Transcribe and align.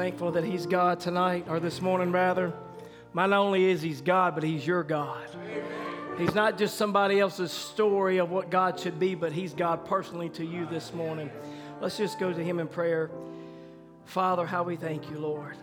thankful 0.00 0.32
that 0.32 0.44
He's 0.44 0.64
God 0.64 0.98
tonight, 0.98 1.44
or 1.46 1.60
this 1.60 1.82
morning 1.82 2.10
rather. 2.10 2.54
Not 3.12 3.34
only 3.34 3.66
is 3.66 3.82
He's 3.82 4.00
God, 4.00 4.34
but 4.34 4.42
He's 4.42 4.66
your 4.66 4.82
God. 4.82 5.28
He's 6.16 6.34
not 6.34 6.56
just 6.56 6.78
somebody 6.78 7.20
else's 7.20 7.52
story 7.52 8.16
of 8.16 8.30
what 8.30 8.48
God 8.48 8.80
should 8.80 8.98
be, 8.98 9.14
but 9.14 9.30
He's 9.30 9.52
God 9.52 9.84
personally 9.84 10.30
to 10.30 10.42
you 10.42 10.64
this 10.64 10.94
morning. 10.94 11.30
Let's 11.82 11.98
just 11.98 12.18
go 12.18 12.32
to 12.32 12.42
Him 12.42 12.60
in 12.60 12.66
prayer. 12.66 13.10
Father, 14.06 14.46
how 14.46 14.62
we 14.62 14.76
thank 14.76 15.10
you, 15.10 15.18
Lord. 15.18 15.58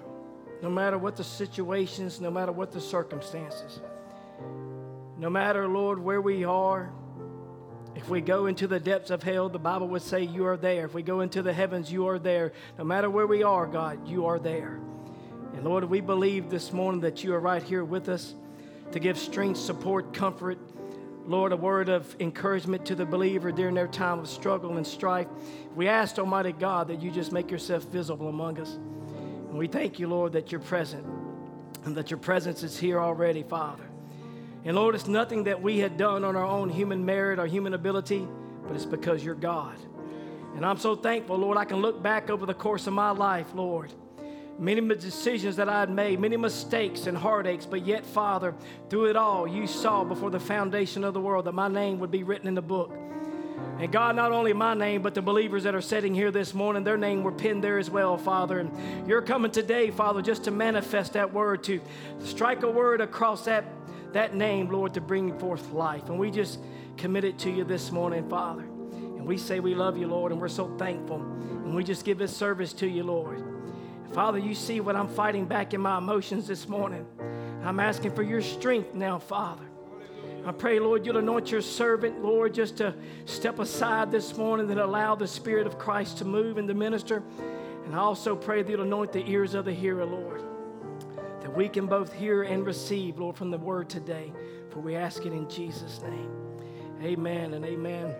No 0.61 0.69
matter 0.69 0.99
what 0.99 1.15
the 1.15 1.23
situations, 1.23 2.21
no 2.21 2.29
matter 2.29 2.51
what 2.51 2.71
the 2.71 2.79
circumstances, 2.79 3.79
no 5.17 5.31
matter, 5.31 5.67
Lord, 5.67 5.97
where 5.97 6.21
we 6.21 6.43
are, 6.43 6.91
if 7.97 8.09
we 8.09 8.21
go 8.21 8.45
into 8.45 8.67
the 8.67 8.79
depths 8.79 9.09
of 9.09 9.23
hell, 9.23 9.49
the 9.49 9.57
Bible 9.57 9.87
would 9.87 10.03
say 10.03 10.21
you 10.21 10.45
are 10.45 10.55
there. 10.55 10.85
If 10.85 10.93
we 10.93 11.01
go 11.01 11.21
into 11.21 11.41
the 11.41 11.51
heavens, 11.51 11.91
you 11.91 12.07
are 12.07 12.19
there. 12.19 12.53
No 12.77 12.83
matter 12.83 13.09
where 13.09 13.25
we 13.25 13.41
are, 13.41 13.65
God, 13.65 14.07
you 14.07 14.27
are 14.27 14.37
there. 14.37 14.79
And 15.55 15.63
Lord, 15.63 15.83
we 15.83 15.99
believe 15.99 16.51
this 16.51 16.71
morning 16.71 17.01
that 17.01 17.23
you 17.23 17.33
are 17.33 17.39
right 17.39 17.63
here 17.63 17.83
with 17.83 18.07
us 18.07 18.35
to 18.91 18.99
give 18.99 19.17
strength, 19.17 19.59
support, 19.59 20.13
comfort. 20.13 20.59
Lord, 21.25 21.51
a 21.51 21.57
word 21.57 21.89
of 21.89 22.15
encouragement 22.19 22.85
to 22.85 22.93
the 22.93 23.05
believer 23.05 23.51
during 23.51 23.73
their 23.73 23.87
time 23.87 24.19
of 24.19 24.29
struggle 24.29 24.77
and 24.77 24.85
strife. 24.85 25.27
We 25.75 25.87
ask, 25.87 26.19
Almighty 26.19 26.51
God, 26.51 26.89
that 26.89 27.01
you 27.01 27.09
just 27.09 27.31
make 27.31 27.49
yourself 27.49 27.83
visible 27.85 28.29
among 28.29 28.59
us. 28.59 28.75
And 28.75 29.57
we 29.57 29.65
thank 29.67 29.97
you, 29.97 30.07
Lord, 30.07 30.33
that 30.33 30.51
you're 30.51 30.61
present 30.61 31.03
and 31.85 31.95
that 31.95 32.11
your 32.11 32.19
presence 32.19 32.61
is 32.61 32.77
here 32.77 32.99
already, 32.99 33.41
Father. 33.41 33.86
And 34.67 34.75
Lord, 34.75 34.95
it's 34.95 35.07
nothing 35.07 35.45
that 35.45 35.61
we 35.61 35.79
had 35.79 35.95
done 35.95 36.25
on 36.25 36.35
our 36.35 36.45
own 36.45 36.67
human 36.67 37.05
merit 37.05 37.39
or 37.39 37.47
human 37.47 37.73
ability, 37.73 38.27
but 38.67 38.75
it's 38.75 38.83
because 38.83 39.23
you're 39.23 39.33
God. 39.33 39.77
And 40.57 40.65
I'm 40.65 40.77
so 40.77 40.93
thankful, 40.93 41.37
Lord, 41.37 41.57
I 41.57 41.63
can 41.63 41.77
look 41.77 42.03
back 42.03 42.29
over 42.29 42.45
the 42.45 42.53
course 42.53 42.85
of 42.85 42.91
my 42.91 43.11
life, 43.11 43.47
Lord. 43.55 43.93
Many 44.59 44.81
decisions 44.95 45.55
that 45.55 45.69
I 45.69 45.79
had 45.79 45.89
made, 45.89 46.19
many 46.19 46.35
mistakes 46.35 47.07
and 47.07 47.17
heartaches, 47.17 47.65
but 47.65 47.85
yet, 47.85 48.05
Father, 48.05 48.53
through 48.89 49.05
it 49.05 49.15
all, 49.15 49.47
you 49.47 49.67
saw 49.67 50.03
before 50.03 50.31
the 50.31 50.39
foundation 50.39 51.05
of 51.05 51.13
the 51.13 51.21
world 51.21 51.45
that 51.45 51.53
my 51.53 51.69
name 51.69 51.99
would 51.99 52.11
be 52.11 52.23
written 52.23 52.49
in 52.49 52.53
the 52.53 52.61
book. 52.61 52.93
And 53.79 53.89
God, 53.89 54.17
not 54.17 54.33
only 54.33 54.51
my 54.51 54.73
name, 54.73 55.01
but 55.01 55.13
the 55.15 55.21
believers 55.21 55.63
that 55.63 55.75
are 55.75 55.81
sitting 55.81 56.13
here 56.13 56.29
this 56.29 56.53
morning, 56.53 56.83
their 56.83 56.97
name 56.97 57.23
were 57.23 57.31
pinned 57.31 57.63
there 57.63 57.77
as 57.77 57.89
well, 57.89 58.17
Father. 58.17 58.59
And 58.59 59.07
you're 59.07 59.21
coming 59.21 59.51
today, 59.51 59.91
Father, 59.91 60.21
just 60.21 60.43
to 60.43 60.51
manifest 60.51 61.13
that 61.13 61.31
word, 61.31 61.63
to 61.65 61.79
strike 62.19 62.63
a 62.63 62.69
word 62.69 62.99
across 62.99 63.45
that, 63.45 63.63
that 64.17 64.33
name, 64.33 64.67
Lord, 64.71 64.95
to 64.95 65.01
bring 65.01 65.37
forth 65.37 65.71
life. 65.73 66.09
And 66.09 66.17
we 66.17 66.31
just 66.31 66.59
commit 66.97 67.23
it 67.23 67.37
to 67.39 67.51
you 67.51 67.63
this 67.63 67.91
morning, 67.91 68.27
Father. 68.27 68.63
And 68.63 69.27
we 69.27 69.37
say 69.37 69.59
we 69.59 69.75
love 69.75 69.95
you, 69.95 70.07
Lord, 70.07 70.31
and 70.31 70.41
we're 70.41 70.47
so 70.47 70.75
thankful. 70.75 71.21
And 71.21 71.75
we 71.75 71.83
just 71.83 72.03
give 72.03 72.17
this 72.17 72.35
service 72.35 72.73
to 72.73 72.87
you, 72.87 73.03
Lord. 73.03 73.43
Father, 74.13 74.39
you 74.39 74.55
see 74.55 74.79
what 74.79 74.95
I'm 74.95 75.07
fighting 75.07 75.45
back 75.45 75.75
in 75.75 75.81
my 75.81 75.99
emotions 75.99 76.47
this 76.47 76.67
morning. 76.67 77.05
I'm 77.63 77.79
asking 77.79 78.15
for 78.15 78.23
your 78.23 78.41
strength 78.41 78.95
now, 78.95 79.19
Father. 79.19 79.65
I 80.47 80.51
pray, 80.51 80.79
Lord, 80.79 81.05
you'll 81.05 81.17
anoint 81.17 81.51
your 81.51 81.61
servant, 81.61 82.23
Lord, 82.23 82.55
just 82.55 82.77
to 82.77 82.95
step 83.25 83.59
aside 83.59 84.11
this 84.11 84.35
morning 84.35 84.71
and 84.71 84.79
allow 84.79 85.13
the 85.13 85.27
Spirit 85.27 85.67
of 85.67 85.77
Christ 85.77 86.17
to 86.17 86.25
move 86.25 86.57
and 86.57 86.67
to 86.69 86.73
minister. 86.73 87.21
And 87.85 87.93
I 87.93 87.99
also 87.99 88.35
pray 88.35 88.63
that 88.63 88.71
you'll 88.71 88.81
anoint 88.81 89.11
the 89.11 89.29
ears 89.29 89.53
of 89.53 89.65
the 89.65 89.73
hearer, 89.73 90.05
Lord, 90.05 90.41
we 91.57 91.67
can 91.67 91.87
both 91.87 92.13
hear 92.13 92.43
and 92.43 92.63
receive, 92.67 93.17
Lord, 93.17 93.35
from 93.35 93.49
the 93.49 93.57
word 93.57 93.89
today. 93.89 94.31
For 94.69 94.79
we 94.79 94.95
ask 94.95 95.25
it 95.25 95.33
in 95.33 95.49
Jesus' 95.49 95.99
name. 96.03 96.29
Amen 97.01 97.55
and 97.55 97.65
amen. 97.65 98.13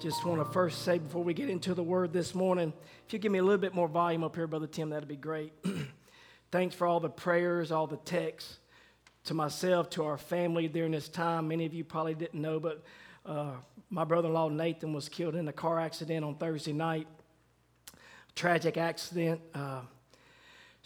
Just 0.00 0.26
want 0.26 0.44
to 0.44 0.52
first 0.52 0.82
say 0.82 0.98
before 0.98 1.22
we 1.22 1.32
get 1.32 1.48
into 1.48 1.74
the 1.74 1.82
word 1.84 2.12
this 2.12 2.34
morning, 2.34 2.72
if 3.06 3.12
you 3.12 3.20
give 3.20 3.30
me 3.30 3.38
a 3.38 3.42
little 3.44 3.60
bit 3.60 3.72
more 3.72 3.86
volume 3.86 4.24
up 4.24 4.34
here, 4.34 4.48
Brother 4.48 4.66
Tim, 4.66 4.90
that'd 4.90 5.08
be 5.08 5.14
great. 5.14 5.52
Thanks 6.50 6.74
for 6.74 6.88
all 6.88 6.98
the 6.98 7.08
prayers, 7.08 7.70
all 7.70 7.86
the 7.86 7.98
texts 7.98 8.58
to 9.26 9.34
myself, 9.34 9.88
to 9.90 10.04
our 10.04 10.18
family 10.18 10.66
during 10.66 10.90
this 10.90 11.08
time. 11.08 11.46
Many 11.46 11.66
of 11.66 11.72
you 11.72 11.84
probably 11.84 12.14
didn't 12.14 12.42
know, 12.42 12.58
but 12.58 12.82
uh, 13.24 13.52
my 13.90 14.02
brother 14.02 14.26
in 14.26 14.34
law 14.34 14.48
Nathan 14.48 14.92
was 14.92 15.08
killed 15.08 15.36
in 15.36 15.46
a 15.46 15.52
car 15.52 15.78
accident 15.78 16.24
on 16.24 16.34
Thursday 16.34 16.72
night. 16.72 17.06
Tragic 18.34 18.76
accident. 18.76 19.40
Uh, 19.54 19.82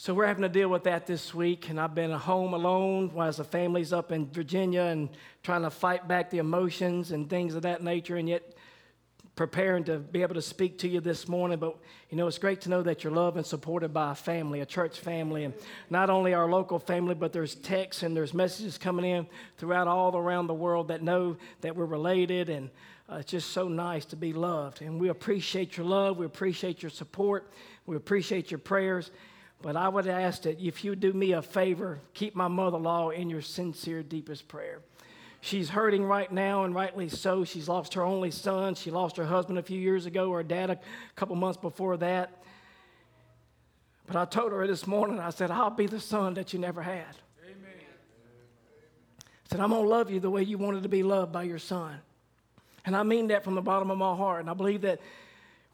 so 0.01 0.15
we're 0.15 0.29
having 0.29 0.43
to 0.43 0.49
deal 0.49 0.69
with 0.69 0.85
that 0.85 1.09
this 1.09 1.35
week, 1.35 1.71
and 1.71 1.81
I've 1.81 1.93
been 1.93 2.13
home 2.13 2.55
alone 2.55 3.11
while 3.13 3.33
the 3.33 3.43
family's 3.43 3.93
up 3.93 4.13
in 4.13 4.31
Virginia 4.31 4.83
and 4.83 5.09
trying 5.43 5.63
to 5.63 5.71
fight 5.71 6.07
back 6.07 6.31
the 6.31 6.39
emotions 6.39 7.11
and 7.11 7.29
things 7.29 7.57
of 7.57 7.63
that 7.63 7.83
nature, 7.83 8.15
and 8.15 8.29
yet 8.29 8.55
preparing 9.35 9.83
to 9.85 9.99
be 9.99 10.23
able 10.23 10.37
to 10.37 10.43
speak 10.43 10.79
to 10.79 10.89
you 10.89 11.01
this 11.01 11.27
morning. 11.27 11.59
But, 11.59 11.77
you 12.11 12.17
know, 12.17 12.29
it's 12.29 12.39
great 12.39 12.61
to 12.61 12.69
know 12.69 12.81
that 12.83 13.03
you're 13.03 13.13
loved 13.13 13.39
and 13.39 13.45
supported 13.45 13.93
by 13.93 14.13
a 14.13 14.15
family, 14.15 14.61
a 14.61 14.67
church 14.67 15.01
family, 15.01 15.43
and 15.43 15.53
not 15.91 16.11
only 16.11 16.33
our 16.33 16.49
local 16.49 16.79
family, 16.79 17.17
but 17.17 17.33
there's 17.33 17.57
texts 17.57 18.05
and 18.05 18.17
there's 18.17 18.33
messages 18.33 18.79
coming 18.79 19.05
in 19.05 19.27
throughout 19.57 19.89
all 19.89 20.17
around 20.17 20.47
the 20.47 20.55
world 20.55 20.89
that 20.89 21.03
know 21.03 21.37
that 21.63 21.75
we're 21.75 21.87
related. 21.87 22.51
And 22.51 22.71
uh, 23.11 23.17
it's 23.17 23.33
just 23.33 23.51
so 23.51 23.67
nice 23.67 24.05
to 24.05 24.17
be 24.17 24.33
loved. 24.33 24.81
And 24.81 25.01
we 25.01 25.09
appreciate 25.09 25.77
your 25.77 25.87
love. 25.87 26.19
We 26.19 26.27
appreciate 26.27 26.85
your 26.85 26.91
support. 26.91 27.51
We 27.85 27.97
appreciate 27.97 28.53
your 28.53 28.59
prayers. 28.59 29.11
But 29.61 29.77
I 29.77 29.89
would 29.89 30.07
ask 30.07 30.43
that 30.43 30.61
if 30.61 30.85
you 30.85 30.95
do 30.95 31.13
me 31.13 31.33
a 31.33 31.43
favor, 31.43 32.01
keep 32.15 32.37
my 32.37 32.49
mother 32.49 32.77
in 32.77 32.85
law 32.85 33.11
in 33.11 33.29
your 33.29 33.43
sincere, 33.43 34.03
deepest 34.03 34.47
prayer. 34.47 34.81
She's 35.41 35.69
hurting 35.69 36.05
right 36.05 36.31
now, 36.31 36.65
and 36.65 36.75
rightly 36.75 37.09
so. 37.09 37.45
She's 37.45 37.69
lost 37.69 37.95
her 37.95 38.03
only 38.03 38.31
son. 38.31 38.75
She 38.75 38.91
lost 38.91 39.17
her 39.17 39.27
husband 39.27 39.59
a 39.59 39.63
few 39.63 39.81
years 39.81 40.07
ago, 40.07 40.31
her 40.33 40.43
dad 40.43 40.71
a 40.71 40.79
couple 41.17 41.37
months 41.37 41.59
before 41.59 41.97
that. 41.99 42.43
But 44.07 44.17
I 44.17 44.25
told 44.25 44.53
her 44.53 44.67
this 44.67 44.87
morning, 44.87 45.21
I 45.21 45.31
said, 45.31 45.51
I'll 45.51 45.71
be 45.71 45.87
the 45.87 46.01
son 46.01 46.35
that 46.35 46.53
you 46.53 46.59
never 46.59 46.83
had. 46.83 47.15
Amen. 47.45 47.71
I 49.21 49.49
said, 49.51 49.61
I'm 49.61 49.71
going 49.71 49.83
to 49.83 49.89
love 49.89 50.11
you 50.11 50.19
the 50.19 50.31
way 50.31 50.43
you 50.43 50.57
wanted 50.57 50.83
to 50.85 50.89
be 50.89 51.03
loved 51.03 51.31
by 51.31 51.43
your 51.43 51.59
son. 51.59 51.99
And 52.85 52.97
I 52.97 53.03
mean 53.03 53.29
that 53.29 53.45
from 53.45 53.55
the 53.55 53.63
bottom 53.63 53.91
of 53.91 53.99
my 53.99 54.17
heart. 54.17 54.41
And 54.41 54.49
I 54.49 54.55
believe 54.55 54.81
that 54.83 55.01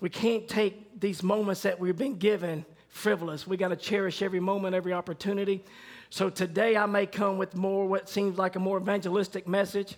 we 0.00 0.10
can't 0.10 0.48
take 0.48 1.00
these 1.00 1.22
moments 1.22 1.62
that 1.62 1.78
we've 1.78 1.96
been 1.96 2.16
given 2.16 2.66
frivolous. 2.94 3.44
We 3.44 3.56
got 3.56 3.68
to 3.68 3.76
cherish 3.76 4.22
every 4.22 4.38
moment, 4.38 4.74
every 4.74 4.92
opportunity. 4.92 5.64
So 6.10 6.30
today 6.30 6.76
I 6.76 6.86
may 6.86 7.06
come 7.06 7.38
with 7.38 7.56
more 7.56 7.86
what 7.86 8.08
seems 8.08 8.38
like 8.38 8.54
a 8.54 8.60
more 8.60 8.78
evangelistic 8.78 9.48
message. 9.48 9.96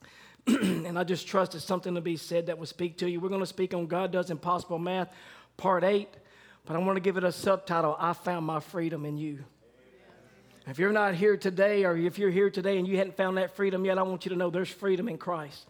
and 0.46 0.98
I 0.98 1.04
just 1.04 1.28
trust 1.28 1.54
it's 1.54 1.64
something 1.64 1.94
to 1.94 2.00
be 2.00 2.16
said 2.16 2.46
that 2.46 2.58
will 2.58 2.66
speak 2.66 2.96
to 2.98 3.10
you. 3.10 3.20
We're 3.20 3.28
going 3.28 3.42
to 3.42 3.46
speak 3.46 3.74
on 3.74 3.86
God 3.86 4.12
Does 4.12 4.30
Impossible 4.30 4.78
Math, 4.78 5.12
part 5.58 5.84
eight. 5.84 6.08
But 6.64 6.74
I 6.74 6.78
want 6.78 6.96
to 6.96 7.00
give 7.00 7.18
it 7.18 7.22
a 7.22 7.30
subtitle 7.30 7.96
I 8.00 8.14
Found 8.14 8.46
My 8.46 8.60
Freedom 8.60 9.04
in 9.04 9.18
You. 9.18 9.44
If 10.66 10.78
you're 10.78 10.92
not 10.92 11.14
here 11.14 11.36
today, 11.36 11.84
or 11.84 11.96
if 11.96 12.18
you're 12.18 12.30
here 12.30 12.50
today 12.50 12.78
and 12.78 12.88
you 12.88 12.96
hadn't 12.96 13.16
found 13.16 13.36
that 13.36 13.54
freedom 13.54 13.84
yet, 13.84 13.98
I 13.98 14.02
want 14.02 14.24
you 14.24 14.30
to 14.30 14.36
know 14.36 14.50
there's 14.50 14.70
freedom 14.70 15.08
in 15.08 15.18
Christ. 15.18 15.66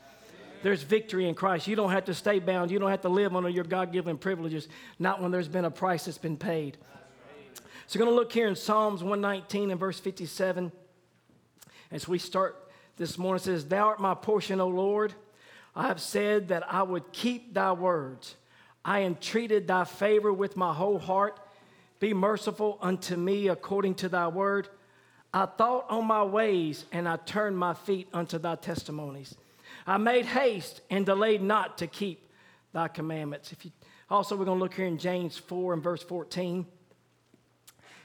There's 0.63 0.83
victory 0.83 1.29
in 1.29 1.35
Christ. 1.35 1.67
You 1.67 1.77
don't 1.77 1.91
have 1.91 2.07
to 2.07 2.15
stay 2.15 2.39
bound. 2.39 2.71
You 2.71 2.79
don't 2.79 2.91
have 2.91 3.03
to 3.03 3.09
live 3.09 3.37
under 3.37 3.49
your 3.49 3.65
God 3.65 3.93
given 3.93 4.19
privileges, 4.19 4.69
not 4.99 5.23
when 5.23 5.31
there's 5.31 5.49
been 5.49 5.65
a 5.65 5.71
price 5.71 6.07
that's 6.07 6.19
been 6.19 6.37
paid. 6.37 6.77
So, 7.87 7.99
we're 7.99 8.07
going 8.07 8.17
to 8.17 8.21
look 8.21 8.33
here 8.33 8.49
in 8.49 8.57
Psalms 8.57 9.03
119 9.03 9.71
and 9.71 9.79
verse 9.79 10.01
57. 10.01 10.73
As 11.93 12.09
we 12.09 12.19
start 12.19 12.69
this 12.97 13.17
morning, 13.17 13.41
it 13.41 13.45
says, 13.45 13.65
Thou 13.65 13.87
art 13.87 14.01
my 14.01 14.15
portion, 14.15 14.61
O 14.61 14.67
Lord. 14.69 15.15
I 15.77 15.89
have 15.89 16.01
said 16.01 16.49
that 16.49 16.73
I 16.73 16.83
would 16.83 17.13
keep 17.13 17.55
thy 17.55 17.73
words. 17.73 18.35
I 18.85 19.03
entreated 19.03 19.69
thy 19.69 19.85
favor 19.85 20.33
with 20.33 20.57
my 20.57 20.73
whole 20.73 20.99
heart. 20.99 21.39
Be 22.01 22.15
merciful 22.15 22.79
unto 22.81 23.15
me 23.17 23.49
according 23.49 23.97
to 23.97 24.09
thy 24.09 24.29
word. 24.29 24.69
I 25.35 25.47
thought 25.47 25.87
on 25.91 26.07
my 26.07 26.25
ways, 26.25 26.87
and 26.93 27.09
I 27.09 27.17
turned 27.17 27.59
my 27.59 27.75
feet 27.75 28.09
unto 28.13 28.39
thy 28.39 28.57
testimonies. 28.57 29.35
I 29.87 29.99
made 29.99 30.27
haste 30.27 30.81
and 30.91 31.07
delayed 31.07 31.43
not 31.43 31.79
to 31.79 31.87
keep 31.87 32.29
thy 32.73 32.89
commandments. 32.89 33.53
If 33.53 33.65
you, 33.65 33.71
also, 34.11 34.37
we're 34.37 34.45
going 34.45 34.59
to 34.59 34.63
look 34.63 34.75
here 34.75 34.87
in 34.87 34.99
James 34.99 35.37
4 35.37 35.75
and 35.75 35.83
verse 35.83 36.03
14. 36.03 36.67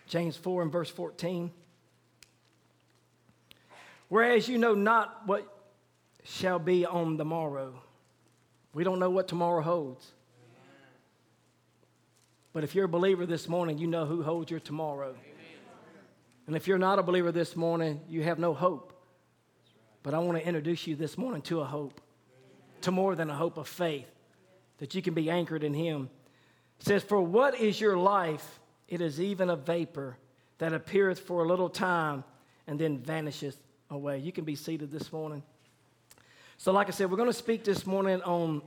James 0.08 0.36
4 0.36 0.64
and 0.64 0.72
verse 0.72 0.90
14. 0.90 1.52
Whereas 4.10 4.48
you 4.48 4.58
know 4.58 4.76
not 4.76 5.22
what 5.26 5.48
shall 6.24 6.60
be 6.60 6.86
on 6.86 7.18
the 7.18 7.26
morrow. 7.26 7.82
We 8.74 8.84
don't 8.84 9.00
know 9.00 9.10
what 9.10 9.28
tomorrow 9.28 9.62
holds. 9.62 10.06
But 12.54 12.64
if 12.64 12.76
you're 12.76 12.86
a 12.86 12.90
believer 12.90 13.26
this 13.26 13.48
morning, 13.48 13.78
you 13.78 13.88
know 13.88 14.06
who 14.06 14.22
holds 14.22 14.52
your 14.52 14.60
tomorrow. 14.60 15.16
And 16.48 16.56
if 16.56 16.68
you're 16.68 16.78
not 16.78 17.00
a 17.00 17.04
believer 17.04 17.32
this 17.32 17.56
morning, 17.56 18.02
you 18.10 18.24
have 18.24 18.40
no 18.40 18.54
hope. 18.54 19.01
But 20.04 20.14
I 20.14 20.20
want 20.20 20.38
to 20.38 20.46
introduce 20.46 20.88
you 20.88 20.96
this 20.96 21.18
morning 21.18 21.42
to 21.44 21.62
a 21.62 21.66
hope, 21.66 22.02
to 22.82 22.92
more 22.92 23.16
than 23.16 23.30
a 23.30 23.36
hope 23.36 23.58
of 23.58 23.68
faith, 23.68 24.10
that 24.80 24.96
you 24.96 25.02
can 25.02 25.14
be 25.14 25.30
anchored 25.30 25.64
in 25.64 25.74
Him. 25.74 26.10
It 26.80 26.88
says, 26.88 27.04
For 27.04 27.22
what 27.22 27.60
is 27.60 27.80
your 27.80 27.98
life? 27.98 28.60
It 28.88 29.00
is 29.00 29.22
even 29.22 29.50
a 29.50 29.56
vapor 29.56 30.18
that 30.58 30.74
appeareth 30.74 31.20
for 31.20 31.44
a 31.44 31.48
little 31.48 31.70
time 31.70 32.24
and 32.68 32.80
then 32.80 33.00
vanisheth 33.00 33.58
away. 33.90 34.18
You 34.20 34.32
can 34.32 34.44
be 34.44 34.56
seated 34.56 34.92
this 34.92 35.12
morning. 35.12 35.44
So, 36.58 36.72
like 36.72 36.88
I 36.88 36.92
said, 36.92 37.10
we're 37.10 37.18
going 37.18 37.30
to 37.30 37.34
speak 37.34 37.64
this 37.64 37.86
morning 37.86 38.22
on 38.24 38.62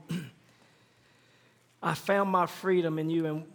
I 1.83 1.93
found 1.93 2.29
my 2.29 2.45
freedom 2.45 2.97
in 2.97 3.09
you. 3.09 3.25
And, 3.25 3.45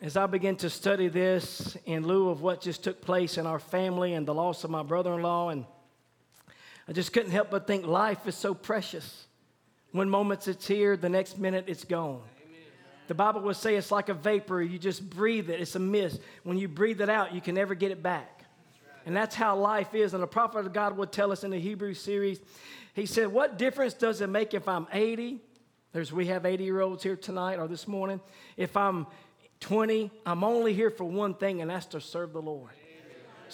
as 0.00 0.16
I 0.18 0.26
began 0.26 0.56
to 0.56 0.68
study 0.68 1.08
this 1.08 1.76
in 1.86 2.06
lieu 2.06 2.28
of 2.28 2.42
what 2.42 2.60
just 2.60 2.84
took 2.84 3.00
place 3.00 3.38
in 3.38 3.46
our 3.46 3.58
family 3.58 4.12
and 4.12 4.26
the 4.28 4.34
loss 4.34 4.62
of 4.62 4.70
my 4.70 4.82
brother 4.82 5.14
in 5.14 5.22
law, 5.22 5.48
and 5.48 5.64
I 6.88 6.92
just 6.92 7.12
couldn't 7.12 7.32
help 7.32 7.50
but 7.50 7.66
think 7.66 7.86
life 7.86 8.26
is 8.26 8.34
so 8.34 8.54
precious. 8.54 9.26
One 9.92 10.10
moment 10.10 10.46
it's 10.48 10.66
here, 10.66 10.96
the 10.96 11.08
next 11.08 11.38
minute 11.38 11.64
it's 11.68 11.84
gone. 11.84 12.22
The 13.06 13.14
Bible 13.14 13.42
will 13.42 13.54
say 13.54 13.76
it's 13.76 13.90
like 13.90 14.08
a 14.08 14.14
vapor. 14.14 14.62
You 14.62 14.78
just 14.78 15.08
breathe 15.08 15.50
it, 15.50 15.60
it's 15.60 15.76
a 15.76 15.78
mist. 15.78 16.20
When 16.42 16.58
you 16.58 16.68
breathe 16.68 17.00
it 17.00 17.08
out, 17.08 17.34
you 17.34 17.40
can 17.40 17.54
never 17.54 17.74
get 17.74 17.90
it 17.90 18.02
back. 18.02 18.44
And 19.06 19.14
that's 19.14 19.34
how 19.34 19.56
life 19.56 19.94
is. 19.94 20.14
And 20.14 20.22
the 20.22 20.26
prophet 20.26 20.60
of 20.60 20.72
God 20.72 20.96
would 20.96 21.12
tell 21.12 21.30
us 21.30 21.44
in 21.44 21.50
the 21.50 21.58
Hebrew 21.58 21.94
series, 21.94 22.40
he 22.94 23.06
said, 23.06 23.28
What 23.28 23.58
difference 23.58 23.94
does 23.94 24.20
it 24.20 24.28
make 24.28 24.54
if 24.54 24.66
I'm 24.66 24.86
80? 24.92 25.40
There's, 25.92 26.12
we 26.12 26.26
have 26.26 26.46
80 26.46 26.64
year 26.64 26.80
olds 26.80 27.02
here 27.02 27.16
tonight 27.16 27.58
or 27.58 27.68
this 27.68 27.86
morning. 27.86 28.20
If 28.56 28.76
I'm 28.76 29.06
20, 29.60 30.10
I'm 30.26 30.42
only 30.42 30.74
here 30.74 30.90
for 30.90 31.04
one 31.04 31.34
thing, 31.34 31.60
and 31.60 31.70
that's 31.70 31.86
to 31.86 32.00
serve 32.00 32.32
the 32.32 32.42
Lord. 32.42 32.70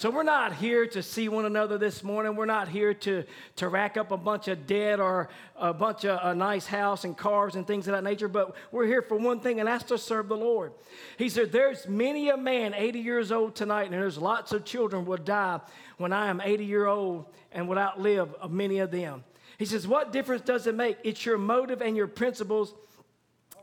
So 0.01 0.09
we're 0.09 0.23
not 0.23 0.53
here 0.55 0.87
to 0.87 1.03
see 1.03 1.29
one 1.29 1.45
another 1.45 1.77
this 1.77 2.03
morning. 2.03 2.35
We're 2.35 2.47
not 2.47 2.67
here 2.67 2.91
to, 2.91 3.23
to 3.57 3.69
rack 3.69 3.97
up 3.97 4.11
a 4.11 4.17
bunch 4.17 4.47
of 4.47 4.65
debt 4.65 4.99
or 4.99 5.29
a 5.55 5.75
bunch 5.75 6.05
of 6.05 6.19
a 6.23 6.33
nice 6.33 6.65
house 6.65 7.03
and 7.03 7.15
cars 7.15 7.53
and 7.55 7.67
things 7.67 7.87
of 7.87 7.93
that 7.93 8.03
nature, 8.03 8.27
but 8.27 8.55
we're 8.71 8.87
here 8.87 9.03
for 9.03 9.15
one 9.15 9.41
thing, 9.41 9.59
and 9.59 9.67
that's 9.67 9.83
to 9.83 9.99
serve 9.99 10.27
the 10.27 10.35
Lord. 10.35 10.71
He 11.17 11.29
said, 11.29 11.51
There's 11.51 11.87
many 11.87 12.29
a 12.29 12.35
man 12.35 12.73
80 12.75 12.97
years 12.97 13.31
old 13.31 13.53
tonight, 13.53 13.91
and 13.91 13.93
there's 13.93 14.17
lots 14.17 14.53
of 14.53 14.65
children 14.65 15.05
will 15.05 15.17
die 15.17 15.59
when 15.97 16.13
I 16.13 16.29
am 16.29 16.41
80 16.43 16.65
year 16.65 16.87
old 16.87 17.27
and 17.51 17.69
will 17.69 17.77
outlive 17.77 18.33
many 18.49 18.79
of 18.79 18.89
them. 18.89 19.23
He 19.59 19.65
says, 19.65 19.87
What 19.87 20.11
difference 20.11 20.41
does 20.41 20.65
it 20.65 20.73
make? 20.73 20.97
It's 21.03 21.23
your 21.23 21.37
motive 21.37 21.79
and 21.79 21.95
your 21.95 22.07
principles. 22.07 22.73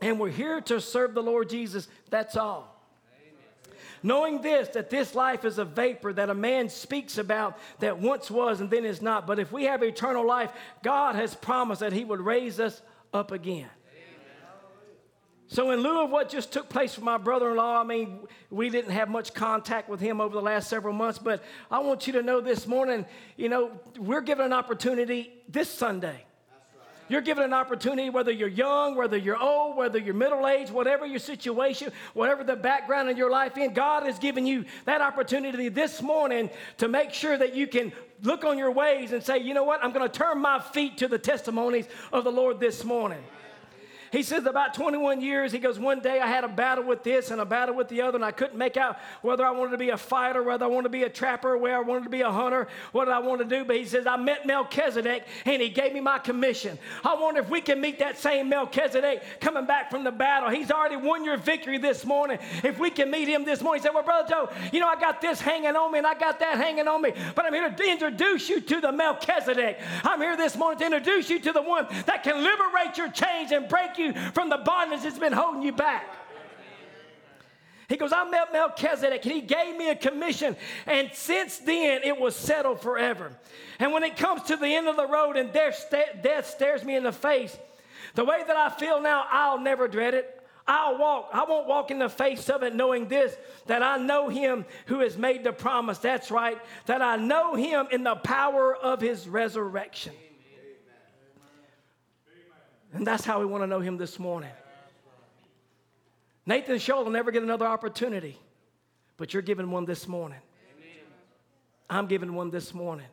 And 0.01 0.17
we're 0.17 0.29
here 0.29 0.61
to 0.61 0.79
serve 0.79 1.15
the 1.15 1.21
Lord 1.21 1.49
Jesus. 1.49 1.89
That's 2.09 2.37
all 2.37 2.78
knowing 4.03 4.41
this, 4.41 4.69
that 4.69 4.89
this 4.89 5.15
life 5.15 5.45
is 5.45 5.57
a 5.57 5.65
vapor 5.65 6.13
that 6.13 6.29
a 6.29 6.33
man 6.33 6.69
speaks 6.69 7.17
about 7.17 7.57
that 7.79 7.99
once 7.99 8.29
was 8.29 8.61
and 8.61 8.69
then 8.69 8.85
is 8.85 9.01
not. 9.01 9.27
But 9.27 9.39
if 9.39 9.51
we 9.51 9.65
have 9.65 9.83
eternal 9.83 10.25
life, 10.25 10.51
God 10.83 11.15
has 11.15 11.35
promised 11.35 11.81
that 11.81 11.93
He 11.93 12.03
would 12.03 12.21
raise 12.21 12.59
us 12.59 12.81
up 13.13 13.31
again. 13.31 13.69
So, 15.51 15.71
in 15.71 15.79
lieu 15.79 16.03
of 16.03 16.11
what 16.11 16.29
just 16.29 16.53
took 16.53 16.69
place 16.69 16.95
with 16.95 17.03
my 17.03 17.17
brother 17.17 17.49
in 17.49 17.57
law, 17.57 17.81
I 17.81 17.83
mean, 17.83 18.19
we 18.51 18.69
didn't 18.69 18.91
have 18.91 19.09
much 19.09 19.33
contact 19.33 19.89
with 19.89 19.99
him 19.99 20.21
over 20.21 20.35
the 20.35 20.43
last 20.43 20.69
several 20.69 20.93
months, 20.93 21.17
but 21.17 21.43
I 21.71 21.79
want 21.79 22.05
you 22.05 22.13
to 22.13 22.21
know 22.21 22.39
this 22.39 22.67
morning, 22.67 23.03
you 23.35 23.49
know, 23.49 23.71
we're 23.97 24.21
given 24.21 24.45
an 24.45 24.53
opportunity 24.53 25.33
this 25.47 25.67
Sunday 25.67 26.23
you're 27.09 27.21
given 27.21 27.43
an 27.43 27.53
opportunity, 27.53 28.09
whether 28.09 28.31
you're 28.31 28.47
young, 28.47 28.95
whether 28.95 29.17
you're 29.17 29.41
old, 29.41 29.75
whether 29.75 29.97
you're 29.97 30.13
middle 30.13 30.47
aged, 30.47 30.71
whatever 30.71 31.05
your 31.05 31.19
situation, 31.19 31.91
whatever 32.13 32.43
the 32.43 32.55
background 32.55 33.09
in 33.09 33.17
your 33.17 33.29
life 33.29 33.57
in, 33.57 33.73
God 33.73 34.03
has 34.03 34.19
given 34.19 34.45
you 34.45 34.65
that 34.85 35.01
opportunity 35.01 35.69
this 35.69 36.01
morning 36.01 36.49
to 36.77 36.87
make 36.87 37.13
sure 37.13 37.37
that 37.37 37.55
you 37.55 37.67
can 37.67 37.91
look 38.23 38.43
on 38.43 38.57
your 38.57 38.71
ways 38.71 39.11
and 39.11 39.23
say, 39.23 39.39
you 39.39 39.53
know 39.53 39.63
what, 39.63 39.83
I'm 39.83 39.91
going 39.91 40.09
to 40.09 40.17
turn 40.17 40.39
my 40.39 40.59
feet 40.59 40.97
to 40.97 41.07
the 41.07 41.17
testimonies 41.17 41.87
of 42.13 42.23
the 42.23 42.31
Lord 42.31 42.59
this 42.59 42.83
morning. 42.83 43.23
He 44.11 44.23
says, 44.23 44.45
about 44.45 44.73
21 44.73 45.21
years, 45.21 45.51
he 45.51 45.59
goes, 45.59 45.77
one 45.77 45.99
day 45.99 46.19
I 46.19 46.27
had 46.27 46.43
a 46.43 46.47
battle 46.47 46.83
with 46.83 47.03
this 47.03 47.31
and 47.31 47.39
a 47.39 47.45
battle 47.45 47.75
with 47.75 47.89
the 47.89 48.01
other, 48.01 48.15
and 48.15 48.25
I 48.25 48.31
couldn't 48.31 48.57
make 48.57 48.77
out 48.77 48.97
whether 49.21 49.45
I 49.45 49.51
wanted 49.51 49.71
to 49.71 49.77
be 49.77 49.89
a 49.89 49.97
fighter, 49.97 50.41
whether 50.41 50.65
I 50.65 50.67
wanted 50.67 50.83
to 50.83 50.89
be 50.89 51.03
a 51.03 51.09
trapper, 51.09 51.57
where 51.57 51.77
I 51.77 51.81
wanted 51.81 52.05
to 52.05 52.09
be 52.09 52.21
a 52.21 52.31
hunter, 52.31 52.67
what 52.91 53.05
did 53.05 53.13
I 53.13 53.19
want 53.19 53.39
to 53.41 53.45
do. 53.45 53.63
But 53.65 53.75
he 53.75 53.85
says, 53.85 54.07
I 54.07 54.17
met 54.17 54.47
Melchizedek, 54.47 55.25
and 55.45 55.61
he 55.61 55.69
gave 55.69 55.93
me 55.93 55.99
my 55.99 56.17
commission. 56.17 56.79
I 57.03 57.15
wonder 57.15 57.41
if 57.41 57.49
we 57.49 57.61
can 57.61 57.79
meet 57.79 57.99
that 57.99 58.17
same 58.17 58.49
Melchizedek 58.49 59.21
coming 59.39 59.65
back 59.65 59.91
from 59.91 60.03
the 60.03 60.11
battle. 60.11 60.49
He's 60.49 60.71
already 60.71 60.95
won 60.97 61.23
your 61.23 61.37
victory 61.37 61.77
this 61.77 62.05
morning. 62.05 62.39
If 62.63 62.79
we 62.79 62.89
can 62.89 63.11
meet 63.11 63.27
him 63.27 63.45
this 63.45 63.61
morning, 63.61 63.81
he 63.81 63.87
said, 63.87 63.93
Well, 63.93 64.03
Brother 64.03 64.27
Joe, 64.27 64.49
you 64.71 64.79
know, 64.79 64.87
I 64.87 64.99
got 64.99 65.21
this 65.21 65.39
hanging 65.39 65.75
on 65.75 65.91
me, 65.91 65.99
and 65.99 66.07
I 66.07 66.15
got 66.15 66.39
that 66.39 66.57
hanging 66.57 66.87
on 66.87 67.01
me, 67.01 67.13
but 67.35 67.45
I'm 67.45 67.53
here 67.53 67.69
to 67.69 67.83
introduce 67.83 68.49
you 68.49 68.59
to 68.59 68.81
the 68.81 68.91
Melchizedek. 68.91 69.79
I'm 70.03 70.19
here 70.19 70.35
this 70.35 70.55
morning 70.55 70.79
to 70.79 70.85
introduce 70.85 71.29
you 71.29 71.39
to 71.41 71.51
the 71.51 71.61
one 71.61 71.85
that 72.07 72.23
can 72.23 72.43
liberate 72.43 72.97
your 72.97 73.09
chains 73.09 73.51
and 73.51 73.67
break 73.67 73.98
you 73.99 74.13
from 74.33 74.49
the 74.49 74.57
bondage 74.57 75.01
that's 75.01 75.19
been 75.19 75.33
holding 75.33 75.61
you 75.61 75.71
back. 75.71 76.05
He 77.87 77.97
goes, 77.97 78.13
I 78.13 78.29
met 78.29 78.53
Melchizedek 78.53 79.25
and 79.25 79.33
he 79.33 79.41
gave 79.41 79.75
me 79.75 79.89
a 79.89 79.95
commission. 79.95 80.55
And 80.85 81.09
since 81.11 81.57
then, 81.57 82.01
it 82.03 82.19
was 82.19 82.35
settled 82.35 82.81
forever. 82.81 83.31
And 83.79 83.91
when 83.91 84.03
it 84.03 84.15
comes 84.15 84.43
to 84.43 84.55
the 84.55 84.67
end 84.67 84.87
of 84.87 84.95
the 84.95 85.07
road 85.07 85.37
and 85.37 85.51
death 85.51 86.47
stares 86.47 86.83
me 86.83 86.95
in 86.95 87.03
the 87.03 87.11
face, 87.11 87.57
the 88.13 88.23
way 88.23 88.43
that 88.45 88.55
I 88.55 88.69
feel 88.69 89.01
now, 89.01 89.25
I'll 89.31 89.59
never 89.59 89.87
dread 89.87 90.13
it. 90.13 90.35
I'll 90.67 90.99
walk, 90.99 91.29
I 91.33 91.45
won't 91.45 91.67
walk 91.67 91.89
in 91.89 91.97
the 91.97 92.09
face 92.09 92.47
of 92.47 92.61
it 92.61 92.75
knowing 92.75 93.07
this, 93.07 93.35
that 93.65 93.81
I 93.81 93.97
know 93.97 94.29
him 94.29 94.65
who 94.85 94.99
has 94.99 95.17
made 95.17 95.43
the 95.43 95.51
promise. 95.51 95.97
That's 95.97 96.29
right, 96.29 96.59
that 96.85 97.01
I 97.01 97.15
know 97.15 97.55
him 97.55 97.87
in 97.91 98.03
the 98.03 98.15
power 98.15 98.75
of 98.75 99.01
his 99.01 99.27
resurrection. 99.27 100.13
And 102.93 103.05
that's 103.05 103.23
how 103.23 103.39
we 103.39 103.45
want 103.45 103.63
to 103.63 103.67
know 103.67 103.79
him 103.79 103.97
this 103.97 104.17
morning. 104.19 104.51
Nathan 106.45 106.79
Shaw 106.79 107.03
will 107.03 107.11
never 107.11 107.31
get 107.31 107.43
another 107.43 107.67
opportunity, 107.67 108.37
but 109.17 109.33
you're 109.33 109.43
given 109.43 109.69
one 109.69 109.85
this 109.85 110.07
morning. 110.07 110.39
I'm 111.89 112.07
given 112.07 112.33
one 112.33 112.49
this 112.49 112.73
morning. 112.73 113.07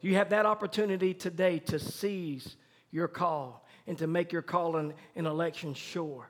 You 0.00 0.16
have 0.16 0.30
that 0.30 0.44
opportunity 0.44 1.14
today 1.14 1.58
to 1.60 1.78
seize 1.78 2.56
your 2.90 3.08
call 3.08 3.66
and 3.86 3.96
to 3.98 4.06
make 4.06 4.32
your 4.32 4.42
calling 4.42 4.90
an, 4.90 4.94
an 5.16 5.26
election 5.26 5.72
sure. 5.72 6.28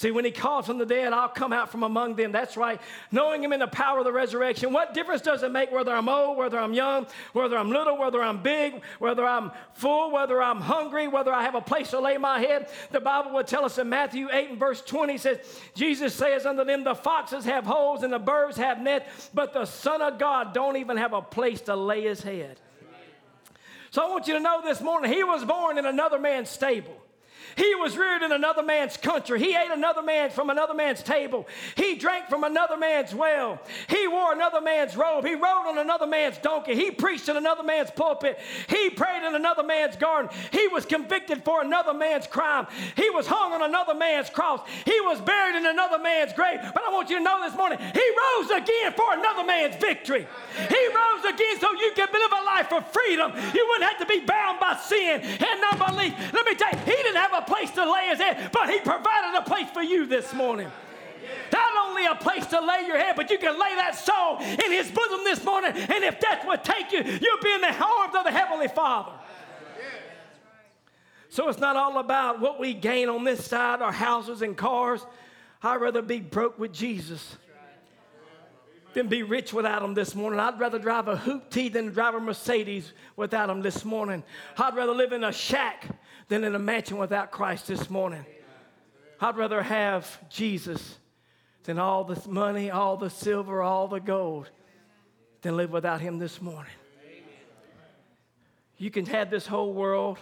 See, 0.00 0.10
when 0.10 0.24
he 0.24 0.30
calls 0.30 0.64
from 0.64 0.78
the 0.78 0.86
dead, 0.86 1.12
I'll 1.12 1.28
come 1.28 1.52
out 1.52 1.70
from 1.70 1.82
among 1.82 2.14
them. 2.14 2.32
That's 2.32 2.56
right. 2.56 2.80
Knowing 3.12 3.44
him 3.44 3.52
in 3.52 3.60
the 3.60 3.66
power 3.66 3.98
of 3.98 4.06
the 4.06 4.12
resurrection. 4.14 4.72
What 4.72 4.94
difference 4.94 5.20
does 5.20 5.42
it 5.42 5.52
make 5.52 5.70
whether 5.70 5.92
I'm 5.92 6.08
old, 6.08 6.38
whether 6.38 6.58
I'm 6.58 6.72
young, 6.72 7.06
whether 7.34 7.58
I'm 7.58 7.68
little, 7.68 7.98
whether 7.98 8.22
I'm 8.22 8.42
big, 8.42 8.82
whether 8.98 9.26
I'm 9.26 9.50
full, 9.74 10.10
whether 10.10 10.42
I'm 10.42 10.62
hungry, 10.62 11.06
whether 11.06 11.34
I 11.34 11.42
have 11.42 11.54
a 11.54 11.60
place 11.60 11.90
to 11.90 12.00
lay 12.00 12.16
my 12.16 12.38
head? 12.38 12.70
The 12.90 13.00
Bible 13.00 13.32
will 13.32 13.44
tell 13.44 13.62
us 13.66 13.76
in 13.76 13.90
Matthew 13.90 14.28
8 14.32 14.48
and 14.48 14.58
verse 14.58 14.80
20 14.80 15.18
says, 15.18 15.60
Jesus 15.74 16.14
says 16.14 16.46
unto 16.46 16.64
them, 16.64 16.82
The 16.82 16.94
foxes 16.94 17.44
have 17.44 17.66
holes 17.66 18.02
and 18.02 18.10
the 18.10 18.18
birds 18.18 18.56
have 18.56 18.80
nets, 18.80 19.28
but 19.34 19.52
the 19.52 19.66
Son 19.66 20.00
of 20.00 20.18
God 20.18 20.54
don't 20.54 20.78
even 20.78 20.96
have 20.96 21.12
a 21.12 21.20
place 21.20 21.60
to 21.62 21.76
lay 21.76 22.04
his 22.04 22.22
head. 22.22 22.58
So 23.90 24.02
I 24.02 24.08
want 24.08 24.28
you 24.28 24.32
to 24.32 24.40
know 24.40 24.62
this 24.64 24.80
morning, 24.80 25.12
he 25.12 25.24
was 25.24 25.44
born 25.44 25.76
in 25.76 25.84
another 25.84 26.18
man's 26.18 26.48
stable. 26.48 26.96
He 27.56 27.74
was 27.74 27.96
reared 27.96 28.22
in 28.22 28.32
another 28.32 28.62
man's 28.62 28.96
country. 28.96 29.38
He 29.38 29.54
ate 29.56 29.70
another 29.70 30.02
man 30.02 30.30
from 30.30 30.50
another 30.50 30.74
man's 30.74 31.02
table. 31.02 31.46
He 31.76 31.96
drank 31.96 32.28
from 32.28 32.44
another 32.44 32.76
man's 32.76 33.14
well. 33.14 33.60
He 33.88 34.06
wore 34.08 34.32
another 34.32 34.60
man's 34.60 34.96
robe. 34.96 35.24
He 35.24 35.34
rode 35.34 35.66
on 35.66 35.78
another 35.78 36.06
man's 36.06 36.38
donkey. 36.38 36.74
He 36.74 36.90
preached 36.90 37.28
in 37.28 37.36
another 37.36 37.62
man's 37.62 37.90
pulpit. 37.90 38.38
He 38.68 38.90
prayed 38.90 39.26
in 39.26 39.34
another 39.34 39.62
man's 39.62 39.96
garden. 39.96 40.30
He 40.52 40.68
was 40.68 40.86
convicted 40.86 41.44
for 41.44 41.62
another 41.62 41.94
man's 41.94 42.26
crime. 42.26 42.66
He 42.96 43.10
was 43.10 43.26
hung 43.26 43.52
on 43.52 43.62
another 43.62 43.94
man's 43.94 44.30
cross. 44.30 44.60
He 44.84 45.00
was 45.02 45.20
buried 45.20 45.56
in 45.56 45.66
another 45.66 45.98
man's 45.98 46.32
grave. 46.32 46.60
But 46.74 46.82
I 46.84 46.92
want 46.92 47.10
you 47.10 47.18
to 47.18 47.24
know 47.24 47.40
this 47.42 47.56
morning, 47.56 47.78
he 47.78 48.02
rose 48.10 48.50
again 48.50 48.92
for 48.96 49.12
another 49.12 49.44
man's 49.44 49.76
victory. 49.76 50.26
He 50.68 50.86
rose 50.88 51.24
again 51.24 51.58
so 51.60 51.70
you 51.72 51.92
can 51.94 52.08
live 52.12 52.32
a 52.32 52.44
life 52.44 52.72
of 52.72 52.92
freedom. 52.92 53.32
You 53.54 53.66
wouldn't 53.68 53.90
have 53.90 53.98
to 53.98 54.06
be 54.06 54.20
bound 54.20 54.60
by 54.60 54.76
sin 54.76 55.20
and 55.20 55.60
unbelief. 55.72 56.14
Let 56.32 56.46
me 56.46 56.54
tell 56.54 56.70
you, 56.72 56.78
he 56.84 56.92
didn't 57.02 57.16
have 57.16 57.32
a 57.32 57.39
place 57.42 57.70
to 57.72 57.90
lay 57.90 58.08
his 58.08 58.18
head, 58.18 58.50
but 58.52 58.68
he 58.68 58.80
provided 58.80 59.38
a 59.38 59.42
place 59.42 59.70
for 59.70 59.82
you 59.82 60.06
this 60.06 60.32
morning. 60.34 60.70
Not 61.52 61.88
only 61.88 62.06
a 62.06 62.14
place 62.14 62.46
to 62.46 62.60
lay 62.60 62.86
your 62.86 62.98
head, 62.98 63.14
but 63.16 63.30
you 63.30 63.38
can 63.38 63.58
lay 63.58 63.74
that 63.76 63.96
soul 63.96 64.38
in 64.38 64.72
his 64.72 64.90
bosom 64.90 65.20
this 65.24 65.44
morning. 65.44 65.72
And 65.72 66.04
if 66.04 66.20
death 66.20 66.46
would 66.46 66.64
take 66.64 66.92
you, 66.92 66.98
you'll 66.98 67.42
be 67.42 67.52
in 67.52 67.60
the 67.60 67.84
arms 67.84 68.14
of 68.16 68.24
the 68.24 68.30
Heavenly 68.30 68.68
Father. 68.68 69.12
So 71.28 71.48
it's 71.48 71.60
not 71.60 71.76
all 71.76 71.98
about 71.98 72.40
what 72.40 72.58
we 72.58 72.74
gain 72.74 73.08
on 73.08 73.22
this 73.22 73.44
side, 73.44 73.80
our 73.82 73.92
houses 73.92 74.42
and 74.42 74.56
cars. 74.56 75.04
I'd 75.62 75.80
rather 75.80 76.02
be 76.02 76.20
broke 76.20 76.58
with 76.58 76.72
Jesus 76.72 77.36
than 78.94 79.06
be 79.06 79.22
rich 79.22 79.52
without 79.52 79.82
him 79.82 79.94
this 79.94 80.16
morning. 80.16 80.40
I'd 80.40 80.58
rather 80.58 80.78
drive 80.78 81.06
a 81.06 81.16
hoopty 81.16 81.72
than 81.72 81.92
drive 81.92 82.14
a 82.14 82.20
Mercedes 82.20 82.92
without 83.14 83.48
him 83.48 83.62
this 83.62 83.84
morning. 83.84 84.24
I'd 84.58 84.74
rather 84.74 84.92
live 84.92 85.12
in 85.12 85.22
a 85.22 85.32
shack 85.32 85.86
than 86.30 86.44
in 86.44 86.54
a 86.54 86.58
mansion 86.60 86.96
without 86.96 87.32
Christ 87.32 87.66
this 87.66 87.90
morning. 87.90 88.24
I'd 89.20 89.36
rather 89.36 89.60
have 89.60 90.06
Jesus 90.30 90.96
than 91.64 91.78
all 91.78 92.04
the 92.04 92.26
money, 92.30 92.70
all 92.70 92.96
the 92.96 93.10
silver, 93.10 93.60
all 93.60 93.88
the 93.88 93.98
gold, 93.98 94.48
than 95.42 95.56
live 95.56 95.72
without 95.72 96.00
him 96.00 96.20
this 96.20 96.40
morning. 96.40 96.72
You 98.78 98.92
can 98.92 99.06
have 99.06 99.28
this 99.28 99.46
whole 99.46 99.74
world. 99.74 100.18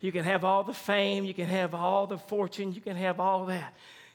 You 0.00 0.12
can 0.12 0.22
have 0.22 0.44
all 0.44 0.62
the 0.62 0.72
fame. 0.72 1.24
You 1.24 1.34
can 1.34 1.48
have 1.48 1.74
all 1.74 2.06
the 2.06 2.18
fortune. 2.18 2.72
You 2.72 2.80
can 2.80 2.96
have 2.96 3.18
all 3.18 3.46
that. 3.46 3.74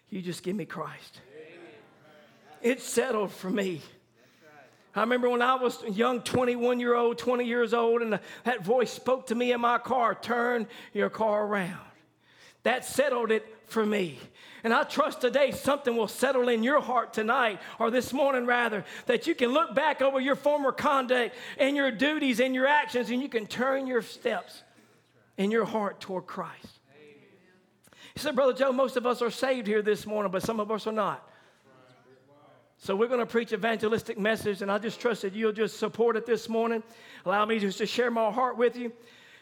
You 0.10 0.22
just 0.22 0.44
give 0.44 0.56
me 0.56 0.64
Christ. 0.64 1.20
It's 2.62 2.86
settled 2.86 3.34
for 3.34 3.50
me. 3.50 3.82
I 4.98 5.02
remember 5.02 5.30
when 5.30 5.42
I 5.42 5.56
was 5.56 5.84
young 5.84 6.22
21 6.22 6.80
year 6.80 6.96
old, 6.96 7.18
20 7.18 7.46
years 7.46 7.74
old, 7.74 8.02
and 8.02 8.20
that 8.46 8.66
voice 8.66 8.92
spoke 8.92 9.28
to 9.28 9.36
me 9.36 9.52
in 9.52 9.62
my 9.62 9.78
car 9.78 10.16
turn 10.16 10.68
your 10.94 11.10
car 11.10 11.46
around. 11.46 11.80
that 12.64 12.84
settled 12.84 13.32
it 13.32 13.46
for 13.68 13.86
me. 13.86 14.20
And 14.64 14.74
I 14.74 14.84
trust 14.84 15.22
today 15.22 15.52
something 15.52 15.96
will 15.96 16.08
settle 16.08 16.50
in 16.50 16.64
your 16.64 16.82
heart 16.82 17.14
tonight, 17.14 17.60
or 17.80 17.92
this 17.92 18.12
morning 18.12 18.46
rather, 18.46 18.84
that 19.06 19.28
you 19.28 19.36
can 19.36 19.50
look 19.54 19.76
back 19.76 20.02
over 20.02 20.20
your 20.20 20.36
former 20.36 20.72
conduct 20.72 21.36
and 21.58 21.76
your 21.76 21.92
duties 21.92 22.40
and 22.40 22.56
your 22.56 22.68
actions, 22.68 23.10
and 23.10 23.22
you 23.22 23.30
can 23.30 23.46
turn 23.46 23.88
your 23.88 24.02
steps 24.02 24.64
in 25.38 25.52
your 25.52 25.66
heart 25.66 26.00
toward 26.00 26.26
Christ. 26.26 26.80
He 28.14 28.20
said, 28.20 28.36
Brother 28.36 28.54
Joe, 28.54 28.72
most 28.72 28.98
of 28.98 29.06
us 29.06 29.22
are 29.22 29.30
saved 29.30 29.68
here 29.68 29.84
this 29.84 30.08
morning, 30.08 30.32
but 30.32 30.42
some 30.42 30.60
of 30.60 30.72
us 30.72 30.88
are 30.88 30.92
not. 30.92 31.30
So 32.78 32.96
we're 32.96 33.08
going 33.08 33.20
to 33.20 33.26
preach 33.26 33.54
evangelistic 33.54 34.20
message, 34.20 34.62
and 34.62 34.72
I 34.72 34.78
just 34.78 35.00
trust 35.00 35.24
that 35.24 35.34
you'll 35.34 35.52
just 35.52 35.78
support 35.78 36.16
it 36.16 36.26
this 36.26 36.48
morning. 36.48 36.84
Allow 37.26 37.46
me 37.46 37.60
just 37.60 37.80
to 37.80 37.86
share 37.86 38.12
my 38.12 38.32
heart 38.32 38.58
with 38.58 38.78
you. 38.78 38.92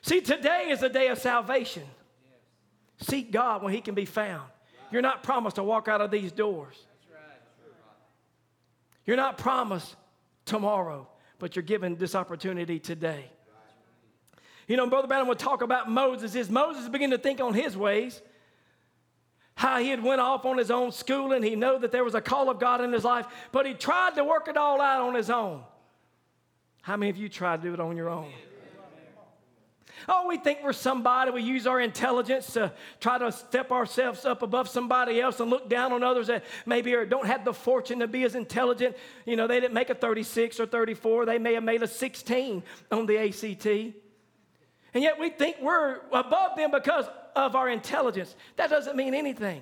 See, 0.02 0.22
today 0.22 0.68
is 0.70 0.84
a 0.84 0.90
day 0.90 1.10
of 1.10 1.20
salvation. 1.20 1.84
Seek 2.98 3.32
God 3.32 3.62
when 3.62 3.74
He 3.74 3.82
can 3.82 3.94
be 3.94 4.06
found. 4.06 4.50
You're 4.92 5.02
not 5.02 5.24
promised 5.24 5.58
to 5.58 5.64
walk 5.64 5.88
out 5.88 6.00
of 6.00 6.12
these 6.12 6.32
doors. 6.32 6.76
Right. 7.12 7.20
You're 9.06 9.18
not 9.18 9.38
promised 9.38 9.96
tomorrow, 10.46 11.08
but 11.38 11.56
you're 11.56 11.64
given 11.64 11.96
this 11.98 12.16
opportunity 12.16 12.80
today. 12.80 13.26
You 14.68 14.78
know, 14.78 14.88
Brother 14.88 15.08
Branham 15.08 15.28
would 15.28 15.40
talk 15.40 15.62
about 15.62 15.92
Moses. 15.92 16.36
Is 16.36 16.50
Moses 16.50 16.88
began 16.88 17.12
to 17.12 17.18
think 17.18 17.42
on 17.42 17.54
his 17.54 17.76
ways, 17.76 18.22
how 19.56 19.80
he 19.80 19.90
had 19.90 20.04
went 20.04 20.22
off 20.22 20.46
on 20.46 20.58
his 20.58 20.70
own 20.70 20.92
schooling. 20.92 21.42
He 21.42 21.56
knew 21.56 21.80
that 21.80 21.92
there 21.92 22.04
was 22.04 22.14
a 22.14 22.22
call 22.22 22.50
of 22.50 22.60
God 22.60 22.82
in 22.82 22.92
his 22.92 23.04
life, 23.04 23.26
but 23.52 23.66
he 23.66 23.74
tried 23.74 24.16
to 24.16 24.24
work 24.24 24.48
it 24.48 24.58
all 24.58 24.82
out 24.82 25.02
on 25.02 25.16
his 25.16 25.30
own. 25.30 25.64
How 26.82 26.98
many 26.98 27.10
of 27.10 27.18
you 27.18 27.30
tried 27.30 27.62
to 27.62 27.70
do 27.70 27.74
it 27.74 27.80
on 27.80 27.98
your 27.98 28.10
own? 28.10 28.32
Oh, 30.08 30.28
we 30.28 30.38
think 30.38 30.60
we're 30.64 30.74
somebody. 30.74 31.32
We 31.32 31.42
use 31.42 31.66
our 31.66 31.80
intelligence 31.80 32.54
to 32.54 32.72
try 33.00 33.18
to 33.18 33.32
step 33.32 33.72
ourselves 33.72 34.26
up 34.26 34.42
above 34.42 34.68
somebody 34.70 35.20
else 35.20 35.40
and 35.40 35.50
look 35.50 35.70
down 35.70 35.94
on 35.94 36.04
others 36.04 36.28
that 36.28 36.44
maybe 36.66 36.94
are, 36.94 37.06
don't 37.06 37.26
have 37.26 37.46
the 37.46 37.54
fortune 37.54 38.00
to 38.00 38.08
be 38.08 38.24
as 38.24 38.36
intelligent. 38.36 38.96
You 39.26 39.36
know, 39.36 39.48
they 39.48 39.60
didn't 39.60 39.74
make 39.74 39.90
a 39.90 39.96
36 39.96 40.60
or 40.60 40.66
34, 40.66 41.26
they 41.26 41.40
may 41.40 41.54
have 41.54 41.64
made 41.64 41.82
a 41.82 41.88
16 41.88 42.62
on 42.92 43.06
the 43.06 43.18
ACT. 43.18 43.66
And 44.94 45.04
yet 45.04 45.20
we 45.20 45.30
think 45.30 45.58
we're 45.62 46.02
above 46.12 46.56
them 46.56 46.72
because 46.72 47.06
of 47.36 47.56
our 47.56 47.70
intelligence. 47.70 48.36
That 48.56 48.70
doesn't 48.70 48.96
mean 48.96 49.14
anything. 49.14 49.62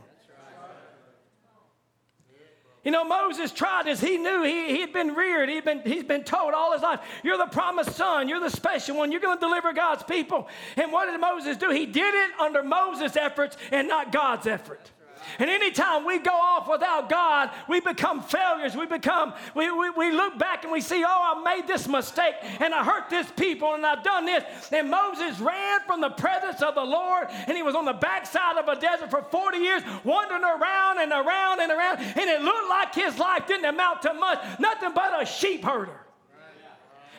You 2.83 2.91
know, 2.91 3.05
Moses 3.05 3.53
tried 3.53 3.85
this. 3.85 4.01
He 4.01 4.17
knew 4.17 4.43
he, 4.43 4.75
he'd 4.75 4.91
been 4.91 5.15
reared. 5.15 5.47
He'd 5.47 5.63
been, 5.63 5.81
he's 5.85 6.03
been 6.03 6.25
told 6.25 6.53
all 6.53 6.73
his 6.73 6.81
life, 6.81 6.99
You're 7.23 7.37
the 7.37 7.45
promised 7.45 7.95
son. 7.95 8.27
You're 8.27 8.41
the 8.41 8.49
special 8.49 8.97
one. 8.97 9.09
You're 9.11 9.21
going 9.21 9.37
to 9.37 9.39
deliver 9.39 9.71
God's 9.71 10.03
people. 10.03 10.49
And 10.75 10.91
what 10.91 11.09
did 11.09 11.19
Moses 11.19 11.55
do? 11.55 11.69
He 11.69 11.85
did 11.85 12.13
it 12.13 12.31
under 12.39 12.61
Moses' 12.61 13.15
efforts 13.15 13.55
and 13.71 13.87
not 13.87 14.11
God's 14.11 14.47
effort. 14.47 14.91
And 15.39 15.49
anytime 15.49 16.05
we 16.05 16.19
go 16.19 16.31
off 16.31 16.67
without 16.69 17.09
God, 17.09 17.49
we 17.67 17.79
become 17.79 18.21
failures. 18.21 18.75
We 18.75 18.85
become, 18.85 19.33
we, 19.55 19.71
we, 19.71 19.89
we 19.91 20.11
look 20.11 20.37
back 20.37 20.63
and 20.63 20.71
we 20.71 20.81
see, 20.81 21.03
oh, 21.05 21.35
I 21.37 21.41
made 21.43 21.67
this 21.67 21.87
mistake 21.87 22.35
and 22.59 22.73
I 22.73 22.83
hurt 22.83 23.09
this 23.09 23.29
people 23.35 23.73
and 23.73 23.85
I've 23.85 24.03
done 24.03 24.25
this. 24.25 24.43
And 24.71 24.89
Moses 24.89 25.39
ran 25.39 25.81
from 25.87 26.01
the 26.01 26.09
presence 26.09 26.61
of 26.61 26.75
the 26.75 26.83
Lord 26.83 27.27
and 27.47 27.55
he 27.55 27.63
was 27.63 27.75
on 27.75 27.85
the 27.85 27.93
backside 27.93 28.57
of 28.57 28.67
a 28.67 28.79
desert 28.79 29.09
for 29.09 29.23
40 29.23 29.57
years, 29.57 29.83
wandering 30.03 30.43
around 30.43 30.99
and 30.99 31.11
around 31.11 31.59
and 31.59 31.71
around. 31.71 31.99
And 31.99 32.29
it 32.29 32.41
looked 32.41 32.69
like 32.69 32.95
his 32.95 33.17
life 33.17 33.47
didn't 33.47 33.65
amount 33.65 34.01
to 34.03 34.13
much, 34.13 34.39
nothing 34.59 34.91
but 34.93 35.21
a 35.21 35.25
sheep 35.25 35.63
herder. 35.63 36.02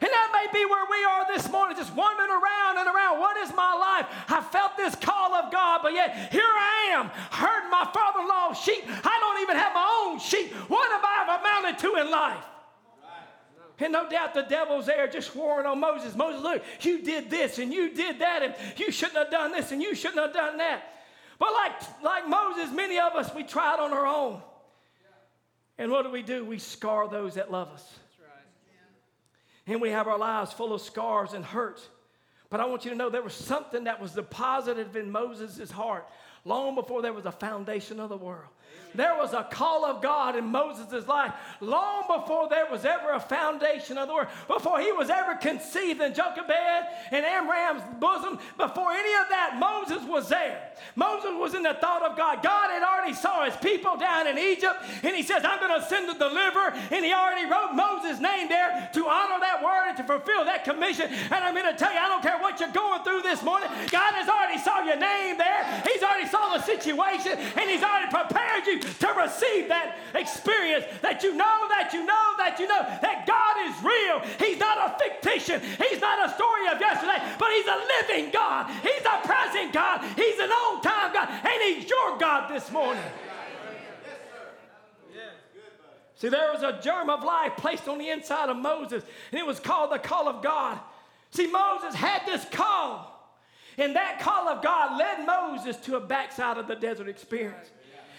And 0.04 0.12
that 0.12 0.28
may 0.34 0.52
be 0.52 0.66
where 0.66 0.84
we 0.90 1.02
are 1.02 1.24
this 1.32 1.50
morning, 1.50 1.78
just 1.78 1.94
wandering 1.94 2.28
around 2.28 2.76
and 2.76 2.94
around. 2.94 3.20
What 3.20 3.38
is 3.38 3.48
my 3.56 3.72
life? 3.72 4.06
I 4.28 4.42
felt 4.42 4.76
this 4.76 4.94
call 4.96 5.32
of 5.32 5.50
God, 5.50 5.80
but 5.82 5.94
yet 5.94 6.30
here 6.30 6.42
I 6.44 6.90
am, 6.92 7.06
herding 7.30 7.70
my 7.70 7.88
father 7.90 8.20
in 8.20 8.28
law's 8.28 8.60
sheep. 8.60 8.84
I 8.86 9.16
don't 9.18 9.40
even 9.40 9.56
have 9.56 9.72
my 9.72 10.04
own 10.04 10.20
sheep. 10.20 10.52
What 10.68 10.92
have 10.92 11.00
I 11.02 11.40
amounted 11.40 11.78
to 11.78 11.96
in 12.02 12.10
life? 12.10 12.44
And 13.78 13.94
no 13.94 14.06
doubt 14.10 14.34
the 14.34 14.42
devil's 14.42 14.84
there 14.84 15.08
just 15.08 15.34
warring 15.34 15.66
on 15.66 15.80
Moses. 15.80 16.14
Moses, 16.14 16.42
look, 16.42 16.62
you 16.82 17.00
did 17.00 17.30
this 17.30 17.58
and 17.58 17.72
you 17.72 17.94
did 17.94 18.18
that, 18.18 18.42
and 18.42 18.54
you 18.76 18.92
shouldn't 18.92 19.16
have 19.16 19.30
done 19.30 19.52
this 19.52 19.72
and 19.72 19.80
you 19.80 19.94
shouldn't 19.94 20.20
have 20.20 20.34
done 20.34 20.58
that. 20.58 20.82
But 21.38 21.54
like, 21.54 22.02
like 22.02 22.28
Moses, 22.28 22.70
many 22.74 22.98
of 22.98 23.14
us, 23.14 23.34
we 23.34 23.42
tried 23.42 23.80
on 23.80 23.94
our 23.94 24.06
own. 24.06 24.42
And 25.78 25.90
what 25.90 26.02
do 26.02 26.10
we 26.10 26.22
do? 26.22 26.44
We 26.44 26.58
scar 26.58 27.08
those 27.08 27.36
that 27.36 27.50
love 27.50 27.68
us 27.68 28.00
and 29.66 29.80
we 29.80 29.90
have 29.90 30.06
our 30.06 30.18
lives 30.18 30.52
full 30.52 30.72
of 30.72 30.80
scars 30.80 31.32
and 31.32 31.44
hurt. 31.44 31.80
But 32.50 32.60
I 32.60 32.66
want 32.66 32.84
you 32.84 32.90
to 32.90 32.96
know 32.96 33.10
there 33.10 33.22
was 33.22 33.34
something 33.34 33.84
that 33.84 34.00
was 34.00 34.12
deposited 34.12 34.94
in 34.94 35.10
Moses' 35.10 35.70
heart 35.70 36.06
long 36.44 36.74
before 36.74 37.02
there 37.02 37.12
was 37.12 37.26
a 37.26 37.32
foundation 37.32 38.00
of 38.00 38.08
the 38.08 38.16
world. 38.16 38.50
There 38.94 39.16
was 39.16 39.32
a 39.32 39.42
call 39.50 39.84
of 39.84 40.00
God 40.00 40.36
in 40.36 40.46
Moses' 40.46 41.08
life 41.08 41.32
long 41.60 42.04
before 42.06 42.48
there 42.48 42.70
was 42.70 42.84
ever 42.84 43.10
a 43.12 43.20
foundation 43.20 43.98
of 43.98 44.06
the 44.06 44.14
world, 44.14 44.28
before 44.46 44.80
he 44.80 44.92
was 44.92 45.10
ever 45.10 45.34
conceived 45.34 46.00
in 46.00 46.14
Jochebed 46.14 46.86
and 47.10 47.24
Amram's 47.24 47.82
bosom, 47.98 48.38
before 48.56 48.92
any 48.92 49.14
of 49.18 49.28
that, 49.30 49.56
Moses 49.58 50.06
was 50.08 50.28
there. 50.28 50.70
Moses 50.94 51.30
was 51.34 51.54
in 51.54 51.62
the 51.62 51.74
thought 51.74 52.02
of 52.02 52.16
God. 52.16 52.42
God 52.42 52.70
had 52.70 52.82
already 52.82 53.14
saw 53.14 53.44
his 53.44 53.56
people 53.56 53.96
down 53.96 54.28
in 54.28 54.38
Egypt, 54.38 54.76
and 55.02 55.16
he 55.16 55.22
says, 55.22 55.44
I'm 55.44 55.58
going 55.58 55.80
to 55.80 55.86
send 55.86 56.08
the 56.08 56.14
deliverer, 56.14 56.72
and 56.92 57.04
he 57.04 57.12
already 57.12 57.50
wrote 57.50 57.74
Moses' 57.74 58.20
name 58.20 58.48
there 58.48 58.90
to 58.94 59.08
honor 59.08 59.40
that 59.40 59.58
word 59.62 59.88
and 59.88 59.96
to 59.96 60.04
fulfill 60.04 60.44
that 60.44 60.62
commission. 60.62 61.10
And 61.10 61.42
I'm 61.42 61.54
going 61.54 61.66
to 61.66 61.76
tell 61.76 61.92
you, 61.92 61.98
I 61.98 62.06
don't 62.06 62.22
care 62.22 62.38
what 62.38 62.60
you're 62.60 62.70
going 62.70 63.02
through 63.02 63.22
this 63.22 63.42
morning, 63.42 63.70
God 63.90 64.14
has 64.14 64.28
already 64.28 64.58
saw 64.58 64.86
your 64.86 64.98
name 64.98 65.36
there. 65.38 65.82
He's 65.82 66.02
already 66.02 66.28
saw 66.34 66.56
the 66.56 66.62
situation, 66.62 67.38
and 67.38 67.70
he's 67.70 67.82
already 67.82 68.10
prepared 68.10 68.66
you 68.66 68.80
to 68.80 69.08
receive 69.14 69.68
that 69.68 69.98
experience 70.14 70.84
that 71.00 71.22
you 71.22 71.32
know, 71.36 71.68
that 71.68 71.92
you 71.92 72.04
know, 72.04 72.26
that 72.38 72.58
you 72.58 72.66
know 72.66 72.82
that 72.82 73.22
God 73.22 73.54
is 73.70 73.74
real. 73.86 74.18
He's 74.42 74.58
not 74.58 74.78
a 74.82 74.98
fictitious. 74.98 75.62
He's 75.78 76.00
not 76.00 76.28
a 76.28 76.34
story 76.34 76.66
of 76.74 76.80
yesterday, 76.80 77.22
but 77.38 77.52
He's 77.54 77.70
a 77.70 77.78
living 77.94 78.32
God. 78.32 78.66
He's 78.82 79.06
a 79.06 79.22
present 79.22 79.72
God. 79.72 80.02
He's 80.16 80.38
an 80.40 80.50
on 80.50 80.82
time 80.82 81.14
God, 81.14 81.28
and 81.30 81.58
He's 81.62 81.88
your 81.88 82.18
God 82.18 82.50
this 82.50 82.70
morning. 82.72 83.04
See, 86.16 86.28
there 86.28 86.52
was 86.52 86.62
a 86.62 86.80
germ 86.82 87.10
of 87.10 87.22
life 87.22 87.52
placed 87.58 87.86
on 87.86 87.98
the 87.98 88.08
inside 88.08 88.48
of 88.48 88.56
Moses, 88.56 89.04
and 89.30 89.38
it 89.38 89.46
was 89.46 89.60
called 89.60 89.92
the 89.92 89.98
call 89.98 90.26
of 90.28 90.42
God. 90.42 90.80
See, 91.30 91.46
Moses 91.46 91.94
had 91.94 92.22
this 92.26 92.44
call, 92.50 93.13
and 93.78 93.96
that 93.96 94.20
call 94.20 94.48
of 94.48 94.62
God 94.62 94.98
led 94.98 95.26
Moses 95.26 95.76
to 95.78 95.96
a 95.96 96.00
backside 96.00 96.58
of 96.58 96.68
the 96.68 96.76
desert 96.76 97.08
experience 97.08 97.70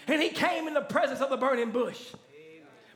and 0.08 0.22
he 0.22 0.30
came 0.30 0.68
in 0.68 0.74
the 0.74 0.82
presence 0.82 1.20
of 1.20 1.30
the 1.30 1.36
burning 1.36 1.70
bush 1.70 2.12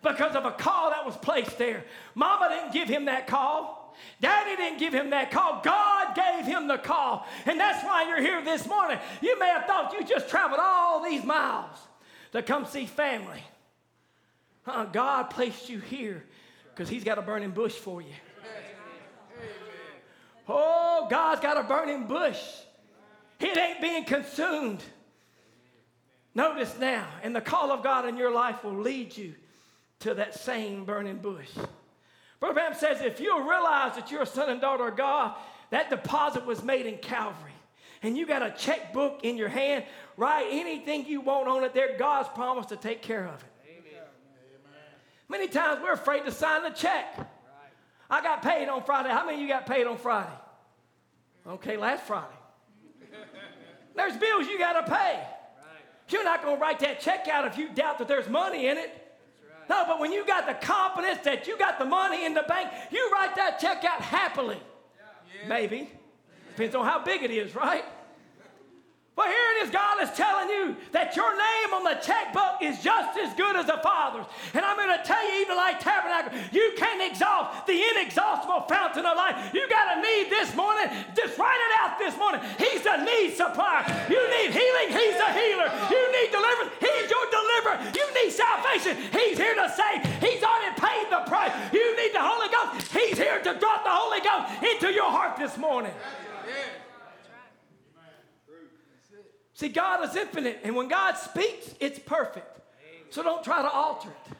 because 0.02 0.35
of 0.35 0.45
a 0.45 0.52
call 0.52 0.90
that 0.90 1.05
was 1.05 1.17
placed 1.17 1.59
there. 1.59 1.85
Mama 2.14 2.49
didn't 2.49 2.73
give 2.73 2.88
him 2.88 3.07
that 3.07 3.26
call. 3.26 3.95
Daddy 4.21 4.57
didn't 4.57 4.79
give 4.79 4.95
him 4.95 5.11
that 5.11 5.31
call. 5.31 5.61
God 5.62 6.14
gave 6.14 6.47
him 6.47 6.69
the 6.69 6.79
call. 6.79 7.26
And 7.45 7.59
that's 7.59 7.85
why 7.85 8.09
you're 8.09 8.21
here 8.21 8.43
this 8.43 8.67
morning. 8.67 8.99
You 9.21 9.38
may 9.38 9.49
have 9.49 9.67
thought 9.67 9.93
you 9.93 10.05
just 10.05 10.29
traveled 10.29 10.61
all 10.62 11.02
these 11.02 11.25
miles 11.25 11.76
to 12.33 12.43
come 12.43 12.64
see 12.64 12.87
family. 12.87 13.43
Uh, 14.67 14.85
God 14.85 15.25
placed 15.25 15.69
you 15.69 15.81
here 15.81 16.25
because 16.71 16.88
He's 16.88 17.05
got 17.05 17.19
a 17.19 17.23
burning 17.23 17.50
bush 17.50 17.75
for 17.75 18.00
you. 18.00 18.14
Oh, 20.52 21.07
God's 21.09 21.40
got 21.40 21.57
a 21.57 21.62
burning 21.62 22.07
bush. 22.07 22.40
It 23.38 23.57
ain't 23.57 23.80
being 23.80 24.04
consumed. 24.04 24.83
Notice 26.35 26.76
now, 26.78 27.07
and 27.23 27.35
the 27.35 27.40
call 27.40 27.73
of 27.73 27.83
God 27.83 28.07
in 28.07 28.16
your 28.16 28.33
life 28.33 28.62
will 28.62 28.78
lead 28.78 29.16
you 29.16 29.35
to 30.00 30.14
that 30.14 30.35
same 30.35 30.85
burning 30.85 31.19
bush. 31.19 31.50
Brother 32.38 32.54
Branham 32.54 32.75
says 32.78 33.00
if 33.00 33.21
you'll 33.21 33.42
realize 33.42 33.97
that 33.97 34.11
you're 34.11 34.23
a 34.23 34.26
son 34.26 34.49
and 34.49 34.61
daughter 34.61 34.88
of 34.88 34.97
God, 34.97 35.37
that 35.71 35.90
deposit 35.90 36.47
was 36.47 36.62
made 36.62 36.87
in 36.87 36.99
Calvary. 36.99 37.52
And 38.02 38.16
you 38.16 38.26
got 38.26 38.42
a 38.42 38.50
checkbook 38.50 39.21
in 39.25 39.37
your 39.37 39.49
hand, 39.49 39.85
write 40.16 40.47
anything 40.50 41.07
you 41.07 41.21
want 41.21 41.49
on 41.49 41.64
it 41.64 41.75
there. 41.75 41.99
God's 41.99 42.30
promised 42.30 42.71
to 42.71 42.76
take 42.76 43.02
care 43.02 43.26
of 43.26 43.42
it. 43.42 43.78
Amen. 43.78 44.04
Many 45.28 45.49
times 45.49 45.80
we're 45.83 45.92
afraid 45.92 46.25
to 46.25 46.33
sign 46.33 46.62
the 46.62 46.71
check. 46.71 47.19
I 48.11 48.23
got 48.23 48.43
paid 48.43 48.69
on 48.69 48.83
Friday. 48.83 49.11
How 49.11 49.25
many 49.25 49.37
of 49.37 49.43
you 49.43 49.49
got 49.49 49.67
paid 49.67 49.87
on 49.87 49.97
Friday? 49.97 50.33
Okay, 51.47 51.76
last 51.76 52.02
Friday. 52.05 52.26
There's 53.95 54.17
bills 54.17 54.47
you 54.47 54.59
got 54.59 54.85
to 54.85 54.93
pay. 54.93 55.21
You're 56.09 56.25
not 56.25 56.43
going 56.43 56.57
to 56.57 56.61
write 56.61 56.81
that 56.81 57.00
check 57.00 57.29
out 57.29 57.47
if 57.47 57.57
you 57.57 57.69
doubt 57.69 57.99
that 57.99 58.09
there's 58.09 58.29
money 58.29 58.67
in 58.67 58.76
it. 58.76 59.14
Right. 59.69 59.69
No, 59.69 59.85
but 59.87 60.00
when 60.00 60.12
you 60.12 60.26
got 60.26 60.47
the 60.47 60.55
confidence 60.55 61.21
that 61.25 61.47
you 61.47 61.57
got 61.57 61.79
the 61.79 61.85
money 61.85 62.25
in 62.25 62.35
the 62.35 62.43
bank, 62.49 62.69
you 62.90 63.11
write 63.12 63.37
that 63.37 63.61
check 63.61 63.85
out 63.85 64.00
happily. 64.00 64.57
Yeah. 64.57 65.49
Maybe. 65.49 65.90
Depends 66.49 66.75
on 66.75 66.85
how 66.85 67.05
big 67.05 67.23
it 67.23 67.31
is, 67.31 67.55
right? 67.55 67.85
But 69.17 69.26
here 69.26 69.49
it 69.52 69.67
is, 69.67 69.71
God 69.71 70.00
is 70.00 70.09
telling 70.17 70.49
you 70.49 70.76
that 70.93 71.12
your 71.12 71.29
name 71.37 71.71
on 71.76 71.85
the 71.85 71.99
checkbook 72.00 72.62
is 72.62 72.81
just 72.81 73.19
as 73.19 73.35
good 73.35 73.52
as 73.52 73.67
the 73.67 73.76
Father's. 73.83 74.25
And 74.55 74.64
I'm 74.64 74.79
going 74.81 74.97
to 74.97 75.05
tell 75.05 75.21
you, 75.21 75.43
Evening 75.43 75.59
Light 75.59 75.76
Tabernacle, 75.76 76.33
you 76.55 76.73
can't 76.79 77.05
exhaust 77.05 77.67
the 77.67 77.76
inexhaustible 77.76 78.64
fountain 78.64 79.05
of 79.05 79.19
life. 79.19 79.52
You 79.52 79.69
got 79.69 79.99
a 79.99 80.00
need 80.00 80.31
this 80.31 80.57
morning. 80.57 80.88
Just 81.12 81.37
write 81.37 81.59
it 81.59 81.73
out 81.85 81.99
this 81.99 82.17
morning. 82.17 82.40
He's 82.57 82.81
the 82.81 82.97
need 83.02 83.37
supplier. 83.37 83.85
You 84.09 84.25
need 84.40 84.57
healing, 84.57 84.88
He's 84.88 85.19
the 85.19 85.31
healer. 85.37 85.69
You 85.90 86.02
need 86.17 86.31
deliverance, 86.33 86.73
He's 86.81 87.07
your 87.11 87.26
deliverer. 87.29 87.76
You 87.93 88.07
need 88.14 88.31
salvation, 88.31 88.95
He's 89.11 89.37
here 89.37 89.59
to 89.59 89.69
save. 89.69 90.00
He's 90.23 90.40
already 90.40 90.73
paid 90.81 91.12
the 91.12 91.29
price. 91.29 91.52
You 91.76 91.85
need 91.99 92.14
the 92.14 92.25
Holy 92.25 92.49
Ghost, 92.49 92.88
He's 92.88 93.19
here 93.19 93.43
to 93.43 93.52
drop 93.59 93.85
the 93.85 93.93
Holy 93.93 94.25
Ghost 94.25 94.64
into 94.64 94.95
your 94.95 95.11
heart 95.11 95.37
this 95.37 95.59
morning. 95.59 95.93
See, 99.61 99.69
God 99.69 100.09
is 100.09 100.17
infinite, 100.17 100.61
and 100.64 100.75
when 100.75 100.88
God 100.88 101.19
speaks, 101.19 101.75
it's 101.81 101.99
perfect. 101.99 102.61
So 103.11 103.23
don't 103.23 103.45
try 103.45 103.61
to 103.61 103.71
alter 103.71 104.09
it. 104.09 104.33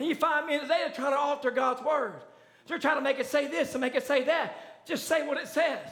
And 0.00 0.08
you 0.08 0.16
find 0.16 0.44
me 0.44 0.58
today, 0.58 0.78
they're 0.84 0.92
trying 0.92 1.12
to 1.12 1.18
alter 1.18 1.52
God's 1.52 1.84
word. 1.84 2.14
They're 2.66 2.80
trying 2.80 2.96
to 2.96 3.00
make 3.00 3.20
it 3.20 3.26
say 3.26 3.46
this 3.46 3.76
and 3.76 3.80
make 3.80 3.94
it 3.94 4.04
say 4.04 4.24
that. 4.24 4.84
Just 4.84 5.06
say 5.06 5.24
what 5.24 5.38
it 5.38 5.46
says. 5.46 5.88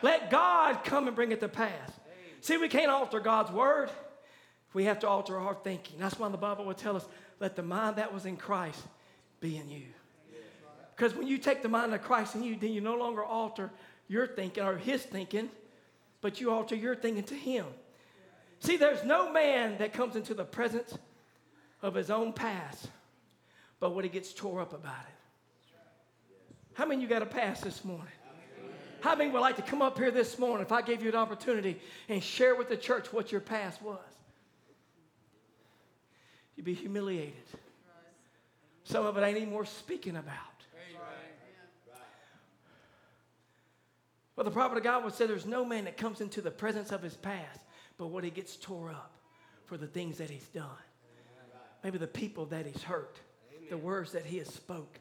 Let 0.00 0.30
God 0.30 0.82
come 0.84 1.08
and 1.08 1.14
bring 1.14 1.30
it 1.30 1.40
to 1.40 1.48
pass. 1.48 1.90
See, 2.40 2.56
we 2.56 2.68
can't 2.68 2.90
alter 2.90 3.20
God's 3.20 3.50
word. 3.50 3.90
We 4.72 4.84
have 4.84 5.00
to 5.00 5.06
alter 5.06 5.38
our 5.38 5.54
thinking. 5.54 5.98
That's 5.98 6.18
why 6.18 6.30
the 6.30 6.38
Bible 6.38 6.64
would 6.64 6.78
tell 6.78 6.96
us, 6.96 7.06
let 7.38 7.54
the 7.54 7.62
mind 7.62 7.96
that 7.96 8.14
was 8.14 8.24
in 8.24 8.38
Christ 8.38 8.80
be 9.40 9.58
in 9.58 9.68
you. 9.68 9.88
Because 10.96 11.14
when 11.14 11.26
you 11.26 11.36
take 11.36 11.62
the 11.62 11.68
mind 11.68 11.92
of 11.92 12.00
Christ 12.00 12.34
in 12.34 12.44
you, 12.44 12.56
then 12.56 12.72
you 12.72 12.80
no 12.80 12.96
longer 12.96 13.22
alter 13.22 13.70
your 14.08 14.26
thinking 14.26 14.64
or 14.64 14.78
his 14.78 15.02
thinking 15.02 15.50
but 16.24 16.40
you 16.40 16.50
alter 16.50 16.74
your 16.74 16.96
thinking 16.96 17.22
to 17.22 17.34
Him. 17.34 17.66
See, 18.58 18.78
there's 18.78 19.04
no 19.04 19.30
man 19.30 19.76
that 19.76 19.92
comes 19.92 20.16
into 20.16 20.32
the 20.32 20.42
presence 20.42 20.96
of 21.82 21.94
his 21.94 22.10
own 22.10 22.32
past, 22.32 22.88
but 23.78 23.94
when 23.94 24.04
he 24.04 24.08
gets 24.08 24.32
tore 24.32 24.62
up 24.62 24.72
about 24.72 25.04
it. 25.06 25.74
How 26.72 26.86
many 26.86 27.02
you 27.02 27.08
got 27.08 27.20
a 27.20 27.26
past 27.26 27.62
this 27.62 27.84
morning? 27.84 28.06
How 29.02 29.14
many 29.14 29.30
would 29.32 29.40
like 29.40 29.56
to 29.56 29.62
come 29.62 29.82
up 29.82 29.98
here 29.98 30.10
this 30.10 30.38
morning 30.38 30.64
if 30.64 30.72
I 30.72 30.80
gave 30.80 31.02
you 31.02 31.10
an 31.10 31.14
opportunity 31.14 31.78
and 32.08 32.24
share 32.24 32.54
with 32.54 32.70
the 32.70 32.76
church 32.78 33.12
what 33.12 33.30
your 33.30 33.42
past 33.42 33.82
was? 33.82 33.98
You'd 36.56 36.64
be 36.64 36.72
humiliated. 36.72 37.34
Some 38.84 39.04
of 39.04 39.18
it 39.18 39.20
ain't 39.20 39.36
even 39.36 39.50
worth 39.50 39.76
speaking 39.76 40.16
about. 40.16 40.53
But 44.36 44.44
the 44.44 44.50
prophet 44.50 44.78
of 44.78 44.84
God 44.84 45.04
would 45.04 45.14
say 45.14 45.26
there's 45.26 45.46
no 45.46 45.64
man 45.64 45.84
that 45.84 45.96
comes 45.96 46.20
into 46.20 46.40
the 46.40 46.50
presence 46.50 46.90
of 46.90 47.02
his 47.02 47.16
past, 47.16 47.60
but 47.98 48.06
what 48.06 48.24
he 48.24 48.30
gets 48.30 48.56
tore 48.56 48.90
up 48.90 49.12
for 49.66 49.76
the 49.76 49.86
things 49.86 50.18
that 50.18 50.28
he's 50.28 50.48
done. 50.48 50.68
Maybe 51.82 51.98
the 51.98 52.06
people 52.06 52.46
that 52.46 52.66
he's 52.66 52.82
hurt, 52.82 53.18
the 53.70 53.76
words 53.76 54.12
that 54.12 54.26
he 54.26 54.38
has 54.38 54.48
spoke. 54.48 54.98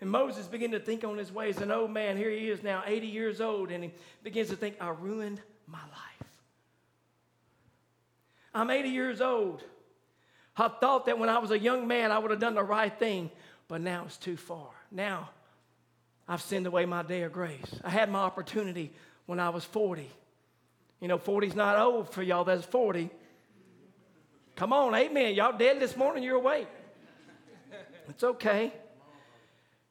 And 0.00 0.10
Moses 0.10 0.46
began 0.46 0.72
to 0.72 0.80
think 0.80 1.02
on 1.02 1.18
his 1.18 1.32
ways. 1.32 1.58
An 1.58 1.72
old 1.72 1.90
man, 1.90 2.16
here 2.16 2.30
he 2.30 2.50
is 2.50 2.62
now, 2.62 2.82
80 2.86 3.06
years 3.06 3.40
old, 3.40 3.70
and 3.70 3.84
he 3.84 3.90
begins 4.22 4.48
to 4.50 4.56
think, 4.56 4.76
I 4.80 4.90
ruined 4.90 5.40
my 5.66 5.80
life. 5.80 6.28
I'm 8.54 8.70
80 8.70 8.88
years 8.90 9.20
old. 9.20 9.62
I 10.56 10.68
thought 10.68 11.06
that 11.06 11.18
when 11.18 11.28
I 11.28 11.38
was 11.38 11.50
a 11.50 11.58
young 11.58 11.86
man, 11.86 12.12
I 12.12 12.18
would 12.18 12.30
have 12.30 12.40
done 12.40 12.54
the 12.54 12.62
right 12.62 12.96
thing, 12.96 13.30
but 13.66 13.80
now 13.80 14.04
it's 14.06 14.16
too 14.16 14.36
far. 14.36 14.70
Now 14.90 15.30
I've 16.28 16.42
sinned 16.42 16.66
away 16.66 16.84
my 16.84 17.02
day 17.02 17.22
of 17.22 17.32
grace. 17.32 17.80
I 17.82 17.88
had 17.88 18.10
my 18.10 18.18
opportunity 18.18 18.92
when 19.26 19.40
I 19.40 19.48
was 19.48 19.64
40. 19.64 20.08
You 21.00 21.08
know, 21.08 21.18
40's 21.18 21.54
not 21.54 21.78
old 21.78 22.12
for 22.12 22.22
y'all 22.22 22.44
that's 22.44 22.66
40. 22.66 23.08
Come 24.56 24.72
on, 24.72 24.94
amen. 24.94 25.34
Y'all 25.34 25.56
dead 25.56 25.80
this 25.80 25.96
morning, 25.96 26.22
you're 26.22 26.36
awake. 26.36 26.66
It's 28.08 28.24
okay. 28.24 28.72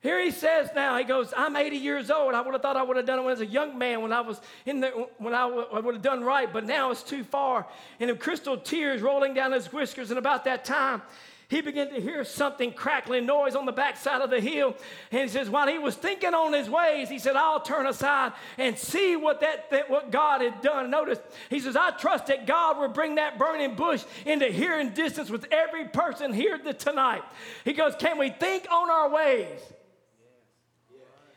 Here 0.01 0.23
he 0.23 0.31
says 0.31 0.69
now, 0.75 0.97
he 0.97 1.03
goes, 1.03 1.33
I'm 1.35 1.55
80 1.55 1.77
years 1.77 2.11
old. 2.11 2.35
I 2.35 2.41
would 2.41 2.53
have 2.53 2.61
thought 2.61 2.77
I 2.77 2.83
would 2.83 2.97
have 2.97 3.05
done 3.05 3.19
it 3.19 3.23
was 3.23 3.41
a 3.41 3.45
young 3.45 3.77
man, 3.77 4.01
when 4.01 4.13
I 4.13 4.21
was 4.21 4.39
in 4.65 4.79
the, 4.79 4.89
when 5.17 5.33
I, 5.33 5.49
w- 5.49 5.67
I 5.73 5.79
would 5.79 5.95
have 5.95 6.03
done 6.03 6.23
right, 6.23 6.51
but 6.51 6.65
now 6.65 6.91
it's 6.91 7.01
too 7.01 7.23
far. 7.23 7.65
And 7.99 8.09
the 8.09 8.15
crystal 8.15 8.57
tears 8.57 9.01
rolling 9.01 9.33
down 9.33 9.53
his 9.53 9.73
whiskers. 9.73 10.11
And 10.11 10.19
about 10.19 10.45
that 10.45 10.65
time, 10.65 11.01
he 11.49 11.61
began 11.61 11.89
to 11.91 12.01
hear 12.01 12.25
something 12.25 12.73
crackling 12.73 13.25
noise 13.25 13.55
on 13.55 13.65
the 13.65 13.71
backside 13.71 14.21
of 14.21 14.29
the 14.29 14.41
hill. 14.41 14.75
And 15.11 15.21
he 15.21 15.27
says, 15.29 15.49
while 15.49 15.67
he 15.67 15.77
was 15.77 15.95
thinking 15.95 16.33
on 16.33 16.51
his 16.51 16.69
ways, 16.69 17.07
he 17.07 17.19
said, 17.19 17.37
I'll 17.37 17.61
turn 17.61 17.87
aside 17.87 18.33
and 18.57 18.77
see 18.77 19.15
what 19.15 19.39
that, 19.39 19.69
that 19.71 19.89
what 19.89 20.11
God 20.11 20.41
had 20.41 20.61
done. 20.61 20.91
Notice, 20.91 21.19
he 21.49 21.61
says, 21.61 21.77
I 21.77 21.91
trust 21.91 22.27
that 22.27 22.47
God 22.47 22.77
will 22.77 22.89
bring 22.89 23.15
that 23.15 23.39
burning 23.39 23.75
bush 23.75 24.03
into 24.25 24.47
hearing 24.47 24.89
distance 24.89 25.29
with 25.29 25.45
every 25.49 25.85
person 25.85 26.33
here 26.33 26.57
tonight. 26.57 27.23
He 27.63 27.71
goes, 27.71 27.95
Can 27.95 28.17
we 28.17 28.29
think 28.29 28.69
on 28.69 28.91
our 28.91 29.09
ways? 29.09 29.59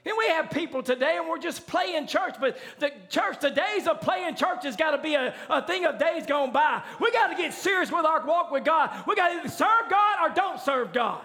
And 0.05 0.15
we 0.17 0.29
have 0.29 0.49
people 0.51 0.83
today, 0.83 1.19
and 1.19 1.29
we're 1.29 1.39
just 1.39 1.67
playing 1.67 2.07
church, 2.07 2.37
but 2.41 2.57
the 2.79 2.91
church, 3.11 3.41
the 3.41 3.51
days 3.51 3.87
of 3.87 4.01
playing 4.01 4.35
church 4.35 4.65
has 4.65 4.75
got 4.75 4.93
to 4.93 4.99
be 4.99 5.15
a, 5.15 5.35
a 5.51 5.67
thing 5.67 5.85
of 5.85 5.99
days 5.99 6.25
gone 6.25 6.53
by. 6.53 6.83
We 6.99 7.13
got 7.13 7.29
to 7.29 7.37
get 7.37 7.53
serious 7.53 7.93
with 7.93 8.07
our 8.07 8.25
walk 8.25 8.51
with 8.51 8.65
God. 8.65 8.91
We 9.07 9.15
got 9.15 9.29
to 9.29 9.35
either 9.41 9.49
serve 9.51 9.91
God 9.91 10.19
or 10.23 10.35
don't 10.35 10.59
serve 10.59 10.95
God. 10.95 11.21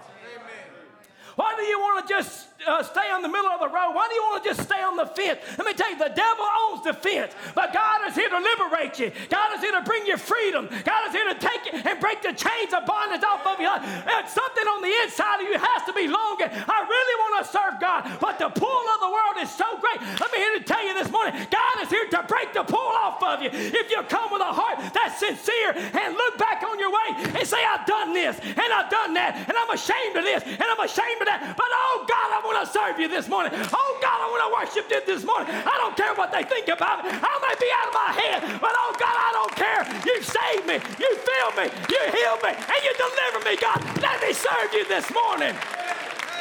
Why 1.37 1.53
do 1.55 1.63
you 1.63 1.79
want 1.79 2.07
to 2.07 2.13
just 2.13 2.47
uh, 2.63 2.83
stay 2.83 3.11
on 3.11 3.21
the 3.21 3.27
middle 3.27 3.51
of 3.51 3.59
the 3.59 3.67
road? 3.67 3.91
Why 3.91 4.07
do 4.07 4.15
you 4.15 4.23
want 4.23 4.43
to 4.43 4.49
just 4.49 4.63
stay 4.63 4.81
on 4.81 4.95
the 4.95 5.05
fence? 5.05 5.39
Let 5.57 5.67
me 5.67 5.73
tell 5.73 5.91
you, 5.91 5.99
the 5.99 6.13
devil 6.15 6.45
owns 6.65 6.83
the 6.83 6.93
fence, 6.93 7.33
but 7.53 7.73
God 7.73 8.07
is 8.07 8.15
here 8.15 8.29
to 8.29 8.39
liberate 8.39 8.97
you. 8.99 9.11
God 9.29 9.55
is 9.55 9.61
here 9.61 9.75
to 9.75 9.83
bring 9.83 10.05
you 10.07 10.17
freedom. 10.17 10.69
God 10.83 11.07
is 11.07 11.13
here 11.13 11.27
to 11.27 11.37
take 11.37 11.67
it 11.67 11.85
and 11.85 11.99
break 11.99 12.21
the 12.21 12.33
chains 12.33 12.71
of 12.71 12.85
bondage 12.87 13.23
off 13.23 13.45
of 13.45 13.59
you. 13.59 13.69
And 13.69 14.23
something 14.27 14.67
on 14.71 14.81
the 14.81 14.93
inside 15.03 15.43
of 15.43 15.47
you 15.51 15.59
has 15.59 15.81
to 15.85 15.93
be 15.93 16.07
longer. 16.07 16.47
I 16.47 16.79
really 16.87 17.15
want 17.27 17.33
to 17.43 17.45
serve 17.51 17.75
God, 17.79 18.01
but 18.23 18.39
the 18.39 18.49
pull 18.49 18.85
of 18.95 18.99
the 19.03 19.11
world 19.11 19.35
is 19.43 19.51
so 19.51 19.67
great. 19.77 19.99
Let 20.19 20.31
me 20.31 20.39
here 20.39 20.57
to 20.59 20.63
tell 20.63 20.83
you 20.85 20.93
this 20.93 21.11
morning, 21.11 21.33
God 21.51 21.75
is 21.83 21.89
here 21.89 22.07
to 22.07 22.23
break 22.23 22.53
the 22.53 22.63
pull 22.63 22.93
off 23.03 23.21
of 23.21 23.41
you. 23.41 23.49
If 23.51 23.89
you 23.91 24.01
come 24.07 24.31
with 24.31 24.41
a 24.41 24.53
heart 24.53 24.79
that's 24.93 25.19
sincere 25.19 25.73
and 25.75 26.13
look 26.13 26.37
back 26.37 26.63
on 26.63 26.79
your 26.79 26.91
way 26.91 27.35
and 27.35 27.45
say, 27.47 27.59
I've 27.59 27.85
done 27.85 28.13
this 28.13 28.39
and 28.39 28.69
I've 28.71 28.89
done 28.89 29.13
that 29.15 29.35
and 29.47 29.55
I'm 29.57 29.71
ashamed 29.71 30.15
of 30.15 30.23
this 30.23 30.43
and 30.43 30.63
I'm 30.63 30.81
ashamed 30.81 31.19
of 31.21 31.27
that. 31.27 31.55
But 31.57 31.69
oh 31.69 32.05
God, 32.07 32.29
I 32.31 32.39
want 32.45 32.54
to 32.55 32.71
serve 32.71 32.99
you 32.99 33.07
this 33.07 33.27
morning. 33.27 33.51
Oh 33.55 33.91
God, 34.01 34.19
I 34.21 34.27
want 34.29 34.43
to 34.45 34.51
worship 34.53 34.85
you 34.91 35.01
this 35.05 35.25
morning. 35.25 35.49
I 35.51 35.75
don't 35.81 35.95
care 35.97 36.13
what 36.15 36.31
they 36.31 36.43
think 36.43 36.67
about 36.69 37.03
me. 37.03 37.11
I 37.11 37.35
may 37.41 37.55
be 37.59 37.69
out 37.73 37.87
of 37.89 37.95
my 37.95 38.11
head, 38.15 38.39
but 38.61 38.71
oh 38.71 38.93
God, 38.99 39.15
I 39.17 39.31
don't 39.33 39.55
care. 39.55 39.81
You 40.05 40.15
saved 40.21 40.65
me, 40.67 40.77
you 40.99 41.09
filled 41.17 41.55
me, 41.57 41.67
you 41.89 42.01
healed 42.13 42.41
me, 42.43 42.53
and 42.53 42.79
you 42.83 42.93
delivered 42.95 43.43
me, 43.43 43.55
God. 43.57 43.79
Let 44.01 44.21
me 44.21 44.31
serve 44.33 44.71
you 44.73 44.87
this 44.87 45.11
morning. 45.13 45.55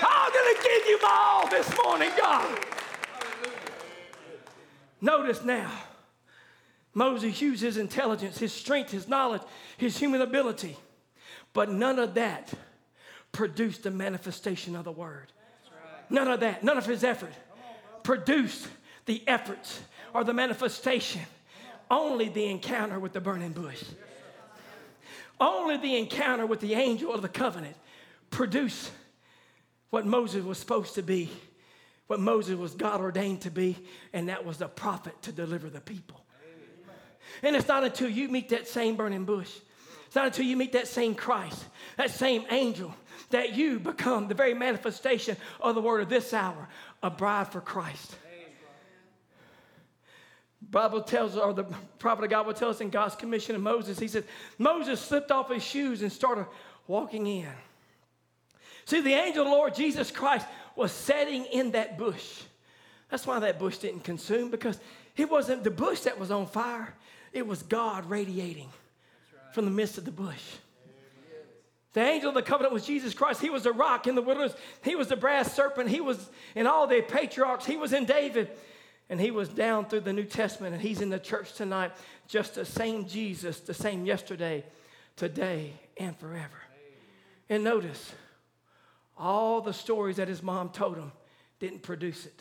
Oh, 0.03 0.07
I'm 0.07 0.33
going 0.33 0.55
to 0.55 0.63
give 0.63 0.83
you 0.87 0.99
my 1.01 1.15
all 1.15 1.49
this 1.49 1.69
morning, 1.83 2.11
God. 2.17 2.59
Notice 5.01 5.45
now, 5.45 5.71
Moses 6.95 7.41
used 7.41 7.63
his 7.63 7.77
intelligence, 7.77 8.39
his 8.39 8.53
strength, 8.53 8.91
his 8.91 9.09
knowledge, 9.09 9.43
his 9.77 9.99
human 9.99 10.23
ability, 10.23 10.77
but 11.53 11.71
none 11.71 11.99
of 11.99 12.15
that 12.15 12.53
produced 13.33 13.83
the 13.83 13.91
manifestation 13.91 14.77
of 14.77 14.85
the 14.85 14.93
word. 14.93 15.33
None 16.15 16.29
of 16.29 16.41
that, 16.41 16.63
none 16.63 16.79
of 16.79 16.87
his 16.87 17.03
effort 17.03 17.33
produced 18.05 18.69
the 19.05 19.21
efforts 19.27 19.81
or 20.15 20.23
the 20.23 20.33
manifestation. 20.33 21.23
Only 21.91 22.29
the 22.29 22.47
encounter 22.47 23.01
with 23.01 23.13
the 23.13 23.21
burning 23.21 23.51
bush. 23.51 23.83
Only 25.41 25.77
the 25.77 25.97
encounter 25.97 26.47
with 26.47 26.61
the 26.61 26.75
angel 26.75 27.13
of 27.13 27.21
the 27.21 27.29
covenant 27.29 27.75
produced 28.31 28.93
what 29.91 30.07
Moses 30.07 30.45
was 30.45 30.57
supposed 30.57 30.95
to 30.95 31.03
be, 31.03 31.31
what 32.07 32.21
Moses 32.21 32.57
was 32.57 32.77
God 32.77 33.01
ordained 33.01 33.41
to 33.41 33.51
be, 33.51 33.77
and 34.13 34.29
that 34.29 34.45
was 34.45 34.59
the 34.59 34.69
prophet 34.69 35.21
to 35.23 35.33
deliver 35.33 35.69
the 35.69 35.81
people. 35.81 36.25
And 37.43 37.57
it's 37.57 37.67
not 37.67 37.83
until 37.83 38.09
you 38.09 38.29
meet 38.29 38.51
that 38.51 38.69
same 38.69 38.95
burning 38.95 39.25
bush, 39.25 39.51
it's 40.07 40.15
not 40.15 40.27
until 40.27 40.45
you 40.45 40.57
meet 40.57 40.75
that 40.75 40.87
same 40.87 41.17
Christ, 41.17 41.65
that 41.97 42.13
same 42.13 42.45
angel, 42.51 42.95
that 43.35 43.57
you 43.57 43.81
become 43.81 44.29
the 44.29 44.35
very 44.35 44.55
manifestation 44.55 45.37
of 45.61 45.75
the 45.75 45.81
word 45.81 46.01
of 46.01 46.09
this 46.09 46.33
hour, 46.33 46.69
a 47.03 47.11
bride 47.11 47.49
for 47.49 47.61
Christ. 47.61 48.17
Bible 50.71 51.03
tells, 51.03 51.37
or 51.37 51.53
the 51.53 51.65
prophet 51.99 52.25
of 52.25 52.31
God 52.31 52.47
will 52.47 52.55
tell 52.55 52.71
us 52.71 52.81
in 52.81 52.91
God's 52.91 53.17
commission 53.17 53.55
of 53.55 53.61
Moses, 53.61 53.99
he 53.99 54.09
said, 54.09 54.25
Moses 54.59 55.01
slipped 55.01 55.31
off 55.31 55.51
his 55.51 55.65
shoes 55.65 56.03
and 56.03 56.11
started 56.11 56.47
walking 56.87 57.27
in. 57.27 57.49
See, 58.85 59.01
the 59.01 59.15
angel 59.15 59.43
of 59.43 59.49
the 59.49 59.55
Lord 59.55 59.75
Jesus 59.75 60.11
Christ 60.11 60.47
was 60.77 60.93
setting 60.93 61.45
in 61.47 61.73
that 61.73 61.99
bush. 61.99 62.43
That's 63.11 63.27
why 63.27 63.41
that 63.41 63.59
bush 63.59 63.79
didn't 63.79 64.05
consume, 64.05 64.51
because 64.51 64.79
it 65.17 65.29
wasn't 65.29 65.65
the 65.65 65.71
bush 65.71 66.01
that 66.01 66.19
was 66.19 66.31
on 66.31 66.47
fire, 66.47 66.95
it 67.33 67.47
was 67.47 67.63
God 67.65 68.09
radiating 68.09 68.69
right. 68.69 69.55
from 69.55 69.65
the 69.65 69.71
midst 69.71 69.99
of 69.99 70.05
the 70.05 70.13
bush. 70.13 70.43
The 71.95 72.03
angel 72.03 72.31
of 72.31 72.35
the 72.35 72.43
covenant 72.43 72.75
was 72.75 72.85
Jesus 72.85 73.15
Christ. 73.15 73.41
He 73.41 73.51
was 73.51 73.63
the 73.63 73.73
rock 73.73 74.07
in 74.07 74.17
the 74.17 74.23
wilderness. 74.23 74.55
He 74.83 74.97
was 74.97 75.09
the 75.09 75.17
brass 75.17 75.55
serpent. 75.55 75.89
He 75.89 76.01
was 76.01 76.29
in 76.55 76.67
all 76.67 76.87
the 76.87 77.01
patriarchs. 77.01 77.65
He 77.65 77.77
was 77.77 77.93
in 77.93 78.05
David. 78.05 78.51
And 79.09 79.21
he 79.21 79.31
was 79.31 79.49
down 79.49 79.87
through 79.87 80.01
the 80.01 80.13
New 80.13 80.25
Testament. 80.25 80.75
And 80.75 80.83
he's 80.83 81.01
in 81.01 81.09
the 81.09 81.21
church 81.21 81.53
tonight. 81.55 81.93
Just 82.27 82.57
the 82.57 82.65
same 82.65 83.07
Jesus, 83.07 83.61
the 83.61 83.75
same 83.75 84.05
yesterday, 84.05 84.65
today, 85.15 85.73
and 85.97 86.19
forever. 86.19 86.59
And 87.49 87.63
notice 87.63 88.13
all 89.17 89.61
the 89.61 89.73
stories 89.73 90.17
that 90.17 90.27
his 90.27 90.43
mom 90.43 90.71
told 90.71 90.97
him 90.97 91.13
didn't 91.61 91.83
produce 91.83 92.27
it. 92.27 92.41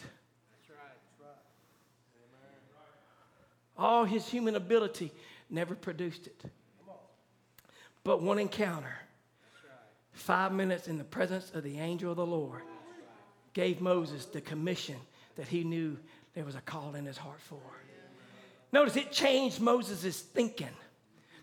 All 3.78 4.06
his 4.06 4.28
human 4.28 4.56
ability 4.56 5.12
never 5.50 5.76
produced 5.76 6.26
it. 6.26 6.44
But 8.04 8.22
one 8.22 8.40
encounter, 8.40 8.96
five 10.14 10.52
minutes 10.52 10.88
in 10.88 10.98
the 10.98 11.04
presence 11.04 11.52
of 11.54 11.64
the 11.64 11.80
angel 11.80 12.12
of 12.12 12.18
the 12.18 12.26
Lord, 12.26 12.62
gave 13.54 13.82
Moses 13.82 14.26
the 14.26 14.42
commission 14.42 14.96
that 15.36 15.48
he 15.48 15.64
knew 15.64 15.98
there 16.34 16.46
was 16.46 16.56
a 16.56 16.62
call 16.62 16.96
in 16.96 17.06
his 17.06 17.18
heart 17.18 17.42
for. 17.42 17.60
Notice 18.72 18.96
it 18.96 19.12
changed 19.12 19.60
Moses' 19.60 20.22
thinking. 20.22 20.70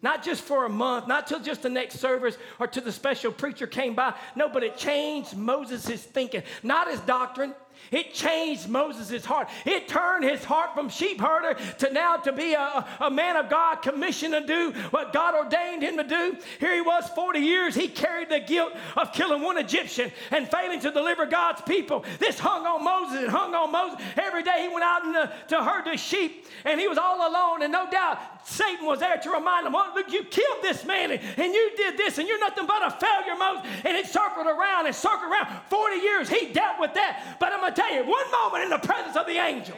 Not 0.03 0.25
just 0.25 0.43
for 0.43 0.65
a 0.65 0.69
month, 0.69 1.07
not 1.07 1.27
till 1.27 1.41
just 1.41 1.63
the 1.63 1.69
next 1.69 1.99
service 1.99 2.39
or 2.59 2.67
till 2.67 2.83
the 2.83 2.91
special 2.91 3.31
preacher 3.31 3.67
came 3.67 3.95
by. 3.95 4.15
No, 4.35 4.49
but 4.49 4.65
it 4.65 4.77
changed 4.77 5.37
Moses' 5.37 6.03
thinking, 6.03 6.43
not 6.63 6.91
his 6.91 7.01
doctrine, 7.01 7.55
it 7.91 8.15
changed 8.15 8.69
Moses' 8.69 9.25
heart. 9.25 9.49
It 9.67 9.89
turned 9.89 10.25
his 10.25 10.45
heart 10.45 10.75
from 10.75 10.89
sheep 10.89 11.21
herder 11.21 11.59
to 11.79 11.93
now 11.93 12.17
to 12.19 12.33
be 12.33 12.55
a, 12.55 12.87
a 13.01 13.11
man 13.11 13.37
of 13.37 13.51
God 13.51 13.77
commissioned 13.77 14.33
to 14.33 14.47
do 14.47 14.73
what 14.91 15.13
God 15.13 15.35
ordained 15.35 15.83
him 15.83 15.97
to 15.97 16.05
do. 16.05 16.37
Here 16.61 16.75
he 16.75 16.81
was 16.81 17.09
40 17.15 17.41
years. 17.41 17.75
He 17.75 17.89
carried 17.89 18.29
the 18.29 18.41
guilt 18.41 18.73
of 18.97 19.13
killing 19.13 19.43
one 19.43 19.59
Egyptian 19.59 20.13
and 20.31 20.49
failing 20.49 20.81
to 20.81 20.91
deliver 20.91 21.27
God's 21.27 21.63
people. 21.63 22.05
This 22.19 22.39
hung 22.39 22.65
on 22.65 22.85
Moses 22.85 23.23
and 23.23 23.31
hung 23.31 23.55
on 23.55 23.73
Moses. 23.73 24.01
Every 24.17 24.43
day 24.43 24.63
he 24.63 24.69
went 24.69 24.85
out 24.85 25.03
the, 25.03 25.57
to 25.57 25.63
herd 25.63 25.87
the 25.87 25.97
sheep 25.97 26.47
and 26.65 26.81
he 26.81 26.87
was 26.87 26.99
all 26.99 27.29
alone. 27.29 27.63
And 27.63 27.73
no 27.73 27.91
doubt 27.91 28.19
Satan 28.45 28.87
was 28.87 29.01
there 29.01 29.17
to 29.17 29.31
remind 29.31 29.67
him, 29.67 29.73
well, 29.73 29.93
look, 29.95 30.13
you 30.13 30.25
killed 30.25 30.63
this 30.63 30.85
man 30.85 31.11
and, 31.11 31.21
and 31.37 31.53
you 31.53 31.73
did 31.77 31.97
this 31.97 32.19
and 32.19 32.29
you're 32.29 32.39
nothing 32.41 32.67
but 32.67 32.87
a 32.87 32.91
failure, 32.91 33.37
Moses. 33.37 33.71
And 33.85 33.97
it 33.97 34.07
circled 34.07 34.47
around 34.47 34.87
and 34.87 34.95
circled 34.95 35.33
around. 35.33 35.49
40 35.69 35.97
years 35.97 36.29
he 36.29 36.53
dealt 36.53 36.79
with 36.79 36.95
that. 36.95 37.37
But 37.41 37.53
I'm 37.53 37.70
to 37.75 37.81
tell 37.81 37.95
you, 37.95 38.05
one 38.05 38.31
moment 38.31 38.65
in 38.65 38.71
the 38.71 38.79
presence 38.79 39.17
of 39.17 39.27
the 39.27 39.37
angel, 39.37 39.77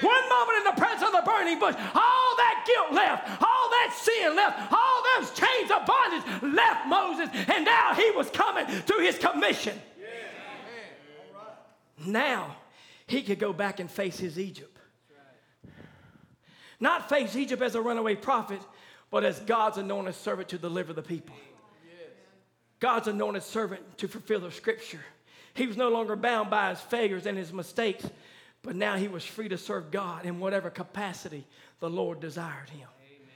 one 0.00 0.28
moment 0.28 0.58
in 0.58 0.64
the 0.64 0.80
presence 0.80 1.02
of 1.02 1.12
the 1.12 1.22
burning 1.24 1.58
bush, 1.58 1.74
all 1.74 2.36
that 2.36 2.64
guilt 2.66 2.92
left, 2.92 3.42
all 3.42 3.70
that 3.70 3.96
sin 3.96 4.36
left, 4.36 4.72
all 4.72 5.02
those 5.16 5.30
chains 5.32 5.70
of 5.70 5.86
bondage 5.86 6.54
left 6.54 6.86
Moses, 6.86 7.28
and 7.48 7.64
now 7.64 7.94
he 7.94 8.10
was 8.12 8.30
coming 8.30 8.66
to 8.66 8.94
his 9.00 9.18
commission. 9.18 9.78
Now 12.04 12.56
he 13.06 13.22
could 13.22 13.38
go 13.38 13.52
back 13.52 13.80
and 13.80 13.90
face 13.90 14.18
his 14.18 14.38
Egypt. 14.38 14.76
Not 16.80 17.08
face 17.08 17.34
Egypt 17.34 17.62
as 17.62 17.74
a 17.74 17.80
runaway 17.80 18.14
prophet, 18.14 18.60
but 19.10 19.24
as 19.24 19.40
God's 19.40 19.78
anointed 19.78 20.14
servant 20.14 20.50
to 20.50 20.58
deliver 20.58 20.92
the 20.92 21.02
people. 21.02 21.34
God's 22.78 23.08
anointed 23.08 23.42
servant 23.42 23.98
to 23.98 24.06
fulfill 24.06 24.40
the 24.40 24.52
scripture. 24.52 25.00
He 25.58 25.66
was 25.66 25.76
no 25.76 25.88
longer 25.88 26.14
bound 26.14 26.50
by 26.50 26.70
his 26.70 26.80
failures 26.80 27.26
and 27.26 27.36
his 27.36 27.52
mistakes, 27.52 28.08
but 28.62 28.76
now 28.76 28.96
he 28.96 29.08
was 29.08 29.24
free 29.24 29.48
to 29.48 29.58
serve 29.58 29.90
God 29.90 30.24
in 30.24 30.38
whatever 30.38 30.70
capacity 30.70 31.44
the 31.80 31.90
Lord 31.90 32.20
desired 32.20 32.70
him. 32.70 32.86
Amen. 33.04 33.26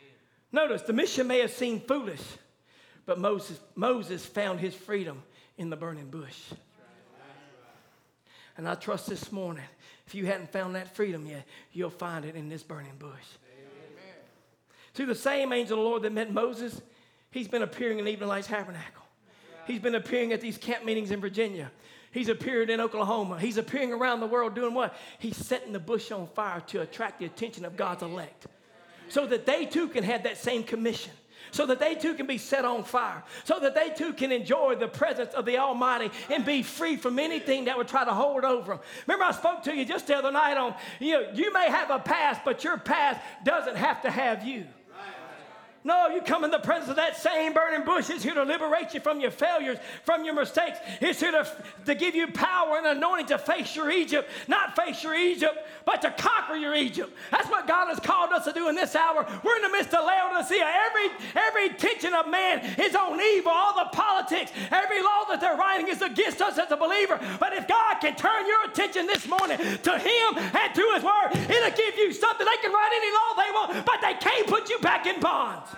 Notice 0.53 0.83
the 0.83 0.93
mission 0.93 1.27
may 1.27 1.41
have 1.41 1.51
seemed 1.51 1.89
foolish, 1.89 2.23
but 3.07 3.19
Moses, 3.19 3.59
Moses 3.75 4.25
found 4.25 4.61
his 4.61 4.73
freedom 4.73 5.21
in 5.59 5.69
the 5.69 5.77
burning 5.77 6.11
bush. 6.11 6.53
And 8.57 8.69
I 8.69 8.77
trust 8.77 9.09
this 9.09 9.33
morning, 9.33 9.65
if 10.07 10.15
you 10.15 10.27
hadn't 10.27 10.53
found 10.53 10.77
that 10.77 10.95
freedom 10.95 11.27
yet, 11.27 11.45
you'll 11.73 11.91
find 11.91 12.25
it 12.25 12.37
in 12.37 12.49
this 12.49 12.63
burning 12.63 12.95
bush. 13.01 13.11
Amen. 13.11 14.15
See, 14.95 15.05
the 15.07 15.15
same 15.17 15.53
angel 15.53 15.77
of 15.77 15.83
the 15.83 15.89
Lord 15.89 16.03
that 16.03 16.13
met 16.13 16.33
Moses, 16.33 16.81
he's 17.33 17.49
been 17.49 17.63
appearing 17.63 17.99
in 17.99 18.07
Evening 18.07 18.29
Lights 18.29 18.47
Tabernacle. 18.47 19.03
He's 19.67 19.81
been 19.81 19.97
appearing 19.97 20.33
at 20.33 20.41
these 20.41 20.57
camp 20.57 20.85
meetings 20.85 21.11
in 21.11 21.21
Virginia. 21.21 21.73
He's 22.13 22.29
appeared 22.29 22.71
in 22.71 22.81
Oklahoma. 22.81 23.41
He's 23.41 23.57
appearing 23.57 23.93
around 23.93 24.21
the 24.21 24.27
world 24.27 24.55
doing 24.55 24.75
what? 24.75 24.95
He's 25.19 25.37
setting 25.37 25.73
the 25.73 25.81
bush 25.81 26.13
on 26.13 26.27
fire 26.29 26.61
to 26.69 26.83
attract 26.83 27.19
the 27.19 27.27
attention 27.27 27.65
of 27.65 27.77
God's 27.77 28.03
elect 28.03 28.47
so 29.09 29.27
that 29.27 29.47
they 29.47 29.67
too 29.67 29.89
can 29.89 30.05
have 30.05 30.23
that 30.23 30.37
same 30.37 30.63
commission. 30.63 31.13
So 31.51 31.67
that 31.67 31.81
they 31.81 31.97
too 31.97 32.15
can 32.15 32.27
be 32.27 32.39
set 32.39 32.65
on 32.65 32.85
fire, 32.85 33.23
so 33.45 33.59
that 33.59 33.75
they 33.75 33.91
too 33.91 34.13
can 34.15 34.33
enjoy 34.33 34.77
the 34.77 34.89
presence 34.89 35.35
of 35.35 35.45
the 35.45 35.59
Almighty 35.59 36.11
and 36.31 36.47
be 36.47 36.63
free 36.63 36.97
from 36.97 37.19
anything 37.19 37.65
that 37.65 37.77
would 37.77 37.89
try 37.89 38.05
to 38.05 38.13
hold 38.13 38.45
over 38.45 38.75
them. 38.75 38.81
Remember, 39.07 39.25
I 39.25 39.33
spoke 39.33 39.63
to 39.65 39.75
you 39.75 39.85
just 39.85 40.07
the 40.07 40.17
other 40.17 40.31
night 40.31 40.57
on, 40.57 40.75
you 40.99 41.13
know, 41.15 41.31
you 41.35 41.53
may 41.53 41.69
have 41.69 41.91
a 41.91 41.99
past, 41.99 42.43
but 42.45 42.65
your 42.65 42.79
past 42.79 43.21
doesn't 43.45 43.77
have 43.77 44.01
to 44.03 44.11
have 44.11 44.47
you. 44.47 44.67
No, 45.85 46.09
you 46.09 46.23
come 46.23 46.45
in 46.45 46.53
the 46.53 46.61
presence 46.61 46.91
of 46.91 46.97
that 46.97 47.17
same 47.17 47.53
burning 47.53 47.85
bush. 47.85 48.09
It's 48.09 48.23
here 48.23 48.35
to 48.35 48.45
liberate 48.45 48.95
you 48.95 49.01
from 49.01 49.21
your 49.21 49.33
failures, 49.33 49.79
from 50.05 50.25
your 50.25 50.35
mistakes. 50.35 50.79
It's 51.01 51.19
here 51.19 51.33
to, 51.33 51.45
to 51.87 51.95
give 51.97 52.15
you 52.15 52.29
power 52.29 52.77
and 52.77 52.87
anointing 52.87 53.27
to 53.27 53.39
face 53.39 53.75
your 53.75 53.91
Egypt, 53.91 54.31
not 54.47 54.77
face 54.77 55.03
your 55.03 55.17
Egypt, 55.17 55.59
but 55.85 56.01
to 56.03 56.11
conquer 56.13 56.55
your 56.55 56.77
Egypt. 56.77 57.13
That's 57.33 57.49
what 57.51 57.67
God 57.67 57.89
has 57.89 57.99
called 57.99 58.31
us 58.31 58.45
to 58.45 58.53
do 58.53 58.69
in 58.69 58.77
this 58.77 58.95
hour. 58.95 59.27
We're 59.43 59.57
in 59.57 59.63
the 59.63 59.71
midst 59.71 59.93
of 59.93 60.07
Laodicea. 60.07 60.65
Every, 60.65 61.09
every 61.35 61.69
tension 61.71 62.15
of 62.15 62.29
man 62.29 62.65
is 62.79 62.95
on 62.95 63.21
evil, 63.21 63.51
all 63.51 63.75
the 63.75 63.91
politics, 63.91 64.53
every 64.71 65.03
law 65.03 65.25
that 65.31 65.41
they're 65.41 65.57
writing 65.57 65.89
is 65.89 66.01
against 66.01 66.41
us 66.41 66.59
as 66.59 66.71
a 66.71 66.77
believer. 66.77 67.19
But 67.41 67.55
if 67.55 67.67
God 67.67 67.97
can 68.01 68.15
turn 68.15 68.47
your 68.47 68.71
attention 68.71 69.09
this 69.09 69.27
morning 69.27 69.59
to 69.59 69.99
Him 69.99 70.29
and 70.39 70.75
to 70.75 70.85
His 70.95 71.03
Word, 71.03 71.35
it'll 71.35 71.77
give 71.77 71.97
you 71.99 72.13
something. 72.13 72.47
They 72.47 72.63
can 72.63 72.73
write 72.73 72.93
any 72.95 73.11
law 73.11 73.31
they 73.35 73.51
want, 73.51 73.87
but 73.87 73.99
they 74.01 74.15
can't 74.33 74.47
put 74.47 74.71
you 74.71 74.79
back 74.79 75.07
in 75.07 75.21
bonds. 75.21 75.69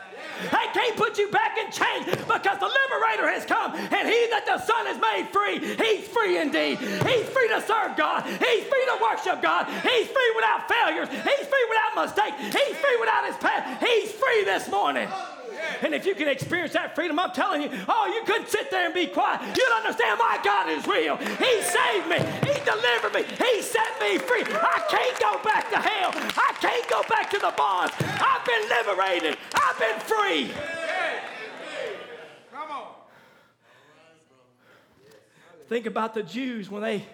They 0.42 0.66
can't 0.72 0.96
put 0.96 1.18
you 1.18 1.30
back 1.30 1.56
in 1.58 1.70
chains 1.70 2.06
because 2.06 2.58
the 2.58 2.70
liberator 2.70 3.30
has 3.30 3.44
come 3.44 3.74
and 3.74 4.08
he 4.08 4.26
that 4.30 4.44
the 4.46 4.58
Son 4.58 4.86
has 4.86 4.98
made 4.98 5.30
free, 5.30 5.58
he's 5.62 6.08
free 6.08 6.38
indeed. 6.38 6.78
He's 6.78 7.26
free 7.30 7.48
to 7.48 7.62
serve 7.62 7.96
God. 7.96 8.24
He's 8.26 8.64
free 8.66 8.84
to 8.90 8.98
worship 9.00 9.42
God. 9.42 9.66
He's 9.66 10.08
free 10.08 10.32
without 10.34 10.66
failures. 10.68 11.08
He's 11.08 11.46
free 11.46 11.66
without 11.70 12.06
mistakes. 12.06 12.36
He's 12.50 12.76
free 12.76 12.96
without 12.98 13.26
his 13.26 13.36
past. 13.36 13.84
He's 13.84 14.10
free 14.12 14.44
this 14.44 14.68
morning. 14.68 15.08
And 15.82 15.94
if 15.94 16.06
you 16.06 16.14
can 16.14 16.28
experience 16.28 16.72
that 16.72 16.94
freedom, 16.94 17.18
I'm 17.18 17.32
telling 17.32 17.62
you, 17.62 17.70
oh, 17.88 18.12
you 18.14 18.24
couldn't 18.24 18.48
sit 18.48 18.70
there 18.70 18.86
and 18.86 18.94
be 18.94 19.06
quiet. 19.06 19.40
You'd 19.56 19.72
understand 19.72 20.18
my 20.18 20.40
God 20.42 20.70
is 20.70 20.86
real. 20.86 21.16
He 21.16 21.62
saved 21.62 22.08
me. 22.08 22.18
He 22.48 22.58
delivered 22.64 23.12
me. 23.14 23.22
He 23.22 23.62
set 23.62 24.00
me 24.00 24.18
free. 24.18 24.44
I 24.44 24.82
can't 24.88 25.20
go 25.20 25.42
back 25.42 25.70
to 25.70 25.76
hell. 25.76 26.10
I 26.14 26.54
can't 26.60 26.88
go 26.88 27.02
back 27.08 27.30
to 27.30 27.38
the 27.38 27.52
bonds. 27.56 27.92
I've 28.00 28.44
been 28.46 28.68
liberated. 28.68 29.38
I've 29.54 29.78
been 29.78 30.00
free. 30.00 30.50
Come 32.52 32.70
on. 32.70 32.88
Think 35.68 35.86
about 35.86 36.14
the 36.14 36.22
Jews 36.22 36.70
when 36.70 36.82
they 36.82 37.04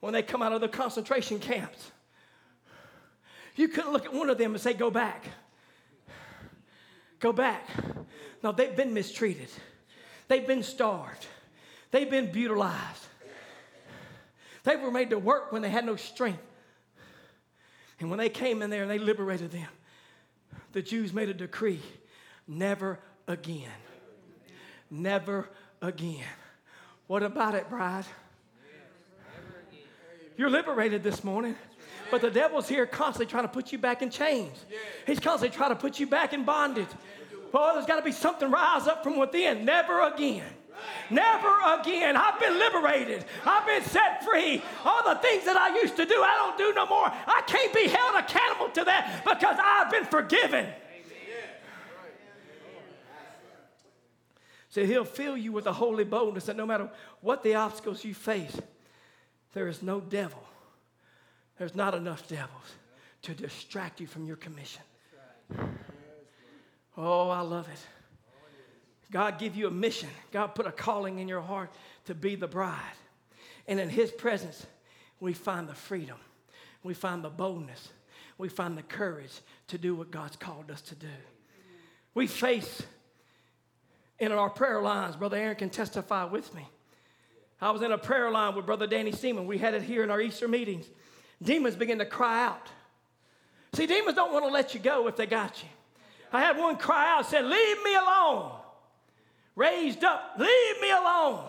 when 0.00 0.12
they 0.12 0.22
come 0.22 0.42
out 0.42 0.52
of 0.52 0.60
the 0.60 0.68
concentration 0.68 1.38
camps. 1.38 1.90
You 3.56 3.68
couldn't 3.68 3.92
look 3.92 4.04
at 4.04 4.12
one 4.12 4.28
of 4.28 4.38
them 4.38 4.52
and 4.52 4.60
say, 4.60 4.74
go 4.74 4.90
back. 4.90 5.24
Go 7.20 7.32
back. 7.32 7.68
No, 8.42 8.52
they've 8.52 8.76
been 8.76 8.94
mistreated. 8.94 9.48
They've 10.28 10.46
been 10.46 10.62
starved. 10.62 11.26
They've 11.90 12.10
been 12.10 12.30
brutalized. 12.30 13.06
They 14.64 14.76
were 14.76 14.90
made 14.90 15.10
to 15.10 15.18
work 15.18 15.52
when 15.52 15.62
they 15.62 15.70
had 15.70 15.86
no 15.86 15.96
strength. 15.96 16.42
And 18.00 18.10
when 18.10 18.18
they 18.18 18.28
came 18.28 18.62
in 18.62 18.70
there 18.70 18.82
and 18.82 18.90
they 18.90 18.98
liberated 18.98 19.52
them, 19.52 19.68
the 20.72 20.82
Jews 20.82 21.12
made 21.12 21.28
a 21.28 21.34
decree 21.34 21.80
never 22.46 22.98
again. 23.26 23.70
Never 24.90 25.48
again. 25.80 26.24
What 27.06 27.22
about 27.22 27.54
it, 27.54 27.68
bride? 27.70 28.04
You're 30.36 30.50
liberated 30.50 31.02
this 31.02 31.24
morning. 31.24 31.56
But 32.10 32.20
the 32.20 32.30
devil's 32.30 32.68
here 32.68 32.86
constantly 32.86 33.26
trying 33.26 33.44
to 33.44 33.48
put 33.48 33.72
you 33.72 33.78
back 33.78 34.02
in 34.02 34.10
chains. 34.10 34.64
He's 35.06 35.20
constantly 35.20 35.56
trying 35.56 35.70
to 35.70 35.76
put 35.76 35.98
you 35.98 36.06
back 36.06 36.32
in 36.32 36.44
bondage. 36.44 36.88
Boy, 37.52 37.72
there's 37.74 37.86
got 37.86 37.96
to 37.96 38.02
be 38.02 38.12
something 38.12 38.50
rise 38.50 38.86
up 38.86 39.02
from 39.02 39.16
within. 39.18 39.64
Never 39.64 40.02
again. 40.02 40.46
Never 41.10 41.48
again. 41.80 42.16
I've 42.16 42.38
been 42.38 42.58
liberated. 42.58 43.24
I've 43.44 43.66
been 43.66 43.82
set 43.82 44.24
free. 44.24 44.62
All 44.84 45.02
the 45.04 45.20
things 45.20 45.44
that 45.44 45.56
I 45.56 45.74
used 45.80 45.96
to 45.96 46.04
do, 46.04 46.14
I 46.14 46.34
don't 46.36 46.58
do 46.58 46.72
no 46.74 46.86
more. 46.86 47.06
I 47.06 47.42
can't 47.46 47.72
be 47.72 47.88
held 47.88 48.16
accountable 48.16 48.68
to 48.70 48.84
that 48.84 49.22
because 49.24 49.56
I've 49.62 49.90
been 49.90 50.04
forgiven. 50.04 50.66
So 54.68 54.84
he'll 54.84 55.06
fill 55.06 55.38
you 55.38 55.52
with 55.52 55.66
a 55.66 55.72
holy 55.72 56.04
boldness 56.04 56.44
that 56.46 56.56
no 56.56 56.66
matter 56.66 56.90
what 57.22 57.42
the 57.42 57.54
obstacles 57.54 58.04
you 58.04 58.12
face, 58.12 58.60
there 59.54 59.68
is 59.68 59.82
no 59.82 60.00
devil 60.00 60.46
there's 61.58 61.74
not 61.74 61.94
enough 61.94 62.28
devils 62.28 62.74
to 63.22 63.34
distract 63.34 64.00
you 64.00 64.06
from 64.06 64.26
your 64.26 64.36
commission. 64.36 64.82
Oh, 66.96 67.28
I 67.28 67.40
love 67.40 67.68
it. 67.68 67.78
God 69.10 69.38
give 69.38 69.54
you 69.56 69.66
a 69.66 69.70
mission. 69.70 70.08
God 70.32 70.48
put 70.48 70.66
a 70.66 70.72
calling 70.72 71.18
in 71.18 71.28
your 71.28 71.40
heart 71.40 71.70
to 72.06 72.14
be 72.14 72.34
the 72.34 72.48
bride. 72.48 72.80
And 73.68 73.78
in 73.78 73.88
his 73.88 74.10
presence, 74.10 74.66
we 75.20 75.32
find 75.32 75.68
the 75.68 75.74
freedom. 75.74 76.18
We 76.82 76.94
find 76.94 77.22
the 77.22 77.30
boldness. 77.30 77.88
We 78.38 78.48
find 78.48 78.76
the 78.76 78.82
courage 78.82 79.40
to 79.68 79.78
do 79.78 79.94
what 79.94 80.10
God's 80.10 80.36
called 80.36 80.70
us 80.70 80.80
to 80.82 80.94
do. 80.94 81.06
We 82.14 82.26
face 82.26 82.82
in 84.18 84.32
our 84.32 84.50
prayer 84.50 84.80
lines, 84.80 85.16
Brother 85.16 85.36
Aaron 85.36 85.56
can 85.56 85.70
testify 85.70 86.24
with 86.24 86.54
me. 86.54 86.66
I 87.60 87.70
was 87.70 87.82
in 87.82 87.92
a 87.92 87.98
prayer 87.98 88.30
line 88.30 88.54
with 88.54 88.66
Brother 88.66 88.86
Danny 88.86 89.12
Seaman. 89.12 89.46
We 89.46 89.58
had 89.58 89.74
it 89.74 89.82
here 89.82 90.02
in 90.02 90.10
our 90.10 90.20
Easter 90.20 90.48
meetings. 90.48 90.86
Demons 91.42 91.76
begin 91.76 91.98
to 91.98 92.06
cry 92.06 92.44
out. 92.44 92.68
See, 93.74 93.86
demons 93.86 94.16
don't 94.16 94.32
want 94.32 94.44
to 94.44 94.50
let 94.50 94.74
you 94.74 94.80
go 94.80 95.06
if 95.06 95.16
they 95.16 95.26
got 95.26 95.62
you. 95.62 95.68
I 96.32 96.40
had 96.40 96.56
one 96.56 96.76
cry 96.76 97.16
out, 97.16 97.26
said, 97.26 97.44
Leave 97.44 97.82
me 97.84 97.94
alone. 97.94 98.52
Raised 99.54 100.04
up, 100.04 100.34
leave 100.38 100.80
me 100.80 100.90
alone. 100.90 101.44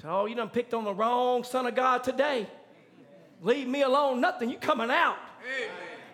So, 0.00 0.08
oh, 0.08 0.26
you 0.26 0.34
done 0.34 0.48
picked 0.48 0.72
on 0.72 0.84
the 0.84 0.94
wrong 0.94 1.44
son 1.44 1.66
of 1.66 1.74
God 1.74 2.02
today. 2.02 2.46
Leave 3.42 3.68
me 3.68 3.82
alone, 3.82 4.20
nothing. 4.20 4.48
You 4.48 4.56
coming 4.56 4.90
out. 4.90 5.16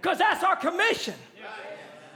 Because 0.01 0.19
that's 0.19 0.43
our 0.43 0.57
commission. 0.57 1.15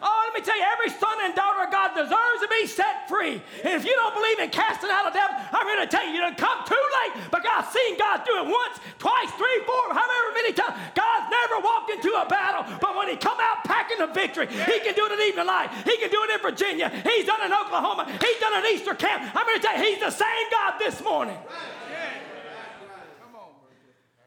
Oh, 0.03 0.21
let 0.25 0.33
me 0.33 0.41
tell 0.41 0.57
you, 0.57 0.65
every 0.65 0.89
son 0.89 1.13
and 1.23 1.35
daughter 1.35 1.65
of 1.65 1.71
God 1.71 1.93
deserves 1.93 2.41
to 2.41 2.49
be 2.49 2.67
set 2.67 3.09
free. 3.09 3.43
And 3.65 3.77
if 3.77 3.85
you 3.85 3.93
don't 3.93 4.15
believe 4.17 4.41
in 4.41 4.49
casting 4.49 4.89
out 4.89 5.05
a 5.05 5.13
devil, 5.13 5.37
I'm 5.53 5.67
going 5.69 5.85
to 5.85 5.91
tell 5.91 6.07
you, 6.07 6.17
you 6.17 6.21
done 6.21 6.35
come 6.35 6.65
too 6.65 6.85
late. 7.05 7.29
But 7.31 7.45
God's 7.45 7.69
seen 7.69 7.99
God 7.99 8.25
do 8.25 8.33
it 8.41 8.47
once, 8.49 8.81
twice, 8.99 9.31
three, 9.37 9.61
four, 9.69 9.93
however 9.93 10.29
many 10.35 10.53
times. 10.57 10.77
God's 10.97 11.29
never 11.29 11.61
walked 11.61 11.91
into 11.93 12.17
a 12.17 12.25
battle, 12.25 12.65
but 12.81 12.97
when 12.97 13.09
he 13.09 13.17
come 13.17 13.37
out 13.41 13.65
packing 13.65 13.99
the 13.99 14.09
victory, 14.09 14.49
he 14.49 14.81
can 14.81 14.97
do 14.97 15.05
it 15.05 15.13
in 15.13 15.21
Evening 15.29 15.47
Light. 15.47 15.69
He 15.85 15.97
can 16.01 16.09
do 16.09 16.25
it 16.25 16.31
in 16.33 16.41
Virginia. 16.41 16.89
He's 16.89 17.27
done 17.29 17.45
it 17.45 17.47
in 17.47 17.53
Oklahoma. 17.53 18.09
He's 18.09 18.41
done 18.41 18.57
it 18.57 18.65
in 18.65 18.81
Easter 18.81 18.95
camp. 18.95 19.29
I'm 19.37 19.45
going 19.45 19.61
to 19.61 19.63
tell 19.63 19.77
you, 19.77 19.85
he's 19.85 20.01
the 20.01 20.11
same 20.11 20.47
God 20.51 20.79
this 20.79 21.03
morning. 21.05 21.37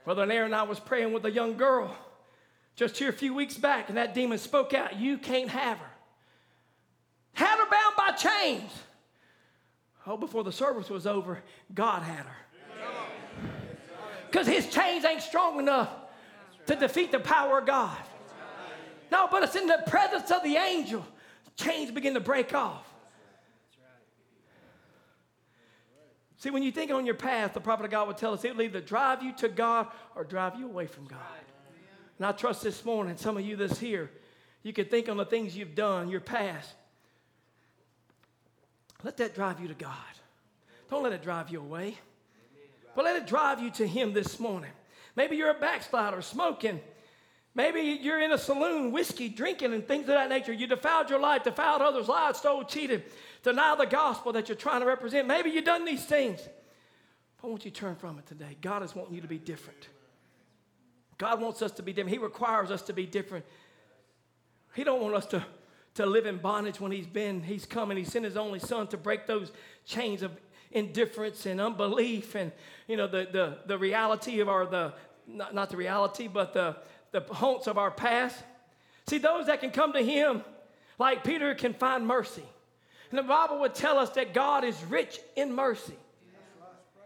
Brother 0.05 0.29
Aaron 0.29 0.51
and 0.51 0.55
I 0.55 0.63
was 0.63 0.79
praying 0.79 1.13
with 1.13 1.25
a 1.25 1.31
young 1.31 1.55
girl 1.55 1.95
just 2.75 2.97
here 2.97 3.09
a 3.09 3.13
few 3.13 3.33
weeks 3.33 3.55
back, 3.55 3.89
and 3.89 3.97
that 3.97 4.13
demon 4.13 4.37
spoke 4.37 4.73
out, 4.73 4.97
You 4.97 5.17
can't 5.17 5.49
have 5.49 5.77
her. 5.77 5.91
Had 7.33 7.57
her 7.57 7.69
bound 7.69 7.95
by 7.97 8.11
chains. 8.11 8.71
Oh, 10.05 10.17
before 10.17 10.43
the 10.43 10.51
service 10.51 10.89
was 10.89 11.07
over, 11.07 11.41
God 11.73 12.03
had 12.03 12.25
her. 12.25 12.37
Because 14.29 14.47
his 14.47 14.67
chains 14.67 15.05
ain't 15.05 15.21
strong 15.21 15.59
enough 15.59 15.89
to 16.65 16.75
defeat 16.75 17.11
the 17.11 17.19
power 17.19 17.59
of 17.59 17.65
God. 17.65 17.97
No, 19.11 19.27
but 19.29 19.43
it's 19.43 19.55
in 19.55 19.67
the 19.67 19.83
presence 19.87 20.31
of 20.31 20.43
the 20.43 20.55
angel. 20.55 21.05
Chains 21.55 21.91
begin 21.91 22.15
to 22.15 22.19
break 22.19 22.53
off. 22.53 22.87
See, 26.37 26.49
when 26.49 26.63
you 26.63 26.71
think 26.71 26.91
on 26.91 27.05
your 27.05 27.15
path, 27.15 27.53
the 27.53 27.61
prophet 27.61 27.85
of 27.85 27.91
God 27.91 28.07
would 28.07 28.17
tell 28.17 28.33
us 28.33 28.43
it 28.43 28.55
will 28.55 28.63
either 28.63 28.81
drive 28.81 29.23
you 29.23 29.31
to 29.33 29.47
God 29.47 29.87
or 30.15 30.23
drive 30.23 30.57
you 30.57 30.65
away 30.65 30.87
from 30.87 31.05
God. 31.05 31.19
And 32.23 32.29
I 32.29 32.31
trust 32.31 32.63
this 32.63 32.85
morning, 32.85 33.17
some 33.17 33.35
of 33.35 33.45
you 33.45 33.57
that's 33.57 33.77
here, 33.77 34.09
you 34.61 34.71
can 34.71 34.85
think 34.85 35.09
on 35.09 35.17
the 35.17 35.25
things 35.25 35.57
you've 35.57 35.75
done, 35.75 36.07
your 36.07 36.21
past. 36.21 36.73
Let 39.03 39.17
that 39.17 39.35
drive 39.35 39.59
you 39.59 39.67
to 39.67 39.73
God. 39.73 39.91
Don't 40.89 41.03
let 41.03 41.11
it 41.11 41.21
drive 41.21 41.49
you 41.49 41.59
away, 41.59 41.97
but 42.95 43.03
let 43.03 43.17
it 43.17 43.27
drive 43.27 43.59
you 43.59 43.71
to 43.71 43.85
Him 43.85 44.13
this 44.13 44.39
morning. 44.39 44.71
Maybe 45.17 45.35
you're 45.35 45.49
a 45.49 45.59
backslider, 45.59 46.21
smoking. 46.21 46.79
Maybe 47.55 47.81
you're 47.81 48.21
in 48.21 48.31
a 48.31 48.37
saloon, 48.37 48.93
whiskey, 48.93 49.27
drinking, 49.27 49.73
and 49.73 49.85
things 49.85 50.03
of 50.03 50.15
that 50.15 50.29
nature. 50.29 50.53
You 50.53 50.67
defiled 50.67 51.09
your 51.09 51.19
life, 51.19 51.43
defiled 51.43 51.81
others' 51.81 52.07
lives, 52.07 52.39
stole, 52.39 52.63
cheated, 52.63 53.03
denied 53.43 53.79
the 53.79 53.85
gospel 53.85 54.31
that 54.31 54.47
you're 54.47 54.55
trying 54.55 54.79
to 54.79 54.87
represent. 54.87 55.27
Maybe 55.27 55.49
you've 55.49 55.65
done 55.65 55.83
these 55.83 56.05
things. 56.05 56.39
I 57.43 57.47
want 57.47 57.65
you 57.65 57.71
to 57.71 57.77
turn 57.77 57.97
from 57.97 58.17
it 58.17 58.27
today. 58.27 58.55
God 58.61 58.81
is 58.81 58.95
wanting 58.95 59.13
you 59.13 59.21
to 59.21 59.27
be 59.27 59.39
different. 59.39 59.89
God 61.17 61.41
wants 61.41 61.61
us 61.61 61.71
to 61.73 61.83
be 61.83 61.93
different. 61.93 62.17
He 62.17 62.23
requires 62.23 62.71
us 62.71 62.81
to 62.83 62.93
be 62.93 63.05
different. 63.05 63.45
He 64.73 64.83
don't 64.83 65.01
want 65.01 65.15
us 65.15 65.25
to, 65.27 65.45
to 65.95 66.05
live 66.05 66.25
in 66.25 66.37
bondage 66.37 66.79
when 66.79 66.91
he's 66.91 67.07
been, 67.07 67.43
he's 67.43 67.65
come 67.65 67.91
and 67.91 67.97
he 67.97 68.05
sent 68.05 68.25
his 68.25 68.37
only 68.37 68.59
son 68.59 68.87
to 68.87 68.97
break 68.97 69.27
those 69.27 69.51
chains 69.85 70.23
of 70.23 70.31
indifference 70.71 71.45
and 71.45 71.61
unbelief 71.61 72.35
and, 72.35 72.51
you 72.87 72.97
know, 72.97 73.07
the, 73.07 73.27
the, 73.31 73.57
the 73.67 73.77
reality 73.77 74.39
of 74.39 74.49
our, 74.49 74.65
the, 74.65 74.93
not, 75.27 75.53
not 75.53 75.69
the 75.69 75.77
reality, 75.77 76.27
but 76.27 76.53
the, 76.53 76.75
the 77.11 77.21
haunts 77.33 77.67
of 77.67 77.77
our 77.77 77.91
past. 77.91 78.37
See, 79.07 79.19
those 79.19 79.45
that 79.47 79.61
can 79.61 79.71
come 79.71 79.93
to 79.93 80.01
him, 80.01 80.43
like 80.97 81.23
Peter, 81.23 81.53
can 81.53 81.73
find 81.73 82.07
mercy. 82.07 82.43
And 83.11 83.19
the 83.19 83.23
Bible 83.23 83.59
would 83.59 83.75
tell 83.75 83.99
us 83.99 84.09
that 84.11 84.33
God 84.33 84.63
is 84.63 84.81
rich 84.85 85.19
in 85.35 85.53
mercy. 85.53 85.93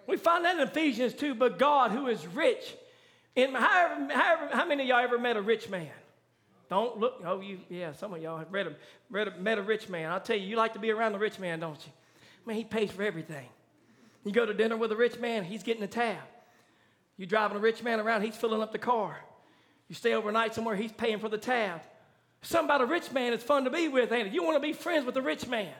We 0.08 0.16
find 0.16 0.46
that 0.46 0.56
in 0.56 0.62
Ephesians 0.62 1.14
2, 1.16 1.36
but 1.36 1.60
God, 1.60 1.92
who 1.92 2.08
is 2.08 2.26
rich 2.28 2.76
in 3.38 3.54
however, 3.54 4.14
however, 4.14 4.50
how 4.52 4.66
many 4.66 4.84
of 4.84 4.90
y'all 4.90 5.00
ever 5.00 5.18
met 5.18 5.38
a 5.38 5.42
rich 5.42 5.70
man? 5.70 5.90
Don't 6.70 6.98
look. 6.98 7.22
Oh, 7.24 7.40
you, 7.40 7.60
yeah, 7.70 7.94
some 7.94 8.14
of 8.14 8.22
y'all 8.22 8.40
have 8.40 8.52
read 8.52 8.76
read 9.10 9.40
met 9.40 9.58
a 9.58 9.62
rich 9.62 9.88
man. 9.88 10.12
I'll 10.12 10.20
tell 10.20 10.36
you, 10.36 10.46
you 10.46 10.58
like 10.58 10.74
to 10.74 10.80
be 10.80 10.92
around 10.92 11.16
a 11.16 11.20
rich 11.20 11.40
man, 11.40 11.60
don't 11.60 11.80
you? 11.86 11.92
Man, 12.46 12.58
he 12.58 12.64
pays 12.64 12.92
for 12.92 13.04
everything. 13.04 13.48
You 14.26 14.32
go 14.34 14.46
to 14.46 14.54
dinner 14.54 14.76
with 14.76 14.92
a 14.92 14.96
rich 14.96 15.20
man, 15.20 15.46
he's 15.46 15.64
getting 15.64 15.82
the 15.82 15.88
tab. 15.88 16.18
You 17.16 17.26
driving 17.26 17.58
a 17.58 17.60
rich 17.60 17.84
man 17.84 18.00
around, 18.00 18.24
he's 18.24 18.36
filling 18.36 18.62
up 18.62 18.72
the 18.72 18.80
car. 18.80 19.18
You 19.88 19.96
stay 19.96 20.14
overnight 20.14 20.54
somewhere, 20.54 20.76
he's 20.76 20.92
paying 20.92 21.20
for 21.20 21.30
the 21.30 21.38
tab. 21.38 21.82
Something 22.42 22.66
about 22.66 22.82
a 22.82 22.86
rich 22.86 23.12
man 23.12 23.34
is 23.34 23.44
fun 23.44 23.64
to 23.64 23.70
be 23.70 23.88
with, 23.88 24.12
ain't 24.12 24.28
it? 24.28 24.34
You 24.34 24.44
want 24.44 24.56
to 24.58 24.60
be 24.60 24.74
friends 24.74 25.06
with 25.06 25.16
a 25.16 25.22
rich 25.22 25.48
man. 25.48 25.72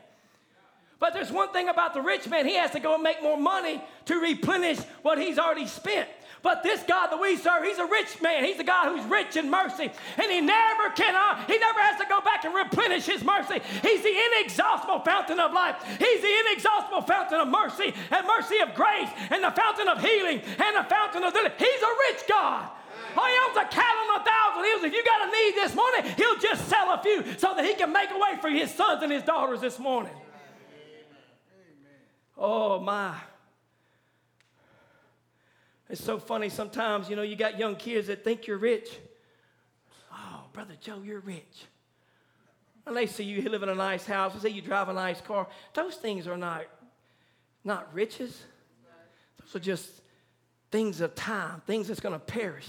But 0.98 1.12
there's 1.12 1.30
one 1.30 1.52
thing 1.52 1.68
about 1.68 1.94
the 1.94 2.00
rich 2.00 2.26
man, 2.28 2.46
he 2.46 2.54
has 2.54 2.70
to 2.72 2.80
go 2.80 2.94
and 2.94 3.02
make 3.02 3.22
more 3.22 3.36
money 3.36 3.82
to 4.06 4.20
replenish 4.20 4.78
what 5.02 5.18
he's 5.18 5.38
already 5.38 5.66
spent. 5.66 6.08
But 6.42 6.62
this 6.62 6.82
God 6.84 7.08
that 7.08 7.20
we 7.20 7.36
serve, 7.36 7.64
He's 7.64 7.78
a 7.78 7.86
rich 7.86 8.20
man. 8.22 8.44
He's 8.44 8.58
a 8.58 8.64
God 8.64 8.94
who's 8.94 9.04
rich 9.10 9.36
in 9.36 9.50
mercy. 9.50 9.90
And 10.16 10.30
He 10.30 10.40
never 10.40 10.90
can, 10.90 11.14
uh, 11.14 11.44
He 11.46 11.58
never 11.58 11.80
has 11.80 11.98
to 12.00 12.06
go 12.08 12.20
back 12.20 12.44
and 12.44 12.54
replenish 12.54 13.06
His 13.06 13.24
mercy. 13.24 13.60
He's 13.82 14.02
the 14.02 14.14
inexhaustible 14.14 15.00
fountain 15.00 15.40
of 15.40 15.52
life. 15.52 15.76
He's 15.98 16.22
the 16.22 16.34
inexhaustible 16.46 17.02
fountain 17.02 17.40
of 17.40 17.48
mercy 17.48 17.94
and 18.10 18.26
mercy 18.26 18.58
of 18.60 18.74
grace 18.74 19.10
and 19.30 19.42
the 19.42 19.50
fountain 19.50 19.88
of 19.88 20.00
healing 20.00 20.40
and 20.40 20.76
the 20.76 20.86
fountain 20.88 21.24
of 21.24 21.32
the. 21.32 21.52
He's 21.58 21.82
a 21.82 21.92
rich 22.10 22.22
God. 22.28 22.70
Oh, 23.16 23.26
he 23.26 23.34
owns 23.48 23.56
a 23.56 23.68
cattle 23.74 24.14
on 24.14 24.20
a 24.20 24.24
thousand 24.24 24.64
hills. 24.64 24.84
If 24.84 24.92
you 24.92 25.04
got 25.04 25.26
a 25.26 25.30
need 25.30 25.54
this 25.56 25.74
morning, 25.74 26.04
he'll 26.16 26.38
just 26.38 26.68
sell 26.68 26.92
a 26.92 27.02
few 27.02 27.24
so 27.38 27.54
that 27.54 27.64
he 27.64 27.74
can 27.74 27.92
make 27.92 28.10
a 28.10 28.18
way 28.18 28.40
for 28.40 28.48
his 28.48 28.72
sons 28.72 29.02
and 29.02 29.10
his 29.10 29.22
daughters 29.22 29.60
this 29.60 29.78
morning. 29.78 30.12
Oh, 32.36 32.78
my. 32.78 33.14
It's 35.90 36.04
so 36.04 36.18
funny 36.18 36.48
sometimes, 36.48 37.08
you 37.08 37.16
know, 37.16 37.22
you 37.22 37.36
got 37.36 37.58
young 37.58 37.76
kids 37.76 38.08
that 38.08 38.22
think 38.22 38.46
you're 38.46 38.58
rich. 38.58 38.90
Oh, 40.12 40.44
Brother 40.52 40.74
Joe, 40.80 41.00
you're 41.02 41.20
rich. 41.20 41.64
And 42.86 42.96
they 42.96 43.06
see 43.06 43.24
you 43.24 43.48
live 43.48 43.62
in 43.62 43.68
a 43.68 43.74
nice 43.74 44.06
house, 44.06 44.34
they 44.34 44.48
say 44.48 44.54
you 44.54 44.62
drive 44.62 44.88
a 44.88 44.92
nice 44.92 45.20
car. 45.20 45.46
Those 45.74 45.94
things 45.94 46.26
are 46.26 46.36
not, 46.36 46.64
not 47.64 47.92
riches. 47.94 48.42
Those 49.40 49.56
are 49.56 49.64
just 49.64 49.90
things 50.70 51.00
of 51.00 51.14
time, 51.14 51.62
things 51.66 51.88
that's 51.88 52.00
going 52.00 52.14
to 52.14 52.18
perish. 52.18 52.66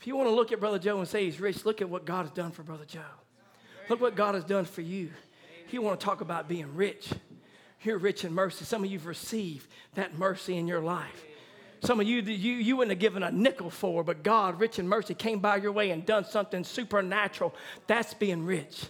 If 0.00 0.06
you 0.06 0.16
want 0.16 0.28
to 0.28 0.34
look 0.34 0.52
at 0.52 0.60
Brother 0.60 0.78
Joe 0.78 0.98
and 0.98 1.06
say 1.06 1.24
he's 1.24 1.40
rich, 1.40 1.64
look 1.64 1.82
at 1.82 1.88
what 1.88 2.04
God 2.04 2.22
has 2.22 2.30
done 2.30 2.52
for 2.52 2.62
Brother 2.62 2.86
Joe. 2.86 3.00
Look 3.88 4.00
what 4.00 4.14
God 4.14 4.34
has 4.34 4.44
done 4.44 4.64
for 4.64 4.82
you. 4.82 5.10
If 5.66 5.74
you 5.74 5.82
want 5.82 5.98
to 5.98 6.04
talk 6.04 6.20
about 6.20 6.48
being 6.48 6.74
rich, 6.74 7.12
you're 7.82 7.98
rich 7.98 8.24
in 8.24 8.32
mercy. 8.32 8.64
Some 8.64 8.84
of 8.84 8.90
you've 8.90 9.06
received 9.06 9.68
that 9.94 10.18
mercy 10.18 10.56
in 10.56 10.66
your 10.66 10.80
life. 10.80 11.24
Some 11.82 11.98
of 11.98 12.06
you, 12.06 12.20
you, 12.20 12.54
you 12.56 12.76
wouldn't 12.76 12.90
have 12.90 12.98
given 12.98 13.22
a 13.22 13.30
nickel 13.30 13.70
for, 13.70 14.04
but 14.04 14.22
God, 14.22 14.60
rich 14.60 14.78
in 14.78 14.86
mercy, 14.86 15.14
came 15.14 15.38
by 15.38 15.56
your 15.56 15.72
way 15.72 15.90
and 15.90 16.04
done 16.04 16.24
something 16.24 16.62
supernatural. 16.62 17.54
That's 17.86 18.12
being 18.12 18.44
rich. 18.44 18.84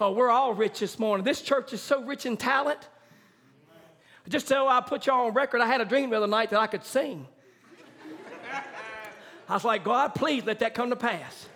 Oh, 0.00 0.12
we're 0.12 0.30
all 0.30 0.52
rich 0.52 0.80
this 0.80 0.98
morning. 0.98 1.24
This 1.24 1.40
church 1.40 1.72
is 1.72 1.80
so 1.80 2.02
rich 2.02 2.26
in 2.26 2.36
talent. 2.36 2.80
Just 4.28 4.48
so 4.48 4.66
I 4.66 4.80
put 4.80 5.06
y'all 5.06 5.26
on 5.26 5.34
record, 5.34 5.60
I 5.60 5.66
had 5.66 5.80
a 5.80 5.84
dream 5.84 6.10
the 6.10 6.16
other 6.16 6.26
night 6.26 6.50
that 6.50 6.58
I 6.58 6.66
could 6.66 6.84
sing. 6.84 7.26
I 9.48 9.54
was 9.54 9.64
like, 9.64 9.84
God, 9.84 10.14
please 10.16 10.44
let 10.44 10.58
that 10.58 10.74
come 10.74 10.90
to 10.90 10.96
pass. 10.96 11.48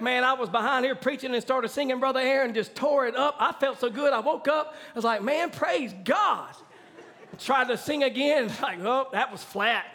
Man, 0.00 0.24
I 0.24 0.32
was 0.32 0.48
behind 0.48 0.86
here 0.86 0.94
preaching 0.94 1.34
and 1.34 1.42
started 1.42 1.68
singing, 1.68 2.00
Brother 2.00 2.20
Aaron 2.20 2.54
just 2.54 2.74
tore 2.74 3.06
it 3.06 3.16
up. 3.16 3.36
I 3.38 3.52
felt 3.52 3.80
so 3.80 3.90
good. 3.90 4.14
I 4.14 4.20
woke 4.20 4.48
up. 4.48 4.74
I 4.92 4.94
was 4.94 5.04
like, 5.04 5.22
man, 5.22 5.50
praise 5.50 5.92
God 6.04 6.54
tried 7.38 7.68
to 7.68 7.76
sing 7.76 8.02
again. 8.02 8.46
It's 8.46 8.60
Like, 8.62 8.80
oh, 8.80 9.08
that 9.12 9.30
was 9.32 9.42
flat. 9.42 9.86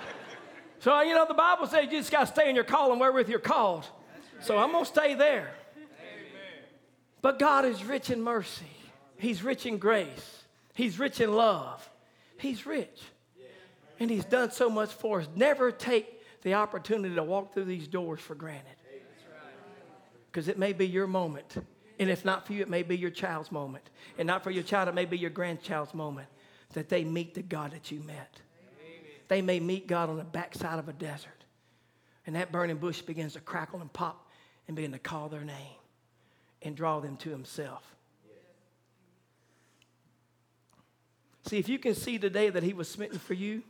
so, 0.80 1.00
you 1.00 1.14
know, 1.14 1.26
the 1.26 1.34
Bible 1.34 1.66
says 1.66 1.84
you 1.84 1.98
just 1.98 2.10
got 2.10 2.20
to 2.20 2.26
stay 2.26 2.48
in 2.48 2.54
your 2.54 2.64
calling 2.64 2.98
wherewith 2.98 3.28
you're 3.28 3.38
called. 3.38 3.86
So 4.40 4.58
I'm 4.58 4.72
going 4.72 4.84
to 4.84 4.90
stay 4.90 5.14
there. 5.14 5.50
Amen. 5.76 6.64
But 7.20 7.38
God 7.38 7.64
is 7.64 7.84
rich 7.84 8.10
in 8.10 8.22
mercy, 8.22 8.64
He's 9.18 9.42
rich 9.42 9.66
in 9.66 9.78
grace, 9.78 10.44
He's 10.74 10.98
rich 10.98 11.20
in 11.20 11.34
love. 11.34 11.86
He's 12.38 12.64
rich. 12.64 13.02
And 13.98 14.10
He's 14.10 14.24
done 14.24 14.50
so 14.50 14.70
much 14.70 14.90
for 14.90 15.20
us. 15.20 15.28
Never 15.36 15.70
take 15.70 16.22
the 16.40 16.54
opportunity 16.54 17.14
to 17.14 17.22
walk 17.22 17.52
through 17.52 17.66
these 17.66 17.86
doors 17.86 18.18
for 18.18 18.34
granted. 18.34 18.64
Because 20.32 20.48
it 20.48 20.58
may 20.58 20.72
be 20.72 20.86
your 20.86 21.06
moment. 21.06 21.56
And 21.98 22.08
if 22.08 22.24
not 22.24 22.46
for 22.46 22.54
you, 22.54 22.62
it 22.62 22.70
may 22.70 22.82
be 22.82 22.96
your 22.96 23.10
child's 23.10 23.52
moment. 23.52 23.84
And 24.16 24.26
not 24.26 24.42
for 24.42 24.50
your 24.50 24.62
child, 24.62 24.88
it 24.88 24.94
may 24.94 25.04
be 25.04 25.18
your 25.18 25.28
grandchild's 25.28 25.92
moment 25.92 26.28
that 26.74 26.88
they 26.88 27.04
meet 27.04 27.34
the 27.34 27.42
God 27.42 27.72
that 27.72 27.90
you 27.90 28.00
met. 28.00 28.40
Amen. 28.78 29.12
They 29.28 29.42
may 29.42 29.60
meet 29.60 29.86
God 29.86 30.08
on 30.08 30.16
the 30.16 30.24
backside 30.24 30.78
of 30.78 30.88
a 30.88 30.92
desert. 30.92 31.44
And 32.26 32.36
that 32.36 32.52
burning 32.52 32.76
bush 32.76 33.02
begins 33.02 33.32
to 33.34 33.40
crackle 33.40 33.80
and 33.80 33.92
pop 33.92 34.28
and 34.68 34.76
begin 34.76 34.92
to 34.92 34.98
call 34.98 35.28
their 35.28 35.44
name 35.44 35.78
and 36.62 36.76
draw 36.76 37.00
them 37.00 37.16
to 37.18 37.30
himself. 37.30 37.82
See, 41.46 41.58
if 41.58 41.68
you 41.68 41.78
can 41.78 41.94
see 41.94 42.18
today 42.18 42.50
that 42.50 42.62
he 42.62 42.72
was 42.72 42.88
smitten 42.88 43.18
for 43.18 43.34
you, 43.34 43.62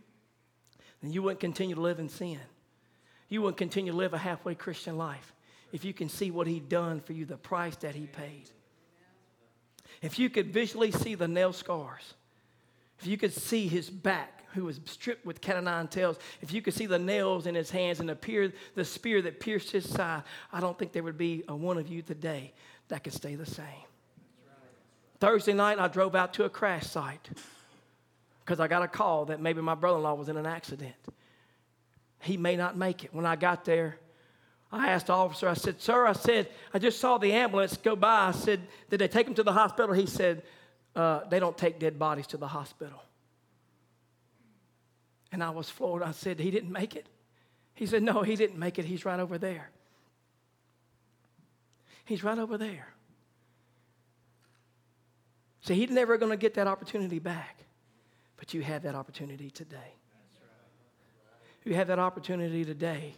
then 1.03 1.13
you 1.13 1.23
wouldn't 1.23 1.41
continue 1.41 1.75
to 1.75 1.81
live 1.81 1.99
in 1.99 2.09
sin. 2.09 2.41
You 3.29 3.43
wouldn't 3.43 3.57
continue 3.57 3.93
to 3.93 3.97
live 3.97 4.13
a 4.13 4.19
halfway 4.19 4.55
Christian 4.55 4.99
life 4.99 5.33
if 5.73 5.85
you 5.85 5.95
can 5.95 6.09
see 6.09 6.31
what 6.31 6.47
he 6.47 6.61
done 6.61 7.01
for 7.01 7.13
you, 7.13 7.25
the 7.25 7.37
price 7.37 7.77
that 7.77 7.95
he 7.95 8.07
paid. 8.07 8.51
If 10.03 10.19
you 10.19 10.29
could 10.29 10.53
visually 10.53 10.91
see 10.91 11.15
the 11.15 11.29
nail 11.29 11.53
scars, 11.53 12.15
if 13.01 13.07
you 13.07 13.17
could 13.17 13.33
see 13.33 13.67
his 13.67 13.89
back, 13.89 14.45
who 14.55 14.65
was 14.65 14.81
stripped 14.85 15.25
with 15.25 15.41
cat 15.41 15.57
o' 15.57 15.61
nine 15.61 15.89
tails, 15.89 16.19
if 16.43 16.53
you 16.53 16.61
could 16.61 16.75
see 16.75 16.87
the 16.87 16.99
nails 16.99 17.47
in 17.47 17.55
his 17.55 17.71
hands 17.71 18.01
and 18.01 18.09
the, 18.09 18.53
the 18.75 18.85
spear 18.85 19.23
that 19.23 19.41
pierced 19.41 19.71
his 19.71 19.89
side, 19.89 20.23
I 20.53 20.61
don't 20.61 20.79
think 20.79 20.93
there 20.93 21.03
would 21.03 21.19
be 21.19 21.45
a 21.49 21.55
one 21.55 21.79
of 21.79 21.89
you 21.89 22.03
today 22.03 22.53
that 22.89 23.05
could 23.05 23.15
stay 23.15 23.37
the 23.37 23.47
same. 23.47 23.65
Thursday 25.21 25.53
night, 25.53 25.79
I 25.79 25.89
drove 25.89 26.15
out 26.15 26.35
to 26.35 26.45
a 26.45 26.51
crash 26.51 26.87
site 26.87 27.29
because 28.45 28.59
I 28.59 28.69
got 28.69 28.83
a 28.83 28.89
call 28.89 29.27
that 29.27 29.41
maybe 29.41 29.61
my 29.61 29.75
brother 29.75 29.99
in 29.99 30.03
law 30.03 30.15
was 30.15 30.29
in 30.29 30.37
an 30.37 30.47
accident. 30.47 30.95
He 32.21 32.37
may 32.37 32.57
not 32.57 32.77
make 32.77 33.05
it. 33.05 33.15
When 33.15 33.27
I 33.27 33.37
got 33.37 33.65
there, 33.65 33.97
I 34.73 34.89
asked 34.89 35.07
the 35.07 35.13
officer, 35.13 35.49
I 35.49 35.55
said, 35.55 35.81
Sir, 35.81 36.07
I 36.07 36.13
said, 36.13 36.49
I 36.73 36.79
just 36.79 37.01
saw 37.01 37.19
the 37.19 37.33
ambulance 37.33 37.77
go 37.77 37.97
by. 37.97 38.29
I 38.29 38.31
said, 38.33 38.61
Did 38.89 39.01
they 39.01 39.09
take 39.09 39.27
him 39.27 39.35
to 39.35 39.43
the 39.43 39.53
hospital? 39.53 39.95
He 39.95 40.07
said, 40.07 40.43
uh, 40.97 41.21
They 41.29 41.41
don't 41.41 41.57
take 41.57 41.79
dead 41.79 41.99
bodies 41.99 42.27
to 42.29 42.37
the 42.37 42.49
hospital. 42.49 43.03
And 45.33 45.43
I 45.43 45.51
was 45.51 45.71
floored. 45.71 46.03
I 46.03 46.13
said, 46.13 46.41
He 46.41 46.51
didn't 46.51 46.73
make 46.73 46.97
it. 46.97 47.07
He 47.75 47.87
said, 47.87 48.03
No, 48.03 48.23
he 48.23 48.37
didn't 48.37 48.59
make 48.59 48.79
it. 48.79 48.85
He's 48.85 49.05
right 49.05 49.21
over 49.21 49.39
there. 49.39 49.71
He's 52.05 52.25
right 52.25 52.39
over 52.39 52.59
there. 52.59 52.89
See, 55.63 55.75
he's 55.75 55.91
never 55.91 56.19
going 56.19 56.33
to 56.33 56.37
get 56.37 56.55
that 56.55 56.67
opportunity 56.67 57.19
back. 57.19 57.65
But 58.37 58.55
you 58.55 58.63
have 58.63 58.83
that 58.83 58.95
opportunity 58.95 59.51
today. 59.51 59.95
You 61.65 61.75
have 61.75 61.89
that 61.89 61.99
opportunity 61.99 62.65
today. 62.65 63.15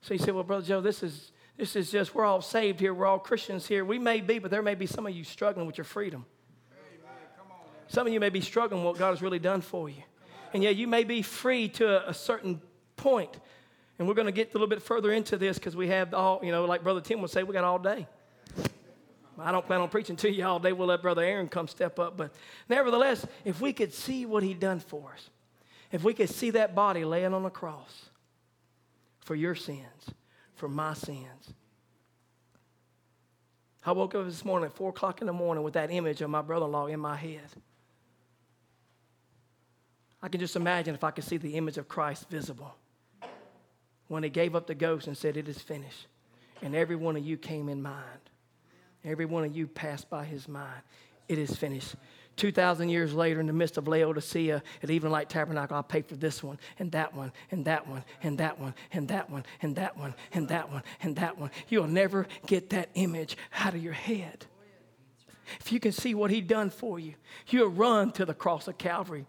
So 0.00 0.14
you 0.14 0.18
say, 0.18 0.32
well, 0.32 0.42
Brother 0.42 0.66
Joe, 0.66 0.80
this 0.80 1.04
is, 1.04 1.30
this 1.56 1.76
is 1.76 1.90
just, 1.90 2.14
we're 2.14 2.24
all 2.24 2.42
saved 2.42 2.80
here. 2.80 2.92
We're 2.92 3.06
all 3.06 3.20
Christians 3.20 3.66
here. 3.66 3.84
We 3.84 3.98
may 4.00 4.20
be, 4.20 4.40
but 4.40 4.50
there 4.50 4.62
may 4.62 4.74
be 4.74 4.86
some 4.86 5.06
of 5.06 5.14
you 5.14 5.22
struggling 5.22 5.66
with 5.66 5.78
your 5.78 5.84
freedom. 5.84 6.26
Some 7.92 8.06
of 8.06 8.12
you 8.14 8.20
may 8.20 8.30
be 8.30 8.40
struggling 8.40 8.84
what 8.84 8.96
God 8.96 9.10
has 9.10 9.20
really 9.20 9.38
done 9.38 9.60
for 9.60 9.86
you. 9.86 10.02
And 10.54 10.62
yet 10.62 10.76
you 10.76 10.86
may 10.86 11.04
be 11.04 11.20
free 11.20 11.68
to 11.68 12.06
a, 12.06 12.08
a 12.08 12.14
certain 12.14 12.62
point. 12.96 13.38
And 13.98 14.08
we're 14.08 14.14
going 14.14 14.24
to 14.28 14.32
get 14.32 14.48
a 14.48 14.52
little 14.54 14.66
bit 14.66 14.80
further 14.80 15.12
into 15.12 15.36
this 15.36 15.58
because 15.58 15.76
we 15.76 15.88
have 15.88 16.14
all, 16.14 16.40
you 16.42 16.52
know, 16.52 16.64
like 16.64 16.82
Brother 16.82 17.02
Tim 17.02 17.20
would 17.20 17.30
say, 17.30 17.42
we 17.42 17.52
got 17.52 17.64
all 17.64 17.78
day. 17.78 18.06
I 19.38 19.52
don't 19.52 19.66
plan 19.66 19.82
on 19.82 19.90
preaching 19.90 20.16
to 20.16 20.32
you 20.32 20.42
all 20.46 20.58
day. 20.58 20.72
We'll 20.72 20.88
let 20.88 21.02
Brother 21.02 21.22
Aaron 21.22 21.48
come 21.48 21.68
step 21.68 21.98
up. 21.98 22.16
But 22.16 22.32
nevertheless, 22.66 23.26
if 23.44 23.60
we 23.60 23.74
could 23.74 23.92
see 23.92 24.24
what 24.24 24.42
he 24.42 24.54
done 24.54 24.80
for 24.80 25.12
us, 25.12 25.28
if 25.90 26.02
we 26.02 26.14
could 26.14 26.30
see 26.30 26.48
that 26.52 26.74
body 26.74 27.04
laying 27.04 27.34
on 27.34 27.42
the 27.42 27.50
cross 27.50 28.06
for 29.20 29.34
your 29.34 29.54
sins, 29.54 30.14
for 30.54 30.66
my 30.66 30.94
sins. 30.94 31.52
I 33.84 33.92
woke 33.92 34.14
up 34.14 34.24
this 34.24 34.46
morning 34.46 34.70
at 34.70 34.76
4 34.76 34.88
o'clock 34.88 35.20
in 35.20 35.26
the 35.26 35.34
morning 35.34 35.62
with 35.62 35.74
that 35.74 35.90
image 35.90 36.22
of 36.22 36.30
my 36.30 36.40
brother 36.40 36.64
in 36.64 36.72
law 36.72 36.86
in 36.86 36.98
my 36.98 37.16
head. 37.16 37.42
I 40.22 40.28
can 40.28 40.40
just 40.40 40.56
imagine 40.56 40.94
if 40.94 41.02
I 41.02 41.10
could 41.10 41.24
see 41.24 41.36
the 41.36 41.56
image 41.56 41.78
of 41.78 41.88
Christ 41.88 42.30
visible 42.30 42.74
when 44.08 44.22
he 44.22 44.28
gave 44.28 44.54
up 44.54 44.66
the 44.66 44.74
ghost 44.74 45.06
and 45.06 45.16
said, 45.16 45.36
It 45.36 45.48
is 45.48 45.58
finished. 45.58 46.06
And 46.62 46.76
every 46.76 46.96
one 46.96 47.16
of 47.16 47.24
you 47.24 47.36
came 47.36 47.68
in 47.68 47.82
mind. 47.82 48.20
Every 49.04 49.24
one 49.24 49.44
of 49.44 49.56
you 49.56 49.66
passed 49.66 50.08
by 50.08 50.24
his 50.24 50.46
mind. 50.46 50.82
It 51.28 51.38
is 51.38 51.56
finished. 51.56 51.96
2,000 52.36 52.88
years 52.88 53.12
later, 53.12 53.40
in 53.40 53.46
the 53.46 53.52
midst 53.52 53.76
of 53.76 53.88
Laodicea, 53.88 54.62
at 54.82 54.90
Evening 54.90 55.12
Light 55.12 55.28
Tabernacle, 55.28 55.76
I'll 55.76 55.82
pay 55.82 56.02
for 56.02 56.16
this 56.16 56.42
one, 56.42 56.58
and 56.78 56.90
that 56.92 57.14
one, 57.14 57.32
and 57.50 57.64
that 57.64 57.86
one, 57.86 58.04
and 58.22 58.38
that 58.38 58.58
one, 58.58 58.74
and 58.92 59.08
that 59.08 59.28
one, 59.28 59.44
and 59.60 59.76
that 59.76 59.98
one, 59.98 60.14
and 60.32 60.48
that 60.48 60.70
one, 60.70 60.82
and 61.02 61.16
that 61.16 61.38
one. 61.38 61.50
You'll 61.68 61.88
never 61.88 62.26
get 62.46 62.70
that 62.70 62.90
image 62.94 63.36
out 63.58 63.74
of 63.74 63.82
your 63.82 63.92
head. 63.92 64.46
If 65.60 65.72
you 65.72 65.80
can 65.80 65.92
see 65.92 66.14
what 66.14 66.30
he 66.30 66.40
done 66.40 66.70
for 66.70 66.98
you, 66.98 67.14
you'll 67.48 67.68
run 67.68 68.12
to 68.12 68.24
the 68.24 68.34
cross 68.34 68.68
of 68.68 68.78
Calvary. 68.78 69.26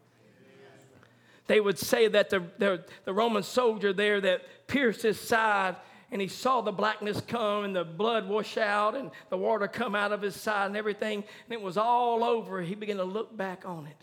They 1.47 1.60
would 1.60 1.77
say 1.77 2.08
that 2.08 2.29
the, 2.29 2.43
the, 2.58 2.86
the 3.06 3.13
Roman 3.13 3.43
soldier 3.43 3.93
there 3.93 4.21
that 4.21 4.67
pierced 4.67 5.01
his 5.01 5.19
side 5.19 5.75
and 6.12 6.21
he 6.21 6.27
saw 6.27 6.62
the 6.62 6.71
blackness 6.71 7.21
come 7.21 7.65
and 7.65 7.75
the 7.75 7.84
blood 7.84 8.29
wash 8.29 8.58
out 8.58 8.95
and 8.95 9.10
the 9.29 9.38
water 9.38 9.67
come 9.67 9.95
out 9.95 10.12
of 10.12 10.21
his 10.21 10.39
side 10.39 10.67
and 10.67 10.77
everything, 10.77 11.15
and 11.15 11.53
it 11.53 11.60
was 11.60 11.75
all 11.75 12.23
over. 12.23 12.62
He 12.62 12.75
began 12.75 12.97
to 12.97 13.03
look 13.03 13.36
back 13.36 13.63
on 13.65 13.88
it. 13.88 13.97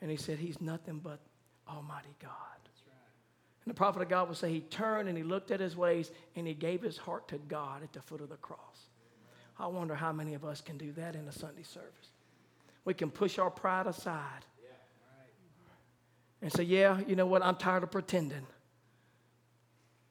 And 0.00 0.10
he 0.10 0.16
said, 0.16 0.38
He's 0.38 0.60
nothing 0.60 1.00
but 1.02 1.18
Almighty 1.68 2.14
God. 2.20 2.30
And 3.64 3.72
the 3.72 3.76
prophet 3.76 4.02
of 4.02 4.08
God 4.08 4.28
would 4.28 4.36
say, 4.36 4.52
He 4.52 4.60
turned 4.60 5.08
and 5.08 5.16
he 5.16 5.24
looked 5.24 5.50
at 5.50 5.60
his 5.60 5.76
ways 5.76 6.10
and 6.34 6.46
he 6.46 6.54
gave 6.54 6.82
his 6.82 6.96
heart 6.96 7.28
to 7.28 7.38
God 7.38 7.82
at 7.82 7.92
the 7.92 8.00
foot 8.00 8.20
of 8.20 8.28
the 8.28 8.36
cross. 8.36 8.88
I 9.58 9.66
wonder 9.66 9.94
how 9.94 10.12
many 10.12 10.34
of 10.34 10.44
us 10.44 10.60
can 10.60 10.76
do 10.78 10.92
that 10.92 11.14
in 11.14 11.28
a 11.28 11.32
Sunday 11.32 11.62
service. 11.62 12.10
We 12.84 12.94
can 12.94 13.10
push 13.10 13.38
our 13.38 13.50
pride 13.50 13.86
aside 13.86 14.44
and 16.42 16.52
say, 16.52 16.64
Yeah, 16.64 17.00
you 17.06 17.16
know 17.16 17.26
what? 17.26 17.42
I'm 17.42 17.56
tired 17.56 17.84
of 17.84 17.90
pretending. 17.90 18.46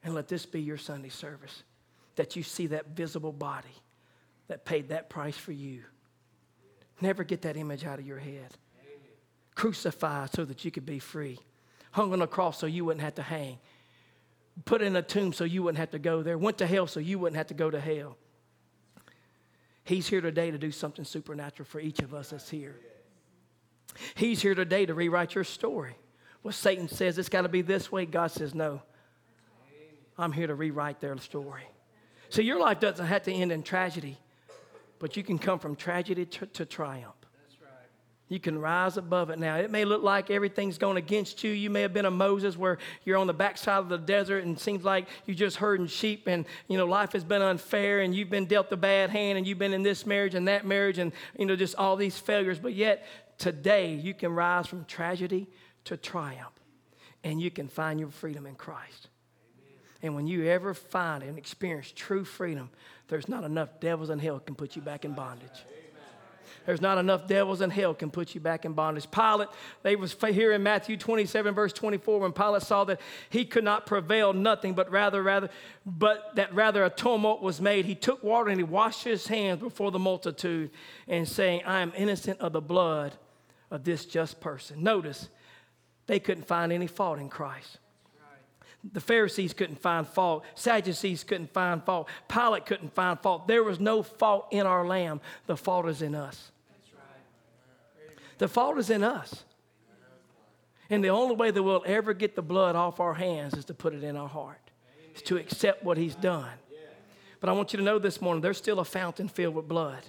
And 0.03 0.15
let 0.15 0.27
this 0.27 0.47
be 0.47 0.61
your 0.61 0.77
Sunday 0.77 1.09
service 1.09 1.63
that 2.15 2.35
you 2.35 2.41
see 2.41 2.67
that 2.67 2.87
visible 2.87 3.31
body 3.31 3.69
that 4.47 4.65
paid 4.65 4.89
that 4.89 5.09
price 5.09 5.37
for 5.37 5.51
you. 5.51 5.83
Never 6.99 7.23
get 7.23 7.43
that 7.43 7.55
image 7.55 7.85
out 7.85 7.99
of 7.99 8.07
your 8.07 8.17
head. 8.17 8.57
Crucified 9.55 10.31
so 10.33 10.43
that 10.45 10.65
you 10.65 10.71
could 10.71 10.85
be 10.85 10.99
free. 10.99 11.39
Hung 11.91 12.13
on 12.13 12.21
a 12.21 12.27
cross 12.27 12.59
so 12.59 12.65
you 12.65 12.85
wouldn't 12.85 13.03
have 13.03 13.15
to 13.15 13.21
hang. 13.21 13.59
Put 14.65 14.81
in 14.81 14.95
a 14.95 15.01
tomb 15.01 15.33
so 15.33 15.43
you 15.43 15.63
wouldn't 15.63 15.79
have 15.79 15.91
to 15.91 15.99
go 15.99 16.23
there. 16.23 16.37
Went 16.37 16.57
to 16.59 16.67
hell 16.67 16.87
so 16.87 16.99
you 16.99 17.19
wouldn't 17.19 17.37
have 17.37 17.47
to 17.47 17.53
go 17.53 17.69
to 17.69 17.79
hell. 17.79 18.17
He's 19.83 20.07
here 20.07 20.21
today 20.21 20.51
to 20.51 20.57
do 20.57 20.71
something 20.71 21.05
supernatural 21.05 21.67
for 21.67 21.79
each 21.79 21.99
of 21.99 22.13
us 22.13 22.29
that's 22.29 22.49
here. 22.49 22.79
He's 24.15 24.41
here 24.41 24.55
today 24.55 24.85
to 24.85 24.93
rewrite 24.93 25.35
your 25.35 25.43
story. 25.43 25.95
Well, 26.43 26.51
Satan 26.51 26.87
says 26.87 27.17
it's 27.17 27.29
got 27.29 27.43
to 27.43 27.49
be 27.49 27.61
this 27.61 27.91
way. 27.91 28.05
God 28.05 28.31
says 28.31 28.55
no. 28.55 28.81
I'm 30.17 30.31
here 30.31 30.47
to 30.47 30.55
rewrite 30.55 30.99
their 30.99 31.17
story. 31.17 31.63
So 32.29 32.41
your 32.41 32.59
life 32.59 32.79
doesn't 32.79 33.05
have 33.05 33.23
to 33.23 33.33
end 33.33 33.51
in 33.51 33.63
tragedy, 33.63 34.17
but 34.99 35.17
you 35.17 35.23
can 35.23 35.37
come 35.37 35.59
from 35.59 35.75
tragedy 35.75 36.25
to, 36.25 36.45
to 36.47 36.65
triumph. 36.65 37.15
You 38.31 38.39
can 38.39 38.57
rise 38.57 38.95
above 38.95 39.29
it 39.29 39.39
now. 39.39 39.57
It 39.57 39.71
may 39.71 39.83
look 39.83 40.03
like 40.03 40.31
everything's 40.31 40.77
going 40.77 40.95
against 40.95 41.43
you. 41.43 41.51
You 41.51 41.69
may 41.69 41.81
have 41.81 41.91
been 41.91 42.05
a 42.05 42.11
Moses 42.11 42.55
where 42.55 42.77
you're 43.03 43.17
on 43.17 43.27
the 43.27 43.33
backside 43.33 43.79
of 43.79 43.89
the 43.89 43.97
desert 43.97 44.45
and 44.45 44.55
it 44.55 44.61
seems 44.61 44.85
like 44.85 45.09
you 45.25 45.35
just 45.35 45.57
herding 45.57 45.87
sheep 45.87 46.27
and 46.27 46.45
you 46.69 46.77
know 46.77 46.85
life 46.85 47.11
has 47.11 47.25
been 47.25 47.41
unfair 47.41 47.99
and 47.99 48.15
you've 48.15 48.29
been 48.29 48.45
dealt 48.45 48.71
a 48.71 48.77
bad 48.77 49.09
hand 49.09 49.37
and 49.37 49.45
you've 49.45 49.59
been 49.59 49.73
in 49.73 49.83
this 49.83 50.05
marriage 50.05 50.33
and 50.33 50.47
that 50.47 50.65
marriage 50.65 50.97
and 50.97 51.11
you 51.37 51.45
know 51.45 51.57
just 51.57 51.75
all 51.75 51.97
these 51.97 52.17
failures. 52.17 52.57
But 52.57 52.73
yet 52.73 53.05
today 53.37 53.95
you 53.95 54.13
can 54.13 54.31
rise 54.31 54.65
from 54.65 54.85
tragedy 54.85 55.49
to 55.85 55.97
triumph 55.97 56.51
and 57.23 57.41
you 57.41 57.51
can 57.51 57.67
find 57.67 57.99
your 57.99 58.09
freedom 58.09 58.45
in 58.45 58.55
Christ. 58.55 59.09
And 60.01 60.15
when 60.15 60.25
you 60.25 60.47
ever 60.47 60.73
find 60.73 61.21
and 61.23 61.37
experience 61.37 61.93
true 61.95 62.23
freedom, 62.23 62.69
there's 63.07 63.29
not 63.29 63.43
enough 63.43 63.79
devils 63.79 64.09
in 64.09 64.19
hell 64.19 64.39
can 64.39 64.55
put 64.55 64.75
you 64.75 64.81
back 64.81 65.05
in 65.05 65.13
bondage. 65.13 65.65
There's 66.65 66.81
not 66.81 66.97
enough 66.97 67.27
devils 67.27 67.61
in 67.61 67.69
hell 67.69 67.93
can 67.93 68.11
put 68.11 68.35
you 68.35 68.41
back 68.41 68.65
in 68.65 68.73
bondage. 68.73 69.09
Pilate, 69.09 69.47
they 69.83 69.95
was 69.95 70.15
here 70.29 70.51
in 70.51 70.61
Matthew 70.61 70.95
27, 70.95 71.53
verse 71.55 71.73
24, 71.73 72.19
when 72.19 72.33
Pilate 72.33 72.61
saw 72.61 72.83
that 72.83 72.99
he 73.29 73.45
could 73.45 73.63
not 73.63 73.85
prevail 73.85 74.33
nothing, 74.33 74.73
but 74.73 74.91
rather, 74.91 75.23
rather, 75.23 75.49
but 75.85 76.35
that 76.35 76.53
rather 76.53 76.83
a 76.83 76.89
tumult 76.89 77.41
was 77.41 77.59
made. 77.59 77.85
He 77.85 77.95
took 77.95 78.23
water 78.23 78.49
and 78.49 78.59
he 78.59 78.63
washed 78.63 79.03
his 79.03 79.27
hands 79.27 79.59
before 79.59 79.91
the 79.91 79.99
multitude 79.99 80.69
and 81.07 81.27
saying, 81.27 81.63
I 81.65 81.81
am 81.81 81.93
innocent 81.95 82.39
of 82.39 82.53
the 82.53 82.61
blood 82.61 83.13
of 83.71 83.83
this 83.83 84.05
just 84.05 84.39
person. 84.39 84.83
Notice, 84.83 85.29
they 86.07 86.19
couldn't 86.19 86.47
find 86.47 86.71
any 86.71 86.87
fault 86.87 87.19
in 87.19 87.29
Christ. 87.29 87.77
The 88.93 88.99
Pharisees 88.99 89.53
couldn't 89.53 89.79
find 89.79 90.07
fault. 90.07 90.43
Sadducees 90.55 91.23
couldn't 91.23 91.53
find 91.53 91.83
fault. 91.83 92.07
Pilate 92.27 92.65
couldn't 92.65 92.93
find 92.93 93.19
fault. 93.19 93.47
There 93.47 93.63
was 93.63 93.79
no 93.79 94.01
fault 94.01 94.47
in 94.51 94.65
our 94.65 94.87
lamb. 94.87 95.21
The 95.45 95.55
fault 95.55 95.87
is 95.87 96.01
in 96.01 96.15
us. 96.15 96.51
The 98.39 98.47
fault 98.47 98.79
is 98.79 98.89
in 98.89 99.03
us. 99.03 99.43
And 100.89 101.03
the 101.03 101.09
only 101.09 101.35
way 101.35 101.51
that 101.51 101.61
we'll 101.61 101.83
ever 101.85 102.13
get 102.13 102.35
the 102.35 102.41
blood 102.41 102.75
off 102.75 102.99
our 102.99 103.13
hands 103.13 103.53
is 103.53 103.65
to 103.65 103.73
put 103.73 103.93
it 103.93 104.03
in 104.03 104.17
our 104.17 104.27
heart, 104.27 104.59
is 105.15 105.21
to 105.23 105.37
accept 105.37 105.83
what 105.83 105.97
He's 105.97 106.15
done. 106.15 106.49
But 107.39 107.49
I 107.49 107.53
want 107.53 107.71
you 107.73 107.77
to 107.77 107.83
know 107.83 107.99
this 107.99 108.19
morning 108.19 108.41
there's 108.41 108.57
still 108.57 108.79
a 108.79 108.85
fountain 108.85 109.27
filled 109.27 109.55
with 109.55 109.67
blood 109.67 110.03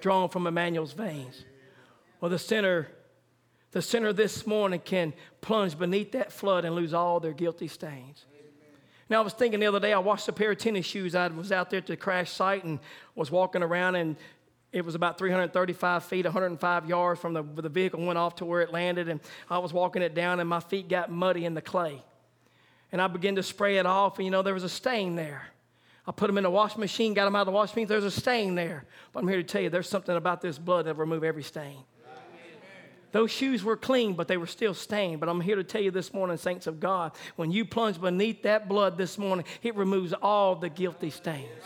drawn 0.00 0.28
from 0.28 0.46
Emmanuel's 0.46 0.92
veins. 0.92 1.44
Well, 2.20 2.30
the 2.30 2.38
sinner 2.38 2.88
the 3.72 3.82
sinner 3.82 4.12
this 4.12 4.46
morning 4.46 4.80
can 4.80 5.12
plunge 5.40 5.78
beneath 5.78 6.12
that 6.12 6.32
flood 6.32 6.64
and 6.64 6.74
lose 6.74 6.92
all 6.92 7.20
their 7.20 7.32
guilty 7.32 7.68
stains. 7.68 8.26
Now, 9.08 9.20
I 9.20 9.24
was 9.24 9.32
thinking 9.32 9.58
the 9.58 9.66
other 9.66 9.80
day, 9.80 9.92
I 9.92 9.98
washed 9.98 10.28
a 10.28 10.32
pair 10.32 10.52
of 10.52 10.58
tennis 10.58 10.86
shoes. 10.86 11.14
I 11.14 11.26
was 11.28 11.50
out 11.50 11.70
there 11.70 11.78
at 11.78 11.86
the 11.86 11.96
crash 11.96 12.30
site 12.30 12.62
and 12.62 12.78
was 13.16 13.30
walking 13.30 13.62
around, 13.62 13.96
and 13.96 14.16
It 14.72 14.84
was 14.84 14.94
about 14.94 15.18
335 15.18 16.04
feet, 16.04 16.24
105 16.24 16.88
yards 16.88 17.20
from 17.20 17.32
the, 17.34 17.42
the 17.42 17.68
vehicle 17.68 18.04
went 18.04 18.18
off 18.18 18.36
to 18.36 18.44
where 18.44 18.60
it 18.60 18.72
landed, 18.72 19.08
and 19.08 19.18
I 19.48 19.58
was 19.58 19.72
walking 19.72 20.00
it 20.02 20.14
down, 20.14 20.38
and 20.38 20.48
my 20.48 20.60
feet 20.60 20.88
got 20.88 21.10
muddy 21.10 21.44
in 21.44 21.54
the 21.54 21.60
clay. 21.60 22.02
And 22.92 23.02
I 23.02 23.08
began 23.08 23.34
to 23.34 23.42
spray 23.42 23.78
it 23.78 23.86
off, 23.86 24.18
and 24.18 24.24
you 24.24 24.30
know, 24.30 24.42
there 24.42 24.54
was 24.54 24.62
a 24.62 24.68
stain 24.68 25.16
there. 25.16 25.42
I 26.06 26.12
put 26.12 26.28
them 26.28 26.38
in 26.38 26.44
the 26.44 26.50
washing 26.50 26.80
machine, 26.80 27.14
got 27.14 27.24
them 27.24 27.34
out 27.34 27.42
of 27.42 27.46
the 27.46 27.52
washing 27.52 27.74
machine, 27.74 27.88
there's 27.88 28.04
a 28.04 28.10
stain 28.12 28.54
there. 28.54 28.84
But 29.12 29.20
I'm 29.20 29.28
here 29.28 29.38
to 29.38 29.44
tell 29.44 29.60
you, 29.60 29.70
there's 29.70 29.88
something 29.88 30.16
about 30.16 30.40
this 30.40 30.56
blood 30.56 30.86
that 30.86 30.96
will 30.96 31.00
remove 31.00 31.24
every 31.24 31.42
stain. 31.42 31.78
Those 33.12 33.30
shoes 33.30 33.64
were 33.64 33.76
clean, 33.76 34.14
but 34.14 34.28
they 34.28 34.36
were 34.36 34.46
still 34.46 34.74
stained. 34.74 35.20
But 35.20 35.28
I'm 35.28 35.40
here 35.40 35.56
to 35.56 35.64
tell 35.64 35.82
you 35.82 35.90
this 35.90 36.14
morning, 36.14 36.36
saints 36.36 36.66
of 36.66 36.78
God, 36.78 37.12
when 37.36 37.50
you 37.50 37.64
plunge 37.64 38.00
beneath 38.00 38.42
that 38.42 38.68
blood 38.68 38.96
this 38.96 39.18
morning, 39.18 39.44
it 39.62 39.74
removes 39.74 40.12
all 40.12 40.54
the 40.54 40.68
guilty 40.68 41.10
stains. 41.10 41.64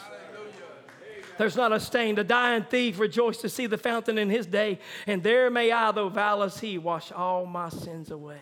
There's 1.37 1.57
not 1.57 1.73
a 1.73 1.81
stain. 1.81 2.15
The 2.15 2.25
dying 2.25 2.65
thief 2.65 2.99
rejoiced 2.99 3.41
to 3.41 3.49
see 3.49 3.67
the 3.67 3.77
fountain 3.79 4.19
in 4.19 4.31
his 4.31 4.47
day, 4.47 4.79
and 5.07 5.23
there 5.23 5.51
may 5.51 5.73
I, 5.73 5.91
though 5.93 6.09
vile 6.09 6.43
as 6.43 6.61
he, 6.61 6.79
wash 6.79 7.11
all 7.13 7.45
my 7.45 7.69
sins 7.69 8.11
away. 8.11 8.41